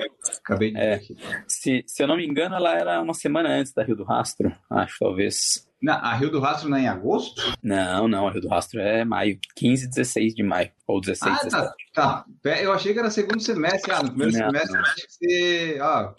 Acabei 0.44 0.72
de 0.72 0.78
é, 0.78 1.00
se, 1.48 1.84
se 1.86 2.04
eu 2.04 2.08
não 2.08 2.18
me 2.18 2.26
engano, 2.26 2.56
ela 2.56 2.76
era 2.76 3.02
uma 3.02 3.14
semana 3.14 3.50
antes 3.50 3.74
da 3.74 3.84
Rio 3.84 3.96
do 3.96 4.04
Rastro, 4.04 4.54
acho, 4.70 4.98
talvez. 5.00 5.68
Não, 5.84 5.96
a 5.96 6.14
Rio 6.14 6.32
do 6.32 6.40
Rastro 6.40 6.70
não 6.70 6.78
é 6.78 6.84
em 6.84 6.88
agosto? 6.88 7.42
Não, 7.62 8.08
não, 8.08 8.26
a 8.26 8.32
Rio 8.32 8.40
do 8.40 8.48
Rastro 8.48 8.80
é 8.80 9.04
maio, 9.04 9.38
15 9.58 9.84
e 9.84 9.90
16 9.90 10.34
de 10.34 10.42
maio, 10.42 10.72
ou 10.88 11.02
16, 11.02 11.36
ah, 11.36 11.44
17. 11.44 11.74
Tá, 11.94 12.26
tá. 12.42 12.62
Eu 12.62 12.72
achei 12.72 12.94
que 12.94 13.00
era 13.00 13.10
segundo 13.10 13.42
semestre, 13.42 13.92
ah, 13.92 14.02
no 14.02 14.08
primeiro 14.08 14.32
não, 14.32 14.46
semestre 14.46 14.74
não. 14.74 14.82
acho 14.82 14.96
que 14.96 15.12
você... 15.12 15.78
Ah, 15.82 16.14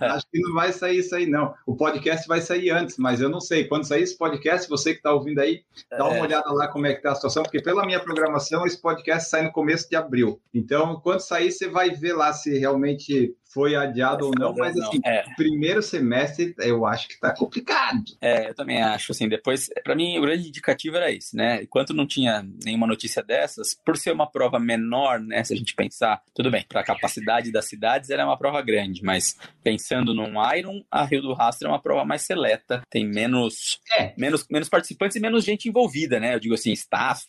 acho 0.00 0.26
que 0.30 0.38
não 0.38 0.52
vai 0.52 0.70
sair 0.70 0.98
isso 0.98 1.16
aí, 1.16 1.26
não. 1.26 1.54
O 1.66 1.74
podcast 1.74 2.28
vai 2.28 2.42
sair 2.42 2.68
antes, 2.68 2.98
mas 2.98 3.22
eu 3.22 3.30
não 3.30 3.40
sei. 3.40 3.64
Quando 3.64 3.84
sair 3.84 4.02
esse 4.02 4.18
podcast, 4.18 4.68
você 4.68 4.90
que 4.90 4.98
está 4.98 5.14
ouvindo 5.14 5.38
aí, 5.38 5.62
dá 5.90 6.04
uma 6.06 6.18
é. 6.18 6.22
olhada 6.22 6.52
lá 6.52 6.68
como 6.68 6.86
é 6.86 6.92
que 6.92 7.00
tá 7.00 7.12
a 7.12 7.14
situação, 7.14 7.42
porque 7.42 7.62
pela 7.62 7.86
minha 7.86 8.00
programação, 8.00 8.66
esse 8.66 8.78
podcast 8.82 9.30
sai 9.30 9.44
no 9.44 9.50
começo 9.50 9.88
de 9.88 9.96
abril. 9.96 10.38
Então, 10.52 11.00
quando 11.02 11.20
sair, 11.20 11.50
você 11.50 11.70
vai 11.70 11.88
ver 11.88 12.12
lá 12.12 12.34
se 12.34 12.58
realmente 12.58 13.34
foi 13.54 13.76
adiado 13.76 14.26
ou 14.26 14.32
não, 14.36 14.52
mas 14.52 14.76
assim, 14.76 15.00
é. 15.04 15.22
primeiro 15.36 15.80
semestre 15.80 16.52
eu 16.58 16.84
acho 16.84 17.06
que 17.06 17.20
tá 17.20 17.32
complicado. 17.32 18.02
É, 18.20 18.48
eu 18.50 18.54
também 18.54 18.82
acho, 18.82 19.12
assim, 19.12 19.28
depois, 19.28 19.70
para 19.84 19.94
mim, 19.94 20.18
o 20.18 20.22
grande 20.22 20.48
indicativo 20.48 20.96
era 20.96 21.12
esse, 21.12 21.36
né? 21.36 21.62
Enquanto 21.62 21.94
não 21.94 22.04
tinha 22.04 22.44
nenhuma 22.64 22.86
notícia 22.86 23.22
dessas, 23.22 23.72
por 23.72 23.96
ser 23.96 24.12
uma 24.12 24.28
prova 24.28 24.58
menor, 24.58 25.20
né, 25.20 25.44
se 25.44 25.54
a 25.54 25.56
gente 25.56 25.74
pensar, 25.74 26.20
tudo 26.34 26.50
bem, 26.50 26.64
para 26.68 26.80
a 26.80 26.84
capacidade 26.84 27.52
das 27.52 27.66
cidades 27.66 28.10
era 28.10 28.26
uma 28.26 28.36
prova 28.36 28.60
grande, 28.60 29.04
mas 29.04 29.36
pensando 29.62 30.12
num 30.12 30.34
Iron, 30.56 30.82
a 30.90 31.04
Rio 31.04 31.22
do 31.22 31.32
Rastro 31.32 31.68
é 31.68 31.70
uma 31.70 31.80
prova 31.80 32.04
mais 32.04 32.22
seleta, 32.22 32.82
tem 32.90 33.06
menos, 33.06 33.80
é. 33.96 34.12
menos, 34.18 34.44
menos 34.50 34.68
participantes 34.68 35.16
e 35.16 35.20
menos 35.20 35.44
gente 35.44 35.68
envolvida, 35.68 36.18
né? 36.18 36.34
Eu 36.34 36.40
digo 36.40 36.54
assim, 36.54 36.72
staff, 36.72 37.24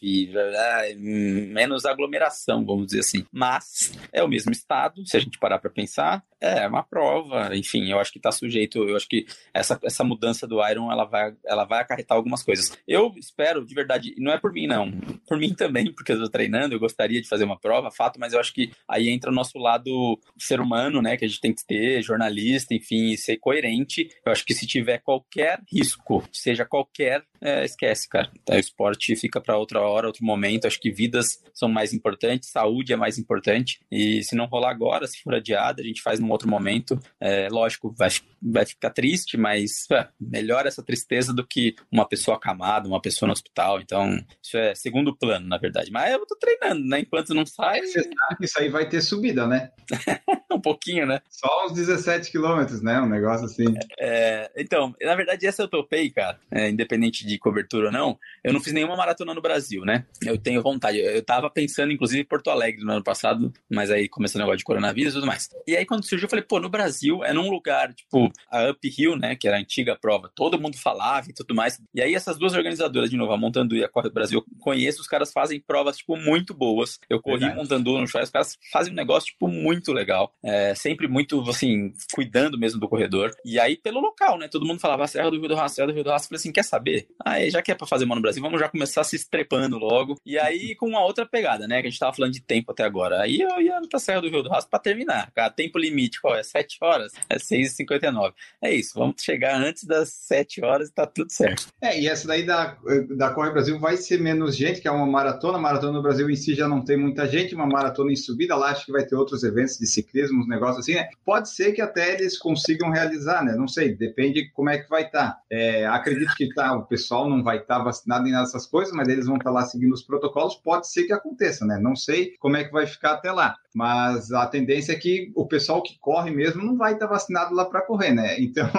menos 0.98 1.86
aglomeração, 1.86 2.66
vamos 2.66 2.88
dizer 2.88 3.02
assim. 3.02 3.26
Mas 3.32 3.94
é 4.12 4.24
o 4.24 4.28
mesmo 4.28 4.52
estado, 4.52 5.06
se 5.06 5.16
a 5.16 5.20
gente 5.20 5.38
parar 5.38 5.60
para 5.60 5.70
pensar, 5.70 6.14
é 6.39 6.68
uma 6.68 6.84
prova, 6.84 7.55
enfim, 7.55 7.89
eu 7.89 7.99
acho 7.99 8.11
que 8.11 8.20
está 8.20 8.32
sujeito, 8.32 8.84
eu 8.84 8.95
acho 8.95 9.07
que 9.07 9.26
essa, 9.53 9.80
essa 9.84 10.03
mudança 10.03 10.45
do 10.45 10.66
Iron, 10.68 10.91
ela 10.91 11.05
vai, 11.05 11.34
ela 11.45 11.66
vai 11.66 11.82
acarretar 11.82 12.16
algumas 12.16 12.43
coisas. 12.43 12.78
Eu 12.88 13.13
espero, 13.18 13.66
de 13.66 13.74
verdade, 13.74 14.13
não 14.18 14.32
é 14.32 14.38
por 14.38 14.51
mim 14.51 14.68
não, 14.68 14.91
por 15.28 15.38
mim 15.38 15.53
também, 15.53 15.91
porque 15.91 16.11
eu 16.11 16.18
estou 16.18 16.30
treinando, 16.30 16.76
eu 16.76 16.80
gostaria 16.80 17.22
de 17.22 17.28
fazer 17.28 17.45
uma 17.45 17.59
prova, 17.59 17.89
fato, 17.89 18.20
mas 18.20 18.34
eu 18.34 18.39
acho 18.39 18.53
que 18.53 18.72
aí 18.88 19.09
entra 19.09 19.32
o 19.32 19.34
nosso 19.34 19.57
lado 19.57 20.20
ser 20.38 20.59
humano, 20.59 21.01
né, 21.01 21.18
que 21.18 21.26
a 21.26 21.28
gente 21.28 21.41
tem 21.41 21.53
que 21.53 21.66
ter, 21.66 22.01
jornalista, 22.01 22.74
enfim, 22.74 23.16
ser 23.16 23.38
coerente. 23.38 24.09
Eu 24.26 24.32
acho 24.32 24.45
que 24.45 24.53
se 24.53 24.68
tiver 24.68 24.99
qualquer 24.99 25.61
risco, 25.72 26.24
seja 26.32 26.66
qualquer 26.66 27.24
é, 27.46 27.64
esquece, 27.64 28.10
cara. 28.10 28.32
Então, 28.41 28.56
o 28.56 28.60
esporte 28.60 29.16
fica 29.16 29.39
para 29.39 29.56
outra 29.56 29.80
hora, 29.80 30.08
outro 30.08 30.26
momento. 30.26 30.66
Acho 30.66 30.80
que 30.80 30.91
vidas 30.91 31.43
são 31.54 31.70
mais 31.70 31.93
importantes, 31.93 32.50
saúde 32.50 32.91
é 32.91 32.96
mais 32.96 33.20
importante. 33.20 33.86
E 33.91 34.24
se 34.24 34.36
não 34.36 34.48
rolar 34.48 34.72
agora, 34.72 35.06
se 35.06 35.22
for 35.22 35.36
adiado, 35.36 35.80
a 35.80 35.86
gente 35.86 36.02
faz 36.02 36.20
num 36.20 36.32
outro 36.32 36.50
momento. 36.50 37.00
É, 37.22 37.48
lógico, 37.50 37.93
vai, 37.96 38.10
vai 38.41 38.66
ficar 38.66 38.89
triste, 38.89 39.38
mas 39.38 39.86
é, 39.91 40.08
melhor 40.20 40.66
essa 40.66 40.82
tristeza 40.82 41.32
do 41.32 41.46
que 41.46 41.76
uma 41.91 42.08
pessoa 42.08 42.38
acamada, 42.38 42.88
uma 42.88 43.02
pessoa 43.02 43.28
no 43.28 43.34
hospital. 43.34 43.80
Então, 43.80 44.20
isso 44.41 44.58
é 44.58 44.74
segundo 44.74 45.16
plano, 45.16 45.48
na 45.48 45.60
verdade. 45.60 45.91
Mas 45.91 46.14
eu 46.14 46.26
tô 46.26 46.36
treinando, 46.36 46.84
né? 46.84 47.02
Enquanto 47.02 47.36
não 47.36 47.46
sai. 47.46 47.82
Você 47.82 48.02
sabe 48.02 48.38
que 48.39 48.46
isso 48.46 48.60
aí 48.60 48.70
vai 48.70 48.89
ter 48.89 49.02
subida, 49.02 49.46
né? 49.46 49.70
um 50.52 50.62
pouquinho, 50.62 51.06
né? 51.06 51.22
Só 51.30 51.68
uns 51.68 51.74
17 51.74 52.32
quilômetros, 52.32 52.82
né? 52.82 53.00
Um 53.00 53.10
negócio 53.10 53.46
assim. 53.46 53.76
É, 54.00 54.52
então, 54.58 54.96
na 55.00 55.16
verdade, 55.16 55.46
essa 55.46 55.62
eu 55.62 55.68
topei, 55.68 56.10
cara. 56.10 56.39
É, 56.50 56.70
independente 56.70 57.26
de 57.26 57.35
de 57.36 57.40
cobertura 57.40 57.88
ou 57.88 57.92
não, 57.92 58.18
eu 58.44 58.54
não 58.54 58.60
fiz 58.60 58.74
nenhuma 58.74 58.96
maratona 58.96 59.34
no 59.34 59.42
Brasil, 59.42 59.84
né? 59.84 60.06
Eu 60.24 60.38
tenho 60.38 60.62
vontade. 60.62 60.98
Eu 60.98 61.24
tava 61.24 61.50
pensando, 61.50 61.92
inclusive, 61.92 62.22
em 62.22 62.26
Porto 62.26 62.50
Alegre 62.50 62.84
no 62.84 62.94
ano 62.94 63.04
passado, 63.04 63.52
mas 63.70 63.92
aí 63.92 64.08
começou 64.08 64.40
o 64.40 64.44
negócio 64.44 64.60
de 64.60 64.64
coronavírus 64.64 65.14
e 65.14 65.16
tudo 65.18 65.28
mais. 65.28 65.50
E 65.68 65.76
aí, 65.76 65.86
quando 65.86 66.06
surgiu, 66.06 66.26
eu 66.26 66.30
falei, 66.30 66.44
pô, 66.44 66.60
no 66.60 66.70
Brasil 66.70 67.24
é 67.24 67.34
num 67.34 67.50
lugar, 67.50 67.94
tipo, 67.94 68.32
a 68.50 68.70
Uphill, 68.70 69.18
né? 69.18 69.36
Que 69.36 69.48
era 69.48 69.58
a 69.58 69.60
antiga 69.60 69.96
prova, 69.96 70.32
todo 70.34 70.60
mundo 70.60 70.78
falava 70.78 71.30
e 71.30 71.34
tudo 71.34 71.54
mais. 71.54 71.80
E 71.94 72.02
aí, 72.02 72.16
essas 72.16 72.38
duas 72.38 72.54
organizadoras, 72.54 73.10
de 73.10 73.18
novo, 73.18 73.34
a 73.34 73.38
Montando 73.38 73.76
e 73.76 73.84
a 73.84 73.90
Corre 73.90 74.10
do 74.10 74.14
Brasil, 74.14 74.40
eu 74.40 74.60
conheço, 74.60 75.02
os 75.02 75.08
caras 75.08 75.32
fazem 75.32 75.60
provas, 75.60 75.98
tipo, 75.98 76.18
muito 76.18 76.54
boas. 76.54 77.00
Eu 77.10 77.22
corri 77.22 77.40
Verdade. 77.40 77.60
montando 77.60 78.00
no 78.00 78.08
show, 78.08 78.22
os 78.22 78.30
caras 78.30 78.58
fazem 78.72 78.94
um 78.94 78.96
negócio, 78.96 79.32
tipo, 79.32 79.48
muito 79.48 79.92
legal. 79.92 80.34
É, 80.44 80.74
sempre 80.76 81.08
muito, 81.08 81.42
assim, 81.50 81.94
cuidando 82.14 82.58
mesmo 82.58 82.80
do 82.80 82.88
corredor. 82.88 83.32
E 83.44 83.60
aí, 83.60 83.76
pelo 83.78 84.00
local, 84.00 84.38
né? 84.38 84.48
Todo 84.48 84.66
mundo 84.66 84.80
falava, 84.80 85.08
Serra 85.08 85.30
do 85.30 85.38
Rio 85.38 85.48
do 85.48 85.56
Rastro, 85.56 85.76
Serra 85.76 85.88
do 85.88 85.94
Rio 85.94 86.04
do 86.04 86.10
Rastro. 86.10 86.26
Eu 86.26 86.30
falei 86.30 86.40
assim, 86.40 86.52
quer 86.52 86.64
saber? 86.64 87.08
Aí, 87.24 87.49
já 87.49 87.61
que 87.61 87.72
é 87.72 87.76
pra 87.76 87.88
fazer 87.88 88.05
uma 88.05 88.16
no 88.16 88.22
Brasil, 88.22 88.41
vamos 88.41 88.59
já 88.59 88.70
começar 88.70 89.03
se 89.03 89.16
estrepando 89.16 89.78
logo. 89.78 90.20
E 90.26 90.38
aí, 90.38 90.76
com 90.76 90.88
uma 90.88 91.03
outra 91.03 91.26
pegada, 91.26 91.68
né? 91.68 91.82
Que 91.82 91.88
a 91.88 91.89
gente 91.89 91.99
tava 91.99 92.16
falando 92.16 92.34
de 92.34 92.41
tempo 92.41 92.72
até 92.72 92.84
agora. 92.84 93.22
Aí 93.22 93.39
eu 93.39 93.61
ia 93.61 93.80
pra 93.89 93.99
Serra 93.99 94.22
do 94.22 94.30
Rio 94.30 94.43
do 94.43 94.49
Rastro 94.49 94.70
pra 94.70 94.80
terminar. 94.80 95.32
Cara, 95.32 95.49
tempo 95.49 95.80
limite, 95.80 96.22
qual 96.22 96.36
é? 96.36 96.43
7 96.43 96.78
horas? 96.82 97.11
É 97.30 97.38
6h59. 97.38 98.34
É 98.61 98.74
isso, 98.74 98.93
vamos 98.95 99.16
chegar 99.22 99.55
antes 99.55 99.84
das 99.84 100.09
7 100.09 100.63
horas 100.63 100.89
e 100.89 100.93
tá 100.93 101.05
tudo 101.05 101.32
certo. 101.32 101.68
É, 101.82 101.99
e 101.99 102.07
essa 102.07 102.28
daí 102.28 102.45
da, 102.45 102.78
da 103.16 103.30
Corre 103.32 103.51
Brasil 103.51 103.80
vai 103.80 103.97
ser 103.97 104.20
menos 104.20 104.55
gente, 104.55 104.82
que 104.82 104.88
é 104.88 104.91
uma 104.91 105.05
maratona. 105.05 105.57
A 105.57 105.61
maratona 105.61 105.93
no 105.93 106.01
Brasil 106.01 106.30
em 106.30 106.36
si 106.36 106.53
já 106.53 106.68
não 106.68 106.84
tem 106.84 106.97
muita 106.97 107.28
gente, 107.28 107.55
uma 107.55 107.68
maratona 107.68 108.11
em 108.11 108.16
subida. 108.16 108.55
Lá 108.55 108.70
acho 108.70 108.86
que 108.86 108.91
vai 108.91 109.05
ter 109.05 109.16
outros 109.16 109.43
eventos 109.43 109.78
de 109.78 109.88
ciclismo, 109.88 110.41
uns 110.41 110.47
negócios 110.47 110.80
assim, 110.80 110.95
né? 110.95 111.09
Pode 111.24 111.49
ser 111.49 111.72
que 111.72 111.82
até 111.82 112.13
eles 112.13 112.38
consigam 112.38 112.91
realizar, 112.91 113.43
né? 113.43 113.55
Não 113.55 113.68
sei, 113.68 113.95
depende 113.95 114.49
como 114.51 114.70
é 114.70 114.78
que 114.78 114.89
vai 114.89 115.03
estar. 115.03 115.16
Tá. 115.16 115.41
É, 115.49 115.86
acredito 115.86 116.36
que 116.36 116.53
tá, 116.53 116.76
o 116.76 116.86
pessoal 116.86 117.05
não 117.10 117.43
vai 117.43 117.58
estar 117.58 117.78
tá 117.78 117.84
vacinado 117.84 118.28
em 118.28 118.32
nessas 118.32 118.66
coisas, 118.66 118.93
mas 118.93 119.08
eles 119.08 119.26
vão 119.26 119.38
estar 119.38 119.51
lá 119.51 119.64
seguindo 119.64 119.93
os 119.93 120.03
protocolos, 120.03 120.56
pode 120.56 120.89
ser 120.89 121.03
que 121.03 121.14
aconteça, 121.14 121.66
né? 121.66 121.80
Não 121.82 121.95
sei 121.95 122.34
como 122.39 122.58
é 122.58 122.64
que 122.64 122.72
vai 122.72 122.86
ficar 122.86 123.14
até 123.14 123.32
lá, 123.32 123.56
mas 123.74 124.32
a 124.32 124.47
tendência 124.47 124.93
é 124.93 124.95
que 124.95 125.32
o 125.36 125.45
pessoal 125.45 125.84
que 125.84 125.99
corre 125.99 126.32
mesmo 126.32 126.64
não 126.64 126.78
vai 126.78 126.93
estar 126.93 127.08
vacinado 127.08 127.53
lá 127.53 127.66
para 127.66 127.82
correr, 127.82 128.14
né? 128.14 128.36
Então, 128.45 128.70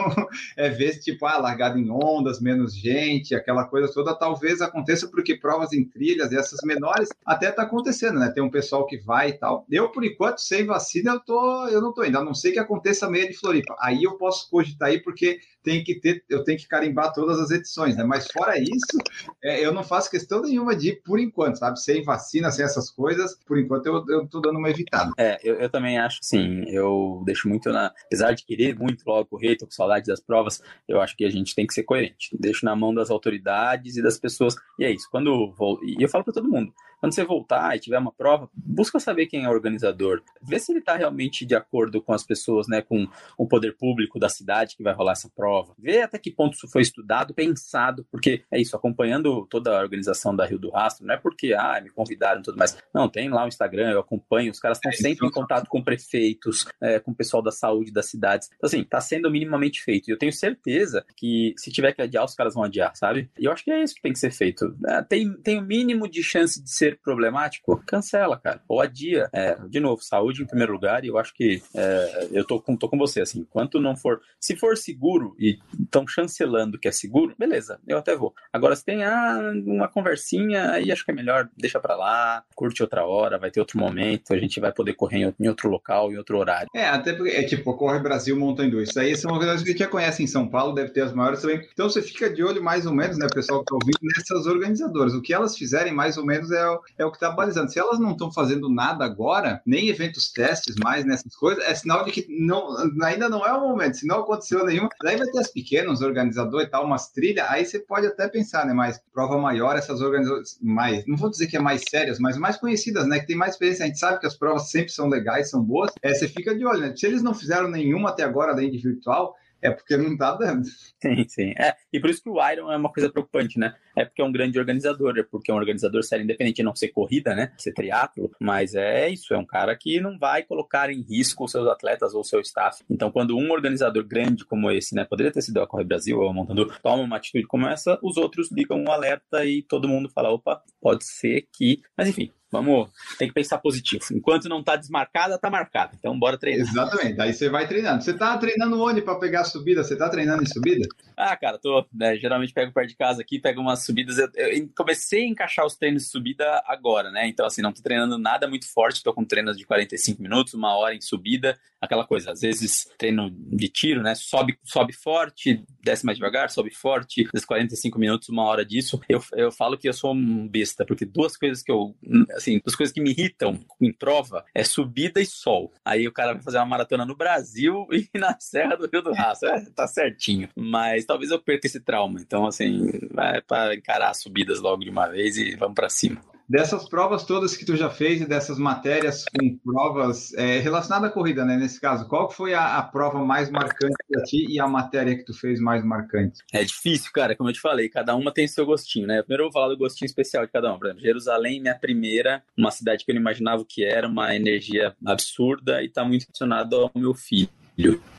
é 0.56 0.70
ver 0.70 0.92
se, 0.92 1.00
tipo, 1.00 1.26
ah, 1.26 1.38
largada 1.38 1.78
em 1.78 1.90
ondas, 1.90 2.40
menos 2.40 2.74
gente, 2.74 3.34
aquela 3.34 3.64
coisa 3.64 3.92
toda, 3.92 4.14
talvez 4.14 4.62
aconteça 4.62 5.08
porque 5.08 5.36
provas 5.36 5.72
em 5.72 5.84
trilhas, 5.84 6.32
essas 6.32 6.60
menores, 6.64 7.08
até 7.26 7.50
tá 7.50 7.62
acontecendo, 7.62 8.18
né? 8.18 8.30
Tem 8.30 8.42
um 8.42 8.50
pessoal 8.50 8.86
que 8.86 8.96
vai 8.96 9.30
e 9.30 9.32
tal. 9.34 9.66
Eu, 9.70 9.90
por 9.90 10.04
enquanto, 10.04 10.38
sem 10.38 10.64
vacina, 10.64 11.12
eu, 11.12 11.20
tô, 11.20 11.68
eu 11.68 11.80
não 11.80 11.92
tô 11.92 12.04
indo, 12.04 12.16
a 12.16 12.24
não 12.24 12.32
ser 12.32 12.52
que 12.52 12.58
aconteça 12.58 13.10
meia 13.10 13.28
de 13.28 13.36
Floripa. 13.36 13.76
Aí 13.80 14.04
eu 14.04 14.16
posso 14.16 14.48
cogitar 14.48 14.88
aí, 14.88 15.02
porque 15.02 15.40
tem 15.66 15.82
que 15.82 15.96
ter, 15.96 16.24
eu 16.30 16.44
tenho 16.44 16.56
que 16.56 16.68
carimbar 16.68 17.12
todas 17.12 17.40
as 17.40 17.50
edições, 17.50 17.96
né? 17.96 18.04
Mas 18.04 18.15
fora 18.20 18.58
isso, 18.58 18.98
é, 19.42 19.64
eu 19.64 19.72
não 19.72 19.82
faço 19.82 20.10
questão 20.10 20.42
nenhuma 20.42 20.74
de 20.74 20.90
ir 20.90 21.02
por 21.02 21.18
enquanto, 21.18 21.58
sabe? 21.58 21.80
Sem 21.80 22.02
vacina, 22.02 22.50
sem 22.50 22.64
essas 22.64 22.90
coisas, 22.90 23.38
por 23.46 23.58
enquanto 23.58 23.86
eu, 23.86 24.04
eu 24.08 24.26
tô 24.26 24.40
dando 24.40 24.58
uma 24.58 24.70
evitada. 24.70 25.12
É, 25.18 25.38
eu, 25.42 25.56
eu 25.56 25.68
também 25.68 25.98
acho 25.98 26.18
sim. 26.22 26.64
Eu 26.68 27.22
deixo 27.24 27.48
muito 27.48 27.70
na. 27.70 27.92
Apesar 28.06 28.32
de 28.32 28.44
querer 28.44 28.78
muito 28.78 29.02
logo 29.06 29.26
correr, 29.26 29.56
tô 29.56 29.66
com 29.66 29.72
saudade 29.72 30.06
das 30.06 30.20
provas, 30.20 30.62
eu 30.88 31.00
acho 31.00 31.16
que 31.16 31.24
a 31.24 31.30
gente 31.30 31.54
tem 31.54 31.66
que 31.66 31.74
ser 31.74 31.82
coerente. 31.82 32.36
Deixo 32.38 32.64
na 32.64 32.74
mão 32.76 32.94
das 32.94 33.10
autoridades 33.10 33.96
e 33.96 34.02
das 34.02 34.18
pessoas. 34.18 34.54
E 34.78 34.84
é 34.84 34.90
isso. 34.90 35.08
Quando 35.10 35.52
vou. 35.56 35.78
E 35.84 36.02
eu 36.02 36.08
falo 36.08 36.24
para 36.24 36.34
todo 36.34 36.48
mundo 36.48 36.72
quando 37.06 37.14
você 37.14 37.24
voltar 37.24 37.76
e 37.76 37.78
tiver 37.78 37.98
uma 37.98 38.10
prova, 38.10 38.50
busca 38.52 38.98
saber 38.98 39.26
quem 39.26 39.44
é 39.44 39.48
o 39.48 39.52
organizador. 39.52 40.22
Vê 40.42 40.58
se 40.58 40.72
ele 40.72 40.80
está 40.80 40.96
realmente 40.96 41.46
de 41.46 41.54
acordo 41.54 42.02
com 42.02 42.12
as 42.12 42.24
pessoas, 42.24 42.66
né? 42.66 42.82
Com 42.82 43.06
o 43.38 43.46
poder 43.46 43.76
público 43.76 44.18
da 44.18 44.28
cidade 44.28 44.76
que 44.76 44.82
vai 44.82 44.92
rolar 44.92 45.12
essa 45.12 45.30
prova. 45.30 45.72
Vê 45.78 46.02
até 46.02 46.18
que 46.18 46.32
ponto 46.32 46.54
isso 46.54 46.66
foi 46.66 46.82
estudado, 46.82 47.32
pensado, 47.32 48.04
porque 48.10 48.42
é 48.50 48.60
isso, 48.60 48.74
acompanhando 48.74 49.46
toda 49.48 49.78
a 49.78 49.80
organização 49.80 50.34
da 50.34 50.44
Rio 50.44 50.58
do 50.58 50.70
Rastro, 50.70 51.06
não 51.06 51.14
é 51.14 51.16
porque, 51.16 51.54
ah, 51.54 51.80
me 51.80 51.90
convidaram 51.90 52.40
e 52.40 52.42
tudo 52.42 52.58
mais. 52.58 52.76
Não, 52.92 53.08
tem 53.08 53.28
lá 53.28 53.44
o 53.44 53.48
Instagram, 53.48 53.92
eu 53.92 54.00
acompanho, 54.00 54.50
os 54.50 54.58
caras 54.58 54.78
estão 54.78 54.90
é, 54.90 54.94
sempre 54.94 55.28
em 55.28 55.30
contato 55.30 55.68
com 55.68 55.80
prefeitos, 55.80 56.66
é, 56.80 56.98
com 56.98 57.12
o 57.12 57.14
pessoal 57.14 57.40
da 57.40 57.52
saúde 57.52 57.92
das 57.92 58.06
cidades. 58.06 58.50
Então, 58.56 58.66
assim, 58.66 58.82
tá 58.82 59.00
sendo 59.00 59.30
minimamente 59.30 59.80
feito. 59.80 60.08
E 60.08 60.12
eu 60.12 60.18
tenho 60.18 60.32
certeza 60.32 61.04
que 61.16 61.54
se 61.56 61.70
tiver 61.70 61.92
que 61.92 62.02
adiar, 62.02 62.24
os 62.24 62.34
caras 62.34 62.54
vão 62.54 62.64
adiar, 62.64 62.96
sabe? 62.96 63.30
E 63.38 63.44
eu 63.44 63.52
acho 63.52 63.62
que 63.62 63.70
é 63.70 63.80
isso 63.80 63.94
que 63.94 64.02
tem 64.02 64.12
que 64.12 64.18
ser 64.18 64.32
feito. 64.32 64.76
É, 64.88 65.02
tem, 65.02 65.32
tem 65.34 65.58
o 65.58 65.62
mínimo 65.62 66.08
de 66.08 66.22
chance 66.22 66.62
de 66.62 66.70
ser 66.70 66.95
problemático, 67.02 67.82
cancela, 67.86 68.38
cara. 68.38 68.60
Ou 68.68 68.80
adia. 68.80 69.28
É, 69.32 69.56
de 69.68 69.80
novo, 69.80 70.02
saúde 70.02 70.42
em 70.42 70.46
primeiro 70.46 70.72
lugar, 70.72 71.04
e 71.04 71.08
eu 71.08 71.18
acho 71.18 71.34
que 71.34 71.62
é, 71.74 72.28
eu 72.32 72.44
tô 72.44 72.60
com, 72.60 72.76
tô 72.76 72.88
com 72.88 72.98
você, 72.98 73.20
assim, 73.20 73.40
enquanto 73.40 73.80
não 73.80 73.96
for. 73.96 74.20
Se 74.40 74.56
for 74.56 74.76
seguro 74.76 75.34
e 75.38 75.58
estão 75.80 76.06
chancelando 76.06 76.78
que 76.78 76.88
é 76.88 76.92
seguro, 76.92 77.34
beleza, 77.38 77.78
eu 77.86 77.98
até 77.98 78.14
vou. 78.14 78.34
Agora, 78.52 78.76
se 78.76 78.84
tem 78.84 79.04
ah, 79.04 79.52
uma 79.64 79.88
conversinha, 79.88 80.72
aí 80.72 80.90
acho 80.90 81.04
que 81.04 81.10
é 81.10 81.14
melhor, 81.14 81.48
deixa 81.56 81.80
pra 81.80 81.96
lá, 81.96 82.42
curte 82.54 82.82
outra 82.82 83.04
hora, 83.04 83.38
vai 83.38 83.50
ter 83.50 83.60
outro 83.60 83.78
momento, 83.78 84.32
a 84.32 84.38
gente 84.38 84.60
vai 84.60 84.72
poder 84.72 84.94
correr 84.94 85.34
em 85.38 85.48
outro 85.48 85.68
local, 85.68 86.12
em 86.12 86.16
outro 86.16 86.38
horário. 86.38 86.68
É, 86.74 86.86
até 86.88 87.12
porque 87.12 87.30
é 87.30 87.42
tipo, 87.42 87.74
corre 87.76 87.98
Brasil 87.98 88.36
Mountain 88.36 88.70
Isso 88.80 88.98
aí 88.98 89.16
são 89.16 89.36
coisas 89.36 89.62
que 89.62 89.68
a 89.68 89.72
gente 89.72 89.78
já 89.78 89.88
conhece 89.88 90.22
em 90.22 90.26
São 90.26 90.48
Paulo, 90.48 90.74
deve 90.74 90.90
ter 90.90 91.02
as 91.02 91.12
maiores 91.12 91.40
também. 91.40 91.66
Então 91.72 91.88
você 91.88 92.02
fica 92.02 92.32
de 92.32 92.42
olho 92.42 92.62
mais 92.62 92.86
ou 92.86 92.94
menos, 92.94 93.18
né, 93.18 93.26
pessoal 93.32 93.60
que 93.60 93.66
tá 93.66 93.74
ouvindo, 93.74 93.98
nessas 94.16 94.46
organizadoras. 94.46 95.14
O 95.14 95.22
que 95.22 95.32
elas 95.32 95.56
fizerem 95.56 95.92
mais 95.92 96.16
ou 96.16 96.24
menos 96.24 96.50
é, 96.50 96.75
é 96.98 97.04
o 97.04 97.12
que 97.12 97.18
tá 97.18 97.30
balizando. 97.30 97.70
Se 97.70 97.78
elas 97.78 97.98
não 97.98 98.12
estão 98.12 98.32
fazendo 98.32 98.68
nada 98.68 99.04
agora, 99.04 99.60
nem 99.66 99.88
eventos 99.88 100.32
testes 100.32 100.76
mais 100.82 101.04
nessas 101.04 101.34
coisas, 101.34 101.64
é 101.64 101.74
sinal 101.74 102.04
de 102.04 102.12
que 102.12 102.26
não, 102.28 102.76
ainda 103.02 103.28
não 103.28 103.44
é 103.46 103.52
o 103.52 103.60
momento. 103.60 103.96
Se 103.96 104.06
não 104.06 104.20
aconteceu 104.20 104.64
nenhuma, 104.64 104.88
daí 105.02 105.16
vai 105.16 105.26
ter 105.26 105.38
as 105.38 105.52
pequenas 105.52 106.00
organizadores 106.00 106.68
e 106.68 106.70
tal, 106.70 106.84
umas 106.84 107.10
trilhas, 107.10 107.46
aí 107.48 107.64
você 107.64 107.78
pode 107.78 108.06
até 108.06 108.28
pensar, 108.28 108.66
né, 108.66 108.72
mas 108.72 109.00
prova 109.12 109.38
maior, 109.38 109.76
essas 109.76 110.00
organizações 110.00 110.58
mais, 110.62 111.06
não 111.06 111.16
vou 111.16 111.30
dizer 111.30 111.46
que 111.46 111.56
é 111.56 111.60
mais 111.60 111.82
sérias, 111.88 112.18
mas 112.18 112.36
mais 112.36 112.56
conhecidas, 112.56 113.06
né, 113.06 113.20
que 113.20 113.26
tem 113.26 113.36
mais 113.36 113.52
experiência, 113.52 113.84
a 113.84 113.88
gente 113.88 113.98
sabe 113.98 114.20
que 114.20 114.26
as 114.26 114.36
provas 114.36 114.70
sempre 114.70 114.90
são 114.90 115.08
legais, 115.08 115.50
são 115.50 115.62
boas, 115.62 115.92
é, 116.02 116.14
você 116.14 116.28
fica 116.28 116.54
de 116.54 116.64
olho, 116.64 116.80
né? 116.80 116.94
Se 116.96 117.06
eles 117.06 117.22
não 117.22 117.34
fizeram 117.34 117.68
nenhuma 117.68 118.10
até 118.10 118.22
agora, 118.22 118.52
além 118.52 118.70
de 118.70 118.78
virtual, 118.78 119.34
é 119.60 119.70
porque 119.70 119.96
não 119.96 120.16
tá 120.16 120.34
dando. 120.34 120.66
Sim, 121.02 121.26
sim. 121.28 121.54
É, 121.58 121.74
e 121.92 122.00
por 122.00 122.10
isso 122.10 122.22
que 122.22 122.30
o 122.30 122.50
Iron 122.50 122.70
é 122.70 122.76
uma 122.76 122.92
coisa 122.92 123.10
preocupante, 123.10 123.58
né? 123.58 123.74
É 123.96 124.04
porque 124.04 124.20
é 124.20 124.24
um 124.24 124.30
grande 124.30 124.58
organizador, 124.58 125.18
é 125.18 125.22
porque 125.22 125.50
é 125.50 125.54
um 125.54 125.56
organizador 125.56 126.04
sério, 126.04 126.24
independente 126.24 126.56
de 126.56 126.62
não 126.62 126.76
ser 126.76 126.88
corrida, 126.88 127.34
né? 127.34 127.52
Ser 127.56 127.72
triatlo, 127.72 128.30
mas 128.38 128.74
é 128.74 129.08
isso, 129.08 129.32
é 129.32 129.38
um 129.38 129.46
cara 129.46 129.74
que 129.74 129.98
não 130.00 130.18
vai 130.18 130.42
colocar 130.42 130.90
em 130.90 131.00
risco 131.00 131.44
os 131.44 131.50
seus 131.50 131.66
atletas 131.66 132.14
ou 132.14 132.22
seu 132.22 132.40
staff. 132.40 132.84
Então, 132.90 133.10
quando 133.10 133.36
um 133.36 133.50
organizador 133.50 134.04
grande 134.04 134.44
como 134.44 134.70
esse, 134.70 134.94
né? 134.94 135.04
Poderia 135.04 135.32
ter 135.32 135.40
sido 135.40 135.60
a 135.60 135.66
Corre 135.66 135.84
Brasil 135.84 136.18
ou 136.20 136.28
a 136.28 136.32
Montando, 136.32 136.70
toma 136.82 137.02
uma 137.02 137.16
atitude 137.16 137.46
como 137.46 137.66
essa, 137.66 137.98
os 138.02 138.16
outros 138.16 138.50
ligam 138.52 138.82
um 138.82 138.90
alerta 138.90 139.44
e 139.44 139.62
todo 139.62 139.88
mundo 139.88 140.10
fala, 140.10 140.30
opa, 140.30 140.62
pode 140.80 141.04
ser 141.04 141.48
que... 141.52 141.80
Mas 141.96 142.08
enfim, 142.08 142.30
Vamos, 142.50 142.88
tem 143.18 143.26
que 143.26 143.34
pensar 143.34 143.58
positivo. 143.58 144.04
Enquanto 144.12 144.48
não 144.48 144.62
tá 144.62 144.76
desmarcada, 144.76 145.38
tá 145.38 145.50
marcada. 145.50 145.92
Então, 145.98 146.16
bora 146.16 146.38
treinar. 146.38 146.66
Exatamente. 146.66 147.20
Aí 147.20 147.34
você 147.34 147.48
vai 147.48 147.66
treinando. 147.66 148.02
Você 148.02 148.14
tá 148.14 148.38
treinando 148.38 148.80
onde 148.80 149.02
para 149.02 149.18
pegar 149.18 149.40
a 149.40 149.44
subida? 149.44 149.82
Você 149.82 149.96
tá 149.96 150.08
treinando 150.08 150.42
em 150.42 150.46
subida? 150.46 150.86
Ah, 151.16 151.36
cara, 151.36 151.58
tô. 151.58 151.84
Né, 151.92 152.16
geralmente 152.16 152.52
pego 152.52 152.72
perto 152.72 152.88
de 152.88 152.96
casa 152.96 153.20
aqui, 153.20 153.40
pego 153.40 153.60
umas 153.60 153.84
subidas. 153.86 154.18
Eu, 154.18 154.28
eu, 154.34 154.68
comecei 154.76 155.22
a 155.24 155.28
encaixar 155.28 155.64
os 155.64 155.76
treinos 155.76 156.04
de 156.04 156.08
subida 156.10 156.62
agora, 156.66 157.10
né? 157.10 157.26
Então, 157.26 157.46
assim, 157.46 157.62
não 157.62 157.72
tô 157.72 157.82
treinando 157.82 158.18
nada 158.18 158.48
muito 158.48 158.70
forte. 158.70 159.02
Tô 159.02 159.12
com 159.14 159.24
treinos 159.24 159.56
de 159.56 159.64
45 159.64 160.20
minutos, 160.22 160.54
uma 160.54 160.76
hora 160.76 160.94
em 160.94 161.00
subida. 161.00 161.58
Aquela 161.80 162.06
coisa, 162.06 162.32
às 162.32 162.40
vezes 162.40 162.88
treino 162.98 163.30
de 163.30 163.68
tiro, 163.68 164.02
né? 164.02 164.14
Sobe, 164.14 164.58
sobe 164.64 164.92
forte, 164.92 165.62
desce 165.82 166.04
mais 166.04 166.18
devagar, 166.18 166.50
sobe 166.50 166.70
forte. 166.70 167.28
Às 167.34 167.44
45 167.44 167.98
minutos, 167.98 168.28
uma 168.28 168.44
hora 168.44 168.64
disso. 168.64 169.00
Eu, 169.08 169.22
eu 169.34 169.52
falo 169.52 169.78
que 169.78 169.88
eu 169.88 169.92
sou 169.92 170.12
um 170.12 170.48
besta, 170.48 170.84
porque 170.84 171.04
duas 171.04 171.36
coisas 171.36 171.62
que 171.62 171.70
eu. 171.70 171.94
Assim, 172.34 172.60
das 172.64 172.74
coisas 172.74 172.92
que 172.92 173.00
me 173.00 173.10
irritam 173.10 173.60
em 173.80 173.92
prova 173.92 174.44
é 174.54 174.64
subida 174.64 175.20
e 175.20 175.26
sol. 175.26 175.72
Aí 175.84 176.08
o 176.08 176.12
cara 176.12 176.34
vai 176.34 176.42
fazer 176.42 176.58
uma 176.58 176.66
maratona 176.66 177.04
no 177.04 177.14
Brasil 177.14 177.86
e 177.92 178.18
na 178.18 178.36
Serra 178.40 178.76
do 178.76 178.88
Rio 178.88 179.02
do 179.02 179.12
Rastro. 179.12 179.48
É, 179.48 179.64
tá 179.70 179.86
certinho. 179.86 180.48
Mas 180.56 181.04
talvez 181.04 181.30
eu 181.30 181.40
perca 181.40 181.66
esse 181.66 181.80
trauma. 181.80 182.20
Então, 182.20 182.46
assim, 182.46 182.90
vai 183.12 183.40
para 183.40 183.75
encarar 183.76 184.10
as 184.10 184.22
subidas 184.22 184.60
logo 184.60 184.82
de 184.82 184.90
uma 184.90 185.06
vez 185.08 185.36
e 185.36 185.54
vamos 185.56 185.74
para 185.74 185.88
cima. 185.88 186.20
Dessas 186.48 186.88
provas 186.88 187.24
todas 187.24 187.56
que 187.56 187.64
tu 187.64 187.74
já 187.76 187.90
fez 187.90 188.20
e 188.20 188.24
dessas 188.26 188.56
matérias 188.56 189.24
com 189.24 189.58
provas 189.58 190.32
é, 190.34 190.60
relacionadas 190.60 191.10
à 191.10 191.12
corrida, 191.12 191.44
né? 191.44 191.56
Nesse 191.56 191.80
caso, 191.80 192.06
qual 192.06 192.30
foi 192.30 192.54
a, 192.54 192.76
a 192.76 192.82
prova 192.84 193.18
mais 193.24 193.50
marcante 193.50 193.96
para 194.08 194.22
ti 194.22 194.46
e 194.48 194.60
a 194.60 194.68
matéria 194.68 195.16
que 195.16 195.24
tu 195.24 195.34
fez 195.34 195.58
mais 195.58 195.84
marcante? 195.84 196.38
É 196.52 196.62
difícil, 196.62 197.10
cara. 197.12 197.34
Como 197.34 197.50
eu 197.50 197.52
te 197.52 197.60
falei, 197.60 197.88
cada 197.88 198.14
uma 198.14 198.32
tem 198.32 198.46
seu 198.46 198.64
gostinho, 198.64 199.08
né? 199.08 199.22
Primeiro 199.22 199.42
eu 199.42 199.46
vou 199.46 199.52
falar 199.52 199.68
do 199.68 199.76
gostinho 199.76 200.06
especial 200.06 200.46
de 200.46 200.52
cada 200.52 200.68
uma. 200.68 200.78
Por 200.78 200.86
exemplo, 200.86 201.02
Jerusalém, 201.02 201.60
minha 201.60 201.74
primeira, 201.74 202.44
uma 202.56 202.70
cidade 202.70 203.04
que 203.04 203.10
eu 203.10 203.14
não 203.16 203.22
imaginava 203.22 203.62
o 203.62 203.66
que 203.66 203.84
era, 203.84 204.06
uma 204.06 204.32
energia 204.36 204.94
absurda 205.04 205.82
e 205.82 205.88
tá 205.88 206.04
muito 206.04 206.26
relacionado 206.26 206.76
ao 206.76 206.92
meu 206.94 207.12
filho 207.12 207.48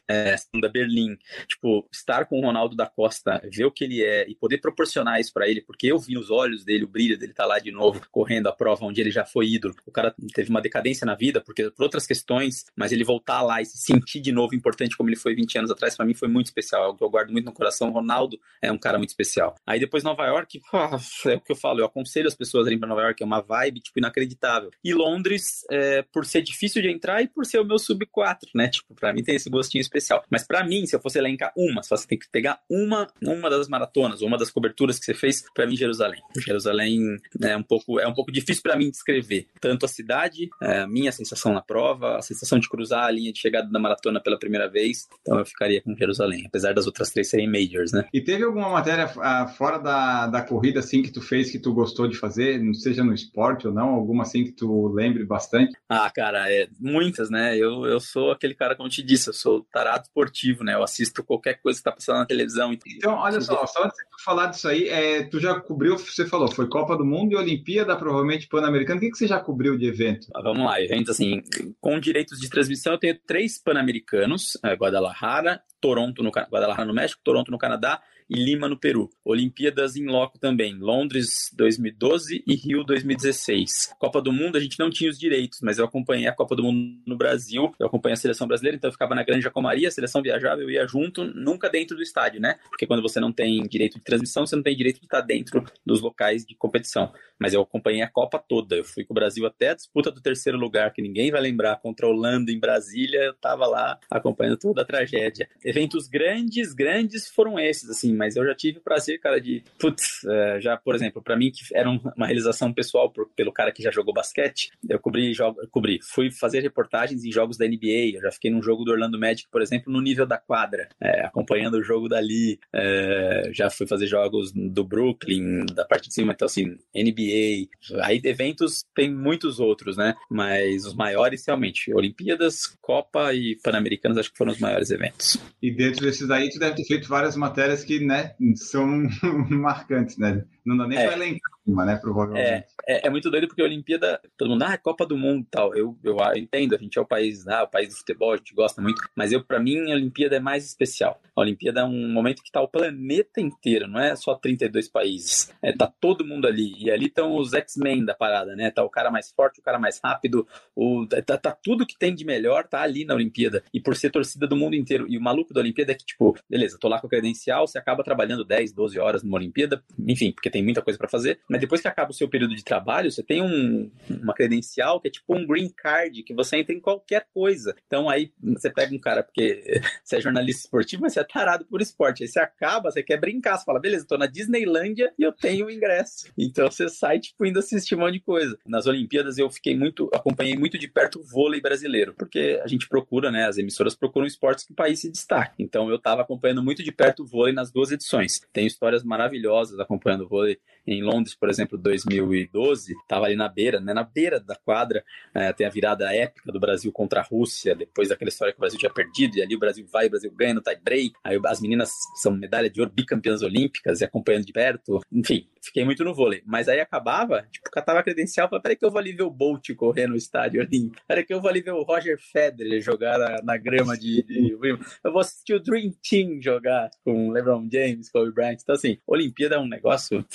é, 0.10 0.36
da 0.62 0.70
Berlim, 0.70 1.18
tipo, 1.48 1.88
estar 1.92 2.26
com 2.26 2.40
o 2.40 2.42
Ronaldo 2.42 2.76
da 2.76 2.86
Costa, 2.86 3.42
ver 3.52 3.66
o 3.66 3.72
que 3.72 3.84
ele 3.84 4.04
é 4.04 4.28
e 4.30 4.36
poder 4.36 4.60
proporcionar 4.60 5.20
isso 5.20 5.34
para 5.34 5.48
ele, 5.48 5.62
porque 5.62 5.88
eu 5.88 6.00
vi 6.00 6.14
nos 6.14 6.32
olhos 6.32 6.64
dele 6.64 6.86
o 6.86 6.88
brilho 6.88 7.18
dele 7.18 7.34
tá 7.34 7.46
lá 7.46 7.60
de 7.60 7.72
novo, 7.72 8.02
correndo 8.12 8.48
a 8.48 8.54
prova 8.54 8.86
onde 8.86 9.02
ele 9.02 9.12
já 9.12 9.26
foi 9.26 9.48
ídolo. 9.48 9.76
O 9.86 9.92
cara 9.92 10.14
teve 10.34 10.50
uma 10.50 10.62
decadência 10.62 11.06
na 11.06 11.16
vida, 11.16 11.42
porque 11.42 11.70
por 11.72 11.84
outras 11.84 12.08
questões, 12.08 12.66
mas 12.76 12.92
ele 12.92 13.04
voltar 13.04 13.42
lá 13.42 13.62
e 13.62 13.66
se 13.66 13.78
sentir 13.78 14.22
de 14.22 14.32
novo 14.32 14.56
importante 14.56 14.96
como 14.96 15.10
ele 15.10 15.18
foi 15.18 15.36
20 15.36 15.58
anos 15.60 15.72
atrás, 15.72 15.96
para 15.96 16.06
mim 16.06 16.14
foi 16.14 16.28
muito 16.28 16.48
especial, 16.48 16.84
é 16.84 16.86
algo 16.86 16.98
que 16.98 17.04
eu 17.04 17.10
guardo 17.10 17.32
muito 17.32 17.46
no 17.46 17.54
coração. 17.54 17.90
O 17.90 17.92
Ronaldo 17.92 18.40
é 18.62 18.72
um 18.72 18.78
cara 18.78 18.98
muito 18.98 19.10
especial. 19.10 19.56
Aí 19.66 19.80
depois 19.80 20.04
Nova 20.04 20.26
York, 20.26 20.62
é 21.28 21.36
o 21.36 21.42
que 21.42 21.52
eu 21.52 21.56
falo, 21.56 21.80
eu 21.82 21.86
aconselho 21.86 22.28
as 22.28 22.36
pessoas 22.36 22.68
a 22.68 22.72
ir 22.72 22.78
para 22.78 22.88
Nova 22.88 23.02
York, 23.02 23.22
é 23.22 23.26
uma 23.26 23.42
vibe, 23.42 23.82
tipo, 23.82 24.00
inacreditável. 24.00 24.72
E 24.84 24.94
Londres, 24.94 25.66
é, 25.70 26.02
por 26.02 26.26
ser 26.26 26.42
difícil 26.42 26.82
de 26.82 26.90
entrar 26.90 27.22
e 27.22 27.28
por 27.28 27.46
ser 27.46 27.60
o 27.60 27.66
meu 27.66 27.78
sub 27.78 28.06
4, 28.06 28.50
né? 28.56 28.70
Tipo, 28.70 28.96
para 28.96 29.14
mim 29.14 29.24
tem 29.24 29.36
esse 29.36 29.47
gostinho 29.50 29.82
especial. 29.82 30.24
Mas 30.30 30.46
para 30.46 30.64
mim, 30.66 30.86
se 30.86 30.96
eu 30.96 31.00
fosse 31.00 31.18
elencar 31.18 31.52
uma, 31.56 31.84
se 31.84 31.90
você 31.90 32.08
tem 32.08 32.18
que 32.18 32.30
pegar 32.32 32.60
uma, 32.70 33.08
uma 33.22 33.50
das 33.50 33.68
maratonas, 33.68 34.22
uma 34.22 34.38
das 34.38 34.50
coberturas 34.50 35.00
que 35.00 35.06
você 35.06 35.14
fez, 35.14 35.44
para 35.54 35.66
mim 35.66 35.76
Jerusalém. 35.76 36.22
Jerusalém 36.38 37.18
é 37.42 37.56
um 37.56 37.64
pouco 37.64 38.00
é 38.00 38.08
um 38.08 38.14
pouco 38.14 38.32
difícil 38.32 38.62
para 38.64 38.76
mim 38.76 38.90
descrever 38.90 39.48
tanto 39.60 39.86
a 39.86 39.90
cidade, 39.90 40.50
é, 40.62 40.80
a 40.80 40.88
minha 40.88 41.12
sensação 41.12 41.54
na 41.54 41.62
prova, 41.62 42.18
a 42.18 42.22
sensação 42.22 42.60
de 42.60 42.70
cruzar 42.70 43.06
a 43.06 43.12
linha 43.12 43.32
de 43.32 43.40
chegada 43.40 43.70
da 43.70 43.80
maratona 43.80 44.22
pela 44.22 44.38
primeira 44.38 44.70
vez. 44.70 45.08
Então 45.22 45.38
eu 45.40 45.46
ficaria 45.46 45.82
com 45.82 45.96
Jerusalém, 45.96 46.44
apesar 46.48 46.74
das 46.74 46.86
outras 46.86 47.10
três 47.10 47.30
serem 47.30 47.50
majors, 47.50 47.92
né? 47.92 48.06
E 48.14 48.22
teve 48.22 48.44
alguma 48.44 48.70
matéria 48.70 49.06
uh, 49.06 49.48
fora 49.50 49.78
da, 49.78 50.28
da 50.28 50.42
corrida 50.42 50.80
assim 50.80 51.02
que 51.02 51.12
tu 51.12 51.22
fez 51.22 51.52
que 51.52 51.60
tu 51.60 51.74
gostou 51.74 52.08
de 52.08 52.18
fazer, 52.18 52.60
não 52.60 52.74
seja 52.74 53.04
no 53.04 53.14
esporte 53.14 53.68
ou 53.68 53.74
não, 53.74 53.90
alguma 53.90 54.24
assim 54.24 54.44
que 54.44 54.52
tu 54.52 54.88
lembre 54.90 55.26
bastante? 55.26 55.74
Ah, 55.90 56.10
cara, 56.10 56.52
é 56.52 56.68
muitas, 56.80 57.30
né? 57.30 57.58
Eu, 57.58 57.86
eu 57.86 58.00
sou 58.00 58.32
aquele 58.32 58.54
cara 58.54 58.76
como 58.76 58.90
te 58.90 59.04
disse, 59.04 59.30
eu 59.30 59.34
sou 59.38 59.66
tarado 59.72 60.04
esportivo, 60.04 60.64
né? 60.64 60.74
Eu 60.74 60.84
assisto 60.84 61.24
qualquer 61.24 61.56
coisa 61.62 61.80
que 61.80 61.84
tá 61.84 61.92
passando 61.92 62.18
na 62.18 62.26
televisão. 62.26 62.74
Então, 62.74 63.16
olha 63.16 63.40
só, 63.42 63.66
só 63.66 63.86
antes 63.86 63.98
de 63.98 64.24
falar 64.24 64.48
disso 64.48 64.68
aí, 64.68 64.88
é, 64.90 65.24
tu 65.24 65.40
já 65.40 65.60
cobriu, 65.60 65.98
você 65.98 66.26
falou, 66.26 66.52
foi 66.52 66.68
Copa 66.68 66.98
do 66.98 67.06
Mundo 67.06 67.34
e 67.34 67.36
Olimpíada, 67.36 67.96
provavelmente 67.96 68.48
Pan-Americano. 68.48 68.98
O 68.98 69.02
que, 69.02 69.12
que 69.12 69.18
você 69.18 69.28
já 69.28 69.40
cobriu 69.40 69.78
de 69.78 69.88
evento? 69.88 70.28
Ah, 70.36 70.42
vamos 70.42 70.66
lá, 70.66 70.82
eventos 70.82 71.12
assim, 71.12 71.42
com 71.80 72.00
direitos 72.00 72.40
de 72.40 72.50
transmissão, 72.50 72.94
eu 72.94 73.00
tenho 73.00 73.20
três 73.26 73.62
Pan-Americanos, 73.62 74.58
é, 74.64 74.74
Guadalajara, 74.74 75.62
Toronto 75.80 76.24
no 76.24 76.30
Guadalajara 76.30 76.86
no 76.86 76.94
México, 76.94 77.22
Toronto 77.24 77.52
no 77.52 77.58
Canadá 77.58 78.02
e 78.30 78.36
Lima, 78.36 78.68
no 78.68 78.78
Peru. 78.78 79.10
Olimpíadas 79.24 79.96
em 79.96 80.06
loco 80.06 80.38
também, 80.40 80.76
Londres 80.76 81.52
2012 81.56 82.44
e 82.46 82.56
Rio 82.56 82.84
2016. 82.84 83.94
Copa 84.00 84.22
do 84.22 84.32
Mundo 84.32 84.58
a 84.58 84.60
gente 84.60 84.80
não 84.80 84.90
tinha 84.90 85.10
os 85.10 85.18
direitos, 85.18 85.60
mas 85.62 85.78
eu 85.78 85.86
acompanhei 85.86 86.28
a 86.28 86.34
Copa 86.34 86.56
do 86.56 86.64
Mundo 86.64 87.02
no 87.06 87.18
Brasil, 87.18 87.74
eu 87.80 87.88
acompanhei 87.88 88.14
a 88.14 88.18
seleção 88.18 88.48
brasileira, 88.48 88.78
então 88.78 88.90
eu 88.90 88.94
ficava 88.94 89.16
na 89.16 89.24
Grande 89.24 89.44
Jacomaria, 89.44 89.88
a 89.88 89.92
seleção 89.92 90.22
viajava, 90.22 90.62
eu 90.62 90.70
ia 90.70 90.88
junto, 90.88 91.24
nunca 91.24 91.70
dentro 91.70 91.96
do 91.96 92.04
estádio, 92.04 92.42
né? 92.42 92.58
Porque 92.70 92.86
quando 92.86 93.02
você 93.02 93.20
não 93.20 93.32
tem 93.32 93.62
direito 93.64 93.98
de 93.98 94.04
transmissão, 94.04 94.46
você 94.46 94.56
não 94.56 94.64
tem 94.64 94.76
direito 94.76 95.00
de 95.00 95.06
estar 95.06 95.22
dentro 95.22 95.64
dos 95.86 96.02
locais 96.02 96.46
de 96.46 96.56
competição. 96.56 97.12
Mas 97.40 97.54
eu 97.54 97.62
acompanhei 97.62 98.02
a 98.02 98.10
Copa 98.10 98.40
toda, 98.40 98.76
eu 98.76 98.84
fui 98.84 99.04
com 99.04 99.14
o 99.14 99.16
Brasil 99.16 99.46
até 99.46 99.70
a 99.70 99.76
disputa 99.76 100.12
do 100.12 100.22
terceiro 100.22 100.58
lugar, 100.58 100.92
que 100.92 101.02
ninguém 101.02 101.32
vai 101.32 101.42
lembrar, 101.42 101.78
contra 101.78 102.06
a 102.06 102.10
Holanda 102.10 102.52
em 102.52 102.60
Brasília, 102.60 103.20
eu 103.20 103.34
tava 103.34 103.68
lá 103.68 104.00
acompanhando 104.10 104.58
toda 104.58 104.82
a 104.82 104.86
tragédia. 104.86 105.48
Eventos 105.64 106.08
grandes, 106.08 106.74
grandes 106.74 107.28
foram 107.28 107.60
esses, 107.60 107.90
assim, 107.90 108.17
mas 108.18 108.36
eu 108.36 108.46
já 108.46 108.56
tive 108.56 108.80
o 108.80 108.82
prazer, 108.82 109.20
cara, 109.20 109.40
de, 109.40 109.64
putz, 109.80 110.24
é, 110.26 110.60
já, 110.60 110.76
por 110.76 110.96
exemplo, 110.96 111.22
para 111.22 111.38
mim, 111.38 111.52
que 111.52 111.64
era 111.74 111.90
uma 111.90 112.26
realização 112.26 112.74
pessoal 112.74 113.12
por, 113.12 113.30
pelo 113.36 113.52
cara 113.52 113.72
que 113.72 113.84
já 113.84 113.92
jogou 113.92 114.14
basquete, 114.14 114.72
eu 114.90 115.00
cobri, 115.00 115.34
jogo, 115.34 115.60
cobri, 115.70 116.00
fui 116.02 116.32
fazer 116.32 116.62
reportagens 116.62 117.24
em 117.24 117.32
jogos 117.32 117.58
da 117.58 117.68
NBA, 117.68 118.16
eu 118.16 118.22
já 118.22 118.32
fiquei 118.32 118.52
num 118.52 118.62
jogo 118.62 118.84
do 118.84 118.92
Orlando 118.92 119.20
Magic, 119.20 119.48
por 119.52 119.62
exemplo, 119.62 119.92
no 119.92 120.02
nível 120.02 120.26
da 120.26 120.38
quadra, 120.38 120.90
é, 121.00 121.26
acompanhando 121.26 121.76
o 121.76 121.84
jogo 121.84 122.10
dali, 122.10 122.60
é, 122.74 123.52
já 123.54 123.70
fui 123.70 123.88
fazer 123.88 124.08
jogos 124.08 124.52
do 124.52 124.84
Brooklyn, 124.84 125.66
da 125.74 125.86
parte 125.86 126.08
de 126.08 126.14
cima, 126.14 126.34
então 126.34 126.46
assim, 126.46 126.78
NBA, 126.96 127.70
aí 128.02 128.20
eventos 128.24 128.84
tem 128.96 129.14
muitos 129.14 129.60
outros, 129.60 129.96
né, 129.96 130.16
mas 130.30 130.86
os 130.86 130.96
maiores 130.96 131.46
realmente, 131.46 131.94
Olimpíadas, 131.94 132.78
Copa 132.82 133.34
e 133.34 133.56
Pan-Americanos 133.64 134.18
acho 134.18 134.32
que 134.32 134.38
foram 134.38 134.52
os 134.52 134.60
maiores 134.60 134.90
eventos. 134.90 135.38
E 135.62 135.72
dentro 135.72 136.06
desses 136.06 136.30
aí, 136.30 136.50
tu 136.50 136.60
deve 136.60 136.76
ter 136.76 136.86
feito 136.86 137.08
várias 137.08 137.36
matérias 137.36 137.84
que, 137.84 138.00
né, 138.08 138.36
são 138.56 138.88
marcantes, 139.50 140.18
né? 140.18 140.46
Não 140.66 140.78
dá 140.78 140.88
nem 140.88 140.98
é. 140.98 141.06
pra 141.06 141.16
elencar 141.16 141.57
uma, 141.68 141.86
né, 141.86 141.98
provavelmente. 141.98 142.48
É, 142.48 142.66
é, 142.88 143.08
é, 143.08 143.10
muito 143.10 143.30
doido 143.30 143.48
porque 143.48 143.62
a 143.62 143.66
Olimpíada, 143.66 144.22
todo 144.38 144.50
mundo, 144.50 144.64
ah, 144.64 144.74
é 144.74 144.78
Copa 144.78 145.06
do 145.06 145.18
Mundo 145.18 145.46
tal. 145.52 145.76
Eu, 145.76 145.98
eu 146.04 146.18
entendo, 146.36 146.76
a 146.76 146.78
gente 146.78 146.98
é 146.98 147.02
o 147.02 147.06
país, 147.06 147.48
ah, 147.48 147.64
o 147.64 147.68
país 147.68 147.90
do 147.90 147.96
futebol, 147.96 148.34
a 148.34 148.38
gente 148.38 148.54
gosta 148.54 148.82
muito, 148.82 149.02
mas 149.16 149.32
eu, 149.32 149.44
para 149.44 149.60
mim, 149.60 149.92
a 149.92 149.96
Olimpíada 149.96 150.38
é 150.38 150.40
mais 150.40 150.66
especial. 150.66 151.20
A 151.36 151.42
Olimpíada 151.42 151.82
é 151.82 151.84
um 151.84 152.12
momento 152.12 152.42
que 152.42 152.52
tá 152.52 152.62
o 152.62 152.68
planeta 152.68 153.42
inteiro, 153.42 153.88
não 153.88 154.00
é 154.00 154.16
só 154.16 154.34
32 154.36 154.88
países. 154.88 155.54
É, 155.62 155.74
tá 155.74 155.92
todo 156.00 156.26
mundo 156.26 156.48
ali. 156.48 156.74
E 156.78 156.90
ali 156.90 157.08
estão 157.08 157.36
os 157.36 157.54
X-Men 157.54 158.06
da 158.06 158.14
parada, 158.14 158.56
né? 158.56 158.72
Tá 158.72 158.84
o 158.84 158.90
cara 158.90 159.12
mais 159.12 159.32
forte, 159.32 159.60
o 159.60 159.64
cara 159.64 159.78
mais 159.78 160.00
rápido, 160.04 160.48
o, 160.76 161.06
tá, 161.06 161.38
tá 161.38 161.52
tudo 161.52 161.86
que 161.86 161.98
tem 161.98 162.16
de 162.16 162.26
melhor 162.26 162.66
tá 162.68 162.82
ali 162.82 163.04
na 163.04 163.14
Olimpíada. 163.14 163.64
E 163.74 163.82
por 163.82 163.96
ser 163.96 164.10
torcida 164.10 164.48
do 164.48 164.56
mundo 164.56 164.76
inteiro. 164.76 165.06
E 165.10 165.18
o 165.18 165.22
maluco 165.22 165.54
da 165.54 165.60
Olimpíada 165.60 165.92
é 165.92 165.96
que, 165.96 166.06
tipo, 166.06 166.38
beleza, 166.50 166.78
tô 166.80 166.88
lá 166.88 167.00
com 167.00 167.08
a 167.08 167.10
credencial, 167.10 167.68
você 167.68 167.78
acaba 167.78 168.04
trabalhando 168.04 168.46
10, 168.46 168.72
12 168.72 169.00
horas 169.00 169.24
numa 169.24 169.38
Olimpíada, 169.38 169.84
enfim, 170.08 170.32
porque 170.32 170.50
tem 170.50 170.64
muita 170.64 170.82
coisa 170.82 170.98
para 170.98 171.10
fazer, 171.10 171.40
mas 171.50 171.57
depois 171.58 171.82
que 171.82 171.88
acaba 171.88 172.12
o 172.12 172.14
seu 172.14 172.28
período 172.28 172.56
de 172.56 172.64
trabalho, 172.64 173.12
você 173.12 173.24
tem 173.24 173.42
um, 173.42 173.90
uma 174.10 174.34
credencial 174.34 175.00
que 175.00 175.08
é 175.08 175.12
tipo 175.12 175.36
um 175.36 175.46
green 175.46 175.70
card, 175.70 176.24
que 176.24 176.34
você 176.34 176.58
entra 176.58 176.74
em 176.74 176.80
qualquer 176.80 177.28
coisa. 177.34 177.76
Então 177.86 178.10
aí 178.10 178.32
você 178.42 178.70
pega 178.70 178.94
um 178.94 179.00
cara, 179.00 179.24
porque 179.24 179.82
você 180.04 180.18
é 180.18 180.22
jornalista 180.22 180.64
esportivo, 180.64 181.02
mas 181.02 181.14
você 181.14 181.20
é 181.20 181.24
tarado 181.24 181.66
por 181.66 181.82
esporte. 181.82 182.24
Aí 182.24 182.30
você 182.30 182.40
acaba, 182.40 182.92
você 182.92 183.04
quer 183.04 183.20
brincar, 183.20 183.58
você 183.58 183.66
fala, 183.66 183.80
beleza, 183.80 184.06
tô 184.08 184.18
na 184.18 184.26
Disneylândia 184.26 185.14
e 185.18 185.24
eu 185.24 185.32
tenho 185.32 185.68
o 185.68 185.72
ingresso. 185.72 186.32
Então 186.38 186.70
você 186.70 186.90
sai, 186.90 187.20
tipo, 187.20 187.46
indo 187.46 187.60
assistir 187.60 187.96
um 187.96 188.00
monte 188.00 188.14
de 188.14 188.20
coisa. 188.20 188.58
Nas 188.66 188.88
Olimpíadas 188.88 189.38
eu 189.38 189.50
fiquei 189.50 189.76
muito, 189.76 190.10
acompanhei 190.14 190.56
muito 190.56 190.78
de 190.78 190.88
perto 190.88 191.20
o 191.20 191.24
vôlei 191.24 191.62
brasileiro, 191.62 192.14
porque 192.14 192.60
a 192.64 192.68
gente 192.68 192.88
procura, 192.88 193.32
né, 193.32 193.48
as 193.48 193.58
emissoras 193.58 193.96
procuram 193.96 194.26
esportes 194.28 194.66
que 194.66 194.72
o 194.72 194.76
país 194.76 195.00
se 195.00 195.10
destaque. 195.10 195.56
Então 195.60 195.90
eu 195.90 196.00
tava 196.00 196.22
acompanhando 196.22 196.64
muito 196.64 196.84
de 196.84 196.92
perto 196.92 197.24
o 197.24 197.26
vôlei 197.26 197.54
nas 197.54 197.72
duas 197.72 197.92
edições. 197.92 198.42
Tem 198.54 198.66
histórias 198.66 199.04
maravilhosas 199.04 199.80
acompanhando 199.80 200.26
o 200.26 200.28
vôlei 200.28 200.60
em 200.86 201.04
Londres, 201.04 201.36
por 201.36 201.47
exemplo, 201.50 201.78
2012, 201.78 202.94
estava 202.94 203.26
ali 203.26 203.36
na 203.36 203.48
beira, 203.48 203.80
né, 203.80 203.94
na 203.94 204.04
beira 204.04 204.40
da 204.40 204.56
quadra, 204.56 205.04
é, 205.34 205.52
tem 205.54 205.66
a 205.66 205.70
virada 205.70 206.14
épica 206.14 206.52
do 206.52 206.60
Brasil 206.60 206.92
contra 206.92 207.22
a 207.22 207.24
Rússia, 207.24 207.76
depois 207.76 208.10
daquela 208.10 208.30
história 208.30 208.54
que 208.54 208.60
o 208.60 208.62
Brasil 208.62 208.80
tinha 208.80 208.92
perdido, 208.92 209.38
e 209.38 209.42
ali 209.42 209.56
o 209.56 209.60
Brasil 209.60 209.86
vai, 209.92 210.08
o 210.08 210.10
Brasil 210.10 210.32
ganha 210.32 210.54
no 210.54 210.62
tie 210.62 210.78
break, 210.82 211.14
aí 211.24 211.40
as 211.46 211.62
meninas 211.62 211.92
são 212.22 212.32
medalha 212.32 212.70
de 212.70 212.80
ouro, 212.80 212.92
bicampeãs 212.94 213.42
olímpicas, 213.42 214.02
e 214.02 214.06
acompanhando 214.06 214.46
de 214.46 214.54
perto, 214.54 215.00
enfim, 215.12 215.48
fiquei 215.62 215.84
muito 215.84 216.04
no 216.04 216.14
vôlei. 216.14 216.42
Mas 216.46 216.68
aí 216.68 216.80
acabava, 216.80 217.46
tipo, 217.52 217.70
catava 217.70 218.04
credencial, 218.04 218.50
falei, 218.50 218.62
peraí 218.62 218.76
que 218.76 218.86
eu 218.86 218.92
vou 218.92 219.00
ali 219.00 219.14
ver 219.14 219.24
o 219.24 219.30
Bolt 219.30 219.74
correr 219.76 220.08
no 220.08 220.16
estádio 220.16 220.62
ali, 220.62 220.92
peraí 221.08 221.24
que 221.24 221.34
eu 221.34 221.42
vou 221.42 221.50
ali 221.50 221.62
ver 221.62 221.72
o 221.72 221.84
Roger 221.84 222.18
Federer 222.20 222.82
jogar 222.82 223.18
na, 223.18 223.42
na 223.44 223.58
grama 223.58 223.98
de, 223.98 224.24
de, 224.24 224.58
eu 225.04 225.12
vou 225.12 225.22
assistir 225.22 225.54
o 225.54 225.60
Dream 225.60 225.94
Team 226.08 226.42
jogar 226.42 226.90
com 227.04 227.32
LeBron 227.32 227.68
James, 227.72 228.10
Kobe 228.10 228.32
Bryant, 228.32 228.60
então 228.62 228.76
assim, 228.76 228.98
Olimpíada 229.06 229.56
é 229.56 229.60
um 229.60 229.68
negócio 229.68 230.26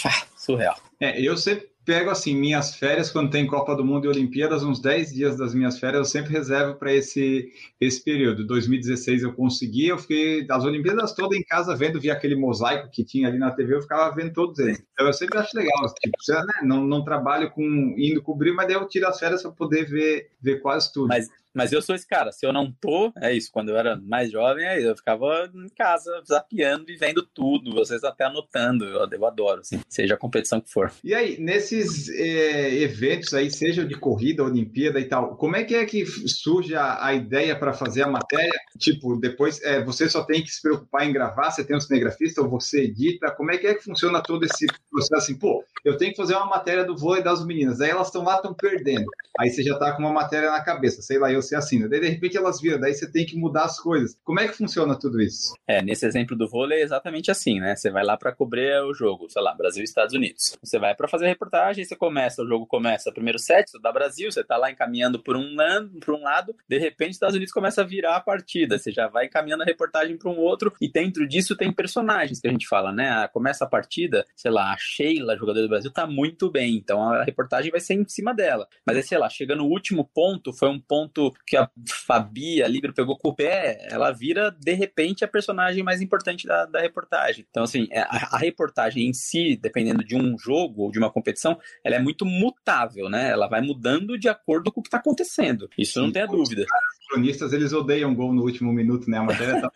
surreal. 0.44 0.76
É, 1.00 1.20
eu 1.20 1.36
sempre 1.36 1.70
pego 1.84 2.10
assim 2.10 2.34
minhas 2.34 2.74
férias 2.76 3.10
quando 3.10 3.30
tem 3.30 3.46
Copa 3.46 3.74
do 3.74 3.84
Mundo 3.84 4.04
e 4.04 4.08
Olimpíadas, 4.08 4.62
uns 4.62 4.80
10 4.80 5.12
dias 5.12 5.36
das 5.36 5.52
minhas 5.52 5.78
férias 5.78 5.98
eu 5.98 6.04
sempre 6.04 6.32
reservo 6.32 6.76
para 6.76 6.92
esse 6.92 7.50
esse 7.80 8.02
período. 8.02 8.46
2016 8.46 9.22
eu 9.22 9.32
consegui, 9.32 9.88
eu 9.88 9.98
fiquei 9.98 10.46
as 10.48 10.64
Olimpíadas 10.64 11.12
todas 11.12 11.36
em 11.36 11.42
casa 11.42 11.74
vendo 11.74 12.00
via 12.00 12.12
aquele 12.12 12.36
mosaico 12.36 12.88
que 12.90 13.04
tinha 13.04 13.28
ali 13.28 13.38
na 13.38 13.50
TV, 13.50 13.74
eu 13.74 13.82
ficava 13.82 14.14
vendo 14.14 14.32
todos 14.32 14.58
eles. 14.58 14.82
Então 14.92 15.06
eu 15.06 15.12
sempre 15.12 15.38
acho 15.38 15.56
legal, 15.56 15.92
tipo, 16.00 16.16
você, 16.20 16.34
né, 16.34 16.60
não, 16.62 16.84
não 16.84 17.04
trabalho 17.04 17.50
com 17.50 17.64
indo 17.98 18.22
cobrir, 18.22 18.52
mas 18.52 18.66
daí 18.66 18.76
eu 18.76 18.86
tiro 18.86 19.08
as 19.08 19.18
férias 19.18 19.42
para 19.42 19.50
poder 19.50 19.84
ver 19.84 20.30
ver 20.40 20.60
quase 20.60 20.92
tudo. 20.92 21.08
Mas 21.08 21.28
mas 21.54 21.72
eu 21.72 21.82
sou 21.82 21.94
esse 21.94 22.06
cara. 22.06 22.32
Se 22.32 22.46
eu 22.46 22.52
não 22.52 22.72
tô, 22.72 23.12
é 23.20 23.32
isso. 23.32 23.50
Quando 23.52 23.70
eu 23.70 23.76
era 23.76 23.96
mais 23.96 24.30
jovem, 24.30 24.66
aí 24.66 24.82
eu 24.82 24.96
ficava 24.96 25.50
em 25.54 25.68
casa 25.68 26.22
zapeando 26.26 26.90
e 26.90 26.96
vendo 26.96 27.22
tudo. 27.22 27.72
Vocês 27.72 28.02
até 28.04 28.24
anotando. 28.24 28.84
Eu, 28.84 29.08
eu 29.10 29.26
adoro, 29.26 29.60
assim, 29.60 29.80
seja 29.88 30.14
a 30.14 30.18
competição 30.18 30.60
que 30.60 30.72
for. 30.72 30.92
E 31.04 31.14
aí, 31.14 31.38
nesses 31.38 32.08
é, 32.08 32.74
eventos 32.80 33.34
aí, 33.34 33.50
seja 33.50 33.84
de 33.84 33.94
corrida, 33.94 34.44
Olimpíada 34.44 34.98
e 34.98 35.04
tal, 35.04 35.36
como 35.36 35.56
é 35.56 35.64
que 35.64 35.74
é 35.74 35.84
que 35.84 36.04
surge 36.06 36.74
a, 36.74 37.04
a 37.04 37.14
ideia 37.14 37.56
para 37.56 37.72
fazer 37.72 38.02
a 38.02 38.08
matéria? 38.08 38.52
Tipo, 38.78 39.16
depois 39.16 39.60
é, 39.62 39.82
você 39.84 40.08
só 40.08 40.24
tem 40.24 40.42
que 40.42 40.50
se 40.50 40.62
preocupar 40.62 41.06
em 41.06 41.12
gravar, 41.12 41.50
você 41.50 41.64
tem 41.64 41.76
um 41.76 41.80
cinegrafista 41.80 42.40
ou 42.40 42.48
você 42.48 42.84
edita? 42.84 43.30
Como 43.30 43.50
é 43.50 43.58
que 43.58 43.66
é 43.66 43.74
que 43.74 43.84
funciona 43.84 44.22
todo 44.22 44.44
esse 44.44 44.66
processo? 44.90 45.14
Assim, 45.14 45.38
pô, 45.38 45.64
eu 45.84 45.96
tenho 45.96 46.12
que 46.12 46.16
fazer 46.16 46.34
uma 46.34 46.46
matéria 46.46 46.84
do 46.84 46.96
vôlei 46.96 47.22
das 47.22 47.44
meninas. 47.44 47.80
Aí 47.80 47.90
elas 47.90 48.08
estão 48.08 48.24
lá, 48.24 48.36
estão 48.36 48.54
perdendo. 48.54 49.06
Aí 49.38 49.50
você 49.50 49.62
já 49.62 49.78
tá 49.78 49.92
com 49.92 50.02
uma 50.02 50.12
matéria 50.12 50.50
na 50.50 50.62
cabeça, 50.62 51.02
sei 51.02 51.18
lá, 51.18 51.30
eu 51.32 51.41
ser 51.42 51.56
assim, 51.56 51.80
né? 51.80 51.88
Daí 51.88 52.00
de 52.00 52.08
repente 52.08 52.36
elas 52.36 52.60
viram, 52.60 52.80
daí 52.80 52.94
você 52.94 53.10
tem 53.10 53.24
que 53.24 53.36
mudar 53.36 53.64
as 53.64 53.78
coisas. 53.78 54.16
Como 54.24 54.40
é 54.40 54.48
que 54.48 54.56
funciona 54.56 54.98
tudo 54.98 55.20
isso? 55.20 55.54
É, 55.66 55.82
nesse 55.82 56.06
exemplo 56.06 56.36
do 56.36 56.48
vôlei 56.48 56.80
é 56.80 56.82
exatamente 56.82 57.30
assim, 57.30 57.60
né? 57.60 57.74
Você 57.76 57.90
vai 57.90 58.04
lá 58.04 58.16
para 58.16 58.32
cobrir 58.32 58.80
o 58.82 58.94
jogo, 58.94 59.28
sei 59.28 59.42
lá, 59.42 59.54
Brasil 59.54 59.82
e 59.82 59.84
Estados 59.84 60.14
Unidos. 60.14 60.56
Você 60.62 60.78
vai 60.78 60.94
para 60.94 61.08
fazer 61.08 61.26
a 61.26 61.28
reportagem, 61.28 61.84
você 61.84 61.96
começa, 61.96 62.42
o 62.42 62.46
jogo 62.46 62.66
começa 62.66 63.12
primeiro 63.12 63.38
set, 63.38 63.70
você 63.70 63.78
dá 63.80 63.92
Brasil, 63.92 64.30
você 64.30 64.42
tá 64.42 64.56
lá 64.56 64.70
encaminhando 64.70 65.22
por 65.22 65.36
um, 65.36 65.54
lado, 65.54 65.90
por 66.00 66.14
um 66.14 66.22
lado, 66.22 66.54
de 66.68 66.78
repente 66.78 67.12
Estados 67.12 67.36
Unidos 67.36 67.52
começa 67.52 67.82
a 67.82 67.84
virar 67.84 68.16
a 68.16 68.20
partida, 68.20 68.78
você 68.78 68.90
já 68.90 69.08
vai 69.08 69.26
encaminhando 69.26 69.62
a 69.62 69.66
reportagem 69.66 70.16
para 70.16 70.30
um 70.30 70.38
outro, 70.38 70.72
e 70.80 70.90
dentro 70.90 71.26
disso 71.26 71.56
tem 71.56 71.72
personagens 71.72 72.40
que 72.40 72.48
a 72.48 72.50
gente 72.50 72.66
fala, 72.66 72.92
né? 72.92 73.08
Ah, 73.10 73.28
começa 73.28 73.64
a 73.64 73.68
partida, 73.68 74.24
sei 74.34 74.50
lá, 74.50 74.72
a 74.72 74.76
Sheila, 74.78 75.36
jogadora 75.36 75.64
do 75.64 75.68
Brasil, 75.68 75.92
tá 75.92 76.06
muito 76.06 76.50
bem, 76.50 76.76
então 76.76 77.02
a 77.02 77.24
reportagem 77.24 77.70
vai 77.70 77.80
ser 77.80 77.94
em 77.94 78.08
cima 78.08 78.34
dela. 78.34 78.66
Mas 78.86 78.96
aí, 78.96 79.02
sei 79.02 79.18
lá, 79.18 79.28
chega 79.28 79.54
no 79.54 79.66
último 79.66 80.08
ponto, 80.14 80.52
foi 80.52 80.68
um 80.68 80.80
ponto 80.80 81.31
que 81.46 81.56
a 81.56 81.68
Fabi, 81.88 82.62
a 82.62 82.68
Libra, 82.68 82.92
pegou 82.92 83.16
com 83.16 83.28
o 83.28 83.34
pé, 83.34 83.86
ela 83.90 84.10
vira, 84.10 84.50
de 84.50 84.72
repente, 84.72 85.24
a 85.24 85.28
personagem 85.28 85.82
mais 85.82 86.00
importante 86.00 86.46
da, 86.46 86.66
da 86.66 86.80
reportagem. 86.80 87.46
Então, 87.50 87.64
assim, 87.64 87.88
é, 87.90 88.00
a, 88.00 88.28
a, 88.32 88.38
reportagem 88.38 89.06
em 89.06 89.12
si, 89.12 89.56
dependendo 89.56 90.04
de 90.04 90.16
um 90.16 90.38
jogo 90.38 90.82
ou 90.82 90.90
de 90.90 90.98
uma 90.98 91.10
competição, 91.10 91.58
ela 91.84 91.96
é 91.96 91.98
muito 91.98 92.24
mutável, 92.24 93.08
né? 93.08 93.30
Ela 93.30 93.48
vai 93.48 93.60
mudando 93.60 94.18
de 94.18 94.28
acordo 94.28 94.72
com 94.72 94.80
o 94.80 94.82
que 94.82 94.88
está 94.88 94.98
acontecendo. 94.98 95.68
Isso 95.76 96.00
não 96.00 96.12
tem 96.12 96.22
a 96.22 96.26
dúvida. 96.26 96.62
Os 96.62 97.08
cronistas, 97.08 97.52
eles 97.52 97.72
odeiam 97.72 98.14
gol 98.14 98.32
no 98.32 98.42
último 98.42 98.72
minuto, 98.72 99.10
né? 99.10 99.18
A 99.18 99.24
matéria 99.24 99.60
tá... 99.60 99.70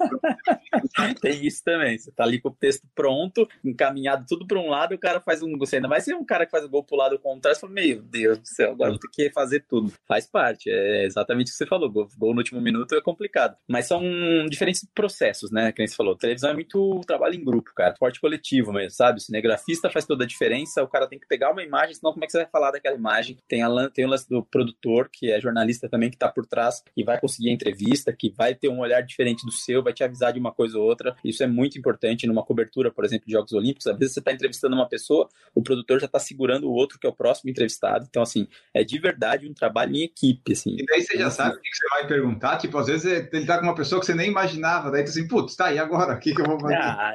tem 1.21 1.47
isso 1.47 1.63
também. 1.65 1.99
Você 1.99 2.11
tá 2.11 2.25
ali 2.25 2.41
com 2.41 2.49
o 2.49 2.55
texto 2.55 2.87
pronto, 2.95 3.49
encaminhado 3.65 4.25
tudo 4.29 4.47
para 4.47 4.59
um 4.59 4.69
lado, 4.69 4.93
e 4.93 4.97
o 4.97 5.01
cara 5.01 5.21
faz 5.21 5.43
um... 5.43 5.57
Você 5.59 5.77
ainda 5.77 5.89
vai 5.89 6.01
ser 6.01 6.15
um 6.15 6.25
cara 6.25 6.45
que 6.45 6.53
faz 6.53 6.65
o 6.65 6.69
gol 6.69 6.85
pro 6.85 6.97
lado 6.97 7.19
contrário, 7.19 7.55
você 7.55 7.61
fala, 7.61 7.73
meu 7.73 8.03
Deus 8.03 8.39
do 8.39 8.47
céu, 8.47 8.73
agora 8.73 8.91
vou 8.91 9.01
ter 9.01 9.09
que 9.09 9.31
fazer 9.31 9.65
tudo. 9.69 9.93
Faz 10.07 10.27
parte, 10.27 10.71
é 10.71 11.05
exatamente 11.05 11.49
o 11.49 11.51
que 11.51 11.57
você 11.57 11.67
falou 11.67 11.91
Gol, 11.91 12.09
gol 12.19 12.33
no 12.33 12.39
último 12.39 12.61
minuto 12.61 12.95
é 12.95 13.01
complicado. 13.01 13.57
Mas 13.67 13.87
são 13.87 14.03
diferentes 14.49 14.87
processos, 14.95 15.51
né? 15.51 15.73
Que 15.73 15.81
nem 15.81 15.87
você 15.87 15.97
falou. 15.97 16.17
Televisão 16.17 16.51
é 16.51 16.55
muito 16.55 17.01
trabalho 17.07 17.35
em 17.35 17.45
grupo, 17.45 17.73
cara. 17.75 17.93
Esporte 17.93 18.21
coletivo 18.21 18.73
mesmo, 18.73 18.91
sabe? 18.91 19.19
O 19.19 19.21
cinegrafista 19.21 19.91
faz 19.91 20.05
toda 20.05 20.25
a 20.25 20.27
diferença. 20.27 20.83
O 20.83 20.89
cara 20.89 21.07
tem 21.07 21.19
que 21.19 21.27
pegar 21.27 21.51
uma 21.51 21.63
imagem, 21.63 21.95
senão 21.95 22.13
como 22.13 22.25
é 22.25 22.27
que 22.27 22.33
você 22.33 22.39
vai 22.39 22.47
falar 22.47 22.71
daquela 22.71 22.97
imagem? 22.97 23.39
Tem, 23.49 23.63
a, 23.63 23.91
tem 23.91 24.05
o 24.05 24.09
lance 24.09 24.29
do 24.29 24.45
produtor, 24.45 25.09
que 25.13 25.31
é 25.31 25.41
jornalista 25.41 25.89
também, 25.89 26.11
que 26.11 26.17
tá 26.17 26.29
por 26.29 26.47
trás 26.47 26.83
e 26.97 27.05
vai 27.05 27.21
conseguir 27.21 27.51
a 27.51 27.53
entrevista, 27.53 28.13
que 28.13 28.31
vai 28.31 28.55
ter 28.55 28.69
um 28.69 28.81
olhar 28.81 29.01
diferente 29.01 29.45
do 29.45 29.53
seu, 29.53 29.83
vai 29.83 29.93
te 29.93 30.05
avisar 30.05 30.33
de 30.33 30.39
uma 30.39 30.53
coisa 30.53 30.79
ou 30.79 30.86
outra. 30.87 31.17
Isso 31.25 31.43
é 31.43 31.47
muito 31.47 31.79
importante 31.79 32.27
numa 32.27 32.43
cobertura, 32.43 32.91
por 32.91 33.05
exemplo, 33.05 33.27
de 33.27 33.33
Jogos 33.33 33.53
Olímpicos. 33.53 33.87
Às 33.87 33.99
vezes 33.99 34.15
você 34.15 34.21
tá 34.21 34.33
entrevistando 34.33 34.75
uma 34.75 34.89
pessoa, 34.89 35.29
o 35.55 35.63
produtor 35.63 36.01
já 36.01 36.09
tá 36.09 36.19
segurando 36.19 36.69
o 36.69 36.73
outro, 36.73 36.99
que 36.99 37.07
é 37.07 37.11
o 37.11 37.15
próximo 37.15 37.51
entrevistado. 37.51 38.07
Então, 38.09 38.23
assim, 38.23 38.47
é 38.73 38.85
de 38.85 38.99
verdade 38.99 39.49
um 39.49 39.55
trabalho 39.55 39.95
em 39.97 40.03
equipe, 40.03 40.53
assim. 40.53 40.77
E 40.79 40.87
daí 40.87 41.03
você 41.03 41.19
já 41.19 41.31
sabe 41.31 41.57
o 41.57 41.61
que 41.61 41.69
você 41.75 41.89
vai 41.89 42.07
perguntar, 42.07 42.59
tipo, 42.59 42.79
às 42.79 42.87
vezes 42.87 43.05
ele 43.33 43.47
tá 43.47 43.59
com 43.59 43.65
uma 43.65 43.75
pessoa 43.75 44.01
que 44.01 44.07
você 44.07 44.15
nem 44.15 44.31
imaginava, 44.31 44.91
daí 44.91 45.05
tu 45.05 45.11
assim, 45.11 45.27
putz, 45.27 45.57
tá, 45.57 45.73
e 45.73 45.79
agora? 45.79 46.15
O 46.15 46.19
que, 46.19 46.35
que 46.35 46.41
eu 46.41 46.47
vou 46.47 46.61
fazer? 46.61 46.75
Ah, 46.75 47.15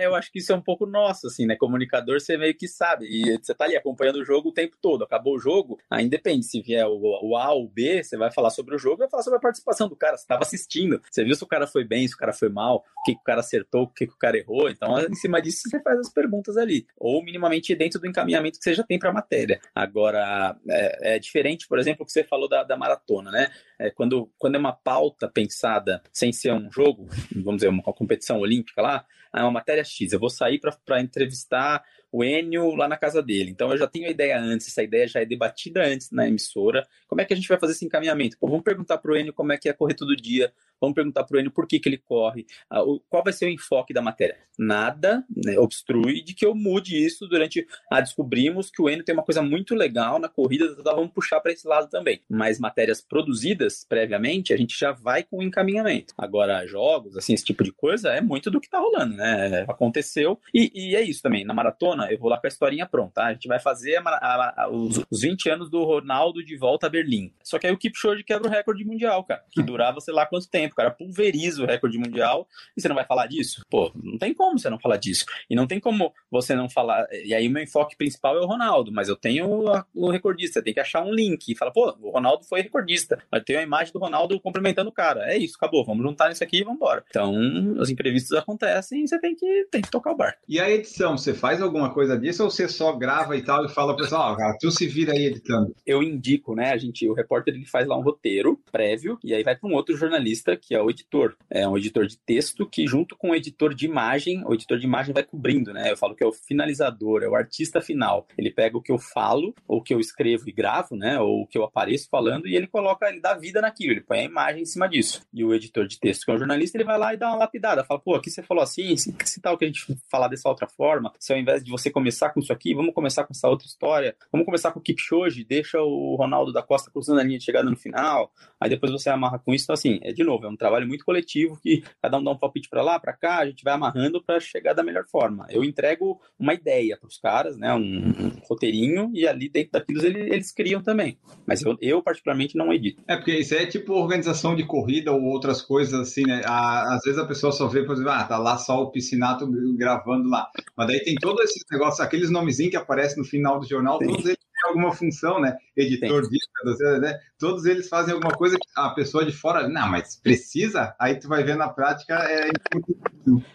eu 0.00 0.14
acho 0.14 0.30
que 0.32 0.38
isso 0.38 0.52
é 0.52 0.54
um 0.56 0.60
pouco 0.60 0.86
nosso, 0.86 1.26
assim, 1.26 1.46
né? 1.46 1.56
Comunicador, 1.56 2.20
você 2.20 2.36
meio 2.36 2.54
que 2.54 2.66
sabe, 2.66 3.06
e 3.06 3.38
você 3.38 3.54
tá 3.54 3.64
ali 3.64 3.76
acompanhando 3.76 4.16
o 4.16 4.24
jogo 4.24 4.48
o 4.48 4.52
tempo 4.52 4.76
todo, 4.80 5.04
acabou 5.04 5.36
o 5.36 5.38
jogo, 5.38 5.78
aí 5.90 6.08
depende, 6.08 6.44
se 6.44 6.60
vier 6.60 6.86
o, 6.86 7.00
o 7.22 7.36
A 7.36 7.52
ou 7.52 7.64
o 7.64 7.68
B, 7.68 8.02
você 8.02 8.16
vai 8.16 8.30
falar 8.32 8.50
sobre 8.50 8.74
o 8.74 8.78
jogo, 8.78 8.98
vai 8.98 9.08
falar 9.08 9.22
sobre 9.22 9.38
a 9.38 9.42
participação 9.42 9.88
do 9.88 9.96
cara, 9.96 10.16
você 10.16 10.26
tava 10.26 10.42
assistindo, 10.42 11.00
você 11.10 11.24
viu 11.24 11.34
se 11.34 11.44
o 11.44 11.46
cara 11.46 11.66
foi 11.66 11.84
bem, 11.84 12.06
se 12.06 12.14
o 12.14 12.18
cara 12.18 12.32
foi 12.32 12.48
mal, 12.48 12.84
que, 13.04 13.14
que 13.14 13.20
o 13.20 13.24
cara 13.24 13.40
acertou, 13.40 13.82
o 13.82 13.88
que, 13.88 14.04
o 14.04 14.18
cara 14.18 14.38
errou, 14.38 14.68
então 14.68 14.98
em 15.00 15.14
cima 15.14 15.40
disso 15.40 15.68
você 15.68 15.80
faz 15.80 15.98
as 15.98 16.12
perguntas 16.12 16.56
ali, 16.56 16.86
ou 16.96 17.22
minimamente 17.22 17.74
dentro 17.74 18.00
do 18.00 18.06
encaminhamento 18.06 18.58
que 18.58 18.64
você 18.64 18.74
já 18.74 18.82
tem 18.82 18.98
pra 18.98 19.12
matéria. 19.12 19.60
Agora, 19.74 20.56
é, 20.68 21.16
é 21.16 21.18
diferente, 21.18 21.68
por 21.68 21.78
exemplo, 21.78 22.02
o 22.02 22.06
que 22.06 22.12
você 22.12 22.24
falou 22.24 22.48
da, 22.48 22.62
da 22.64 22.76
maratona, 22.76 23.30
né? 23.30 23.50
É, 23.78 23.90
quando, 23.90 24.30
quando 24.38 24.54
é 24.54 24.58
uma 24.58 24.72
pauta 24.72 25.28
pensada 25.28 26.02
sem 26.12 26.32
ser 26.32 26.52
um 26.52 26.70
jogo, 26.70 27.08
vamos 27.34 27.56
dizer, 27.56 27.68
uma 27.68 27.82
competição 27.82 28.38
olímpica 28.40 28.80
lá, 28.80 29.04
é 29.34 29.42
uma 29.42 29.50
matéria 29.50 29.84
X, 29.84 30.12
eu 30.12 30.20
vou 30.20 30.30
sair 30.30 30.60
para 30.60 31.00
entrevistar 31.00 31.82
o 32.12 32.22
Enio 32.22 32.76
lá 32.76 32.86
na 32.86 32.96
casa 32.96 33.20
dele. 33.20 33.50
Então 33.50 33.72
eu 33.72 33.76
já 33.76 33.88
tenho 33.88 34.06
a 34.06 34.10
ideia 34.10 34.38
antes, 34.38 34.68
essa 34.68 34.84
ideia 34.84 35.08
já 35.08 35.20
é 35.20 35.24
debatida 35.24 35.84
antes 35.84 36.12
na 36.12 36.28
emissora. 36.28 36.86
Como 37.08 37.20
é 37.20 37.24
que 37.24 37.32
a 37.32 37.36
gente 37.36 37.48
vai 37.48 37.58
fazer 37.58 37.72
esse 37.72 37.84
encaminhamento? 37.84 38.38
Pô, 38.38 38.46
vamos 38.46 38.62
perguntar 38.62 38.98
para 38.98 39.10
o 39.10 39.16
Enio 39.16 39.32
como 39.32 39.52
é 39.52 39.58
que 39.58 39.68
é 39.68 39.72
correr 39.72 39.94
todo 39.94 40.14
dia, 40.14 40.52
vamos 40.84 40.94
perguntar 40.94 41.24
para 41.24 41.36
o 41.36 41.40
Enio 41.40 41.50
por 41.50 41.66
que, 41.66 41.78
que 41.78 41.88
ele 41.88 41.98
corre, 41.98 42.46
ah, 42.70 42.80
qual 43.08 43.24
vai 43.24 43.32
ser 43.32 43.46
o 43.46 43.50
enfoque 43.50 43.92
da 43.92 44.02
matéria. 44.02 44.36
Nada 44.56 45.24
né, 45.34 45.58
obstrui 45.58 46.22
de 46.22 46.34
que 46.34 46.46
eu 46.46 46.54
mude 46.54 46.96
isso 46.96 47.26
durante. 47.26 47.66
Ah, 47.90 48.00
descobrimos 48.00 48.70
que 48.70 48.80
o 48.80 48.88
Enio 48.88 49.04
tem 49.04 49.14
uma 49.14 49.24
coisa 49.24 49.42
muito 49.42 49.74
legal 49.74 50.18
na 50.18 50.28
corrida, 50.28 50.66
então 50.78 50.94
vamos 50.94 51.12
puxar 51.12 51.40
para 51.40 51.52
esse 51.52 51.66
lado 51.66 51.88
também. 51.88 52.20
Mas 52.28 52.60
matérias 52.60 53.00
produzidas 53.00 53.84
previamente, 53.88 54.52
a 54.52 54.56
gente 54.56 54.78
já 54.78 54.92
vai 54.92 55.22
com 55.22 55.38
o 55.38 55.42
encaminhamento. 55.42 56.14
Agora, 56.16 56.66
jogos, 56.66 57.16
assim, 57.16 57.34
esse 57.34 57.44
tipo 57.44 57.64
de 57.64 57.72
coisa, 57.72 58.10
é 58.10 58.20
muito 58.20 58.50
do 58.50 58.60
que 58.60 58.66
está 58.66 58.78
rolando, 58.78 59.16
né? 59.16 59.64
Aconteceu. 59.68 60.38
E, 60.52 60.70
e 60.74 60.96
é 60.96 61.02
isso 61.02 61.22
também. 61.22 61.44
Na 61.44 61.54
maratona, 61.54 62.10
eu 62.10 62.18
vou 62.18 62.30
lá 62.30 62.38
com 62.38 62.46
a 62.46 62.48
historinha 62.48 62.86
pronta. 62.86 63.14
Tá? 63.14 63.26
A 63.26 63.32
gente 63.32 63.48
vai 63.48 63.60
fazer 63.60 63.96
a, 63.96 64.02
a, 64.02 64.64
a, 64.64 64.68
os, 64.68 65.00
os 65.10 65.20
20 65.20 65.48
anos 65.50 65.70
do 65.70 65.84
Ronaldo 65.84 66.44
de 66.44 66.56
volta 66.56 66.86
a 66.86 66.90
Berlim. 66.90 67.32
Só 67.42 67.58
que 67.58 67.66
aí 67.66 67.72
o 67.72 67.78
Kipchoge 67.78 68.24
quebra 68.24 68.48
o 68.48 68.50
recorde 68.50 68.84
mundial, 68.84 69.22
cara. 69.24 69.44
Que 69.50 69.62
durava 69.62 70.00
sei 70.00 70.12
lá 70.12 70.26
quanto 70.26 70.48
tempo. 70.48 70.73
O 70.74 70.76
cara 70.76 70.90
pulveriza 70.90 71.62
o 71.62 71.66
recorde 71.66 71.96
mundial 71.96 72.48
e 72.76 72.80
você 72.82 72.88
não 72.88 72.96
vai 72.96 73.04
falar 73.04 73.28
disso? 73.28 73.62
Pô, 73.70 73.92
não 73.94 74.18
tem 74.18 74.34
como 74.34 74.58
você 74.58 74.68
não 74.68 74.78
falar 74.78 74.96
disso. 74.96 75.24
E 75.48 75.54
não 75.54 75.68
tem 75.68 75.78
como 75.78 76.12
você 76.28 76.54
não 76.54 76.68
falar. 76.68 77.06
E 77.12 77.32
aí 77.32 77.46
o 77.46 77.50
meu 77.50 77.62
enfoque 77.62 77.96
principal 77.96 78.36
é 78.36 78.40
o 78.40 78.46
Ronaldo, 78.46 78.90
mas 78.92 79.08
eu 79.08 79.14
tenho 79.14 79.64
o 79.94 80.10
recordista. 80.10 80.60
Tem 80.60 80.74
que 80.74 80.80
achar 80.80 81.04
um 81.04 81.14
link 81.14 81.48
e 81.48 81.56
falar, 81.56 81.70
pô, 81.70 81.96
o 82.02 82.10
Ronaldo 82.10 82.44
foi 82.44 82.60
recordista. 82.60 83.22
Mas 83.30 83.44
tem 83.44 83.56
a 83.56 83.62
imagem 83.62 83.92
do 83.92 84.00
Ronaldo 84.00 84.38
cumprimentando 84.40 84.90
o 84.90 84.92
cara. 84.92 85.32
É 85.32 85.38
isso, 85.38 85.54
acabou. 85.56 85.84
Vamos 85.84 86.02
juntar 86.02 86.28
nisso 86.28 86.42
aqui 86.42 86.58
e 86.58 86.64
vamos 86.64 86.76
embora. 86.76 87.04
Então, 87.08 87.32
os 87.78 87.88
imprevistos 87.88 88.36
acontecem 88.36 89.04
e 89.04 89.08
você 89.08 89.20
tem 89.20 89.36
que, 89.36 89.68
tem 89.70 89.80
que 89.80 89.90
tocar 89.90 90.10
o 90.10 90.16
barco. 90.16 90.42
E 90.48 90.58
a 90.58 90.68
edição, 90.68 91.16
você 91.16 91.32
faz 91.32 91.62
alguma 91.62 91.94
coisa 91.94 92.18
disso 92.18 92.42
ou 92.42 92.50
você 92.50 92.68
só 92.68 92.92
grava 92.92 93.36
e 93.36 93.42
tal 93.42 93.64
e 93.64 93.68
fala 93.68 93.94
pro 93.94 94.04
pessoal, 94.04 94.36
ó, 94.38 94.56
tu 94.58 94.70
se 94.70 94.86
vira 94.86 95.12
aí 95.12 95.26
editando? 95.26 95.74
Eu 95.86 96.02
indico, 96.02 96.54
né? 96.54 96.72
A 96.72 96.76
gente, 96.76 97.08
o 97.08 97.14
repórter 97.14 97.54
ele 97.54 97.64
faz 97.64 97.86
lá 97.86 97.96
um 97.96 98.02
roteiro 98.02 98.60
prévio 98.70 99.18
e 99.22 99.34
aí 99.34 99.42
vai 99.42 99.56
para 99.56 99.68
um 99.68 99.74
outro 99.74 99.96
jornalista 99.96 100.53
que 100.56 100.74
é 100.74 100.82
o 100.82 100.90
editor. 100.90 101.36
É 101.50 101.66
um 101.66 101.76
editor 101.76 102.06
de 102.06 102.18
texto 102.18 102.68
que 102.68 102.86
junto 102.86 103.16
com 103.16 103.30
o 103.30 103.34
editor 103.34 103.74
de 103.74 103.86
imagem, 103.86 104.44
o 104.46 104.54
editor 104.54 104.78
de 104.78 104.86
imagem 104.86 105.12
vai 105.12 105.22
cobrindo, 105.22 105.72
né? 105.72 105.92
Eu 105.92 105.96
falo 105.96 106.14
que 106.14 106.22
é 106.22 106.26
o 106.26 106.32
finalizador, 106.32 107.22
é 107.22 107.28
o 107.28 107.34
artista 107.34 107.80
final. 107.80 108.26
Ele 108.36 108.50
pega 108.50 108.76
o 108.76 108.82
que 108.82 108.92
eu 108.92 108.98
falo, 108.98 109.54
ou 109.66 109.78
o 109.78 109.82
que 109.82 109.94
eu 109.94 110.00
escrevo 110.00 110.48
e 110.48 110.52
gravo, 110.52 110.96
né? 110.96 111.18
Ou 111.20 111.42
o 111.42 111.46
que 111.46 111.58
eu 111.58 111.64
apareço 111.64 112.08
falando 112.10 112.46
e 112.46 112.56
ele 112.56 112.66
coloca, 112.66 113.08
ele 113.08 113.20
dá 113.20 113.34
vida 113.34 113.60
naquilo, 113.60 113.92
ele 113.92 114.00
põe 114.00 114.20
a 114.20 114.24
imagem 114.24 114.62
em 114.62 114.66
cima 114.66 114.88
disso. 114.88 115.22
E 115.32 115.44
o 115.44 115.54
editor 115.54 115.86
de 115.86 115.98
texto, 115.98 116.24
que 116.24 116.30
é 116.30 116.34
um 116.34 116.38
jornalista, 116.38 116.76
ele 116.76 116.84
vai 116.84 116.98
lá 116.98 117.14
e 117.14 117.16
dá 117.16 117.28
uma 117.28 117.38
lapidada, 117.38 117.84
fala, 117.84 118.00
pô, 118.00 118.14
aqui 118.14 118.30
você 118.30 118.42
falou 118.42 118.62
assim, 118.62 118.96
se, 118.96 119.14
se 119.24 119.40
tal 119.40 119.56
que 119.56 119.64
a 119.64 119.68
gente 119.68 119.86
falar 120.10 120.28
dessa 120.28 120.48
outra 120.48 120.66
forma, 120.66 121.12
se 121.18 121.32
ao 121.32 121.38
invés 121.38 121.62
de 121.62 121.70
você 121.70 121.90
começar 121.90 122.30
com 122.30 122.40
isso 122.40 122.52
aqui, 122.52 122.74
vamos 122.74 122.94
começar 122.94 123.24
com 123.24 123.32
essa 123.32 123.48
outra 123.48 123.66
história, 123.66 124.16
vamos 124.32 124.44
começar 124.44 124.72
com 124.72 124.80
o 124.80 124.82
Kipchoge, 124.82 125.44
deixa 125.44 125.80
o 125.80 126.16
Ronaldo 126.16 126.52
da 126.52 126.62
Costa 126.62 126.90
cruzando 126.90 127.20
a 127.20 127.22
linha 127.22 127.38
de 127.38 127.44
chegada 127.44 127.68
no 127.68 127.76
final, 127.76 128.32
aí 128.60 128.68
depois 128.68 128.92
você 128.92 129.08
amarra 129.10 129.38
com 129.38 129.52
isso. 129.52 129.64
Então, 129.64 129.74
assim, 129.74 129.98
é 130.02 130.12
de 130.12 130.22
novo, 130.22 130.43
é 130.46 130.48
um 130.48 130.56
trabalho 130.56 130.86
muito 130.86 131.04
coletivo 131.04 131.58
que 131.62 131.82
cada 132.02 132.18
um 132.18 132.24
dá 132.24 132.30
um 132.30 132.38
palpite 132.38 132.68
para 132.68 132.82
lá, 132.82 132.98
para 132.98 133.12
cá, 133.12 133.38
a 133.38 133.46
gente 133.46 133.64
vai 133.64 133.74
amarrando 133.74 134.22
para 134.22 134.40
chegar 134.40 134.72
da 134.72 134.82
melhor 134.82 135.04
forma. 135.06 135.46
Eu 135.50 135.64
entrego 135.64 136.20
uma 136.38 136.54
ideia 136.54 136.96
para 136.96 137.08
os 137.08 137.18
caras, 137.18 137.56
né, 137.56 137.72
um, 137.74 137.78
um, 137.78 138.32
roteirinho, 138.48 139.10
e 139.14 139.26
ali 139.26 139.48
dentro 139.48 139.72
daquilo 139.72 140.04
eles, 140.04 140.32
eles 140.32 140.52
criam 140.52 140.82
também. 140.82 141.18
Mas 141.46 141.62
eu, 141.62 141.76
eu, 141.80 142.02
particularmente, 142.02 142.56
não 142.56 142.72
edito. 142.72 143.02
É, 143.06 143.16
porque 143.16 143.38
isso 143.38 143.54
é 143.54 143.66
tipo 143.66 143.92
organização 143.94 144.54
de 144.54 144.64
corrida 144.64 145.12
ou 145.12 145.22
outras 145.22 145.62
coisas 145.62 145.94
assim, 145.94 146.22
né? 146.22 146.42
às 146.44 147.02
vezes 147.04 147.18
a 147.18 147.26
pessoa 147.26 147.52
só 147.52 147.66
vê, 147.66 147.84
por 147.84 147.92
exemplo, 147.92 148.12
ah, 148.12 148.24
tá 148.24 148.38
lá 148.38 148.58
só 148.58 148.82
o 148.82 148.90
piscinato 148.90 149.46
gravando 149.76 150.28
lá. 150.28 150.48
Mas 150.76 150.86
daí 150.88 151.00
tem 151.00 151.14
todos 151.16 151.44
esses 151.44 151.64
negócios, 151.70 152.00
aqueles 152.00 152.30
nomezinhos 152.30 152.70
que 152.70 152.76
aparecem 152.76 153.18
no 153.18 153.24
final 153.24 153.58
do 153.58 153.66
jornal, 153.66 153.98
Sim. 153.98 154.06
todos 154.06 154.26
eles 154.26 154.38
alguma 154.66 154.92
função, 154.92 155.40
né? 155.40 155.56
Editor 155.76 156.22
disso, 156.22 157.00
né? 157.00 157.18
Todos 157.38 157.64
eles 157.64 157.88
fazem 157.88 158.14
alguma 158.14 158.32
coisa 158.32 158.56
que 158.56 158.68
a 158.76 158.90
pessoa 158.90 159.24
de 159.24 159.32
fora, 159.32 159.68
não, 159.68 159.88
mas 159.88 160.16
precisa? 160.16 160.94
Aí 160.98 161.18
tu 161.18 161.28
vai 161.28 161.42
ver 161.42 161.56
na 161.56 161.68
prática, 161.68 162.14
é 162.14 162.48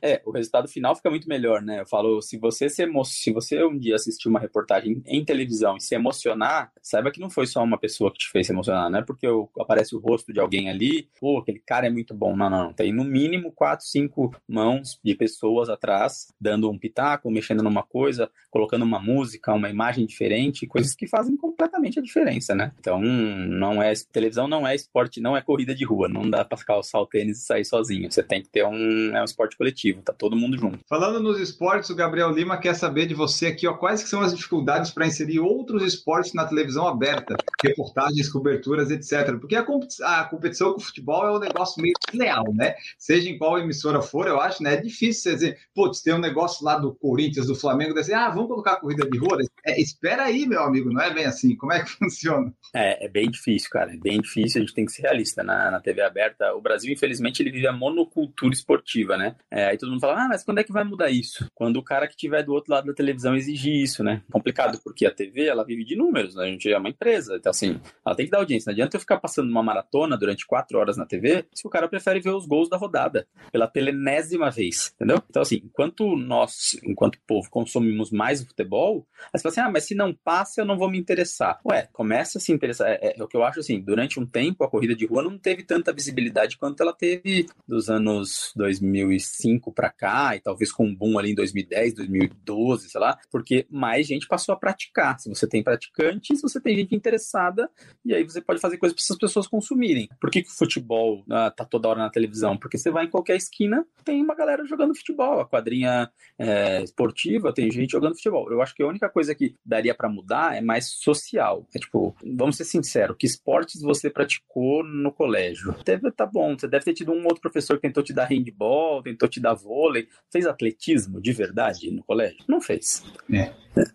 É, 0.01 0.21
o 0.25 0.31
resultado 0.31 0.67
final 0.67 0.95
fica 0.95 1.09
muito 1.09 1.29
melhor, 1.29 1.61
né? 1.61 1.81
Eu 1.81 1.85
falo, 1.85 2.21
se 2.21 2.37
você 2.37 2.69
se 2.69 2.83
emo... 2.83 3.03
se 3.05 3.31
você 3.31 3.63
um 3.63 3.77
dia 3.77 3.95
assistir 3.95 4.27
uma 4.27 4.39
reportagem 4.39 5.01
em 5.05 5.23
televisão 5.23 5.77
e 5.77 5.81
se 5.81 5.95
emocionar, 5.95 6.71
saiba 6.81 7.11
que 7.11 7.19
não 7.19 7.29
foi 7.29 7.45
só 7.45 7.63
uma 7.63 7.77
pessoa 7.77 8.11
que 8.11 8.19
te 8.19 8.29
fez 8.29 8.47
se 8.47 8.53
emocionar, 8.53 8.89
não 8.89 8.99
é 8.99 9.03
porque 9.03 9.27
aparece 9.59 9.95
o 9.95 9.99
rosto 9.99 10.33
de 10.33 10.39
alguém 10.39 10.69
ali, 10.69 11.09
pô, 11.19 11.39
aquele 11.39 11.59
cara 11.59 11.87
é 11.87 11.89
muito 11.89 12.13
bom. 12.13 12.35
Não, 12.35 12.49
não, 12.49 12.73
tem 12.73 12.91
no 12.91 13.03
mínimo 13.03 13.51
quatro, 13.51 13.85
cinco 13.85 14.35
mãos 14.47 14.99
de 15.03 15.15
pessoas 15.15 15.69
atrás, 15.69 16.27
dando 16.39 16.69
um 16.69 16.77
pitaco, 16.77 17.29
mexendo 17.29 17.63
numa 17.63 17.83
coisa, 17.83 18.29
colocando 18.49 18.83
uma 18.83 18.99
música, 18.99 19.53
uma 19.53 19.69
imagem 19.69 20.05
diferente, 20.05 20.67
coisas 20.67 20.95
que 20.99 21.07
fazem 21.07 21.37
completamente 21.37 21.97
a 21.97 22.01
diferença, 22.01 22.53
né? 22.53 22.73
Então, 22.77 22.99
não 23.01 23.81
é 23.81 23.93
televisão 24.11 24.47
não 24.47 24.67
é 24.67 24.75
esporte, 24.75 25.21
não 25.21 25.37
é 25.37 25.41
corrida 25.41 25.73
de 25.73 25.85
rua, 25.85 26.09
não 26.09 26.29
dá 26.29 26.43
para 26.43 26.57
calçar 26.57 26.99
o 26.99 27.05
tênis 27.05 27.39
e 27.39 27.45
sair 27.45 27.63
sozinho. 27.63 28.11
Você 28.11 28.21
tem 28.21 28.41
que 28.41 28.49
ter 28.49 28.65
um, 28.65 29.15
é 29.15 29.21
um 29.21 29.25
esporte 29.25 29.57
coletivo, 29.57 30.01
tá 30.01 30.11
todo 30.11 30.35
mundo 30.35 30.57
junto. 30.57 30.79
Falando 30.87 31.21
nos 31.21 31.39
esportes, 31.39 31.89
o 31.89 31.95
Gabriel 31.95 32.31
Lima 32.31 32.57
quer 32.57 32.75
saber 32.75 33.05
de 33.05 33.13
você 33.13 33.47
aqui, 33.47 33.65
ó, 33.65 33.73
quais 33.73 34.01
são 34.01 34.21
as 34.21 34.35
dificuldades 34.35 34.91
para 34.91 35.07
inserir 35.07 35.39
outros 35.39 35.83
esportes 35.83 36.33
na 36.33 36.45
televisão 36.45 36.87
aberta, 36.87 37.35
reportagens, 37.63 38.27
coberturas, 38.27 38.91
etc. 38.91 39.37
Porque 39.39 39.55
a, 39.55 39.61
a 39.61 40.23
competição 40.25 40.73
com 40.73 40.79
o 40.79 40.83
futebol 40.83 41.25
é 41.25 41.31
um 41.31 41.39
negócio 41.39 41.81
meio 41.81 41.93
leal, 42.13 42.53
né? 42.53 42.75
Seja 42.97 43.29
em 43.29 43.37
qual 43.37 43.57
emissora 43.57 44.01
for, 44.01 44.27
eu 44.27 44.39
acho, 44.39 44.61
né? 44.61 44.73
É 44.73 44.81
difícil 44.81 45.23
você 45.23 45.33
dizer, 45.33 45.57
putz, 45.73 46.01
tem 46.01 46.13
um 46.13 46.19
negócio 46.19 46.65
lá 46.65 46.77
do 46.77 46.93
Corinthians, 46.95 47.47
do 47.47 47.55
Flamengo, 47.55 47.93
dizer, 47.93 48.15
ah, 48.15 48.29
vamos 48.29 48.49
colocar 48.49 48.77
corrida 48.77 49.09
de 49.09 49.17
rua. 49.17 49.37
É, 49.65 49.79
espera 49.79 50.23
aí, 50.23 50.45
meu 50.45 50.61
amigo, 50.63 50.88
não 50.93 51.01
é 51.01 51.13
bem 51.13 51.25
assim. 51.25 51.55
Como 51.55 51.73
é 51.73 51.83
que 51.83 51.91
funciona? 51.97 52.53
É, 52.73 53.05
é 53.05 53.09
bem 53.09 53.29
difícil, 53.29 53.69
cara. 53.69 53.93
É 53.93 53.97
bem 53.97 54.21
difícil. 54.21 54.61
A 54.61 54.65
gente 54.65 54.73
tem 54.73 54.85
que 54.85 54.91
ser 54.91 55.03
realista 55.03 55.43
na, 55.43 55.71
na 55.71 55.79
TV 55.79 56.01
aberta. 56.01 56.53
O 56.53 56.61
Brasil, 56.61 56.91
infelizmente, 56.91 57.41
ele 57.41 57.51
vive 57.51 57.67
a 57.67 57.73
monocultura 57.73 58.53
esportiva, 58.53 59.17
né? 59.17 59.35
É, 59.51 59.65
aí 59.67 59.77
todo 59.77 59.89
mundo 59.89 60.01
fala, 60.01 60.25
ah, 60.25 60.27
mas 60.27 60.43
quando 60.43 60.59
é 60.59 60.63
que 60.63 60.71
vai 60.71 60.83
mudar 60.83 61.09
isso? 61.09 61.47
Quando 61.53 61.77
o 61.77 61.83
cara 61.83 62.07
que 62.07 62.13
estiver 62.13 62.43
do 62.43 62.53
outro 62.53 62.73
lado 62.73 62.87
da 62.87 62.93
televisão 62.93 63.35
exigir 63.35 63.73
isso, 63.73 64.03
né? 64.03 64.21
Complicado, 64.31 64.79
porque 64.83 65.05
a 65.05 65.11
TV, 65.11 65.45
ela 65.45 65.65
vive 65.65 65.83
de 65.83 65.95
números, 65.95 66.35
né? 66.35 66.45
A 66.45 66.47
gente 66.47 66.71
é 66.71 66.77
uma 66.77 66.89
empresa, 66.89 67.35
então 67.35 67.49
assim, 67.49 67.79
ela 68.05 68.15
tem 68.15 68.25
que 68.25 68.31
dar 68.31 68.39
audiência. 68.39 68.69
Não 68.69 68.73
adianta 68.73 68.95
eu 68.95 69.01
ficar 69.01 69.19
passando 69.19 69.49
uma 69.49 69.63
maratona 69.63 70.17
durante 70.17 70.45
quatro 70.45 70.77
horas 70.77 70.97
na 70.97 71.05
TV 71.05 71.45
se 71.53 71.65
o 71.65 71.69
cara 71.69 71.87
prefere 71.87 72.19
ver 72.19 72.31
os 72.31 72.45
gols 72.45 72.69
da 72.69 72.77
rodada 72.77 73.27
pela 73.51 73.67
telenésima 73.67 74.49
vez, 74.49 74.93
entendeu? 74.95 75.21
Então 75.29 75.41
assim, 75.41 75.61
enquanto 75.63 76.15
nós, 76.15 76.79
enquanto 76.83 77.19
povo, 77.27 77.49
consumimos 77.49 78.11
mais 78.11 78.43
futebol, 78.43 79.07
aí 79.33 79.39
você 79.39 79.43
fala 79.43 79.51
assim, 79.51 79.61
ah, 79.61 79.71
mas 79.71 79.85
se 79.85 79.95
não 79.95 80.13
passa, 80.13 80.61
eu 80.61 80.65
não 80.65 80.77
vou 80.79 80.89
me 80.89 80.97
interessar. 80.97 81.59
Ué, 81.65 81.87
começa 81.93 82.37
a 82.37 82.41
se 82.41 82.51
interessar. 82.51 82.89
É, 82.89 82.99
é, 83.01 83.19
é 83.19 83.23
o 83.23 83.27
que 83.27 83.37
eu 83.37 83.43
acho 83.43 83.59
assim, 83.59 83.79
durante 83.79 84.19
um 84.19 84.25
tempo 84.25 84.63
a 84.63 84.69
corrida 84.69 84.95
de 84.95 85.05
rua 85.05 85.21
não 85.21 85.37
teve 85.37 85.63
tanta 85.63 85.93
visibilidade 85.93 86.57
quanto 86.57 86.81
ela 86.81 86.93
teve 86.93 87.45
dos 87.67 87.89
anos 87.89 88.51
2005 88.55 89.71
para 89.71 89.89
cá, 89.89 90.35
e 90.35 90.39
talvez 90.39 90.71
com 90.71 90.85
um 90.85 90.95
boom 90.95 91.19
ali 91.19 91.31
em 91.31 91.35
2010, 91.35 91.93
2012, 91.95 92.89
sei 92.89 93.01
lá, 93.01 93.17
porque 93.31 93.67
mais 93.69 94.07
gente 94.07 94.27
passou 94.27 94.53
a 94.53 94.57
praticar. 94.57 95.19
Se 95.19 95.29
você 95.29 95.47
tem 95.47 95.63
praticantes, 95.63 96.41
você 96.41 96.59
tem 96.59 96.75
gente 96.75 96.95
interessada, 96.95 97.69
e 98.03 98.13
aí 98.13 98.23
você 98.23 98.41
pode 98.41 98.59
fazer 98.59 98.77
coisas 98.77 98.95
para 98.95 99.03
essas 99.03 99.17
pessoas 99.17 99.47
consumirem. 99.47 100.09
Por 100.19 100.29
que, 100.29 100.41
que 100.41 100.49
o 100.49 100.55
futebol 100.55 101.23
ah, 101.29 101.51
tá 101.51 101.65
toda 101.65 101.89
hora 101.89 101.99
na 101.99 102.09
televisão? 102.09 102.57
Porque 102.57 102.77
você 102.77 102.89
vai 102.89 103.05
em 103.05 103.09
qualquer 103.09 103.35
esquina, 103.35 103.85
tem 104.03 104.21
uma 104.23 104.35
galera 104.35 104.65
jogando 104.65 104.95
futebol. 104.95 105.41
A 105.41 105.45
quadrinha 105.45 106.09
é, 106.37 106.83
esportiva 106.83 107.53
tem 107.53 107.69
gente 107.71 107.91
jogando 107.91 108.15
futebol. 108.15 108.51
Eu 108.51 108.61
acho 108.61 108.73
que 108.73 108.83
a 108.83 108.87
única 108.87 109.09
coisa 109.09 109.35
que 109.35 109.55
daria 109.65 109.93
para 109.93 110.09
mudar 110.09 110.55
é 110.55 110.58
mais 110.61 110.91
social. 110.91 111.67
É 111.75 111.79
tipo, 111.79 112.15
vamos 112.37 112.57
ser 112.57 112.65
sinceros, 112.65 113.15
que 113.17 113.25
esportes 113.25 113.81
você 113.81 114.09
praticou 114.09 114.83
no 114.83 115.11
colégio? 115.11 115.75
Deve 115.85 116.11
tá 116.11 116.25
bom, 116.25 116.57
você 116.57 116.67
deve 116.67 116.85
ter 116.85 116.93
tido 116.93 117.11
um 117.11 117.23
outro 117.25 117.41
professor 117.41 117.75
que 117.75 117.83
tentou 117.83 118.03
te 118.03 118.13
dar 118.13 118.25
handball, 118.25 119.03
tentou 119.03 119.27
te 119.27 119.39
dar 119.39 119.53
vôlei. 119.53 120.07
Fez 120.31 120.45
atletismo 120.45 121.21
de 121.21 121.31
verdade 121.31 121.91
no 121.91 122.03
colégio? 122.03 122.43
Não 122.47 122.61
fez. 122.61 123.03
É. 123.31 123.53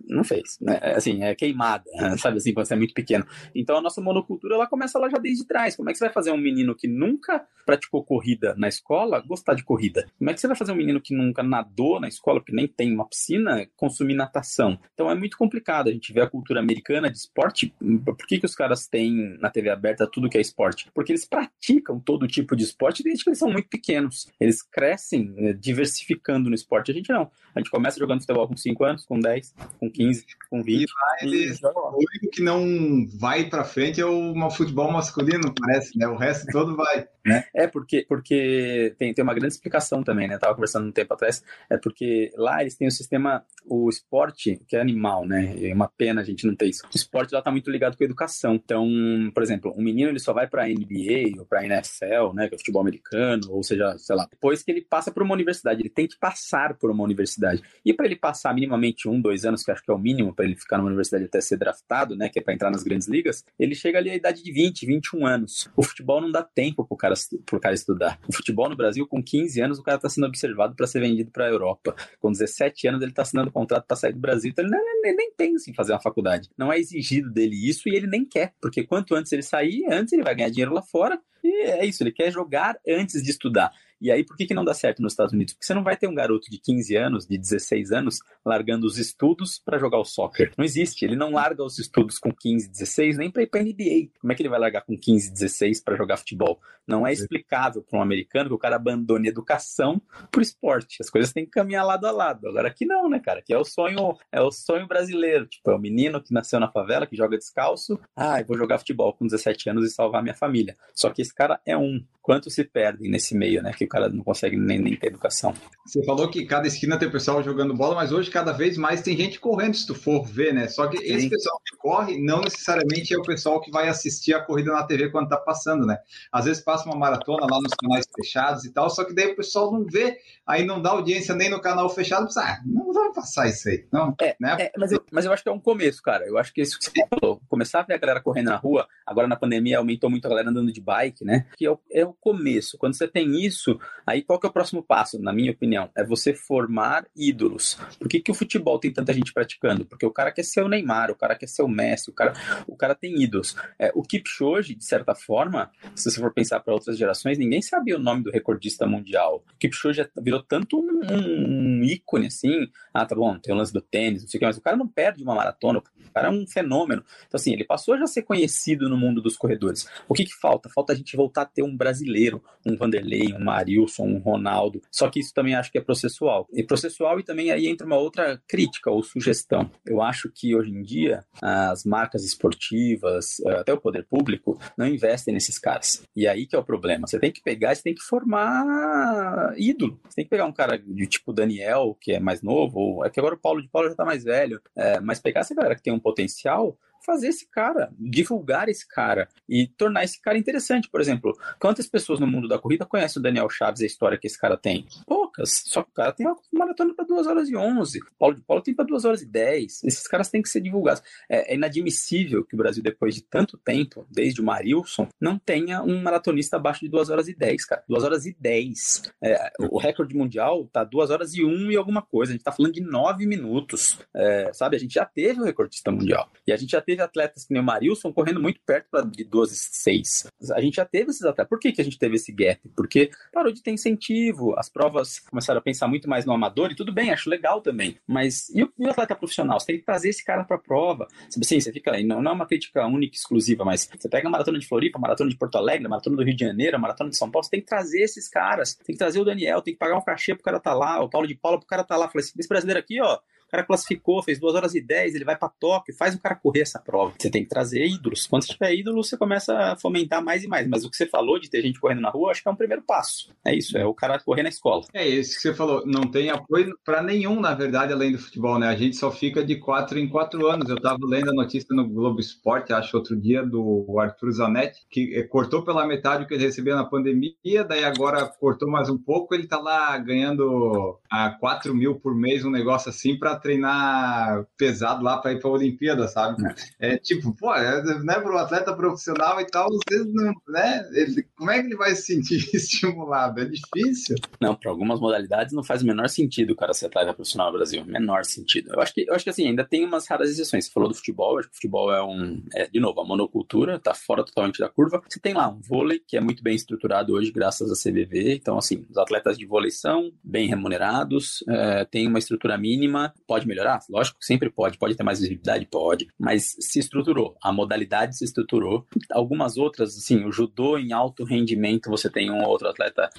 Não 0.09 0.25
fez, 0.25 0.59
né? 0.61 0.79
É, 0.81 0.95
assim, 0.95 1.23
é 1.23 1.35
queimada, 1.35 1.85
sabe 2.19 2.39
assim, 2.39 2.53
quando 2.53 2.67
você 2.67 2.75
é 2.75 2.77
muito 2.77 2.95
pequeno. 2.95 3.27
Então 3.55 3.77
a 3.77 3.81
nossa 3.81 4.01
monocultura, 4.01 4.55
ela 4.55 4.67
começa 4.67 4.99
lá 4.99 5.09
já 5.09 5.19
desde 5.19 5.47
trás. 5.47 5.77
Como 5.77 5.91
é 5.91 5.93
que 5.93 5.99
você 5.99 6.05
vai 6.05 6.13
fazer 6.13 6.31
um 6.31 6.39
menino 6.39 6.75
que 6.75 6.87
nunca 6.87 7.45
praticou 7.67 8.05
corrida 8.05 8.55
na 8.57 8.69
escola 8.69 9.21
gostar 9.21 9.55
de 9.55 9.65
corrida? 9.65 10.07
Como 10.19 10.31
é 10.31 10.35
que 10.35 10.41
você 10.41 10.47
vai 10.47 10.57
fazer 10.57 10.73
um 10.73 10.77
menino 10.77 11.01
que 11.01 11.15
nunca 11.15 11.43
nadou 11.43 12.01
na 12.01 12.09
escola, 12.09 12.41
porque 12.41 12.55
nem 12.55 12.69
tem 12.69 12.93
uma 12.93 13.09
piscina, 13.09 13.67
consumir 13.77 14.15
natação? 14.15 14.79
Então 14.95 15.11
é 15.11 15.15
muito 15.15 15.37
complicado. 15.37 15.89
A 15.89 15.93
gente 15.93 16.13
vê 16.13 16.21
a 16.21 16.31
cultura 16.31 16.54
americana 16.59 17.11
de 17.11 17.19
esporte. 17.19 17.75
Por 18.05 18.17
que, 18.27 18.39
que 18.39 18.47
os 18.47 18.55
caras 18.55 18.87
têm 18.87 19.37
na 19.39 19.51
TV 19.51 19.71
aberta 19.71 20.07
tudo 20.07 20.29
que 20.29 20.39
é 20.39 20.41
esporte? 20.41 20.91
Porque 20.95 21.13
eles 21.13 21.25
praticam 21.25 21.99
todo 22.01 22.27
tipo 22.27 22.57
de 22.57 22.65
esporte 22.65 23.03
desde 23.03 23.25
que 23.25 23.31
eles 23.31 23.39
são 23.39 23.51
muito 23.51 23.69
pequenos. 23.69 24.29
Eles 24.41 24.63
crescem 24.63 25.31
né, 25.37 25.53
diversificando 25.53 26.49
no 26.49 26.55
esporte. 26.55 26.91
A 26.91 26.95
gente 26.95 27.11
não. 27.11 27.31
A 27.55 27.61
gente 27.61 27.71
começa 27.71 27.99
jogando 27.99 28.21
futebol 28.21 28.49
com 28.49 28.57
5 28.57 28.85
anos, 28.85 29.05
com 29.05 29.19
10 29.19 29.55
com 29.79 29.91
15, 29.91 30.27
com 30.51 30.63
20. 30.63 30.81
E 30.81 30.85
lá 30.85 31.17
eles, 31.23 31.61
o 31.63 31.97
único 31.97 32.31
que 32.33 32.43
não 32.43 33.07
vai 33.19 33.49
para 33.49 33.65
frente 33.65 34.01
é 34.01 34.07
o 34.07 34.51
futebol 34.51 34.91
masculino, 34.91 35.53
parece, 35.59 35.97
né? 35.99 36.07
O 36.07 36.17
resto 36.17 36.47
todo 36.53 36.77
vai. 36.77 37.07
Né? 37.27 37.43
É, 37.55 37.67
porque, 37.67 38.05
porque 38.07 38.95
tem, 38.99 39.15
tem 39.15 39.23
uma 39.23 39.33
grande 39.33 39.55
explicação 39.55 40.05
também, 40.05 40.29
né? 40.29 40.35
Eu 40.35 40.39
tava 40.39 40.53
conversando 40.53 40.89
um 40.89 40.93
tempo 40.93 41.15
atrás, 41.15 41.43
é 41.71 41.79
porque 41.79 42.31
lá 42.37 42.61
eles 42.61 42.77
têm 42.77 42.87
o 42.87 42.91
sistema, 42.91 43.43
o 43.65 43.89
esporte, 43.89 44.61
que 44.69 44.77
é 44.77 44.81
animal, 44.83 45.27
né? 45.27 45.55
É 45.59 45.73
uma 45.73 45.89
pena 45.89 46.21
a 46.21 46.25
gente 46.25 46.44
não 46.47 46.55
ter 46.55 46.67
isso. 46.67 46.85
O 46.87 46.97
esporte 46.97 47.35
lá 47.35 47.43
tá 47.43 47.51
muito 47.51 47.71
ligado 47.71 47.97
com 47.97 48.05
a 48.05 48.07
educação. 48.07 48.55
Então, 48.55 48.89
por 49.33 49.43
exemplo, 49.43 49.75
um 49.77 49.83
menino 49.83 50.11
ele 50.11 50.19
só 50.19 50.33
vai 50.33 50.47
para 50.47 50.67
NBA 50.67 51.39
ou 51.39 51.47
para 51.47 51.65
NFL, 51.65 52.35
né? 52.35 52.49
Que 52.49 52.55
é 52.55 52.59
futebol 52.59 52.83
americano, 52.83 53.51
ou 53.51 53.63
seja, 53.63 53.97
sei 53.99 54.17
lá, 54.17 54.27
depois 54.31 54.63
que 54.63 54.71
ele 54.71 54.83
passa 54.83 55.11
por 55.11 55.23
uma 55.23 55.35
universidade, 55.35 55.81
ele 55.83 55.91
tem 55.91 56.07
que 56.07 56.19
passar 56.19 56.75
por 56.75 56.91
uma 56.91 57.05
universidade. 57.05 57.63
E 57.85 57.93
para 57.93 58.07
ele 58.07 58.17
passar 58.17 58.55
minimamente 58.55 59.09
um, 59.09 59.21
dois 59.21 59.45
anos, 59.45 59.63
que 59.63 59.71
acho 59.71 59.83
que 59.83 59.91
é 59.91 59.95
o 59.95 59.99
mínimo 59.99 60.35
para 60.35 60.45
ele 60.45 60.57
ficar 60.57 60.79
numa 60.79 60.89
universidade 60.89 61.25
até 61.25 61.41
ser 61.41 61.57
draftado, 61.57 62.17
né? 62.17 62.29
Que 62.29 62.39
é 62.39 62.43
para 62.43 62.55
entrar 62.55 62.71
nas 62.71 62.83
grandes 62.83 63.09
ligas, 63.09 63.45
ele 63.59 63.75
chega 63.75 63.99
ali 63.99 64.11
à 64.11 64.15
idade 64.15 64.43
de 64.43 64.53
20, 64.53 64.87
21 64.87 65.27
anos. 65.27 65.69
O 65.77 65.83
futebol 65.83 66.21
não 66.21 66.31
dá 66.31 66.43
tempo 66.43 66.85
pro 66.85 66.97
cara, 66.97 67.15
pro 67.47 67.61
cara 67.61 67.75
estudar. 67.75 68.19
O 68.29 68.35
futebol 68.35 68.69
no 68.69 68.77
Brasil, 68.77 69.07
com 69.07 69.23
15 69.23 69.61
anos, 69.61 69.79
o 69.79 69.83
cara 69.83 69.99
tá 69.99 70.09
sendo 70.09 70.27
observado 70.27 70.75
para 70.75 70.87
ser 70.87 71.01
vendido 71.01 71.31
para 71.31 71.47
a 71.47 71.49
Europa. 71.49 71.95
Com 72.21 72.31
17 72.31 72.89
anos, 72.89 73.03
ele 73.03 73.13
tá 73.13 73.23
assinando 73.23 73.51
contrato 73.51 73.87
para 73.87 73.97
sair 73.97 74.13
do 74.13 74.21
Brasil, 74.21 74.51
então 74.51 74.65
ele 74.65 74.75
nem, 74.75 75.03
nem, 75.03 75.17
nem 75.17 75.33
pensa 75.33 75.71
em 75.71 75.75
fazer 75.75 75.93
uma 75.93 76.01
faculdade. 76.01 76.34
Não 76.57 76.73
é 76.73 76.79
exigido 76.79 77.31
dele 77.31 77.57
isso 77.69 77.89
e 77.89 77.95
ele 77.95 78.07
nem 78.07 78.25
quer, 78.25 78.55
porque 78.61 78.85
quanto 78.85 79.15
antes 79.15 79.33
ele 79.33 79.43
sair, 79.43 79.85
antes 79.91 80.13
ele 80.13 80.23
vai 80.23 80.35
ganhar 80.35 80.51
dinheiro 80.51 80.73
lá 80.73 80.83
fora. 80.83 81.21
E 81.43 81.63
é 81.65 81.85
isso, 81.85 82.03
ele 82.03 82.13
quer 82.13 82.31
jogar 82.31 82.77
antes 82.87 83.23
de 83.23 83.31
estudar. 83.31 83.71
E 84.01 84.11
aí, 84.11 84.25
por 84.25 84.37
que, 84.37 84.47
que 84.47 84.55
não 84.55 84.65
dá 84.65 84.75
certo 84.75 85.03
nos 85.03 85.13
Estados 85.13 85.33
Unidos? 85.33 85.55
Porque 85.55 85.67
você 85.67 85.75
não 85.75 85.85
vai 85.85 85.97
ter 85.97 86.07
um 86.07 86.15
garoto 86.15 86.51
de 86.51 86.59
15 86.59 86.97
anos, 86.97 87.27
de 87.27 87.39
16 87.39 87.93
anos, 87.93 88.19
largando 88.45 88.87
os 88.87 88.99
estudos 88.99 89.59
para 89.59 89.79
jogar 89.79 89.99
o 89.99 90.05
soccer. 90.05 90.53
Não 90.57 90.65
existe. 90.65 91.05
Ele 91.05 91.17
não 91.17 91.33
larga 91.33 91.63
os 91.63 91.79
estudos 91.79 92.19
com 92.19 92.33
15, 92.33 92.69
16, 92.71 93.17
nem 93.17 93.31
para 93.31 93.43
ir 93.43 93.47
para 93.47 93.63
NBA. 93.63 94.11
Como 94.21 94.33
é 94.33 94.37
que 94.37 94.43
ele 94.43 94.49
vai 94.49 94.59
largar 94.59 94.83
com 94.83 94.97
15, 94.97 95.33
16 95.33 95.83
para 95.83 95.97
jogar 95.97 96.17
futebol? 96.17 96.61
Não 96.87 97.07
é 97.07 97.13
explicável 97.13 97.83
para 97.83 97.99
um 97.99 98.03
americano 98.03 98.51
que 98.51 98.55
o 98.55 98.59
cara 98.59 98.77
abandone 98.77 99.29
educação 99.29 100.01
por 100.31 100.43
esporte. 100.43 100.99
As 101.01 101.09
coisas 101.09 101.33
têm 101.33 101.45
que 101.45 101.51
caminhar 101.51 101.85
lado 101.85 102.07
a 102.07 102.11
lado. 102.11 102.49
Agora 102.49 102.69
aqui 102.69 102.85
não, 102.85 103.09
né, 103.09 103.19
cara? 103.19 103.41
Aqui 103.41 103.53
é 103.53 103.59
o 103.59 103.65
sonho, 103.65 104.17
é 104.31 104.41
o 104.41 104.51
sonho 104.51 104.87
brasileiro. 104.87 105.47
Tipo, 105.47 105.71
é 105.71 105.75
o 105.75 105.79
menino 105.79 106.23
que 106.23 106.35
nasceu 106.35 106.61
na 106.61 106.71
favela, 106.71 107.07
que 107.07 107.17
joga 107.17 107.39
descalço. 107.39 107.99
Ah, 108.15 108.41
eu 108.41 108.47
vou 108.47 108.57
jogar 108.57 108.79
futebol 108.79 109.13
com 109.15 109.27
17 109.27 109.71
anos 109.71 109.87
e 109.87 109.91
salvar 109.91 110.23
minha 110.23 110.35
família. 110.35 110.77
Só 110.95 111.11
que 111.11 111.23
esse 111.23 111.35
cara 111.35 111.61
é 111.65 111.77
um. 111.77 112.05
Quanto 112.21 112.49
se 112.49 112.65
perdem 112.65 113.11
nesse 113.11 113.37
meio, 113.37 113.63
né? 113.63 113.73
Que 113.73 113.84
cara 113.89 114.09
não 114.09 114.23
consegue 114.23 114.57
nem, 114.57 114.79
nem 114.79 114.97
ter 114.97 115.09
educação. 115.09 115.55
Você 115.85 116.05
falou 116.05 116.29
que 116.31 116.45
cada 116.47 116.67
esquina 116.67 116.99
tem 116.99 117.11
pessoal 117.11 117.43
jogando 117.43 117.75
bola, 117.75 117.95
mas 117.95 118.13
hoje 118.13 118.31
cada 118.31 118.53
vez 118.53 118.77
mais 118.77 119.03
tem 119.03 119.17
gente 119.17 119.39
correndo, 119.39 119.75
se 119.75 119.87
tu 119.87 119.95
for 119.95 120.25
ver, 120.25 120.53
né? 120.53 120.69
Só 120.69 120.87
que 120.87 120.99
Sim. 120.99 121.15
esse 121.15 121.29
pessoal 121.29 121.61
que 121.65 121.77
corre 121.77 122.19
não 122.21 122.41
necessariamente 122.41 123.15
é 123.15 123.19
o 123.19 123.23
pessoal 123.23 123.61
que 123.61 123.71
vai 123.71 123.89
assistir 123.89 124.35
a 124.35 124.41
corrida 124.41 124.73
na 124.73 124.85
TV 124.85 125.11
quando 125.11 125.29
tá 125.29 125.37
passando, 125.37 125.87
né? 125.87 125.99
Às 126.33 126.47
vezes 126.47 126.63
passa 126.63 126.87
uma 126.87 126.97
maratona 126.97 127.47
lá 127.51 127.61
nos 127.61 127.75
canais 127.75 128.07
fechados 128.15 128.65
e 128.65 128.73
tal, 128.73 128.89
só 128.91 129.05
que 129.05 129.15
daí 129.15 129.33
o 129.33 129.37
pessoal 129.37 129.73
não 129.73 129.85
vê, 129.85 130.19
aí 130.47 130.65
não 130.65 130.81
dá 130.81 130.91
audiência 130.91 131.35
nem 131.35 131.51
no 131.51 131.61
canal 131.61 131.89
fechado, 131.89 132.27
pensa, 132.27 132.41
ah, 132.43 132.61
não 132.65 132.93
vai 132.93 133.13
passar 133.13 133.49
isso 133.49 133.69
aí, 133.69 133.87
não, 133.93 134.15
é, 134.21 134.37
né? 134.41 134.57
É, 134.59 134.73
mas, 134.77 134.93
eu, 134.93 135.05
mas 135.11 135.25
eu 135.25 135.33
acho 135.33 135.43
que 135.43 135.49
é 135.49 135.53
um 135.53 135.61
começo, 135.61 136.03
cara. 136.03 136.27
Eu 136.27 136.39
acho 136.39 136.53
que 136.53 136.63
isso 136.63 136.79
que 136.79 136.85
você 136.85 137.07
falou, 137.09 137.41
começar 137.49 137.81
a 137.81 137.83
ver 137.83 137.95
a 137.95 137.99
galera 137.99 138.21
correndo 138.21 138.47
na 138.47 138.57
rua, 138.57 138.87
agora 139.07 139.27
na 139.27 139.37
pandemia 139.37 139.79
aumentou 139.79 140.11
muito 140.11 140.27
a 140.27 140.29
galera 140.29 140.51
andando 140.51 140.73
de 140.73 140.81
bike, 140.81 141.25
né? 141.25 141.47
Que 141.57 141.67
é 141.67 141.71
o, 141.71 141.79
é 141.91 142.05
o 142.05 142.13
começo. 142.13 142.79
Quando 142.79 142.95
você 142.95 143.07
tem 143.07 143.45
isso, 143.45 143.74
aí 144.07 144.23
qual 144.23 144.39
que 144.39 144.47
é 144.47 144.49
o 144.51 144.53
próximo 144.53 144.83
passo, 144.83 145.21
na 145.21 145.33
minha 145.33 145.53
opinião? 145.53 145.91
É 145.97 146.05
você 146.05 146.35
formar 146.35 147.07
ídolos. 147.17 147.79
Por 147.99 148.09
que, 148.09 148.21
que 148.21 148.31
o 148.31 148.35
futebol 148.35 148.79
tem 148.79 148.93
tanta 148.93 149.13
gente 149.13 149.33
praticando? 149.33 149.85
Porque 149.85 150.07
o 150.07 150.11
cara 150.11 150.33
quer 150.33 150.45
ser 150.45 150.63
o 150.63 150.69
Neymar, 150.69 151.11
o 151.11 151.15
cara 151.15 151.37
quer 151.37 151.49
ser 151.49 151.63
o 151.63 151.69
Messi, 151.69 152.11
o 152.11 152.13
cara, 152.13 152.35
o 152.67 152.77
cara 152.77 152.95
tem 152.95 153.23
ídolos. 153.23 153.57
É, 153.79 153.93
o 153.95 154.03
Kipchoge, 154.03 154.75
de 154.75 154.85
certa 154.85 155.15
forma, 155.15 155.71
se 155.95 156.11
você 156.11 156.21
for 156.21 156.33
pensar 156.33 156.61
para 156.61 156.75
outras 156.75 156.99
gerações, 156.99 157.39
ninguém 157.39 157.63
sabia 157.63 157.97
o 157.97 158.01
nome 158.01 158.23
do 158.23 158.31
recordista 158.31 158.87
mundial. 158.87 159.45
O 159.55 159.59
Kipchoge 159.59 160.09
virou 160.21 160.43
tanto 160.43 160.79
um, 160.79 161.01
um, 161.13 161.81
um 161.81 161.85
ícone 161.85 162.27
assim. 162.27 162.69
Ah, 162.93 163.07
tá 163.07 163.15
bom, 163.15 163.39
tem 163.39 163.55
o 163.55 163.57
lance 163.57 163.73
do 163.73 163.81
tênis, 163.81 164.23
não 164.23 164.29
sei 164.29 164.39
o 164.39 164.41
que, 164.41 164.47
mas 164.47 164.57
o 164.57 164.61
cara 164.61 164.77
não 164.77 164.89
perde 164.89 165.23
uma 165.23 165.35
maratona, 165.35 165.79
o 165.79 166.13
cara 166.13 166.29
é 166.29 166.31
um 166.31 166.47
fenômeno. 166.47 167.05
Então, 167.27 167.39
assim, 167.39 167.53
ele 167.53 167.65
passou 167.65 167.97
já 167.99 168.05
a 168.05 168.07
ser 168.07 168.23
conhecido 168.23 168.89
no 168.89 168.97
mundo 168.97 169.21
dos 169.21 169.37
corredores. 169.37 169.89
O 170.09 170.15
que, 170.15 170.25
que 170.25 170.35
falta? 170.35 170.69
Falta 170.69 170.93
a 170.93 170.97
gente 170.97 171.17
voltar 171.17 171.43
a 171.43 171.47
ter 171.47 171.63
um 171.63 171.77
brasileiro, 171.77 172.43
um 172.65 172.77
Vanderlei, 172.77 173.33
um 173.33 173.51
Marilson, 173.65 174.05
um 174.05 174.19
Ronaldo. 174.19 174.81
Só 174.91 175.09
que 175.09 175.21
isso 175.21 175.33
também 175.33 175.55
acho 175.55 175.73
que 175.73 175.79
é 175.79 175.81
processual. 175.81 176.47
E 176.53 176.63
processual 176.63 177.19
e 177.19 177.23
também 177.23 177.51
aí 177.51 177.67
entra 177.67 177.87
uma 177.87 177.97
outra 177.97 178.41
crítica 178.47 178.91
ou 178.91 179.03
sugestão. 179.03 179.71
Eu 179.87 180.03
acho 180.03 180.31
que 180.33 180.55
hoje 180.55 180.71
em 180.71 180.83
dia 180.83 181.25
as 181.43 181.85
marcas 181.85 182.25
esportivas, 182.25 183.41
eh, 183.41 183.61
até 183.61 183.73
o 183.73 183.81
poder 183.81 184.07
público, 184.07 184.59
não 184.77 184.87
investem 184.87 185.33
nesses 185.33 185.59
caras. 185.59 186.03
E 186.15 186.29
aí 186.29 186.47
que 186.47 186.55
é 186.55 186.59
o 186.59 186.65
problema. 186.65 187.07
Você 187.07 187.19
tem 187.19 187.33
que 187.33 187.43
pegar, 187.43 187.75
você 187.75 187.83
tem 187.83 187.95
que 187.95 188.03
formar 188.03 189.55
ídolo. 189.57 189.99
Você 190.09 190.17
tem 190.17 190.25
que 190.25 190.31
pegar 190.31 190.45
um 190.45 190.53
cara 190.53 190.79
de 190.79 191.07
tipo 191.07 191.33
Daniel, 191.33 191.97
que 192.01 192.13
é 192.13 192.21
mais 192.21 192.43
novo, 192.43 192.79
ou 192.79 193.05
é 193.05 193.11
que 193.11 193.19
agora 193.19 193.35
o 193.35 193.41
Paulo 193.41 193.63
de 193.63 193.69
Paulo 193.69 193.89
já 193.89 193.95
tá 193.95 194.05
mais 194.05 194.25
velho, 194.25 194.61
é, 194.77 195.01
mas 195.01 195.21
pegar 195.21 195.41
essa 195.41 195.55
galera 195.55 195.75
que 195.75 195.83
tem 195.83 195.93
um 195.93 195.99
potencial 195.99 196.77
fazer 197.05 197.29
esse 197.29 197.49
cara, 197.51 197.93
divulgar 197.99 198.69
esse 198.69 198.87
cara 198.87 199.29
e 199.49 199.67
tornar 199.67 200.05
esse 200.05 200.21
cara 200.21 200.39
interessante. 200.39 200.89
Por 200.91 201.01
exemplo, 201.01 201.37
quantas 201.59 201.87
pessoas 201.87 202.21
no 202.21 202.27
mundo 202.27 202.49
da 202.49 202.59
corrida 202.59 202.87
conhecem 202.87 203.21
o 203.21 203.23
Daniel 203.23 203.49
Chaves 203.51 203.81
e 203.81 203.85
a 203.85 203.87
história 203.87 204.19
que 204.19 204.27
esse 204.27 204.39
cara 204.39 204.57
tem? 204.57 204.87
Poucas. 205.07 205.63
Só 205.67 205.83
que 205.83 205.91
o 205.91 205.95
cara 205.95 206.13
tem 206.13 206.27
uma 206.27 206.37
maratona 206.53 206.95
para 206.95 207.05
2 207.05 207.27
horas 207.27 207.49
e 207.49 207.57
11. 207.57 207.99
O 207.99 208.03
Paulo 208.19 208.37
de 208.37 208.43
Paulo 208.43 208.63
tem 208.63 208.75
para 208.75 208.85
2 208.85 209.05
horas 209.05 209.23
e 209.23 209.27
10. 209.27 209.85
Esses 209.85 210.07
caras 210.07 210.31
têm 210.31 210.43
que 210.43 210.49
ser 210.49 210.61
divulgados. 210.61 211.03
É, 211.29 211.53
é, 211.53 211.55
inadmissível 211.55 212.45
que 212.45 212.55
o 212.55 212.59
Brasil, 212.59 212.83
depois 212.83 213.15
de 213.15 213.23
tanto 213.23 213.59
tempo, 213.59 214.07
desde 214.11 214.41
o 214.41 214.45
Marilson, 214.45 215.09
não 215.21 215.39
tenha 215.39 215.83
um 215.83 216.03
maratonista 216.03 216.57
abaixo 216.57 216.81
de 216.81 216.89
2 216.89 217.11
horas 217.11 217.29
e 217.29 217.35
10, 217.35 217.65
cara. 217.65 217.85
2 217.89 218.05
horas 218.05 218.27
e 218.27 218.37
10. 218.39 219.03
É, 219.23 219.51
o 219.71 219.79
recorde 219.79 220.15
mundial 220.15 220.69
tá 220.73 220.85
2 220.85 221.11
horas 221.11 221.35
e 221.35 221.45
1 221.45 221.73
e 221.73 221.77
alguma 221.77 222.03
coisa. 222.03 222.33
A 222.33 222.35
gente 222.35 222.45
tá 222.45 222.53
falando 222.53 222.73
de 222.73 222.81
9 222.81 223.27
minutos. 223.27 223.99
É, 224.15 224.51
sabe? 224.53 224.77
A 224.77 224.79
gente 224.79 224.95
já 224.95 225.05
teve 225.05 225.41
o 225.41 225.45
recordista 225.45 225.91
mundial. 225.91 226.31
E 226.47 226.53
a 226.53 226.57
gente 226.57 226.71
já 226.71 226.81
teve 226.81 226.94
teve 226.95 227.03
atletas 227.03 227.45
que 227.45 227.53
nem 227.53 227.61
o 227.61 227.65
Marilson 227.65 228.13
correndo 228.13 228.41
muito 228.41 228.61
perto 228.65 229.05
de 229.07 229.25
12, 229.25 229.57
6. 229.57 230.27
A 230.53 230.61
gente 230.61 230.77
já 230.77 230.85
teve 230.85 231.11
esses 231.11 231.23
atletas. 231.23 231.49
Por 231.49 231.59
que, 231.59 231.73
que 231.73 231.81
a 231.81 231.85
gente 231.85 231.99
teve 231.99 232.17
esse 232.17 232.33
gap? 232.33 232.61
Porque 232.77 233.11
parou 233.33 233.53
de 233.53 233.63
ter 233.63 233.73
incentivo, 233.73 234.55
as 234.59 234.69
provas 234.69 235.19
começaram 235.19 235.59
a 235.59 235.63
pensar 235.63 235.89
muito 235.89 236.09
mais 236.09 236.25
no 236.25 236.33
amador, 236.33 236.71
e 236.71 236.77
tudo 236.77 236.93
bem, 236.93 237.11
acho 237.11 237.29
legal 237.29 237.61
também. 237.61 237.97
Mas 238.07 238.49
e 238.51 238.63
o, 238.63 238.73
e 238.79 238.87
o 238.87 238.91
atleta 238.91 239.15
profissional? 239.17 239.59
Você 239.59 239.67
tem 239.67 239.79
que 239.79 239.85
trazer 239.85 240.11
esse 240.11 240.25
cara 240.25 240.45
para 240.45 240.57
a 240.57 240.61
prova. 240.61 241.09
Sim, 241.29 241.61
você 241.61 241.73
fica 241.73 241.93
aí, 241.93 242.05
não, 242.05 242.23
não 242.23 242.33
é 242.33 242.35
uma 242.35 242.47
crítica 242.47 242.87
única, 242.87 243.17
exclusiva, 243.17 243.65
mas 243.65 243.89
você 243.97 244.09
pega 244.09 244.29
a 244.29 244.31
maratona 244.31 244.59
de 244.59 244.67
Floripa, 244.67 244.99
a 244.99 245.01
maratona 245.01 245.31
de 245.31 245.37
Porto 245.37 245.57
Alegre, 245.57 245.87
a 245.87 245.91
maratona 245.91 246.17
do 246.17 246.23
Rio 246.23 246.37
de 246.37 246.45
Janeiro, 246.45 246.77
a 246.77 246.81
maratona 246.81 247.11
de 247.11 247.17
São 247.17 247.31
Paulo, 247.31 247.45
você 247.45 247.51
tem 247.51 247.61
que 247.61 247.67
trazer 247.67 248.03
esses 248.03 248.29
caras. 248.29 248.75
Tem 248.75 248.95
que 248.95 248.99
trazer 248.99 249.21
o 249.21 249.25
Daniel, 249.25 249.63
tem 249.63 249.75
que 249.75 249.79
pagar 249.79 249.97
um 249.97 250.03
cachê 250.03 250.35
pro 250.35 250.45
cara 250.45 250.61
tá 250.61 250.73
lá, 250.73 251.03
o 251.03 251.09
Paulo 251.09 251.27
de 251.27 251.35
Paula 251.35 251.59
pro 251.59 251.67
cara 251.67 251.85
tá 251.85 251.97
lá. 251.97 252.09
Falei, 252.09 252.25
esse 252.25 252.49
brasileiro 252.49 252.79
aqui, 252.79 253.01
ó, 253.01 253.19
cara 253.55 253.65
classificou, 253.65 254.23
fez 254.23 254.39
2 254.41 254.55
horas 254.55 254.75
e 254.75 254.81
10, 254.81 255.15
ele 255.15 255.25
vai 255.25 255.37
para 255.37 255.49
Tóquio, 255.49 255.95
faz 255.97 256.15
o 256.15 256.21
cara 256.21 256.35
correr 256.35 256.63
essa 256.63 256.81
prova. 256.81 257.15
Você 257.17 257.31
tem 257.31 257.45
que 257.45 257.49
trazer 257.49 257.87
ídolos. 257.87 258.27
Quando 258.27 258.45
você 258.45 258.53
tiver 258.53 258.75
ídolos, 258.75 259.09
você 259.09 259.17
começa 259.17 259.57
a 259.57 259.77
fomentar 259.77 260.23
mais 260.23 260.43
e 260.43 260.49
mais. 260.49 260.67
Mas 260.67 260.85
o 260.85 260.91
que 260.91 260.97
você 260.97 261.07
falou 261.07 261.39
de 261.39 261.49
ter 261.49 261.63
gente 261.63 261.79
correndo 261.79 262.01
na 262.01 262.11
rua, 262.11 262.33
acho 262.33 262.43
que 262.43 262.49
é 262.49 262.53
um 262.53 262.57
primeiro 262.57 262.83
passo. 262.83 263.33
É 263.47 263.55
isso, 263.55 263.79
é 263.79 263.87
o 263.87 263.95
cara 263.95 264.19
correr 264.19 264.43
na 264.43 264.49
escola. 264.49 264.85
É 264.93 265.07
isso 265.07 265.37
que 265.37 265.43
você 265.43 265.55
falou. 265.55 265.87
Não 265.87 266.03
tem 266.11 266.31
apoio 266.31 266.77
para 266.85 267.03
nenhum, 267.03 267.41
na 267.41 267.55
verdade, 267.55 267.93
além 267.93 268.13
do 268.13 268.19
futebol, 268.19 268.59
né? 268.59 268.69
A 268.69 268.77
gente 268.77 268.97
só 268.97 269.11
fica 269.11 269.45
de 269.45 269.57
quatro 269.57 269.99
em 269.99 270.09
quatro 270.09 270.47
anos. 270.49 270.69
Eu 270.69 270.77
estava 270.77 270.99
lendo 271.03 271.31
a 271.31 271.35
notícia 271.35 271.75
no 271.75 271.89
Globo 271.89 272.21
Esporte, 272.21 272.73
acho, 272.73 272.97
outro 272.97 273.17
dia, 273.17 273.45
do 273.45 273.99
Arthur 274.01 274.33
Zanetti, 274.33 274.81
que 274.91 275.15
eh, 275.15 275.23
cortou 275.23 275.63
pela 275.63 275.87
metade 275.87 276.25
o 276.25 276.27
que 276.27 276.35
ele 276.35 276.45
recebia 276.45 276.75
na 276.75 276.85
pandemia, 276.85 277.65
daí 277.67 277.85
agora 277.85 278.27
cortou 278.27 278.69
mais 278.69 278.89
um 278.89 278.99
pouco, 278.99 279.35
ele 279.35 279.47
tá 279.47 279.59
lá 279.59 279.97
ganhando 279.99 280.99
a 281.11 281.27
ah, 281.27 281.31
4 281.39 281.75
mil 281.75 281.95
por 281.97 282.15
mês, 282.15 282.45
um 282.45 282.51
negócio 282.51 282.89
assim, 282.89 283.19
para 283.19 283.37
treinar 283.45 284.47
pesado 284.57 285.05
lá 285.05 285.19
para 285.19 285.33
ir 285.33 285.39
para 285.39 285.51
a 285.51 285.53
Olimpíada, 285.53 286.09
sabe? 286.09 286.43
É. 286.81 286.95
é 286.95 286.99
tipo, 286.99 287.37
pô, 287.37 287.55
é, 287.55 287.83
né, 288.03 288.15
para 288.15 288.35
o 288.35 288.39
atleta 288.39 288.75
profissional 288.75 289.39
e 289.39 289.45
tal, 289.45 289.69
vocês 289.69 290.07
não, 290.15 290.33
né? 290.49 290.89
Ele, 290.95 291.27
como 291.37 291.51
é 291.51 291.61
que 291.61 291.67
ele 291.67 291.77
vai 291.77 291.95
se 291.95 292.15
sentir 292.15 292.39
estimulado? 292.57 293.43
É 293.43 293.45
difícil? 293.45 294.17
Não, 294.41 294.55
para 294.55 294.71
algumas 294.71 294.99
modalidades 294.99 295.53
não 295.53 295.63
faz 295.63 295.83
o 295.83 295.87
menor 295.87 296.09
sentido 296.09 296.53
o 296.53 296.57
cara 296.57 296.73
ser 296.73 296.87
atleta 296.87 297.13
profissional 297.13 297.53
no 297.53 297.59
Brasil, 297.59 297.85
menor 297.85 298.25
sentido. 298.25 298.73
Eu 298.73 298.81
acho 298.81 298.95
que, 298.95 299.05
eu 299.07 299.15
acho 299.15 299.25
que 299.25 299.31
assim, 299.31 299.47
ainda 299.47 299.65
tem 299.65 299.85
umas 299.85 300.09
raras 300.09 300.31
exceções. 300.31 300.65
Você 300.65 300.73
falou 300.73 300.89
do 300.89 300.95
futebol, 300.95 301.39
acho 301.39 301.49
que 301.49 301.53
o 301.53 301.57
futebol 301.57 301.93
é 301.93 302.03
um, 302.03 302.43
é, 302.55 302.67
de 302.67 302.81
novo, 302.81 302.99
a 303.03 303.05
monocultura, 303.05 303.79
tá 303.79 303.93
fora 303.93 304.25
totalmente 304.25 304.59
da 304.59 304.71
curva. 304.71 305.03
Você 305.07 305.21
tem 305.21 305.35
lá 305.35 305.49
um 305.49 305.61
vôlei 305.61 306.01
que 306.07 306.17
é 306.17 306.21
muito 306.21 306.43
bem 306.43 306.55
estruturado 306.55 307.13
hoje 307.13 307.31
graças 307.31 307.71
à 307.71 307.75
CBV, 307.75 308.37
então 308.37 308.57
assim, 308.57 308.87
os 308.89 308.97
atletas 308.97 309.37
de 309.37 309.45
vôlei 309.45 309.71
são 309.71 310.11
bem 310.23 310.49
remunerados, 310.49 311.45
é, 311.49 311.85
tem 311.85 312.07
uma 312.07 312.19
estrutura 312.19 312.57
mínima, 312.57 313.13
pode 313.35 313.49
melhorar? 313.49 313.81
Lógico, 313.91 314.19
sempre 314.21 314.49
pode. 314.49 314.79
Pode 314.79 314.97
ter 314.97 315.03
mais 315.03 315.19
visibilidade? 315.19 315.67
Pode. 315.67 316.07
Mas 316.17 316.55
se 316.61 316.79
estruturou. 316.79 317.37
A 317.43 317.53
modalidade 317.53 318.17
se 318.17 318.25
estruturou. 318.25 318.87
Algumas 319.11 319.57
outras, 319.57 319.97
assim, 319.97 320.25
o 320.25 320.31
judô 320.31 320.79
em 320.79 320.93
alto 320.93 321.25
rendimento, 321.25 321.91
você 321.91 322.09
tem 322.09 322.31
um 322.31 322.43
ou 322.43 322.49
outro 322.49 322.69
atleta 322.69 323.11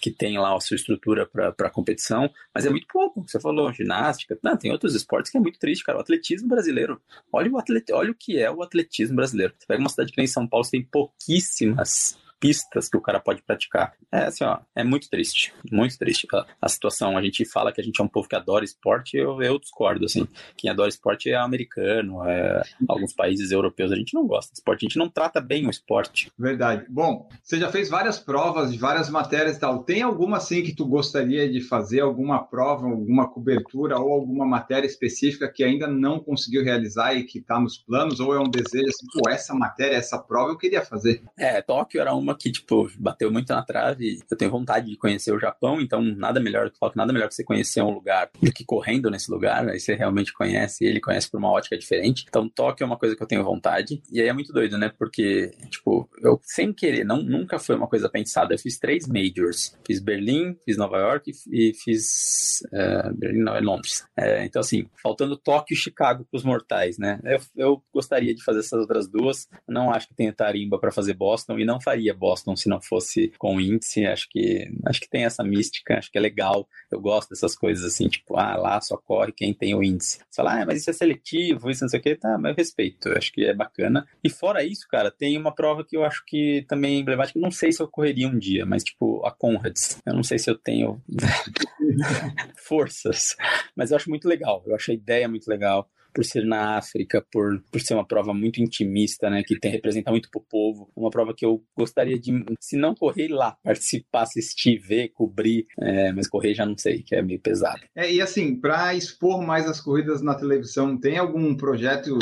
que 0.00 0.12
tem 0.12 0.38
lá 0.38 0.54
a 0.54 0.60
sua 0.60 0.76
estrutura 0.76 1.26
para 1.26 1.70
competição, 1.70 2.30
mas 2.54 2.64
é 2.64 2.70
muito 2.70 2.86
pouco. 2.86 3.24
Você 3.26 3.40
falou 3.40 3.72
ginástica, 3.72 4.38
não, 4.44 4.56
tem 4.56 4.70
outros 4.70 4.94
esportes 4.94 5.32
que 5.32 5.38
é 5.38 5.40
muito 5.40 5.58
triste, 5.58 5.82
cara. 5.82 5.98
O 5.98 6.00
atletismo 6.00 6.48
brasileiro. 6.48 7.00
Olha 7.32 7.50
o, 7.50 7.58
atleta, 7.58 7.96
olha 7.96 8.12
o 8.12 8.14
que 8.14 8.38
é 8.38 8.48
o 8.48 8.62
atletismo 8.62 9.16
brasileiro. 9.16 9.54
Você 9.58 9.66
pega 9.66 9.80
uma 9.80 9.88
cidade 9.88 10.12
que 10.12 10.18
nem 10.18 10.28
São 10.28 10.46
Paulo, 10.46 10.64
tem 10.70 10.84
pouquíssimas 10.84 12.16
pistas 12.44 12.90
que 12.90 12.96
o 12.98 13.00
cara 13.00 13.18
pode 13.18 13.42
praticar. 13.42 13.94
É 14.12 14.26
assim, 14.26 14.44
ó, 14.44 14.58
é 14.76 14.84
muito 14.84 15.08
triste, 15.08 15.54
muito 15.72 15.96
triste 15.96 16.26
a, 16.30 16.44
a, 16.60 16.68
situação. 16.68 17.16
A 17.16 17.22
gente 17.22 17.42
fala 17.46 17.72
que 17.72 17.80
a 17.80 17.84
gente 17.84 17.98
é 17.98 18.04
um 18.04 18.08
povo 18.08 18.28
que 18.28 18.36
adora 18.36 18.66
esporte, 18.66 19.16
eu, 19.16 19.40
eu 19.40 19.58
discordo, 19.58 20.04
assim. 20.04 20.28
Quem 20.54 20.70
adora 20.70 20.90
esporte 20.90 21.30
é 21.30 21.36
americano, 21.36 22.22
é 22.22 22.62
alguns 22.86 23.14
países 23.14 23.50
europeus. 23.50 23.90
A 23.90 23.96
gente 23.96 24.12
não 24.12 24.26
gosta 24.26 24.52
de 24.52 24.58
esporte, 24.58 24.84
a 24.84 24.88
gente 24.88 24.98
não 24.98 25.08
trata 25.08 25.40
bem 25.40 25.66
o 25.66 25.70
esporte. 25.70 26.30
Verdade. 26.38 26.84
Bom, 26.90 27.26
você 27.42 27.58
já 27.58 27.72
fez 27.72 27.88
várias 27.88 28.18
provas 28.18 28.70
de 28.70 28.78
várias 28.78 29.08
matérias 29.08 29.56
e 29.56 29.60
tal. 29.60 29.82
Tem 29.82 30.02
alguma, 30.02 30.36
assim, 30.36 30.62
que 30.62 30.74
tu 30.74 30.84
gostaria 30.84 31.50
de 31.50 31.62
fazer, 31.62 32.00
alguma 32.00 32.44
prova, 32.44 32.86
alguma 32.86 33.26
cobertura 33.26 33.98
ou 33.98 34.12
alguma 34.12 34.44
matéria 34.44 34.86
específica 34.86 35.50
que 35.50 35.64
ainda 35.64 35.86
não 35.86 36.20
conseguiu 36.20 36.62
realizar 36.62 37.14
e 37.14 37.24
que 37.24 37.38
está 37.38 37.58
nos 37.58 37.78
planos? 37.78 38.20
Ou 38.20 38.34
é 38.34 38.38
um 38.38 38.50
desejo, 38.50 38.88
assim, 38.88 39.06
pô, 39.14 39.30
essa 39.30 39.54
matéria, 39.54 39.96
essa 39.96 40.18
prova 40.18 40.50
eu 40.50 40.58
queria 40.58 40.82
fazer? 40.84 41.22
É, 41.38 41.62
Tóquio 41.62 42.02
era 42.02 42.14
uma 42.14 42.33
que, 42.36 42.50
tipo, 42.50 42.90
bateu 42.98 43.30
muito 43.30 43.52
na 43.52 43.62
trave. 43.62 44.20
Eu 44.30 44.36
tenho 44.36 44.50
vontade 44.50 44.90
de 44.90 44.96
conhecer 44.96 45.32
o 45.32 45.38
Japão, 45.38 45.80
então 45.80 46.02
nada 46.02 46.40
melhor, 46.40 46.66
eu 46.66 46.92
nada 46.94 47.12
melhor 47.12 47.28
que 47.28 47.34
você 47.34 47.44
conhecer 47.44 47.82
um 47.82 47.90
lugar 47.90 48.30
do 48.40 48.52
que 48.52 48.64
correndo 48.64 49.10
nesse 49.10 49.30
lugar. 49.30 49.68
Aí 49.68 49.80
você 49.80 49.94
realmente 49.94 50.32
conhece 50.32 50.84
ele, 50.84 51.00
conhece 51.00 51.30
por 51.30 51.38
uma 51.38 51.50
ótica 51.50 51.76
diferente. 51.76 52.24
Então, 52.28 52.48
Tóquio 52.48 52.84
é 52.84 52.86
uma 52.86 52.98
coisa 52.98 53.16
que 53.16 53.22
eu 53.22 53.26
tenho 53.26 53.44
vontade. 53.44 54.02
E 54.10 54.20
aí 54.20 54.28
é 54.28 54.32
muito 54.32 54.52
doido, 54.52 54.78
né? 54.78 54.90
Porque, 54.98 55.50
tipo, 55.70 56.08
eu 56.22 56.38
sem 56.42 56.72
querer, 56.72 57.04
não, 57.04 57.22
nunca 57.22 57.58
foi 57.58 57.76
uma 57.76 57.88
coisa 57.88 58.08
pensada. 58.08 58.54
Eu 58.54 58.58
fiz 58.58 58.78
três 58.78 59.06
majors. 59.06 59.76
Fiz 59.86 60.00
Berlim, 60.00 60.56
fiz 60.64 60.76
Nova 60.76 60.98
York 60.98 61.32
e 61.50 61.72
fiz 61.74 62.62
uh, 62.66 63.14
Berlim, 63.14 63.42
não, 63.42 63.56
é 63.56 63.60
Londres. 63.60 64.04
É, 64.16 64.44
então, 64.44 64.60
assim, 64.60 64.86
faltando 65.02 65.36
Tóquio 65.36 65.74
e 65.74 65.78
Chicago 65.78 66.26
para 66.30 66.38
os 66.38 66.44
mortais, 66.44 66.98
né? 66.98 67.20
Eu, 67.24 67.40
eu 67.56 67.82
gostaria 67.92 68.34
de 68.34 68.42
fazer 68.42 68.60
essas 68.60 68.80
outras 68.80 69.08
duas. 69.08 69.48
Não 69.68 69.90
acho 69.90 70.08
que 70.08 70.14
tenha 70.14 70.32
tarimba 70.32 70.78
para 70.78 70.92
fazer 70.92 71.14
Boston 71.14 71.58
e 71.58 71.64
não 71.64 71.80
faria 71.80 72.14
Boston 72.14 72.23
se 72.56 72.68
não 72.68 72.80
fosse 72.80 73.32
com 73.38 73.60
índice. 73.60 74.06
Acho 74.06 74.28
que 74.30 74.70
acho 74.86 75.00
que 75.00 75.08
tem 75.08 75.24
essa 75.24 75.42
mística, 75.42 75.98
acho 75.98 76.10
que 76.10 76.18
é 76.18 76.20
legal. 76.20 76.68
Eu 76.90 77.00
gosto 77.00 77.30
dessas 77.30 77.56
coisas 77.56 77.84
assim, 77.84 78.08
tipo, 78.08 78.36
ah, 78.36 78.56
lá 78.56 78.80
só 78.80 78.96
corre 78.96 79.32
quem 79.32 79.52
tem 79.52 79.74
o 79.74 79.82
índice. 79.82 80.18
Você 80.18 80.36
fala, 80.36 80.62
ah, 80.62 80.66
mas 80.66 80.80
isso 80.80 80.90
é 80.90 80.92
seletivo, 80.92 81.70
isso 81.70 81.82
não 81.84 81.88
sei 81.88 82.00
o 82.00 82.02
que, 82.02 82.16
tá, 82.16 82.38
mas 82.38 82.50
eu 82.50 82.56
respeito, 82.56 83.08
eu 83.08 83.16
acho 83.16 83.32
que 83.32 83.44
é 83.44 83.54
bacana. 83.54 84.06
E 84.22 84.30
fora 84.30 84.64
isso, 84.64 84.86
cara, 84.88 85.10
tem 85.10 85.36
uma 85.36 85.54
prova 85.54 85.84
que 85.84 85.96
eu 85.96 86.04
acho 86.04 86.22
que 86.26 86.64
também 86.68 86.96
é 86.96 87.00
emblemática, 87.00 87.38
não 87.38 87.50
sei 87.50 87.72
se 87.72 87.82
eu 87.82 87.88
correria 87.88 88.28
um 88.28 88.38
dia, 88.38 88.64
mas 88.64 88.84
tipo, 88.84 89.24
a 89.26 89.30
Conrads. 89.30 90.00
Eu 90.06 90.14
não 90.14 90.22
sei 90.22 90.38
se 90.38 90.50
eu 90.50 90.56
tenho 90.56 91.02
forças, 92.56 93.36
mas 93.76 93.90
eu 93.90 93.96
acho 93.96 94.10
muito 94.10 94.28
legal, 94.28 94.62
eu 94.66 94.74
acho 94.74 94.90
a 94.90 94.94
ideia 94.94 95.28
muito 95.28 95.48
legal 95.48 95.88
por 96.14 96.24
ser 96.24 96.44
na 96.44 96.78
África, 96.78 97.24
por, 97.32 97.60
por 97.70 97.80
ser 97.80 97.94
uma 97.94 98.06
prova 98.06 98.32
muito 98.32 98.62
intimista, 98.62 99.28
né, 99.28 99.42
que 99.42 99.58
tem 99.58 99.70
representa 99.70 100.10
muito 100.10 100.30
pro 100.30 100.40
povo, 100.40 100.88
uma 100.94 101.10
prova 101.10 101.34
que 101.34 101.44
eu 101.44 101.62
gostaria 101.76 102.18
de, 102.18 102.32
se 102.60 102.76
não 102.76 102.94
correr 102.94 103.28
lá, 103.28 103.56
participar, 103.64 104.22
assistir, 104.22 104.78
ver, 104.78 105.08
cobrir, 105.08 105.66
é, 105.80 106.12
mas 106.12 106.28
correr 106.28 106.54
já 106.54 106.64
não 106.64 106.78
sei, 106.78 107.02
que 107.02 107.14
é 107.14 107.22
meio 107.22 107.40
pesado. 107.40 107.80
É, 107.94 108.10
e 108.10 108.20
assim, 108.20 108.54
para 108.54 108.94
expor 108.94 109.42
mais 109.42 109.66
as 109.66 109.80
corridas 109.80 110.22
na 110.22 110.34
televisão, 110.34 110.96
tem 110.96 111.18
algum 111.18 111.54
projeto, 111.56 112.16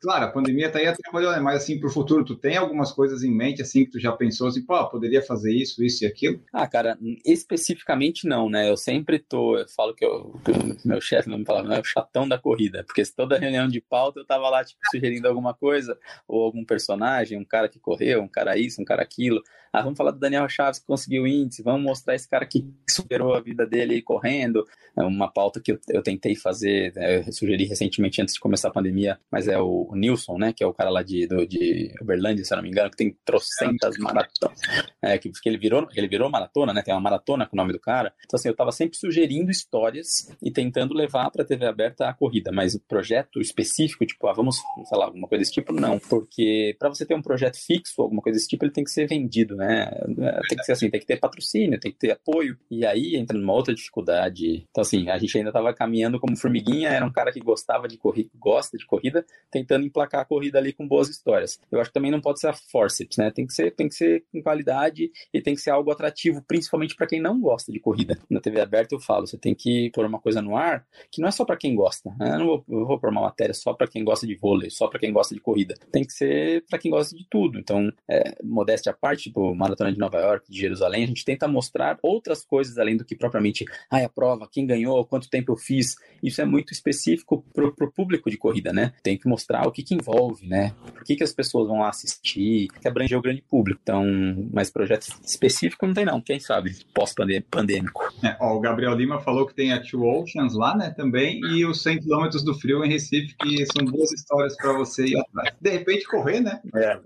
claro, 0.00 0.26
a 0.26 0.30
pandemia 0.30 0.70
tá 0.70 0.78
aí 0.78 0.86
atrapalhando, 0.86 1.36
né, 1.36 1.40
mas 1.40 1.62
assim, 1.62 1.80
pro 1.80 1.88
futuro, 1.88 2.24
tu 2.24 2.36
tem 2.36 2.56
algumas 2.56 2.92
coisas 2.92 3.22
em 3.22 3.34
mente, 3.34 3.62
assim, 3.62 3.84
que 3.84 3.92
tu 3.92 4.00
já 4.00 4.12
pensou, 4.12 4.48
assim, 4.48 4.62
pô, 4.62 4.88
poderia 4.90 5.22
fazer 5.22 5.52
isso, 5.54 5.82
isso 5.82 6.04
e 6.04 6.06
aquilo? 6.06 6.40
Ah, 6.52 6.66
cara, 6.66 6.98
especificamente 7.24 8.26
não, 8.26 8.50
né, 8.50 8.68
eu 8.68 8.76
sempre 8.76 9.18
tô, 9.18 9.56
eu 9.56 9.66
falo 9.68 9.94
que 9.94 10.04
eu, 10.04 10.38
meu 10.84 11.00
chefe 11.00 11.30
não 11.30 11.38
me 11.38 11.46
falava, 11.46 11.68
não 11.68 11.76
é 11.76 11.80
o 11.80 11.84
chatão 11.84 12.28
da 12.28 12.38
corrida, 12.38 12.84
porque 12.84 13.04
se 13.04 13.14
todo 13.14 13.29
toda 13.30 13.38
reunião 13.38 13.68
de 13.68 13.80
pauta 13.80 14.18
eu 14.18 14.24
tava 14.24 14.48
lá, 14.50 14.64
tipo, 14.64 14.80
sugerindo 14.90 15.28
alguma 15.28 15.54
coisa, 15.54 15.96
ou 16.26 16.42
algum 16.42 16.64
personagem, 16.64 17.38
um 17.38 17.44
cara 17.44 17.68
que 17.68 17.78
correu, 17.78 18.22
um 18.22 18.28
cara 18.28 18.58
isso, 18.58 18.82
um 18.82 18.84
cara 18.84 19.02
aquilo. 19.02 19.40
Ah, 19.72 19.82
vamos 19.82 19.96
falar 19.96 20.10
do 20.10 20.18
Daniel 20.18 20.48
Chaves 20.48 20.80
que 20.80 20.86
conseguiu 20.86 21.26
índice, 21.28 21.62
vamos 21.62 21.82
mostrar 21.82 22.16
esse 22.16 22.28
cara 22.28 22.44
que 22.44 22.66
superou 22.88 23.34
a 23.34 23.40
vida 23.40 23.64
dele 23.64 23.94
aí 23.94 24.02
correndo. 24.02 24.66
É 24.96 25.02
uma 25.02 25.30
pauta 25.30 25.60
que 25.60 25.70
eu, 25.70 25.78
eu 25.90 26.02
tentei 26.02 26.34
fazer, 26.34 26.92
né, 26.94 27.18
eu 27.18 27.32
sugeri 27.32 27.64
recentemente 27.64 28.20
antes 28.20 28.34
de 28.34 28.40
começar 28.40 28.68
a 28.68 28.72
pandemia, 28.72 29.18
mas 29.30 29.46
é 29.46 29.58
o, 29.60 29.86
o 29.88 29.94
Nilson, 29.94 30.38
né, 30.38 30.52
que 30.52 30.64
é 30.64 30.66
o 30.66 30.74
cara 30.74 30.90
lá 30.90 31.04
de, 31.04 31.26
do, 31.28 31.46
de 31.46 31.94
Uberlândia, 32.02 32.44
se 32.44 32.52
eu 32.52 32.56
não 32.56 32.64
me 32.64 32.70
engano, 32.70 32.90
que 32.90 32.96
tem 32.96 33.16
trocentas 33.24 33.96
maratonas. 33.96 34.58
É, 35.00 35.16
que, 35.18 35.30
que 35.30 35.48
ele 35.48 35.56
virou, 35.56 35.86
ele 35.94 36.08
virou 36.08 36.28
maratona, 36.28 36.74
né, 36.74 36.82
tem 36.82 36.92
uma 36.92 37.00
maratona 37.00 37.46
com 37.46 37.54
o 37.54 37.56
nome 37.56 37.72
do 37.72 37.78
cara. 37.78 38.12
Então, 38.24 38.36
assim, 38.36 38.48
eu 38.48 38.56
tava 38.56 38.72
sempre 38.72 38.98
sugerindo 38.98 39.52
histórias 39.52 40.28
e 40.42 40.50
tentando 40.50 40.94
levar 40.94 41.30
pra 41.30 41.44
TV 41.44 41.64
aberta 41.64 42.08
a 42.08 42.12
corrida, 42.12 42.50
mas 42.50 42.74
o 42.74 42.80
projeto 42.80 43.19
específico, 43.36 44.04
tipo, 44.06 44.26
ah, 44.26 44.32
vamos, 44.32 44.56
lá, 44.92 45.06
alguma 45.06 45.28
coisa 45.28 45.40
desse 45.40 45.52
tipo, 45.52 45.72
não, 45.72 45.98
porque 45.98 46.76
para 46.78 46.88
você 46.88 47.04
ter 47.04 47.14
um 47.14 47.22
projeto 47.22 47.56
fixo, 47.56 48.00
alguma 48.00 48.22
coisa 48.22 48.36
desse 48.38 48.48
tipo, 48.48 48.64
ele 48.64 48.72
tem 48.72 48.84
que 48.84 48.90
ser 48.90 49.06
vendido, 49.06 49.56
né? 49.56 49.90
É, 50.18 50.40
tem 50.48 50.58
que 50.58 50.64
ser 50.64 50.72
assim, 50.72 50.90
tem 50.90 51.00
que 51.00 51.06
ter 51.06 51.18
patrocínio, 51.18 51.78
tem 51.78 51.92
que 51.92 51.98
ter 51.98 52.12
apoio. 52.12 52.56
E 52.70 52.84
aí 52.84 53.16
entra 53.16 53.38
numa 53.38 53.52
outra 53.52 53.74
dificuldade. 53.74 54.66
Então, 54.70 54.82
assim, 54.82 55.08
a 55.08 55.18
gente 55.18 55.36
ainda 55.36 55.50
estava 55.50 55.72
caminhando 55.74 56.18
como 56.18 56.36
formiguinha, 56.36 56.90
era 56.90 57.04
um 57.04 57.12
cara 57.12 57.32
que 57.32 57.40
gostava 57.40 57.88
de 57.88 57.96
corrida, 57.96 58.30
gosta 58.34 58.76
de 58.76 58.86
corrida, 58.86 59.24
tentando 59.50 59.84
emplacar 59.84 60.22
a 60.22 60.24
corrida 60.24 60.58
ali 60.58 60.72
com 60.72 60.86
boas 60.86 61.08
histórias. 61.08 61.58
Eu 61.70 61.80
acho 61.80 61.90
que 61.90 61.94
também 61.94 62.10
não 62.10 62.20
pode 62.20 62.40
ser 62.40 62.48
a 62.48 62.52
forceps, 62.52 63.16
né? 63.16 63.30
Tem 63.30 63.46
que 63.46 63.52
ser, 63.52 63.70
tem 63.74 63.88
que 63.88 63.94
ser 63.94 64.24
com 64.32 64.42
qualidade 64.42 65.10
e 65.32 65.40
tem 65.40 65.54
que 65.54 65.60
ser 65.60 65.70
algo 65.70 65.90
atrativo, 65.90 66.42
principalmente 66.46 66.94
para 66.94 67.06
quem 67.06 67.20
não 67.20 67.40
gosta 67.40 67.72
de 67.72 67.80
corrida. 67.80 68.18
Na 68.28 68.40
TV 68.40 68.60
aberta 68.60 68.94
eu 68.94 69.00
falo, 69.00 69.26
você 69.26 69.38
tem 69.38 69.54
que 69.54 69.90
pôr 69.90 70.04
uma 70.04 70.20
coisa 70.20 70.40
no 70.40 70.56
ar 70.56 70.86
que 71.10 71.20
não 71.20 71.28
é 71.28 71.30
só 71.30 71.44
para 71.44 71.56
quem 71.56 71.74
gosta. 71.74 72.14
Né? 72.18 72.34
Eu 72.34 72.38
não 72.38 72.46
vou, 72.46 72.64
eu 72.68 72.86
vou 72.86 72.98
uma 73.10 73.22
matéria 73.22 73.54
só 73.54 73.72
para 73.72 73.86
quem 73.86 74.04
gosta 74.04 74.26
de 74.26 74.34
vôlei, 74.34 74.70
só 74.70 74.88
para 74.88 74.98
quem 74.98 75.12
gosta 75.12 75.34
de 75.34 75.40
corrida. 75.40 75.74
Tem 75.92 76.04
que 76.04 76.12
ser 76.12 76.64
para 76.68 76.78
quem 76.78 76.90
gosta 76.90 77.16
de 77.16 77.26
tudo. 77.28 77.58
Então, 77.58 77.92
é, 78.08 78.36
modéstia 78.42 78.92
à 78.92 78.94
parte, 78.94 79.24
tipo, 79.24 79.54
maratona 79.54 79.92
de 79.92 79.98
Nova 79.98 80.18
York, 80.18 80.50
de 80.50 80.58
Jerusalém, 80.58 81.04
a 81.04 81.06
gente 81.06 81.24
tenta 81.24 81.46
mostrar 81.46 81.98
outras 82.02 82.44
coisas 82.44 82.78
além 82.78 82.96
do 82.96 83.04
que 83.04 83.14
propriamente, 83.14 83.64
ah, 83.90 83.98
a 84.04 84.08
prova, 84.08 84.48
quem 84.50 84.66
ganhou, 84.66 85.04
quanto 85.04 85.28
tempo 85.28 85.52
eu 85.52 85.56
fiz. 85.56 85.96
Isso 86.22 86.40
é 86.40 86.44
muito 86.44 86.72
específico 86.72 87.44
pro, 87.52 87.74
pro 87.74 87.92
público 87.92 88.30
de 88.30 88.36
corrida, 88.36 88.72
né? 88.72 88.92
Tem 89.02 89.16
que 89.16 89.28
mostrar 89.28 89.66
o 89.66 89.72
que 89.72 89.82
que 89.82 89.94
envolve, 89.94 90.46
né? 90.46 90.74
Por 90.94 91.04
que 91.04 91.16
que 91.16 91.24
as 91.24 91.32
pessoas 91.32 91.68
vão 91.68 91.80
lá 91.80 91.88
assistir, 91.88 92.68
que 92.80 92.88
abranger 92.88 93.18
o 93.18 93.22
grande 93.22 93.42
público. 93.42 93.80
Então, 93.82 94.04
mas 94.52 94.70
projeto 94.70 95.08
específico 95.24 95.86
não 95.86 95.94
tem 95.94 96.04
não, 96.04 96.20
quem 96.20 96.40
sabe, 96.40 96.76
pós-pandêmico. 96.94 98.12
É, 98.22 98.36
o 98.40 98.60
Gabriel 98.60 98.94
Lima 98.94 99.20
falou 99.20 99.46
que 99.46 99.54
tem 99.54 99.72
a 99.72 99.80
Two 99.80 100.04
Oceans 100.04 100.54
lá, 100.54 100.76
né, 100.76 100.90
também, 100.90 101.40
e 101.52 101.64
os 101.64 101.82
100 101.82 102.00
km 102.00 102.28
do 102.44 102.54
frio 102.54 102.84
em 102.84 102.88
Recife, 102.90 103.34
que 103.36 103.64
são 103.66 103.84
boas 103.84 104.12
histórias 104.12 104.56
para 104.56 104.72
você 104.72 105.04
ir 105.04 105.18
atrás. 105.18 105.56
De 105.60 105.70
repente 105.70 106.06
correr, 106.06 106.40
né? 106.40 106.60
É. 106.74 106.98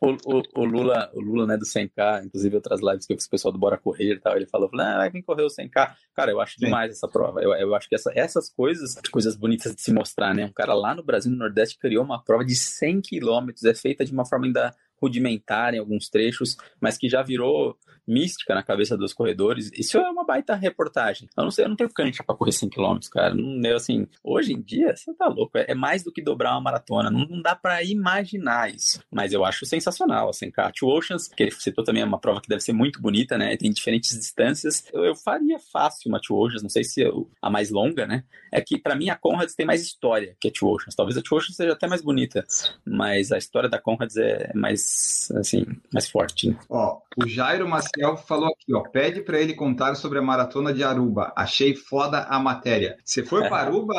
O, 0.00 0.12
o, 0.12 0.42
o, 0.54 0.64
Lula, 0.64 1.10
o 1.14 1.20
Lula, 1.20 1.46
né, 1.46 1.56
do 1.56 1.64
100K, 1.64 2.24
inclusive 2.24 2.56
outras 2.56 2.80
lives 2.80 3.06
que 3.06 3.12
eu 3.12 3.16
fiz 3.16 3.26
o 3.26 3.30
pessoal 3.30 3.52
do 3.52 3.58
Bora 3.58 3.78
Correr 3.78 4.14
e 4.14 4.20
tal, 4.20 4.36
ele 4.36 4.46
falou, 4.46 4.70
ah, 4.74 4.96
vai 4.98 5.10
vir 5.10 5.22
correr 5.22 5.44
o 5.44 5.48
100K. 5.48 5.94
Cara, 6.14 6.30
eu 6.30 6.40
acho 6.40 6.54
Sim. 6.58 6.66
demais 6.66 6.90
essa 6.90 7.08
prova. 7.08 7.40
Eu, 7.40 7.52
eu 7.54 7.74
acho 7.74 7.88
que 7.88 7.94
essa, 7.94 8.10
essas 8.14 8.50
coisas, 8.50 8.94
coisas 9.10 9.36
bonitas 9.36 9.74
de 9.74 9.82
se 9.82 9.92
mostrar, 9.92 10.34
né? 10.34 10.44
Um 10.44 10.52
cara 10.52 10.74
lá 10.74 10.94
no 10.94 11.02
Brasil, 11.02 11.30
no 11.30 11.38
Nordeste, 11.38 11.78
criou 11.78 12.04
uma 12.04 12.22
prova 12.22 12.44
de 12.44 12.54
100 12.54 13.00
quilômetros, 13.02 13.64
é 13.64 13.74
feita 13.74 14.04
de 14.04 14.12
uma 14.12 14.26
forma 14.26 14.46
ainda 14.46 14.74
rudimentar 15.00 15.74
em 15.74 15.78
alguns 15.78 16.08
trechos, 16.08 16.56
mas 16.80 16.96
que 16.96 17.08
já 17.08 17.22
virou 17.22 17.76
mística 18.06 18.54
na 18.54 18.62
cabeça 18.62 18.96
dos 18.96 19.12
corredores. 19.12 19.70
Isso 19.74 19.98
é 19.98 20.08
uma 20.08 20.24
baita 20.24 20.54
reportagem. 20.54 21.28
Eu 21.36 21.44
não 21.44 21.50
sei, 21.50 21.64
eu 21.64 21.68
não 21.68 21.76
tenho 21.76 21.92
cancha 21.92 22.22
para 22.22 22.34
correr 22.34 22.52
100 22.52 22.70
km, 22.70 22.98
cara. 23.10 23.34
Não, 23.34 23.60
eu, 23.68 23.76
assim, 23.76 24.06
hoje 24.22 24.52
em 24.52 24.60
dia, 24.60 24.96
você 24.96 25.12
tá 25.14 25.26
louco. 25.26 25.58
É, 25.58 25.66
é 25.68 25.74
mais 25.74 26.02
do 26.02 26.12
que 26.12 26.22
dobrar 26.22 26.52
uma 26.52 26.60
maratona. 26.60 27.10
Não, 27.10 27.26
não 27.26 27.42
dá 27.42 27.54
para 27.54 27.82
imaginar 27.82 28.72
isso. 28.72 29.00
Mas 29.10 29.32
eu 29.32 29.44
acho 29.44 29.66
sensacional, 29.66 30.28
assim, 30.28 30.50
cara. 30.50 30.72
Two 30.72 30.88
Oceans, 30.88 31.28
que 31.28 31.42
ele 31.42 31.50
citou 31.52 31.84
também, 31.84 32.02
é 32.02 32.06
uma 32.06 32.20
prova 32.20 32.40
que 32.40 32.48
deve 32.48 32.62
ser 32.62 32.72
muito 32.72 33.00
bonita, 33.00 33.36
né? 33.36 33.56
Tem 33.56 33.70
diferentes 33.70 34.16
distâncias. 34.16 34.84
Eu, 34.92 35.04
eu 35.04 35.16
faria 35.16 35.58
fácil 35.58 36.08
uma 36.08 36.20
Two 36.20 36.36
Oceans, 36.38 36.62
não 36.62 36.70
sei 36.70 36.84
se 36.84 37.00
eu, 37.00 37.30
a 37.40 37.50
mais 37.50 37.70
longa, 37.70 38.06
né? 38.06 38.24
É 38.52 38.60
que 38.60 38.78
para 38.78 38.94
mim 38.94 39.10
a 39.10 39.16
Conrads 39.16 39.54
tem 39.54 39.66
mais 39.66 39.82
história 39.82 40.36
que 40.40 40.48
a 40.48 40.52
Two 40.52 40.68
Oceans. 40.68 40.94
Talvez 40.94 41.16
a 41.16 41.22
Two 41.22 41.38
Oceans 41.38 41.56
seja 41.56 41.72
até 41.72 41.86
mais 41.86 42.02
bonita, 42.02 42.44
mas 42.84 43.32
a 43.32 43.38
história 43.38 43.68
da 43.68 43.78
Conrads 43.78 44.16
é 44.16 44.52
mais, 44.54 45.28
assim, 45.36 45.64
mais 45.92 46.08
forte. 46.08 46.50
Né? 46.50 46.58
Ó, 46.68 47.00
o 47.16 47.26
Jairo 47.26 47.66
Maciel 47.66 48.16
falou 48.16 48.48
aqui, 48.48 48.74
ó, 48.74 48.82
pede 48.82 49.22
para 49.22 49.40
ele 49.40 49.54
contar 49.54 49.94
sobre 49.94 50.18
a 50.18 50.22
maratona 50.22 50.72
de 50.72 50.84
Aruba. 50.84 51.32
Achei 51.34 51.74
foda 51.74 52.24
a 52.24 52.38
matéria. 52.38 52.98
Você 53.02 53.24
foi 53.24 53.48
para 53.48 53.62
Aruba, 53.62 53.94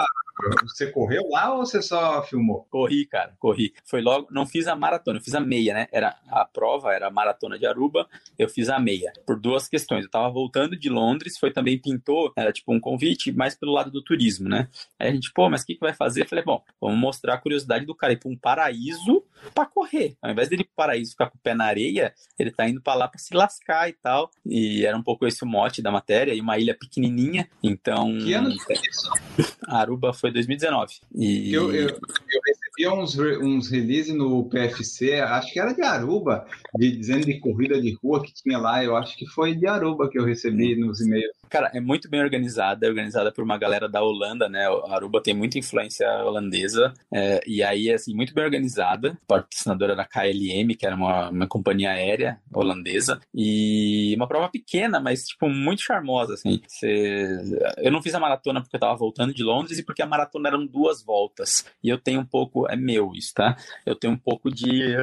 Você 0.61 0.91
correu 0.91 1.27
lá 1.31 1.51
ou 1.53 1.65
você 1.65 1.81
só 1.81 2.21
filmou? 2.21 2.67
Corri, 2.69 3.07
cara, 3.07 3.33
corri. 3.39 3.73
Foi 3.83 4.01
logo, 4.01 4.27
não 4.29 4.45
fiz 4.45 4.67
a 4.67 4.75
maratona, 4.75 5.17
eu 5.17 5.23
fiz 5.23 5.33
a 5.33 5.39
meia, 5.39 5.73
né? 5.73 5.87
Era 5.91 6.15
a 6.29 6.45
prova, 6.45 6.93
era 6.93 7.07
a 7.07 7.11
maratona 7.11 7.57
de 7.57 7.65
Aruba, 7.65 8.07
eu 8.37 8.47
fiz 8.47 8.69
a 8.69 8.79
meia. 8.79 9.11
Por 9.25 9.39
duas 9.39 9.67
questões. 9.67 10.05
Eu 10.05 10.11
tava 10.11 10.29
voltando 10.29 10.77
de 10.77 10.89
Londres, 10.89 11.39
foi 11.39 11.51
também 11.51 11.81
pintou, 11.81 12.31
era 12.35 12.53
tipo 12.53 12.71
um 12.71 12.79
convite, 12.79 13.31
mais 13.31 13.55
pelo 13.55 13.73
lado 13.73 13.89
do 13.89 14.03
turismo, 14.03 14.47
né? 14.47 14.69
Aí 14.99 15.09
a 15.09 15.11
gente, 15.11 15.33
pô, 15.33 15.49
mas 15.49 15.63
o 15.63 15.65
que, 15.65 15.73
que 15.73 15.79
vai 15.79 15.93
fazer? 15.93 16.21
Eu 16.21 16.27
falei, 16.27 16.45
bom, 16.45 16.61
vamos 16.79 16.99
mostrar 16.99 17.33
a 17.33 17.37
curiosidade 17.39 17.85
do 17.85 17.95
cara 17.95 18.13
ir 18.13 18.17
pra 18.17 18.29
um 18.29 18.37
paraíso 18.37 19.23
para 19.53 19.65
correr. 19.65 20.15
Ao 20.21 20.31
invés 20.31 20.49
dele 20.49 20.61
ir 20.61 20.65
pro 20.65 20.75
paraíso 20.75 21.11
ficar 21.11 21.29
com 21.29 21.37
o 21.37 21.41
pé 21.41 21.53
na 21.53 21.65
areia, 21.65 22.13
ele 22.37 22.51
tá 22.51 22.67
indo 22.67 22.81
para 22.81 22.95
lá 22.95 23.07
para 23.07 23.19
se 23.19 23.33
lascar 23.33 23.89
e 23.89 23.93
tal. 23.93 24.29
E 24.45 24.85
era 24.85 24.97
um 24.97 25.03
pouco 25.03 25.25
esse 25.25 25.43
o 25.43 25.47
mote 25.47 25.81
da 25.81 25.91
matéria, 25.91 26.33
e 26.33 26.41
uma 26.41 26.57
ilha 26.57 26.77
pequenininha, 26.77 27.49
então... 27.61 28.17
Que 28.19 28.33
ano 28.33 28.53
foi 28.61 28.75
isso? 28.75 29.09
Aruba 29.67 30.13
foi 30.13 30.31
2019. 30.31 30.95
E... 31.15 31.53
Eu, 31.53 31.73
eu, 31.73 31.89
eu 31.89 32.41
recebi 32.45 32.87
uns, 32.87 33.17
uns 33.17 33.69
releases 33.69 34.13
no 34.13 34.47
PFC, 34.49 35.19
acho 35.21 35.51
que 35.51 35.59
era 35.59 35.73
de 35.73 35.81
Aruba, 35.81 36.45
de, 36.75 36.97
dizendo 36.97 37.25
de 37.25 37.39
corrida 37.39 37.79
de 37.81 37.97
rua 38.01 38.21
que 38.21 38.33
tinha 38.33 38.57
lá, 38.57 38.83
eu 38.83 38.95
acho 38.95 39.15
que 39.17 39.27
foi 39.27 39.55
de 39.55 39.67
Aruba 39.67 40.09
que 40.09 40.19
eu 40.19 40.25
recebi 40.25 40.75
nos 40.75 41.01
e-mails. 41.01 41.36
Cara, 41.49 41.71
é 41.73 41.79
muito 41.79 42.09
bem 42.09 42.21
organizada, 42.21 42.85
é 42.85 42.89
organizada 42.89 43.31
por 43.31 43.43
uma 43.43 43.57
galera 43.57 43.87
da 43.87 44.01
Holanda, 44.01 44.49
né? 44.49 44.67
A 44.67 44.95
Aruba 44.95 45.21
tem 45.21 45.33
muita 45.33 45.57
influência 45.57 46.07
holandesa, 46.23 46.93
é, 47.13 47.41
e 47.47 47.63
aí, 47.63 47.91
assim, 47.91 48.13
muito 48.13 48.33
bem 48.33 48.43
organizada, 48.43 49.17
patrocinadora 49.27 49.95
da 49.95 50.05
KLM, 50.05 50.75
que 50.77 50.85
era 50.85 50.95
uma, 50.95 51.29
uma 51.29 51.47
companhia 51.47 51.91
aérea 51.91 52.39
holandesa, 52.53 53.19
e 53.33 54.13
uma 54.15 54.27
prova 54.27 54.49
pequena, 54.49 54.99
mas, 54.99 55.23
tipo, 55.27 55.47
muito 55.49 55.81
charmosa, 55.81 56.33
assim. 56.33 56.61
Cê... 56.67 57.27
Eu 57.77 57.91
não 57.91 58.01
fiz 58.01 58.13
a 58.13 58.19
maratona 58.19 58.61
porque 58.61 58.75
eu 58.75 58.79
tava 58.79 58.95
voltando 58.95 59.33
de 59.33 59.43
Londres 59.43 59.79
e 59.79 59.83
porque 59.83 60.01
a 60.01 60.07
maratona 60.07 60.49
eram 60.49 60.65
duas 60.65 61.03
voltas, 61.03 61.65
e 61.83 61.89
eu 61.89 61.97
tenho 61.97 62.19
um 62.19 62.25
pouco, 62.25 62.67
é 62.69 62.75
meu 62.75 63.13
isso, 63.13 63.33
tá? 63.33 63.55
Eu 63.85 63.95
tenho 63.95 64.13
um 64.13 64.17
pouco 64.17 64.51
de 64.51 64.95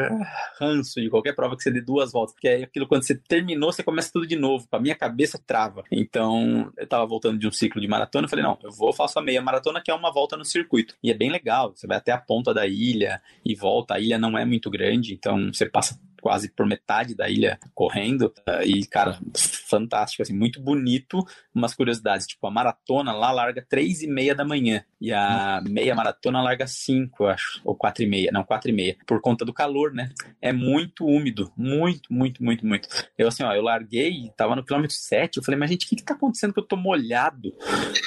ranço 0.61 1.01
de 1.01 1.09
qualquer 1.09 1.35
prova 1.35 1.57
que 1.57 1.63
você 1.63 1.71
dê 1.71 1.81
duas 1.81 2.13
voltas, 2.13 2.35
porque 2.35 2.49
é 2.49 2.63
aquilo, 2.65 2.87
quando 2.87 3.03
você 3.03 3.15
terminou, 3.15 3.73
você 3.73 3.83
começa 3.83 4.11
tudo 4.13 4.27
de 4.27 4.37
novo, 4.37 4.67
a 4.71 4.79
minha 4.79 4.95
cabeça 4.95 5.41
trava. 5.45 5.85
Então, 5.91 6.34
então, 6.35 6.73
eu 6.77 6.87
tava 6.87 7.07
voltando 7.07 7.39
de 7.39 7.47
um 7.47 7.53
ciclo 7.53 7.81
de 7.81 7.89
maratona, 7.89 8.25
eu 8.25 8.29
falei, 8.29 8.45
não, 8.45 8.59
eu 8.63 8.71
vou 8.71 8.93
faço 8.93 9.19
a 9.19 9.23
meia 9.23 9.41
maratona, 9.41 9.81
que 9.81 9.91
é 9.91 9.95
uma 9.95 10.13
volta 10.13 10.37
no 10.37 10.45
circuito. 10.45 10.95
E 11.03 11.11
é 11.11 11.15
bem 11.15 11.31
legal, 11.31 11.73
você 11.75 11.87
vai 11.87 11.97
até 11.97 12.13
a 12.13 12.19
ponta 12.19 12.53
da 12.53 12.67
ilha 12.67 13.21
e 13.45 13.55
volta, 13.55 13.95
a 13.95 14.01
ilha 14.01 14.19
não 14.19 14.37
é 14.37 14.45
muito 14.45 14.71
grande, 14.71 15.15
então 15.15 15.53
você 15.53 15.67
passa 15.67 15.99
quase 16.25 16.49
por 16.49 16.65
metade 16.65 17.15
da 17.15 17.29
ilha 17.29 17.61
correndo. 17.75 18.33
E, 18.65 18.87
cara, 18.87 19.21
fantástico, 19.69 20.23
assim, 20.23 20.33
muito 20.33 20.59
bonito. 20.59 21.23
Umas 21.55 21.75
curiosidades, 21.75 22.27
tipo, 22.27 22.47
a 22.47 22.51
maratona 22.51 23.13
lá 23.13 23.31
larga 23.31 23.63
três 23.69 24.01
e 24.01 24.07
meia 24.07 24.35
da 24.35 24.43
manhã. 24.43 24.83
E 24.99 25.13
a 25.13 25.63
meia 25.69 25.95
maratona 25.95 26.41
larga 26.41 26.67
cinco, 26.67 27.27
acho. 27.27 27.61
Ou 27.63 27.77
quatro 27.77 28.03
e 28.03 28.07
meia. 28.07 28.31
Não, 28.33 28.43
quatro 28.43 28.71
e 28.71 28.73
meia. 28.73 28.97
Por 29.07 29.21
conta 29.21 29.45
do 29.45 29.53
calor, 29.53 29.93
né? 29.93 30.09
É 30.41 30.51
muito 30.51 31.05
úmido. 31.05 31.53
Muito, 31.55 32.11
muito, 32.11 32.43
muito, 32.43 32.67
muito. 32.67 32.89
Eu, 33.19 33.29
assim, 33.29 33.43
ó, 33.43 33.53
eu 33.53 33.61
larguei, 33.61 34.33
tava 34.35 34.57
no 34.57 34.65
quilômetro 34.65 34.97
sete. 34.97 35.37
Eu 35.37 35.45
falei, 35.45 35.61
mas, 35.61 35.69
gente, 35.69 35.85
o 35.85 35.89
que 35.91 35.97
que 35.97 36.05
tá 36.05 36.15
acontecendo 36.15 36.55
que 36.55 36.61
eu 36.61 36.67
tô 36.67 36.75
molhado? 36.75 37.53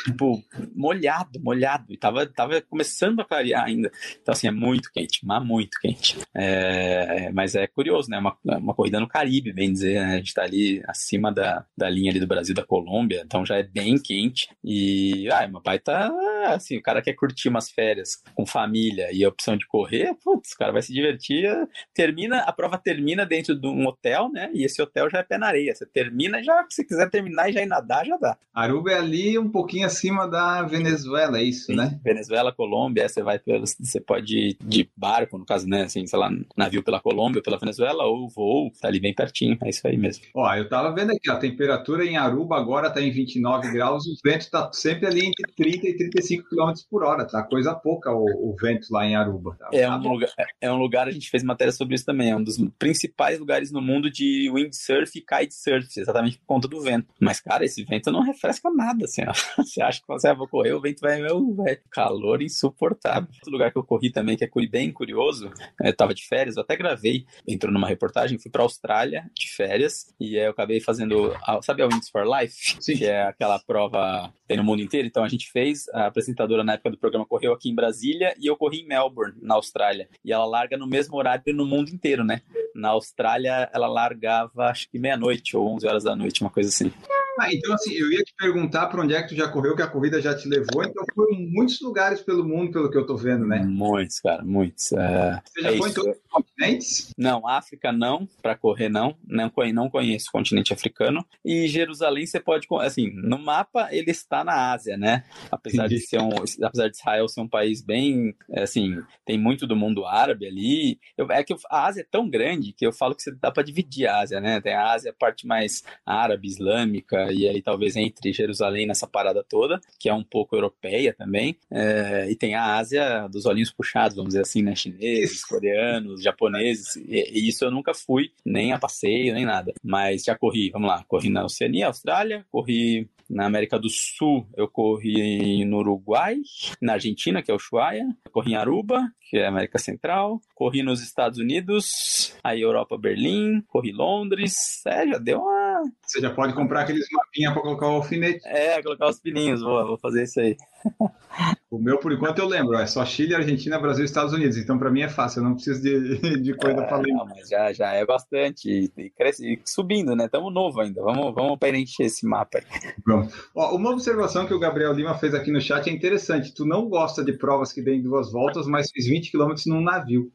tipo, 0.07 0.43
molhado, 0.75 1.39
molhado. 1.39 1.93
E 1.93 1.97
tava, 1.97 2.25
tava 2.25 2.61
começando 2.61 3.19
a 3.19 3.25
clarear 3.25 3.65
ainda. 3.65 3.91
Então, 4.21 4.31
assim, 4.31 4.47
é 4.47 4.51
muito 4.51 4.91
quente, 4.91 5.25
mas 5.25 5.45
muito 5.45 5.77
quente. 5.79 6.17
É, 6.33 7.31
mas 7.31 7.55
é 7.55 7.67
curioso, 7.67 8.06
né? 8.09 8.17
Uma, 8.19 8.37
uma 8.43 8.73
corrida 8.73 8.99
no 8.99 9.07
Caribe, 9.07 9.53
bem 9.53 9.71
dizer, 9.71 9.99
né? 9.99 10.15
A 10.15 10.17
gente 10.17 10.33
tá 10.33 10.43
ali 10.43 10.81
acima 10.87 11.31
da, 11.31 11.65
da 11.75 11.89
linha 11.89 12.11
ali 12.11 12.19
do 12.19 12.27
Brasil, 12.27 12.55
da 12.55 12.65
Colômbia, 12.65 13.23
então 13.25 13.45
já 13.45 13.57
é 13.57 13.63
bem 13.63 13.97
quente. 13.97 14.49
E, 14.63 15.29
ah, 15.31 15.47
meu 15.47 15.61
pai 15.61 15.79
tá, 15.79 16.11
assim, 16.47 16.77
o 16.77 16.81
cara 16.81 17.01
quer 17.01 17.13
curtir 17.13 17.49
umas 17.49 17.69
férias 17.69 18.21
com 18.33 18.45
família 18.45 19.09
e 19.11 19.23
a 19.23 19.29
opção 19.29 19.57
de 19.57 19.67
correr, 19.67 20.13
putz, 20.23 20.53
o 20.53 20.57
cara 20.57 20.71
vai 20.71 20.81
se 20.81 20.93
divertir. 20.93 21.47
Termina, 21.93 22.39
a 22.39 22.51
prova 22.51 22.77
termina 22.77 23.25
dentro 23.25 23.55
de 23.55 23.67
um 23.67 23.85
hotel, 23.87 24.29
né? 24.31 24.49
E 24.53 24.63
esse 24.63 24.81
hotel 24.81 25.09
já 25.09 25.19
é 25.19 25.23
pé 25.23 25.37
na 25.37 25.47
areia. 25.47 25.73
Você 25.73 25.85
termina 25.85 26.41
já, 26.43 26.65
se 26.69 26.85
quiser 26.85 27.09
terminar 27.09 27.49
e 27.49 27.53
já 27.53 27.61
ir 27.61 27.67
nadar, 27.67 28.05
já 28.05 28.17
dá. 28.17 28.37
Aruba 28.53 28.91
é 28.91 28.97
ali 28.97 29.37
um 29.37 29.49
pouquinho 29.49 29.85
acima 29.85 30.27
da 30.27 30.63
Venezuela, 30.63 31.39
é 31.39 31.43
isso, 31.43 31.67
Sim, 31.67 31.75
né? 31.75 31.99
Venezuela, 32.03 32.51
Colômbia, 32.51 33.07
você 33.07 33.21
vai 33.21 33.39
pelo, 33.39 33.65
você 33.65 33.99
pode 33.99 34.37
ir 34.37 34.57
de 34.63 34.89
barco, 34.95 35.37
no 35.37 35.45
caso, 35.45 35.67
né? 35.67 35.83
Assim, 35.83 36.05
sei 36.05 36.19
lá, 36.19 36.29
navio 36.55 36.83
pela 36.83 36.99
Colômbia, 36.99 37.41
pela 37.41 37.57
Venezuela, 37.57 37.96
ou 38.05 38.29
voo, 38.29 38.71
tá 38.81 38.87
ali 38.87 38.99
bem 38.99 39.13
pertinho, 39.13 39.57
é 39.63 39.69
isso 39.69 39.87
aí 39.87 39.97
mesmo. 39.97 40.25
Ó, 40.35 40.53
eu 40.55 40.67
tava 40.67 40.93
vendo 40.93 41.11
aqui, 41.11 41.29
a 41.29 41.37
temperatura 41.37 42.05
em 42.05 42.17
Aruba 42.17 42.57
agora 42.57 42.89
tá 42.89 43.01
em 43.01 43.11
29 43.11 43.71
graus, 43.71 44.05
o 44.05 44.15
vento 44.23 44.49
tá 44.49 44.69
sempre 44.73 45.07
ali 45.07 45.25
entre 45.25 45.51
30 45.55 45.87
e 45.87 45.97
35 45.97 46.49
km 46.49 46.73
por 46.89 47.03
hora, 47.03 47.25
tá? 47.25 47.43
Coisa 47.43 47.73
pouca 47.73 48.11
o, 48.11 48.23
o 48.23 48.55
vento 48.59 48.87
lá 48.91 49.05
em 49.05 49.15
Aruba. 49.15 49.55
Tá? 49.57 49.69
É, 49.73 49.89
um 49.89 50.13
lugar, 50.13 50.29
é 50.61 50.71
um 50.71 50.77
lugar, 50.77 51.07
a 51.07 51.11
gente 51.11 51.29
fez 51.29 51.43
matéria 51.43 51.71
sobre 51.71 51.95
isso 51.95 52.05
também, 52.05 52.31
é 52.31 52.35
um 52.35 52.43
dos 52.43 52.57
principais 52.77 53.39
lugares 53.39 53.71
no 53.71 53.81
mundo 53.81 54.09
de 54.09 54.51
windsurf 54.53 55.17
e 55.17 55.21
kitesurf, 55.21 55.87
exatamente 55.97 56.37
por 56.39 56.45
conta 56.45 56.67
do 56.67 56.81
vento. 56.81 57.07
Mas, 57.19 57.39
cara, 57.39 57.65
esse 57.65 57.83
vento 57.83 58.11
não 58.11 58.21
refresca 58.21 58.69
nada, 58.71 59.05
assim, 59.05 59.21
ó. 59.27 59.33
Você 59.67 59.81
acha 59.81 59.99
que 59.99 60.07
você 60.07 60.33
vai 60.33 60.47
correr, 60.47 60.73
o 60.73 60.81
vento 60.81 61.01
vai, 61.01 61.21
meu, 61.21 61.53
vai, 61.53 61.77
calor 61.91 62.41
insuportável. 62.41 63.29
Outro 63.33 63.51
lugar 63.51 63.71
que 63.71 63.77
eu 63.77 63.83
corri 63.83 64.11
também, 64.11 64.37
que 64.37 64.43
é 64.43 64.49
bem 64.69 64.91
curioso, 64.91 65.51
eu 65.81 65.95
tava 65.95 66.13
de 66.13 66.25
férias, 66.25 66.55
eu 66.55 66.63
até 66.63 66.75
gravei, 66.75 67.25
entrou 67.47 67.71
numa 67.71 67.86
reportagem, 67.87 68.37
fui 68.37 68.51
pra 68.51 68.63
Austrália 68.63 69.29
de 69.33 69.49
férias, 69.49 70.13
e 70.19 70.37
aí 70.37 70.45
eu 70.45 70.51
acabei 70.51 70.79
fazendo, 70.79 71.33
sabe 71.63 71.81
a 71.81 71.85
Wings 71.87 72.09
for 72.09 72.25
Life? 72.25 72.77
Sim. 72.79 72.97
Que 72.97 73.05
é 73.05 73.23
aquela 73.23 73.59
prova 73.59 74.33
tem 74.47 74.57
no 74.57 74.63
mundo 74.63 74.81
inteiro, 74.81 75.07
então 75.07 75.23
a 75.23 75.27
gente 75.27 75.51
fez, 75.51 75.89
a 75.89 76.07
apresentadora 76.07 76.63
na 76.63 76.73
época 76.73 76.91
do 76.91 76.97
programa 76.97 77.25
correu 77.25 77.51
aqui 77.51 77.69
em 77.69 77.75
Brasília, 77.75 78.33
e 78.39 78.47
eu 78.47 78.55
corri 78.55 78.81
em 78.81 78.87
Melbourne, 78.87 79.35
na 79.41 79.55
Austrália, 79.55 80.07
e 80.23 80.31
ela 80.31 80.45
larga 80.45 80.77
no 80.77 80.87
mesmo 80.87 81.17
horário 81.17 81.53
no 81.53 81.65
mundo 81.65 81.89
inteiro, 81.89 82.23
né? 82.23 82.41
Na 82.73 82.89
Austrália, 82.89 83.69
ela 83.73 83.87
largava, 83.87 84.65
acho 84.65 84.89
que 84.89 84.99
meia-noite 84.99 85.57
ou 85.57 85.75
11 85.75 85.87
horas 85.87 86.03
da 86.03 86.15
noite, 86.15 86.41
uma 86.41 86.49
coisa 86.49 86.69
assim. 86.69 86.91
Ah, 87.39 87.53
então 87.53 87.73
assim, 87.73 87.93
eu 87.93 88.11
ia 88.11 88.23
te 88.23 88.33
perguntar 88.35 88.87
para 88.87 89.01
onde 89.01 89.13
é 89.13 89.21
que 89.21 89.29
tu 89.29 89.35
já 89.35 89.47
correu, 89.47 89.75
que 89.75 89.81
a 89.81 89.87
corrida 89.87 90.21
já 90.21 90.35
te 90.35 90.47
levou, 90.47 90.83
então 90.83 91.03
foi 91.13 91.33
em 91.33 91.51
muitos 91.51 91.79
lugares 91.81 92.21
pelo 92.21 92.43
mundo, 92.43 92.71
pelo 92.71 92.89
que 92.89 92.97
eu 92.97 93.05
tô 93.05 93.15
vendo, 93.15 93.45
né? 93.45 93.59
Muitos, 93.63 94.19
cara, 94.19 94.43
muitos. 94.43 94.91
É... 94.91 95.41
Você 95.45 95.61
já 95.61 95.71
é 95.71 95.77
foi 95.77 95.89
isso. 95.89 95.99
em 95.99 96.03
todos 96.03 96.17
os 96.17 96.23
continentes? 96.29 97.13
Não, 97.17 97.47
África 97.47 97.91
não, 97.91 98.27
para 98.41 98.55
correr 98.55 98.89
não, 98.89 99.15
não 99.27 99.49
conheço, 99.49 99.75
não 99.75 99.89
conheço 99.89 100.29
o 100.29 100.31
continente 100.31 100.73
africano. 100.73 101.25
E 101.43 101.67
Jerusalém 101.67 102.25
você 102.25 102.39
pode, 102.39 102.67
assim, 102.81 103.11
no 103.13 103.37
mapa 103.37 103.89
ele 103.91 104.11
está 104.11 104.43
na 104.43 104.71
Ásia, 104.71 104.97
né? 104.97 105.23
Apesar 105.51 105.87
de 105.87 105.99
ser 105.99 106.19
um, 106.19 106.29
apesar 106.63 106.89
de 106.89 106.97
Israel 106.97 107.27
ser 107.27 107.41
um 107.41 107.47
país 107.47 107.81
bem, 107.81 108.35
assim, 108.55 108.97
tem 109.25 109.37
muito 109.37 109.67
do 109.67 109.75
mundo 109.75 110.05
árabe 110.05 110.47
ali. 110.47 110.99
Eu, 111.17 111.29
é 111.31 111.43
que 111.43 111.55
a 111.69 111.85
Ásia 111.85 112.01
é 112.01 112.07
tão 112.09 112.29
grande 112.29 112.73
que 112.73 112.85
eu 112.85 112.91
falo 112.91 113.15
que 113.15 113.23
você 113.23 113.31
dá 113.31 113.51
para 113.51 113.63
dividir 113.63 114.07
a 114.07 114.19
Ásia, 114.19 114.39
né? 114.39 114.59
Tem 114.61 114.73
a 114.73 114.91
Ásia, 114.91 115.11
a 115.11 115.13
parte 115.13 115.45
mais 115.45 115.83
árabe, 116.05 116.47
islâmica 116.47 117.26
e 117.31 117.47
aí 117.47 117.61
talvez 117.61 117.95
entre 117.95 118.31
Jerusalém 118.33 118.87
nessa 118.87 119.07
parada 119.07 119.43
toda, 119.43 119.79
que 119.99 120.09
é 120.09 120.13
um 120.13 120.23
pouco 120.23 120.55
europeia 120.55 121.13
também. 121.13 121.57
É, 121.71 122.29
e 122.29 122.35
tem 122.35 122.55
a 122.55 122.75
Ásia 122.77 123.27
dos 123.27 123.45
olhinhos 123.45 123.71
puxados, 123.71 124.15
vamos 124.15 124.29
dizer 124.29 124.41
assim, 124.41 124.61
né? 124.61 124.75
Chineses, 124.75 125.43
coreanos, 125.43 126.21
japoneses. 126.21 126.95
E, 126.97 127.39
e 127.39 127.47
isso 127.47 127.65
eu 127.65 127.71
nunca 127.71 127.93
fui, 127.93 128.31
nem 128.45 128.73
a 128.73 128.79
passeio, 128.79 129.33
nem 129.33 129.45
nada. 129.45 129.73
Mas 129.83 130.23
já 130.23 130.37
corri, 130.37 130.69
vamos 130.71 130.87
lá, 130.87 131.03
corri 131.07 131.29
na 131.29 131.45
Oceania, 131.45 131.87
Austrália, 131.87 132.45
corri 132.51 133.09
na 133.29 133.45
América 133.45 133.77
do 133.77 133.89
Sul, 133.89 134.47
eu 134.55 134.67
corri 134.67 135.65
no 135.65 135.79
Uruguai, 135.79 136.37
na 136.81 136.93
Argentina, 136.93 137.41
que 137.41 137.51
é 137.51 137.53
o 137.53 137.57
Ushuaia, 137.57 138.07
corri 138.31 138.53
em 138.53 138.55
Aruba, 138.55 139.01
que 139.29 139.37
é 139.37 139.45
a 139.45 139.49
América 139.49 139.77
Central, 139.77 140.39
corri 140.55 140.81
nos 140.81 141.01
Estados 141.01 141.37
Unidos, 141.37 142.33
aí 142.43 142.61
Europa, 142.61 142.97
Berlim, 142.97 143.61
corri 143.67 143.91
Londres, 143.91 144.81
é, 144.85 145.07
já 145.07 145.17
deu 145.17 145.41
uma... 145.41 145.56
Você 146.05 146.21
já 146.21 146.29
pode 146.29 146.53
comprar 146.53 146.81
aqueles 146.81 147.07
mapinhas 147.11 147.53
para 147.53 147.61
colocar 147.61 147.87
o 147.87 147.95
alfinete. 147.95 148.47
É, 148.47 148.81
colocar 148.81 149.09
os 149.09 149.19
pininhos, 149.19 149.61
vou, 149.61 149.85
vou 149.87 149.97
fazer 149.97 150.23
isso 150.23 150.39
aí. 150.39 150.55
O 151.69 151.77
meu, 151.77 151.99
por 151.99 152.13
enquanto, 152.13 152.39
eu 152.39 152.47
lembro, 152.47 152.75
é 152.75 152.87
só 152.87 153.05
Chile, 153.05 153.35
Argentina, 153.35 153.77
Brasil 153.77 154.03
e 154.03 154.05
Estados 154.05 154.31
Unidos. 154.31 154.55
Então, 154.55 154.79
para 154.79 154.89
mim 154.89 155.01
é 155.01 155.09
fácil, 155.09 155.39
eu 155.39 155.43
não 155.43 155.53
preciso 155.53 155.81
de, 155.81 156.39
de 156.41 156.53
coisa 156.55 156.81
para 156.83 156.97
ler. 156.97 157.11
Não, 157.11 157.25
mas 157.25 157.49
já, 157.49 157.73
já 157.73 157.91
é 157.91 158.05
bastante. 158.05 158.89
E, 158.97 159.09
cresce, 159.09 159.45
e 159.45 159.59
subindo, 159.65 160.15
né? 160.15 160.25
Estamos 160.25 160.53
novo 160.53 160.79
ainda. 160.79 161.01
Vamos, 161.03 161.35
vamos 161.35 161.59
preencher 161.59 162.05
esse 162.05 162.25
mapa 162.25 162.59
aí. 162.59 163.27
Ó, 163.53 163.75
uma 163.75 163.91
observação 163.91 164.47
que 164.47 164.53
o 164.53 164.59
Gabriel 164.59 164.93
Lima 164.93 165.17
fez 165.17 165.33
aqui 165.33 165.51
no 165.51 165.59
chat 165.59 165.89
é 165.89 165.93
interessante. 165.93 166.53
Tu 166.53 166.65
não 166.65 166.87
gosta 166.87 167.23
de 167.23 167.33
provas 167.33 167.73
que 167.73 167.81
deem 167.81 168.01
duas 168.01 168.31
voltas, 168.31 168.65
mas 168.65 168.89
fiz 168.89 169.05
20 169.05 169.29
quilômetros 169.29 169.65
num 169.65 169.81
navio. 169.81 170.31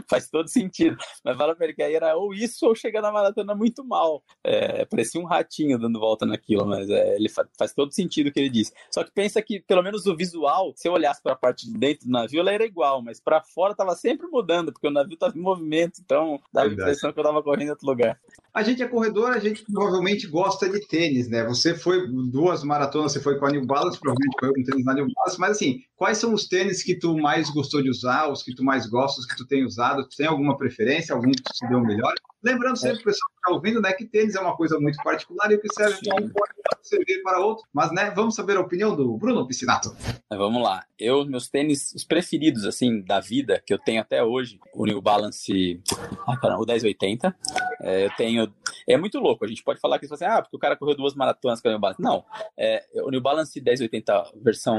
Faz 0.08 0.28
todo 0.28 0.48
sentido. 0.48 0.96
Mas 1.24 1.36
fala 1.36 1.54
pra 1.54 1.66
ele 1.66 1.74
que 1.74 1.82
aí 1.82 1.94
era 1.94 2.16
ou 2.16 2.34
isso 2.34 2.66
ou 2.66 2.74
chegar 2.74 3.02
na 3.02 3.12
maratona 3.12 3.54
muito 3.54 3.84
mal. 3.84 4.22
É, 4.44 4.84
parecia 4.84 5.20
um 5.20 5.24
ratinho 5.24 5.78
dando 5.78 5.98
volta 5.98 6.26
naquilo, 6.26 6.66
mas 6.66 6.88
é, 6.88 7.16
ele 7.16 7.28
faz, 7.28 7.48
faz 7.58 7.72
todo 7.72 7.92
sentido 7.92 8.28
o 8.28 8.32
que 8.32 8.40
ele 8.40 8.50
disse. 8.50 8.72
Só 8.90 9.04
que 9.04 9.10
pensa 9.10 9.40
que, 9.42 9.60
pelo 9.60 9.82
menos 9.82 10.06
o 10.06 10.16
visual, 10.16 10.72
se 10.76 10.88
eu 10.88 10.92
olhasse 10.92 11.22
pra 11.22 11.36
parte 11.36 11.66
de 11.66 11.78
dentro 11.78 12.06
do 12.06 12.12
navio, 12.12 12.40
ela 12.40 12.52
era 12.52 12.64
igual, 12.64 13.02
mas 13.02 13.20
pra 13.20 13.40
fora 13.42 13.74
tava 13.74 13.94
sempre 13.94 14.26
mudando, 14.26 14.72
porque 14.72 14.86
o 14.86 14.90
navio 14.90 15.16
tava 15.16 15.36
em 15.36 15.40
movimento, 15.40 16.00
então 16.04 16.40
dava 16.52 16.66
a 16.66 16.68
Verdade. 16.68 16.90
impressão 16.90 17.12
que 17.12 17.18
eu 17.18 17.24
tava 17.24 17.42
correndo 17.42 17.68
em 17.68 17.70
outro 17.70 17.86
lugar. 17.86 18.18
A 18.54 18.62
gente 18.62 18.82
é 18.82 18.88
corredor, 18.88 19.30
a 19.30 19.38
gente 19.38 19.64
provavelmente 19.64 20.26
gosta 20.26 20.68
de 20.68 20.86
tênis, 20.86 21.26
né? 21.26 21.42
Você 21.44 21.74
foi 21.74 22.06
duas 22.30 22.62
maratonas, 22.62 23.12
você 23.12 23.20
foi 23.20 23.38
com 23.38 23.46
a 23.46 23.50
New 23.50 23.64
Balance, 23.64 23.98
provavelmente 23.98 24.36
correu 24.38 24.54
com 24.54 24.62
tênis 24.62 24.84
na 24.84 24.92
New 24.92 25.06
Balance, 25.14 25.40
mas 25.40 25.52
assim, 25.52 25.80
quais 25.96 26.18
são 26.18 26.34
os 26.34 26.46
tênis 26.46 26.82
que 26.82 26.94
tu 26.94 27.16
mais 27.16 27.48
gostou 27.48 27.82
de 27.82 27.88
usar, 27.88 28.30
os 28.30 28.42
que 28.42 28.54
tu 28.54 28.62
mais 28.62 28.86
gosta, 28.86 29.20
os 29.20 29.26
que 29.26 29.36
tu 29.36 29.46
tem 29.46 29.64
usado? 29.64 30.06
Tu 30.06 30.16
tem 30.18 30.26
alguma 30.26 30.58
preferência, 30.58 31.14
algum 31.14 31.30
que 31.30 31.56
se 31.56 31.66
deu 31.66 31.80
melhor? 31.80 32.12
Lembrando 32.42 32.76
sempre, 32.76 33.00
o 33.00 33.04
pessoal 33.04 33.30
que 33.30 33.36
está 33.36 33.52
ouvindo, 33.52 33.80
né, 33.80 33.92
que 33.92 34.04
tênis 34.04 34.34
é 34.34 34.40
uma 34.40 34.56
coisa 34.56 34.78
muito 34.78 34.96
particular 35.02 35.50
e 35.50 35.54
o 35.54 35.60
que 35.60 35.72
serve 35.72 35.98
para 36.04 36.22
um 36.22 36.28
pode 36.28 36.52
servir 36.82 37.22
para 37.22 37.38
outro. 37.38 37.64
Mas, 37.72 37.92
né, 37.92 38.10
vamos 38.10 38.34
saber 38.34 38.56
a 38.56 38.60
opinião 38.60 38.96
do 38.96 39.16
Bruno 39.16 39.46
Piscinato. 39.46 39.94
Vamos 40.28 40.62
lá. 40.62 40.84
Eu, 40.98 41.24
meus 41.24 41.48
tênis, 41.48 41.92
os 41.94 42.04
preferidos, 42.04 42.64
assim, 42.64 43.00
da 43.02 43.20
vida, 43.20 43.62
que 43.64 43.72
eu 43.72 43.78
tenho 43.78 44.00
até 44.00 44.22
hoje, 44.24 44.58
o 44.74 44.86
New 44.86 45.00
Balance, 45.00 45.80
ah, 46.26 46.36
caramba, 46.36 46.62
o 46.62 46.66
1080. 46.66 47.34
É, 47.82 48.06
eu 48.06 48.10
tenho. 48.16 48.52
É 48.88 48.96
muito 48.96 49.18
louco. 49.18 49.44
A 49.44 49.48
gente 49.48 49.62
pode 49.62 49.80
falar 49.80 49.98
que 49.98 50.06
você 50.06 50.24
assim, 50.24 50.24
ah, 50.24 50.40
porque 50.40 50.56
o 50.56 50.58
cara 50.58 50.76
correu 50.76 50.96
duas 50.96 51.14
maratonas 51.14 51.60
com 51.60 51.68
o 51.68 51.70
New 51.70 51.80
Balance. 51.80 52.00
Não. 52.00 52.24
É, 52.56 52.84
o 53.04 53.10
New 53.10 53.20
Balance 53.20 53.60
1080 53.60 54.32
versão. 54.42 54.78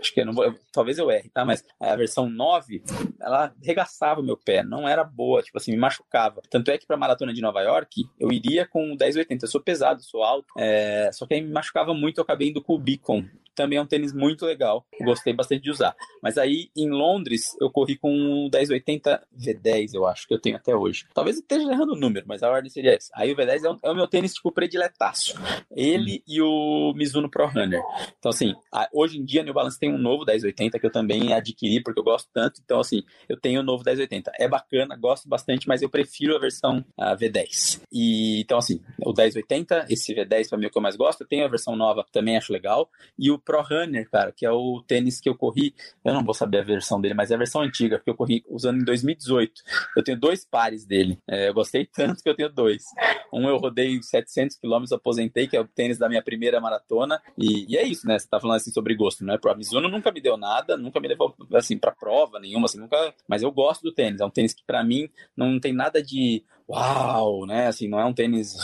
Acho 0.00 0.14
que 0.14 0.20
eu 0.20 0.26
não 0.26 0.32
vou. 0.32 0.54
Talvez 0.72 0.98
eu 0.98 1.10
erre, 1.10 1.28
tá? 1.30 1.44
Mas 1.44 1.64
a 1.80 1.96
versão 1.96 2.28
9, 2.28 2.82
ela 3.20 3.52
regaçava 3.62 4.20
o 4.20 4.24
meu 4.24 4.36
pé. 4.36 4.62
Não 4.62 4.88
era 4.88 5.02
boa, 5.02 5.42
tipo 5.42 5.58
assim, 5.58 5.72
me 5.72 5.78
machucava. 5.78 6.40
Tanto 6.48 6.70
é 6.70 6.78
que 6.78 6.86
para 6.88 6.96
maratona 6.96 7.34
de 7.34 7.42
Nova 7.42 7.60
York, 7.60 8.08
eu 8.18 8.32
iria 8.32 8.66
com 8.66 8.96
1080. 8.98 9.44
Eu 9.44 9.50
sou 9.50 9.60
pesado, 9.60 10.02
sou 10.02 10.24
alto. 10.24 10.48
É, 10.58 11.10
só 11.12 11.26
que 11.26 11.34
aí 11.34 11.42
me 11.42 11.52
machucava 11.52 11.92
muito, 11.92 12.18
eu 12.18 12.24
acabei 12.24 12.48
indo 12.48 12.62
com 12.62 12.74
o 12.74 12.78
Beacon 12.78 13.24
também 13.58 13.76
é 13.76 13.82
um 13.82 13.86
tênis 13.86 14.12
muito 14.12 14.46
legal. 14.46 14.86
Gostei 15.02 15.32
bastante 15.32 15.64
de 15.64 15.70
usar. 15.70 15.96
Mas 16.22 16.38
aí 16.38 16.70
em 16.76 16.88
Londres 16.88 17.56
eu 17.60 17.68
corri 17.68 17.96
com 17.96 18.12
um 18.12 18.48
1080 18.52 19.20
V10, 19.36 19.94
eu 19.94 20.06
acho 20.06 20.28
que 20.28 20.34
eu 20.34 20.40
tenho 20.40 20.54
até 20.54 20.76
hoje. 20.76 21.06
Talvez 21.12 21.36
eu 21.36 21.42
esteja 21.42 21.68
errando 21.72 21.94
o 21.94 21.98
número, 21.98 22.24
mas 22.28 22.44
a 22.44 22.50
ordem 22.50 22.70
seria 22.70 22.94
essa. 22.94 23.10
Aí 23.14 23.32
o 23.32 23.36
V10 23.36 23.64
é, 23.64 23.70
um, 23.70 23.78
é 23.82 23.90
o 23.90 23.96
meu 23.96 24.06
tênis 24.06 24.32
tipo 24.32 24.52
prediletaço. 24.52 25.34
Ele 25.74 26.22
e 26.26 26.40
o 26.40 26.92
Mizuno 26.94 27.28
Pro 27.28 27.48
Runner. 27.48 27.82
Então 28.16 28.30
assim, 28.30 28.54
a, 28.72 28.88
hoje 28.92 29.18
em 29.18 29.24
dia 29.24 29.42
New 29.42 29.52
Balance 29.54 29.78
tem 29.78 29.92
um 29.92 29.98
novo 29.98 30.24
1080 30.24 30.78
que 30.78 30.86
eu 30.86 30.92
também 30.92 31.32
adquiri 31.32 31.82
porque 31.82 31.98
eu 31.98 32.04
gosto 32.04 32.28
tanto. 32.32 32.60
Então 32.64 32.78
assim, 32.78 33.02
eu 33.28 33.36
tenho 33.36 33.60
o 33.60 33.64
novo 33.64 33.82
1080. 33.84 34.30
É 34.38 34.46
bacana, 34.46 34.96
gosto 34.96 35.28
bastante, 35.28 35.66
mas 35.66 35.82
eu 35.82 35.90
prefiro 35.90 36.36
a 36.36 36.38
versão 36.38 36.77
a 36.96 37.16
V10. 37.16 37.80
E 37.92 38.40
então 38.40 38.58
assim, 38.58 38.80
o 39.04 39.12
1080, 39.12 39.86
esse 39.88 40.14
V10 40.14 40.48
para 40.48 40.58
mim 40.58 40.64
é 40.64 40.68
o 40.68 40.70
que 40.70 40.78
eu 40.78 40.82
mais 40.82 40.96
gosto. 40.96 41.24
Tenho 41.24 41.44
a 41.44 41.48
versão 41.48 41.76
nova, 41.76 42.04
também 42.12 42.36
acho 42.36 42.52
legal. 42.52 42.88
E 43.18 43.30
o 43.30 43.38
Pro 43.38 43.62
Runner, 43.62 44.08
cara, 44.10 44.32
que 44.32 44.44
é 44.44 44.50
o 44.50 44.82
tênis 44.86 45.20
que 45.20 45.28
eu 45.28 45.34
corri. 45.34 45.74
Eu 46.04 46.12
não 46.14 46.24
vou 46.24 46.34
saber 46.34 46.58
a 46.58 46.64
versão 46.64 47.00
dele, 47.00 47.14
mas 47.14 47.30
é 47.30 47.34
a 47.34 47.38
versão 47.38 47.62
antiga, 47.62 47.98
porque 47.98 48.10
eu 48.10 48.16
corri 48.16 48.44
usando 48.48 48.80
em 48.80 48.84
2018. 48.84 49.52
Eu 49.96 50.02
tenho 50.02 50.18
dois 50.18 50.44
pares 50.44 50.84
dele. 50.84 51.18
É, 51.28 51.48
eu 51.48 51.54
gostei 51.54 51.86
tanto 51.86 52.22
que 52.22 52.28
eu 52.28 52.34
tenho 52.34 52.48
dois. 52.48 52.84
Um 53.32 53.48
eu 53.48 53.56
rodei 53.56 54.02
700 54.02 54.56
quilômetros, 54.56 54.92
aposentei, 54.92 55.46
que 55.46 55.56
é 55.56 55.60
o 55.60 55.66
tênis 55.66 55.98
da 55.98 56.08
minha 56.08 56.22
primeira 56.22 56.60
maratona. 56.60 57.20
E, 57.36 57.72
e, 57.72 57.76
é 57.76 57.86
isso, 57.86 58.06
né? 58.06 58.18
Você 58.18 58.28
tá 58.28 58.40
falando 58.40 58.56
assim 58.56 58.70
sobre 58.70 58.94
gosto, 58.94 59.24
não 59.24 59.34
é? 59.34 59.38
A 59.48 59.54
Mizuno 59.54 59.88
nunca 59.88 60.10
me 60.10 60.20
deu 60.20 60.36
nada, 60.36 60.76
nunca 60.76 61.00
me 61.00 61.08
levou 61.08 61.34
assim 61.54 61.78
para 61.78 61.92
prova 61.92 62.38
nenhuma, 62.38 62.66
assim, 62.66 62.78
nunca. 62.78 63.14
Mas 63.26 63.42
eu 63.42 63.50
gosto 63.50 63.82
do 63.82 63.92
tênis. 63.92 64.20
É 64.20 64.24
um 64.24 64.30
tênis 64.30 64.54
que 64.54 64.64
para 64.64 64.82
mim 64.84 65.08
não 65.36 65.58
tem 65.58 65.72
nada 65.72 66.02
de 66.02 66.44
uau, 66.68 67.46
né? 67.46 67.66
Assim, 67.66 67.88
não 67.88 67.98
é 67.98 68.04
um 68.04 68.12
tênis 68.12 68.54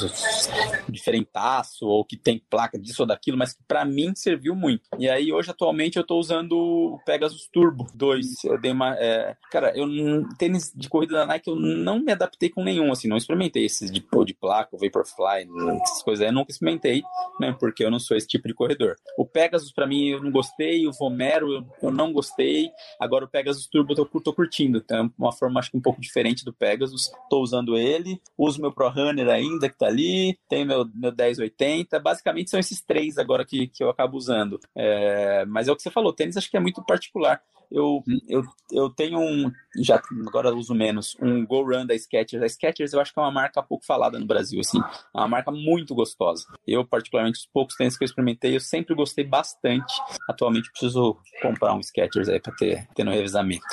diferentaço 0.88 1.86
ou 1.86 2.04
que 2.04 2.16
tem 2.16 2.42
placa 2.50 2.78
disso 2.78 3.02
ou 3.02 3.06
daquilo, 3.06 3.38
mas 3.38 3.54
que 3.54 3.62
para 3.66 3.84
mim 3.84 4.12
serviu 4.14 4.54
muito. 4.54 4.82
E 4.98 5.08
aí 5.08 5.32
hoje 5.32 5.50
atualmente 5.50 5.96
eu 5.96 6.04
tô 6.04 6.18
usando 6.18 6.52
o 6.52 6.98
Pegasus 7.06 7.48
Turbo 7.50 7.86
2. 7.94 8.44
Eu 8.44 8.60
dei 8.60 8.72
uma, 8.72 8.94
é... 8.98 9.34
cara, 9.50 9.72
eu 9.76 9.86
tênis 10.38 10.72
de 10.74 10.88
corrida 10.88 11.14
da 11.14 11.26
Nike 11.26 11.48
eu 11.48 11.56
não 11.56 11.98
me 11.98 12.12
adaptei 12.12 12.50
com 12.50 12.62
nenhum, 12.62 12.92
assim, 12.92 13.08
não 13.08 13.16
experimentei 13.16 13.64
esses 13.64 13.90
de 13.90 14.04
de 14.24 14.34
placa, 14.34 14.76
Vaporfly, 14.76 15.48
essas 15.82 16.02
coisas, 16.02 16.22
aí, 16.22 16.28
eu 16.28 16.32
nunca 16.32 16.52
experimentei, 16.52 17.02
né? 17.40 17.54
Porque 17.58 17.84
eu 17.84 17.90
não 17.90 17.98
sou 17.98 18.16
esse 18.16 18.28
tipo 18.28 18.46
de 18.46 18.54
corredor. 18.54 18.96
O 19.18 19.26
Pegasus 19.26 19.72
para 19.72 19.86
mim 19.86 20.08
eu 20.08 20.22
não 20.22 20.30
gostei, 20.30 20.86
o 20.86 20.92
Vomero 20.92 21.52
eu, 21.52 21.66
eu 21.82 21.90
não 21.90 22.12
gostei. 22.12 22.70
Agora 23.00 23.24
o 23.24 23.28
Pegasus 23.28 23.66
Turbo 23.66 23.92
eu 23.92 24.04
tô, 24.04 24.20
tô 24.20 24.32
curtindo, 24.32 24.78
então 24.78 25.06
é 25.06 25.10
uma 25.18 25.32
forma 25.32 25.58
acho 25.58 25.70
que 25.70 25.76
um 25.76 25.82
pouco 25.82 26.00
diferente 26.00 26.44
do 26.44 26.52
Pegasus. 26.52 27.10
Tô 27.28 27.40
usando 27.40 27.76
ele 27.76 27.93
uso 28.36 28.60
meu 28.60 28.72
Pro 28.72 28.88
Runner 28.88 29.28
ainda 29.28 29.68
que 29.68 29.76
tá 29.78 29.86
ali, 29.86 30.38
tenho 30.48 30.66
meu, 30.66 30.84
meu 30.94 31.14
1080, 31.14 31.98
basicamente 32.00 32.50
são 32.50 32.60
esses 32.60 32.80
três 32.80 33.18
agora 33.18 33.44
que, 33.44 33.68
que 33.68 33.82
eu 33.82 33.90
acabo 33.90 34.16
usando. 34.16 34.58
É, 34.74 35.44
mas 35.46 35.68
é 35.68 35.72
o 35.72 35.76
que 35.76 35.82
você 35.82 35.90
falou, 35.90 36.12
tênis 36.12 36.36
acho 36.36 36.50
que 36.50 36.56
é 36.56 36.60
muito 36.60 36.84
particular. 36.84 37.42
Eu, 37.74 38.04
hum. 38.06 38.18
eu, 38.28 38.42
eu 38.70 38.88
tenho 38.88 39.18
um, 39.18 39.50
já 39.76 40.00
agora 40.28 40.54
uso 40.54 40.72
menos, 40.72 41.16
um 41.20 41.44
Go 41.44 41.64
Run 41.64 41.84
da 41.84 41.98
Skechers. 41.98 42.40
A 42.40 42.48
Skechers 42.48 42.92
eu 42.92 43.00
acho 43.00 43.12
que 43.12 43.18
é 43.18 43.22
uma 43.22 43.32
marca 43.32 43.60
pouco 43.62 43.84
falada 43.84 44.16
no 44.16 44.26
Brasil, 44.26 44.60
assim, 44.60 44.78
é 44.78 45.18
uma 45.18 45.26
marca 45.26 45.50
muito 45.50 45.92
gostosa. 45.92 46.46
Eu, 46.64 46.84
particularmente, 46.84 47.40
os 47.40 47.46
poucos 47.46 47.74
tênis 47.74 47.96
que 47.98 48.04
eu 48.04 48.06
experimentei, 48.06 48.54
eu 48.54 48.60
sempre 48.60 48.94
gostei 48.94 49.24
bastante. 49.24 49.92
Atualmente 50.28 50.70
preciso 50.70 51.16
comprar 51.42 51.74
um 51.74 51.82
Skechers 51.82 52.28
aí 52.28 52.38
para 52.38 52.54
ter, 52.54 52.86
ter 52.94 53.02
no 53.02 53.10
revisamento. 53.10 53.64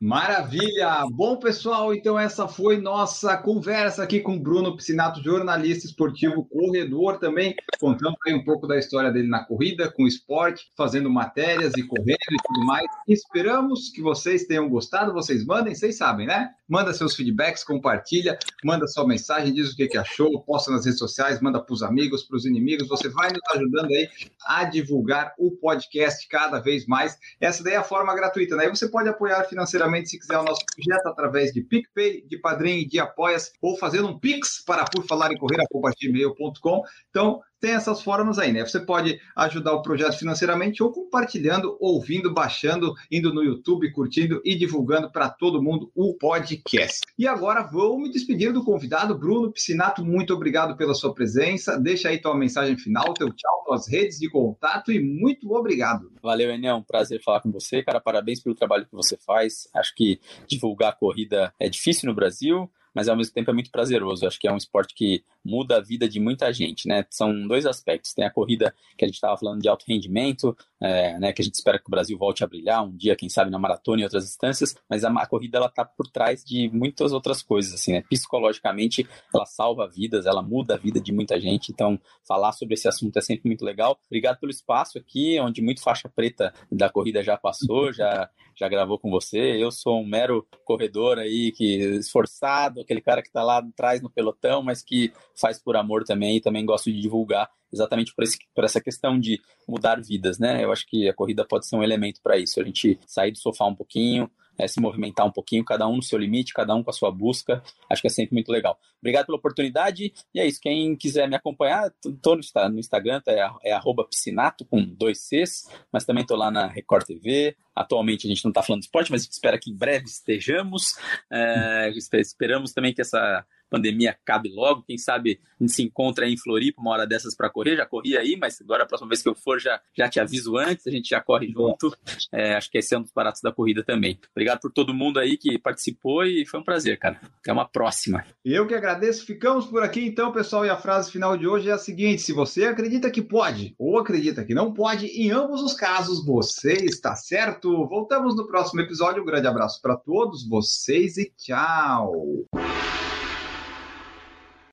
Maravilha! 0.00 1.04
Bom, 1.12 1.36
pessoal, 1.36 1.94
então 1.94 2.18
essa 2.18 2.48
foi 2.48 2.78
nossa 2.78 3.36
conversa 3.36 4.02
aqui 4.02 4.20
com 4.20 4.38
Bruno 4.38 4.74
Piscinato, 4.74 5.22
jornalista 5.22 5.86
esportivo, 5.86 6.46
corredor 6.46 7.18
também, 7.18 7.54
contando 7.78 8.16
aí 8.26 8.32
um 8.32 8.44
pouco 8.44 8.66
da 8.66 8.78
história 8.78 9.12
dele 9.12 9.28
na 9.28 9.44
corrida, 9.44 9.92
com 9.92 10.06
esporte, 10.06 10.70
fazendo 10.74 11.10
matérias 11.10 11.74
e 11.76 11.82
correndo 11.82 12.16
e 12.30 12.42
tudo 12.42 12.64
mais. 12.64 12.86
Esperamos 13.26 13.90
que 13.90 14.00
vocês 14.00 14.46
tenham 14.46 14.68
gostado, 14.68 15.12
vocês 15.12 15.44
mandem, 15.44 15.74
vocês 15.74 15.96
sabem, 15.96 16.26
né? 16.26 16.50
Manda 16.68 16.94
seus 16.94 17.14
feedbacks, 17.14 17.64
compartilha, 17.64 18.38
manda 18.64 18.86
sua 18.86 19.06
mensagem, 19.06 19.52
diz 19.52 19.72
o 19.72 19.76
que, 19.76 19.88
que 19.88 19.98
achou, 19.98 20.40
posta 20.42 20.70
nas 20.70 20.84
redes 20.84 20.98
sociais, 20.98 21.40
manda 21.40 21.60
para 21.60 21.72
os 21.72 21.82
amigos, 21.82 22.22
para 22.22 22.36
os 22.36 22.46
inimigos. 22.46 22.88
Você 22.88 23.08
vai 23.08 23.30
nos 23.30 23.42
ajudando 23.52 23.90
aí 23.90 24.08
a 24.46 24.64
divulgar 24.64 25.34
o 25.38 25.50
podcast 25.50 26.26
cada 26.28 26.60
vez 26.60 26.86
mais. 26.86 27.18
Essa 27.40 27.62
daí 27.62 27.74
é 27.74 27.76
a 27.76 27.84
forma 27.84 28.14
gratuita, 28.14 28.56
né? 28.56 28.66
E 28.66 28.70
você 28.70 28.88
pode 28.88 29.08
apoiar 29.08 29.44
financeiramente 29.44 30.08
se 30.08 30.18
quiser 30.18 30.38
o 30.38 30.44
nosso 30.44 30.64
projeto 30.64 31.06
através 31.08 31.52
de 31.52 31.62
PicPay, 31.62 32.24
de 32.26 32.38
Padrim 32.38 32.78
e 32.78 32.86
de 32.86 33.00
Apoias, 33.00 33.52
ou 33.60 33.76
fazendo 33.76 34.08
um 34.08 34.18
Pix 34.18 34.62
para 34.64 34.84
por 34.84 35.04
falar 35.04 35.32
em 35.32 35.36
correr, 35.36 35.58
gmail.com. 36.00 36.82
Então, 37.10 37.40
tem 37.66 37.74
essas 37.74 38.00
formas 38.00 38.38
aí, 38.38 38.52
né? 38.52 38.64
Você 38.64 38.78
pode 38.78 39.20
ajudar 39.34 39.72
o 39.72 39.82
projeto 39.82 40.16
financeiramente 40.16 40.84
ou 40.84 40.92
compartilhando, 40.92 41.76
ouvindo, 41.80 42.32
baixando, 42.32 42.94
indo 43.10 43.34
no 43.34 43.42
YouTube, 43.42 43.90
curtindo 43.90 44.40
e 44.44 44.54
divulgando 44.54 45.10
para 45.10 45.28
todo 45.28 45.60
mundo 45.60 45.90
o 45.92 46.14
podcast. 46.14 47.00
E 47.18 47.26
agora 47.26 47.64
vou 47.64 47.98
me 47.98 48.08
despedir 48.08 48.52
do 48.52 48.62
convidado, 48.62 49.18
Bruno 49.18 49.50
Piscinato. 49.50 50.04
Muito 50.04 50.32
obrigado 50.32 50.76
pela 50.76 50.94
sua 50.94 51.12
presença. 51.12 51.76
Deixa 51.76 52.08
aí 52.08 52.20
tua 52.20 52.36
mensagem 52.36 52.78
final, 52.78 53.12
teu 53.14 53.32
tchau, 53.32 53.64
tuas 53.66 53.88
redes 53.88 54.20
de 54.20 54.30
contato 54.30 54.92
e 54.92 55.00
muito 55.00 55.52
obrigado. 55.52 56.12
Valeu, 56.22 56.50
Enel. 56.50 56.76
Um 56.76 56.84
prazer 56.84 57.20
falar 57.20 57.40
com 57.40 57.50
você, 57.50 57.82
cara. 57.82 58.00
Parabéns 58.00 58.38
pelo 58.40 58.54
trabalho 58.54 58.86
que 58.86 58.94
você 58.94 59.16
faz. 59.16 59.66
Acho 59.74 59.92
que 59.92 60.20
divulgar 60.46 60.90
a 60.90 60.96
corrida 60.96 61.52
é 61.58 61.68
difícil 61.68 62.08
no 62.08 62.14
Brasil 62.14 62.70
mas 62.96 63.10
ao 63.10 63.16
mesmo 63.16 63.34
tempo 63.34 63.50
é 63.50 63.52
muito 63.52 63.70
prazeroso. 63.70 64.26
Acho 64.26 64.40
que 64.40 64.48
é 64.48 64.52
um 64.52 64.56
esporte 64.56 64.94
que 64.94 65.22
muda 65.46 65.76
a 65.76 65.80
vida 65.80 66.08
de 66.08 66.18
muita 66.18 66.52
gente, 66.52 66.88
né? 66.88 67.04
São 67.08 67.46
dois 67.46 67.64
aspectos. 67.64 68.12
Tem 68.12 68.24
a 68.24 68.30
corrida 68.30 68.74
que 68.96 69.04
a 69.04 69.08
gente 69.08 69.14
estava 69.14 69.36
falando 69.36 69.62
de 69.62 69.68
alto 69.68 69.84
rendimento, 69.86 70.56
é, 70.80 71.18
né? 71.18 71.32
Que 71.32 71.42
a 71.42 71.44
gente 71.44 71.54
espera 71.54 71.78
que 71.78 71.86
o 71.86 71.90
Brasil 71.90 72.18
volte 72.18 72.42
a 72.42 72.46
brilhar 72.46 72.84
um 72.84 72.96
dia, 72.96 73.16
quem 73.16 73.28
sabe 73.28 73.50
na 73.50 73.58
maratona 73.58 74.00
e 74.00 74.04
outras 74.04 74.24
instâncias, 74.24 74.76
mas 74.90 75.04
a, 75.04 75.10
a 75.10 75.26
corrida 75.26 75.58
ela 75.58 75.68
tá 75.68 75.84
por 75.84 76.08
trás 76.08 76.44
de 76.44 76.68
muitas 76.70 77.12
outras 77.12 77.42
coisas, 77.42 77.74
assim, 77.74 77.92
né? 77.92 78.02
Psicologicamente, 78.08 79.06
ela 79.32 79.46
salva 79.46 79.88
vidas, 79.88 80.26
ela 80.26 80.42
muda 80.42 80.74
a 80.74 80.78
vida 80.78 81.00
de 81.00 81.12
muita 81.12 81.40
gente. 81.40 81.70
Então, 81.70 81.98
falar 82.26 82.52
sobre 82.52 82.74
esse 82.74 82.88
assunto 82.88 83.16
é 83.16 83.22
sempre 83.22 83.48
muito 83.48 83.64
legal. 83.64 83.98
Obrigado 84.06 84.38
pelo 84.38 84.50
espaço 84.50 84.98
aqui, 84.98 85.38
onde 85.40 85.62
muito 85.62 85.82
faixa 85.82 86.08
preta 86.08 86.52
da 86.70 86.90
corrida 86.90 87.22
já 87.22 87.36
passou, 87.36 87.92
já 87.94 88.28
já 88.56 88.68
gravou 88.68 88.98
com 88.98 89.10
você. 89.10 89.62
Eu 89.62 89.70
sou 89.70 90.00
um 90.00 90.06
mero 90.06 90.46
corredor 90.64 91.18
aí, 91.18 91.52
que 91.52 91.76
esforçado, 91.98 92.80
aquele 92.80 93.02
cara 93.02 93.20
que 93.20 93.28
está 93.28 93.42
lá 93.42 93.58
atrás 93.58 94.00
no 94.00 94.10
pelotão, 94.10 94.62
mas 94.62 94.82
que 94.82 95.12
faz 95.38 95.58
por 95.58 95.76
amor 95.76 96.04
também 96.04 96.36
e 96.36 96.40
também 96.40 96.64
gosto 96.64 96.90
de 96.90 97.00
divulgar 97.00 97.48
exatamente 97.72 98.14
por, 98.14 98.22
esse, 98.22 98.38
por 98.54 98.64
essa 98.64 98.80
questão 98.80 99.18
de 99.18 99.40
mudar 99.68 100.00
vidas, 100.00 100.38
né? 100.38 100.64
Eu 100.64 100.72
acho 100.72 100.86
que 100.86 101.08
a 101.08 101.14
corrida 101.14 101.44
pode 101.44 101.66
ser 101.66 101.76
um 101.76 101.82
elemento 101.82 102.20
para 102.22 102.38
isso, 102.38 102.60
a 102.60 102.64
gente 102.64 102.98
sair 103.06 103.32
do 103.32 103.38
sofá 103.38 103.66
um 103.66 103.74
pouquinho, 103.74 104.30
é, 104.58 104.66
se 104.66 104.80
movimentar 104.80 105.26
um 105.26 105.30
pouquinho, 105.30 105.64
cada 105.64 105.86
um 105.86 105.96
no 105.96 106.02
seu 106.02 106.18
limite, 106.18 106.54
cada 106.54 106.74
um 106.74 106.82
com 106.82 106.90
a 106.90 106.92
sua 106.92 107.10
busca. 107.10 107.62
Acho 107.90 108.00
que 108.00 108.08
é 108.08 108.10
sempre 108.10 108.34
muito 108.34 108.50
legal. 108.50 108.78
Obrigado 109.00 109.26
pela 109.26 109.38
oportunidade. 109.38 110.12
E 110.34 110.40
é 110.40 110.46
isso. 110.46 110.60
Quem 110.60 110.96
quiser 110.96 111.28
me 111.28 111.36
acompanhar, 111.36 111.92
estou 112.04 112.36
no 112.36 112.78
Instagram, 112.78 113.20
é, 113.26 113.72
é 113.72 113.80
piscinato 114.08 114.64
com 114.64 114.82
dois 114.82 115.20
Cs, 115.20 115.68
mas 115.92 116.04
também 116.04 116.22
estou 116.22 116.36
lá 116.36 116.50
na 116.50 116.66
Record 116.66 117.06
TV. 117.06 117.56
Atualmente 117.74 118.26
a 118.26 118.30
gente 118.30 118.44
não 118.44 118.50
está 118.50 118.62
falando 118.62 118.80
de 118.80 118.86
esporte, 118.86 119.10
mas 119.10 119.22
a 119.22 119.24
gente 119.24 119.32
espera 119.32 119.58
que 119.58 119.70
em 119.70 119.76
breve 119.76 120.06
estejamos. 120.06 120.96
É, 121.30 121.92
esperamos 122.18 122.72
também 122.72 122.94
que 122.94 123.02
essa 123.02 123.44
pandemia 123.70 124.10
acabe 124.10 124.48
logo. 124.48 124.82
Quem 124.82 124.98
sabe 124.98 125.40
a 125.58 125.64
gente 125.64 125.72
se 125.72 125.82
encontra 125.82 126.28
em 126.28 126.36
Floripa 126.36 126.80
uma 126.80 126.90
hora 126.92 127.06
dessas 127.06 127.34
para 127.34 127.50
correr. 127.50 127.76
Já 127.76 127.86
corri 127.86 128.16
aí, 128.16 128.36
mas 128.36 128.60
agora 128.60 128.84
a 128.84 128.86
próxima 128.86 129.08
vez 129.08 129.22
que 129.22 129.28
eu 129.28 129.34
for 129.34 129.58
já, 129.58 129.80
já 129.96 130.08
te 130.08 130.20
aviso 130.20 130.56
antes, 130.56 130.86
a 130.86 130.90
gente 130.90 131.08
já 131.08 131.20
corre 131.20 131.48
junto. 131.48 131.96
É, 132.32 132.54
acho 132.54 132.70
que 132.70 132.78
esse 132.78 132.94
é 132.94 132.98
um 132.98 133.02
dos 133.02 133.12
baratos 133.12 133.40
da 133.40 133.52
corrida 133.52 133.82
também. 133.82 134.18
Obrigado 134.32 134.60
por 134.60 134.72
todo 134.72 134.94
mundo 134.94 135.18
aí 135.18 135.36
que 135.36 135.58
participou 135.58 136.24
e 136.24 136.44
foi 136.46 136.60
um 136.60 136.64
prazer, 136.64 136.98
cara. 136.98 137.20
Até 137.40 137.52
uma 137.52 137.66
próxima. 137.66 138.24
Eu 138.44 138.66
que 138.66 138.74
agradeço. 138.74 139.24
Ficamos 139.24 139.66
por 139.66 139.82
aqui 139.82 140.04
então, 140.06 140.32
pessoal. 140.32 140.64
E 140.64 140.70
a 140.70 140.76
frase 140.76 141.10
final 141.10 141.36
de 141.36 141.46
hoje 141.46 141.68
é 141.68 141.72
a 141.72 141.78
seguinte: 141.78 142.22
se 142.22 142.32
você 142.32 142.64
acredita 142.64 143.10
que 143.10 143.22
pode 143.22 143.74
ou 143.78 143.98
acredita 143.98 144.44
que 144.44 144.54
não 144.54 144.72
pode, 144.72 145.06
em 145.06 145.30
ambos 145.30 145.62
os 145.62 145.74
casos 145.74 146.24
você 146.24 146.72
está 146.72 147.14
certo. 147.14 147.86
Voltamos 147.86 148.36
no 148.36 148.46
próximo 148.46 148.80
episódio. 148.80 149.22
Um 149.22 149.26
grande 149.26 149.46
abraço 149.46 149.80
para 149.80 149.96
todos 149.96 150.46
vocês 150.48 151.16
e 151.16 151.32
tchau. 151.36 152.46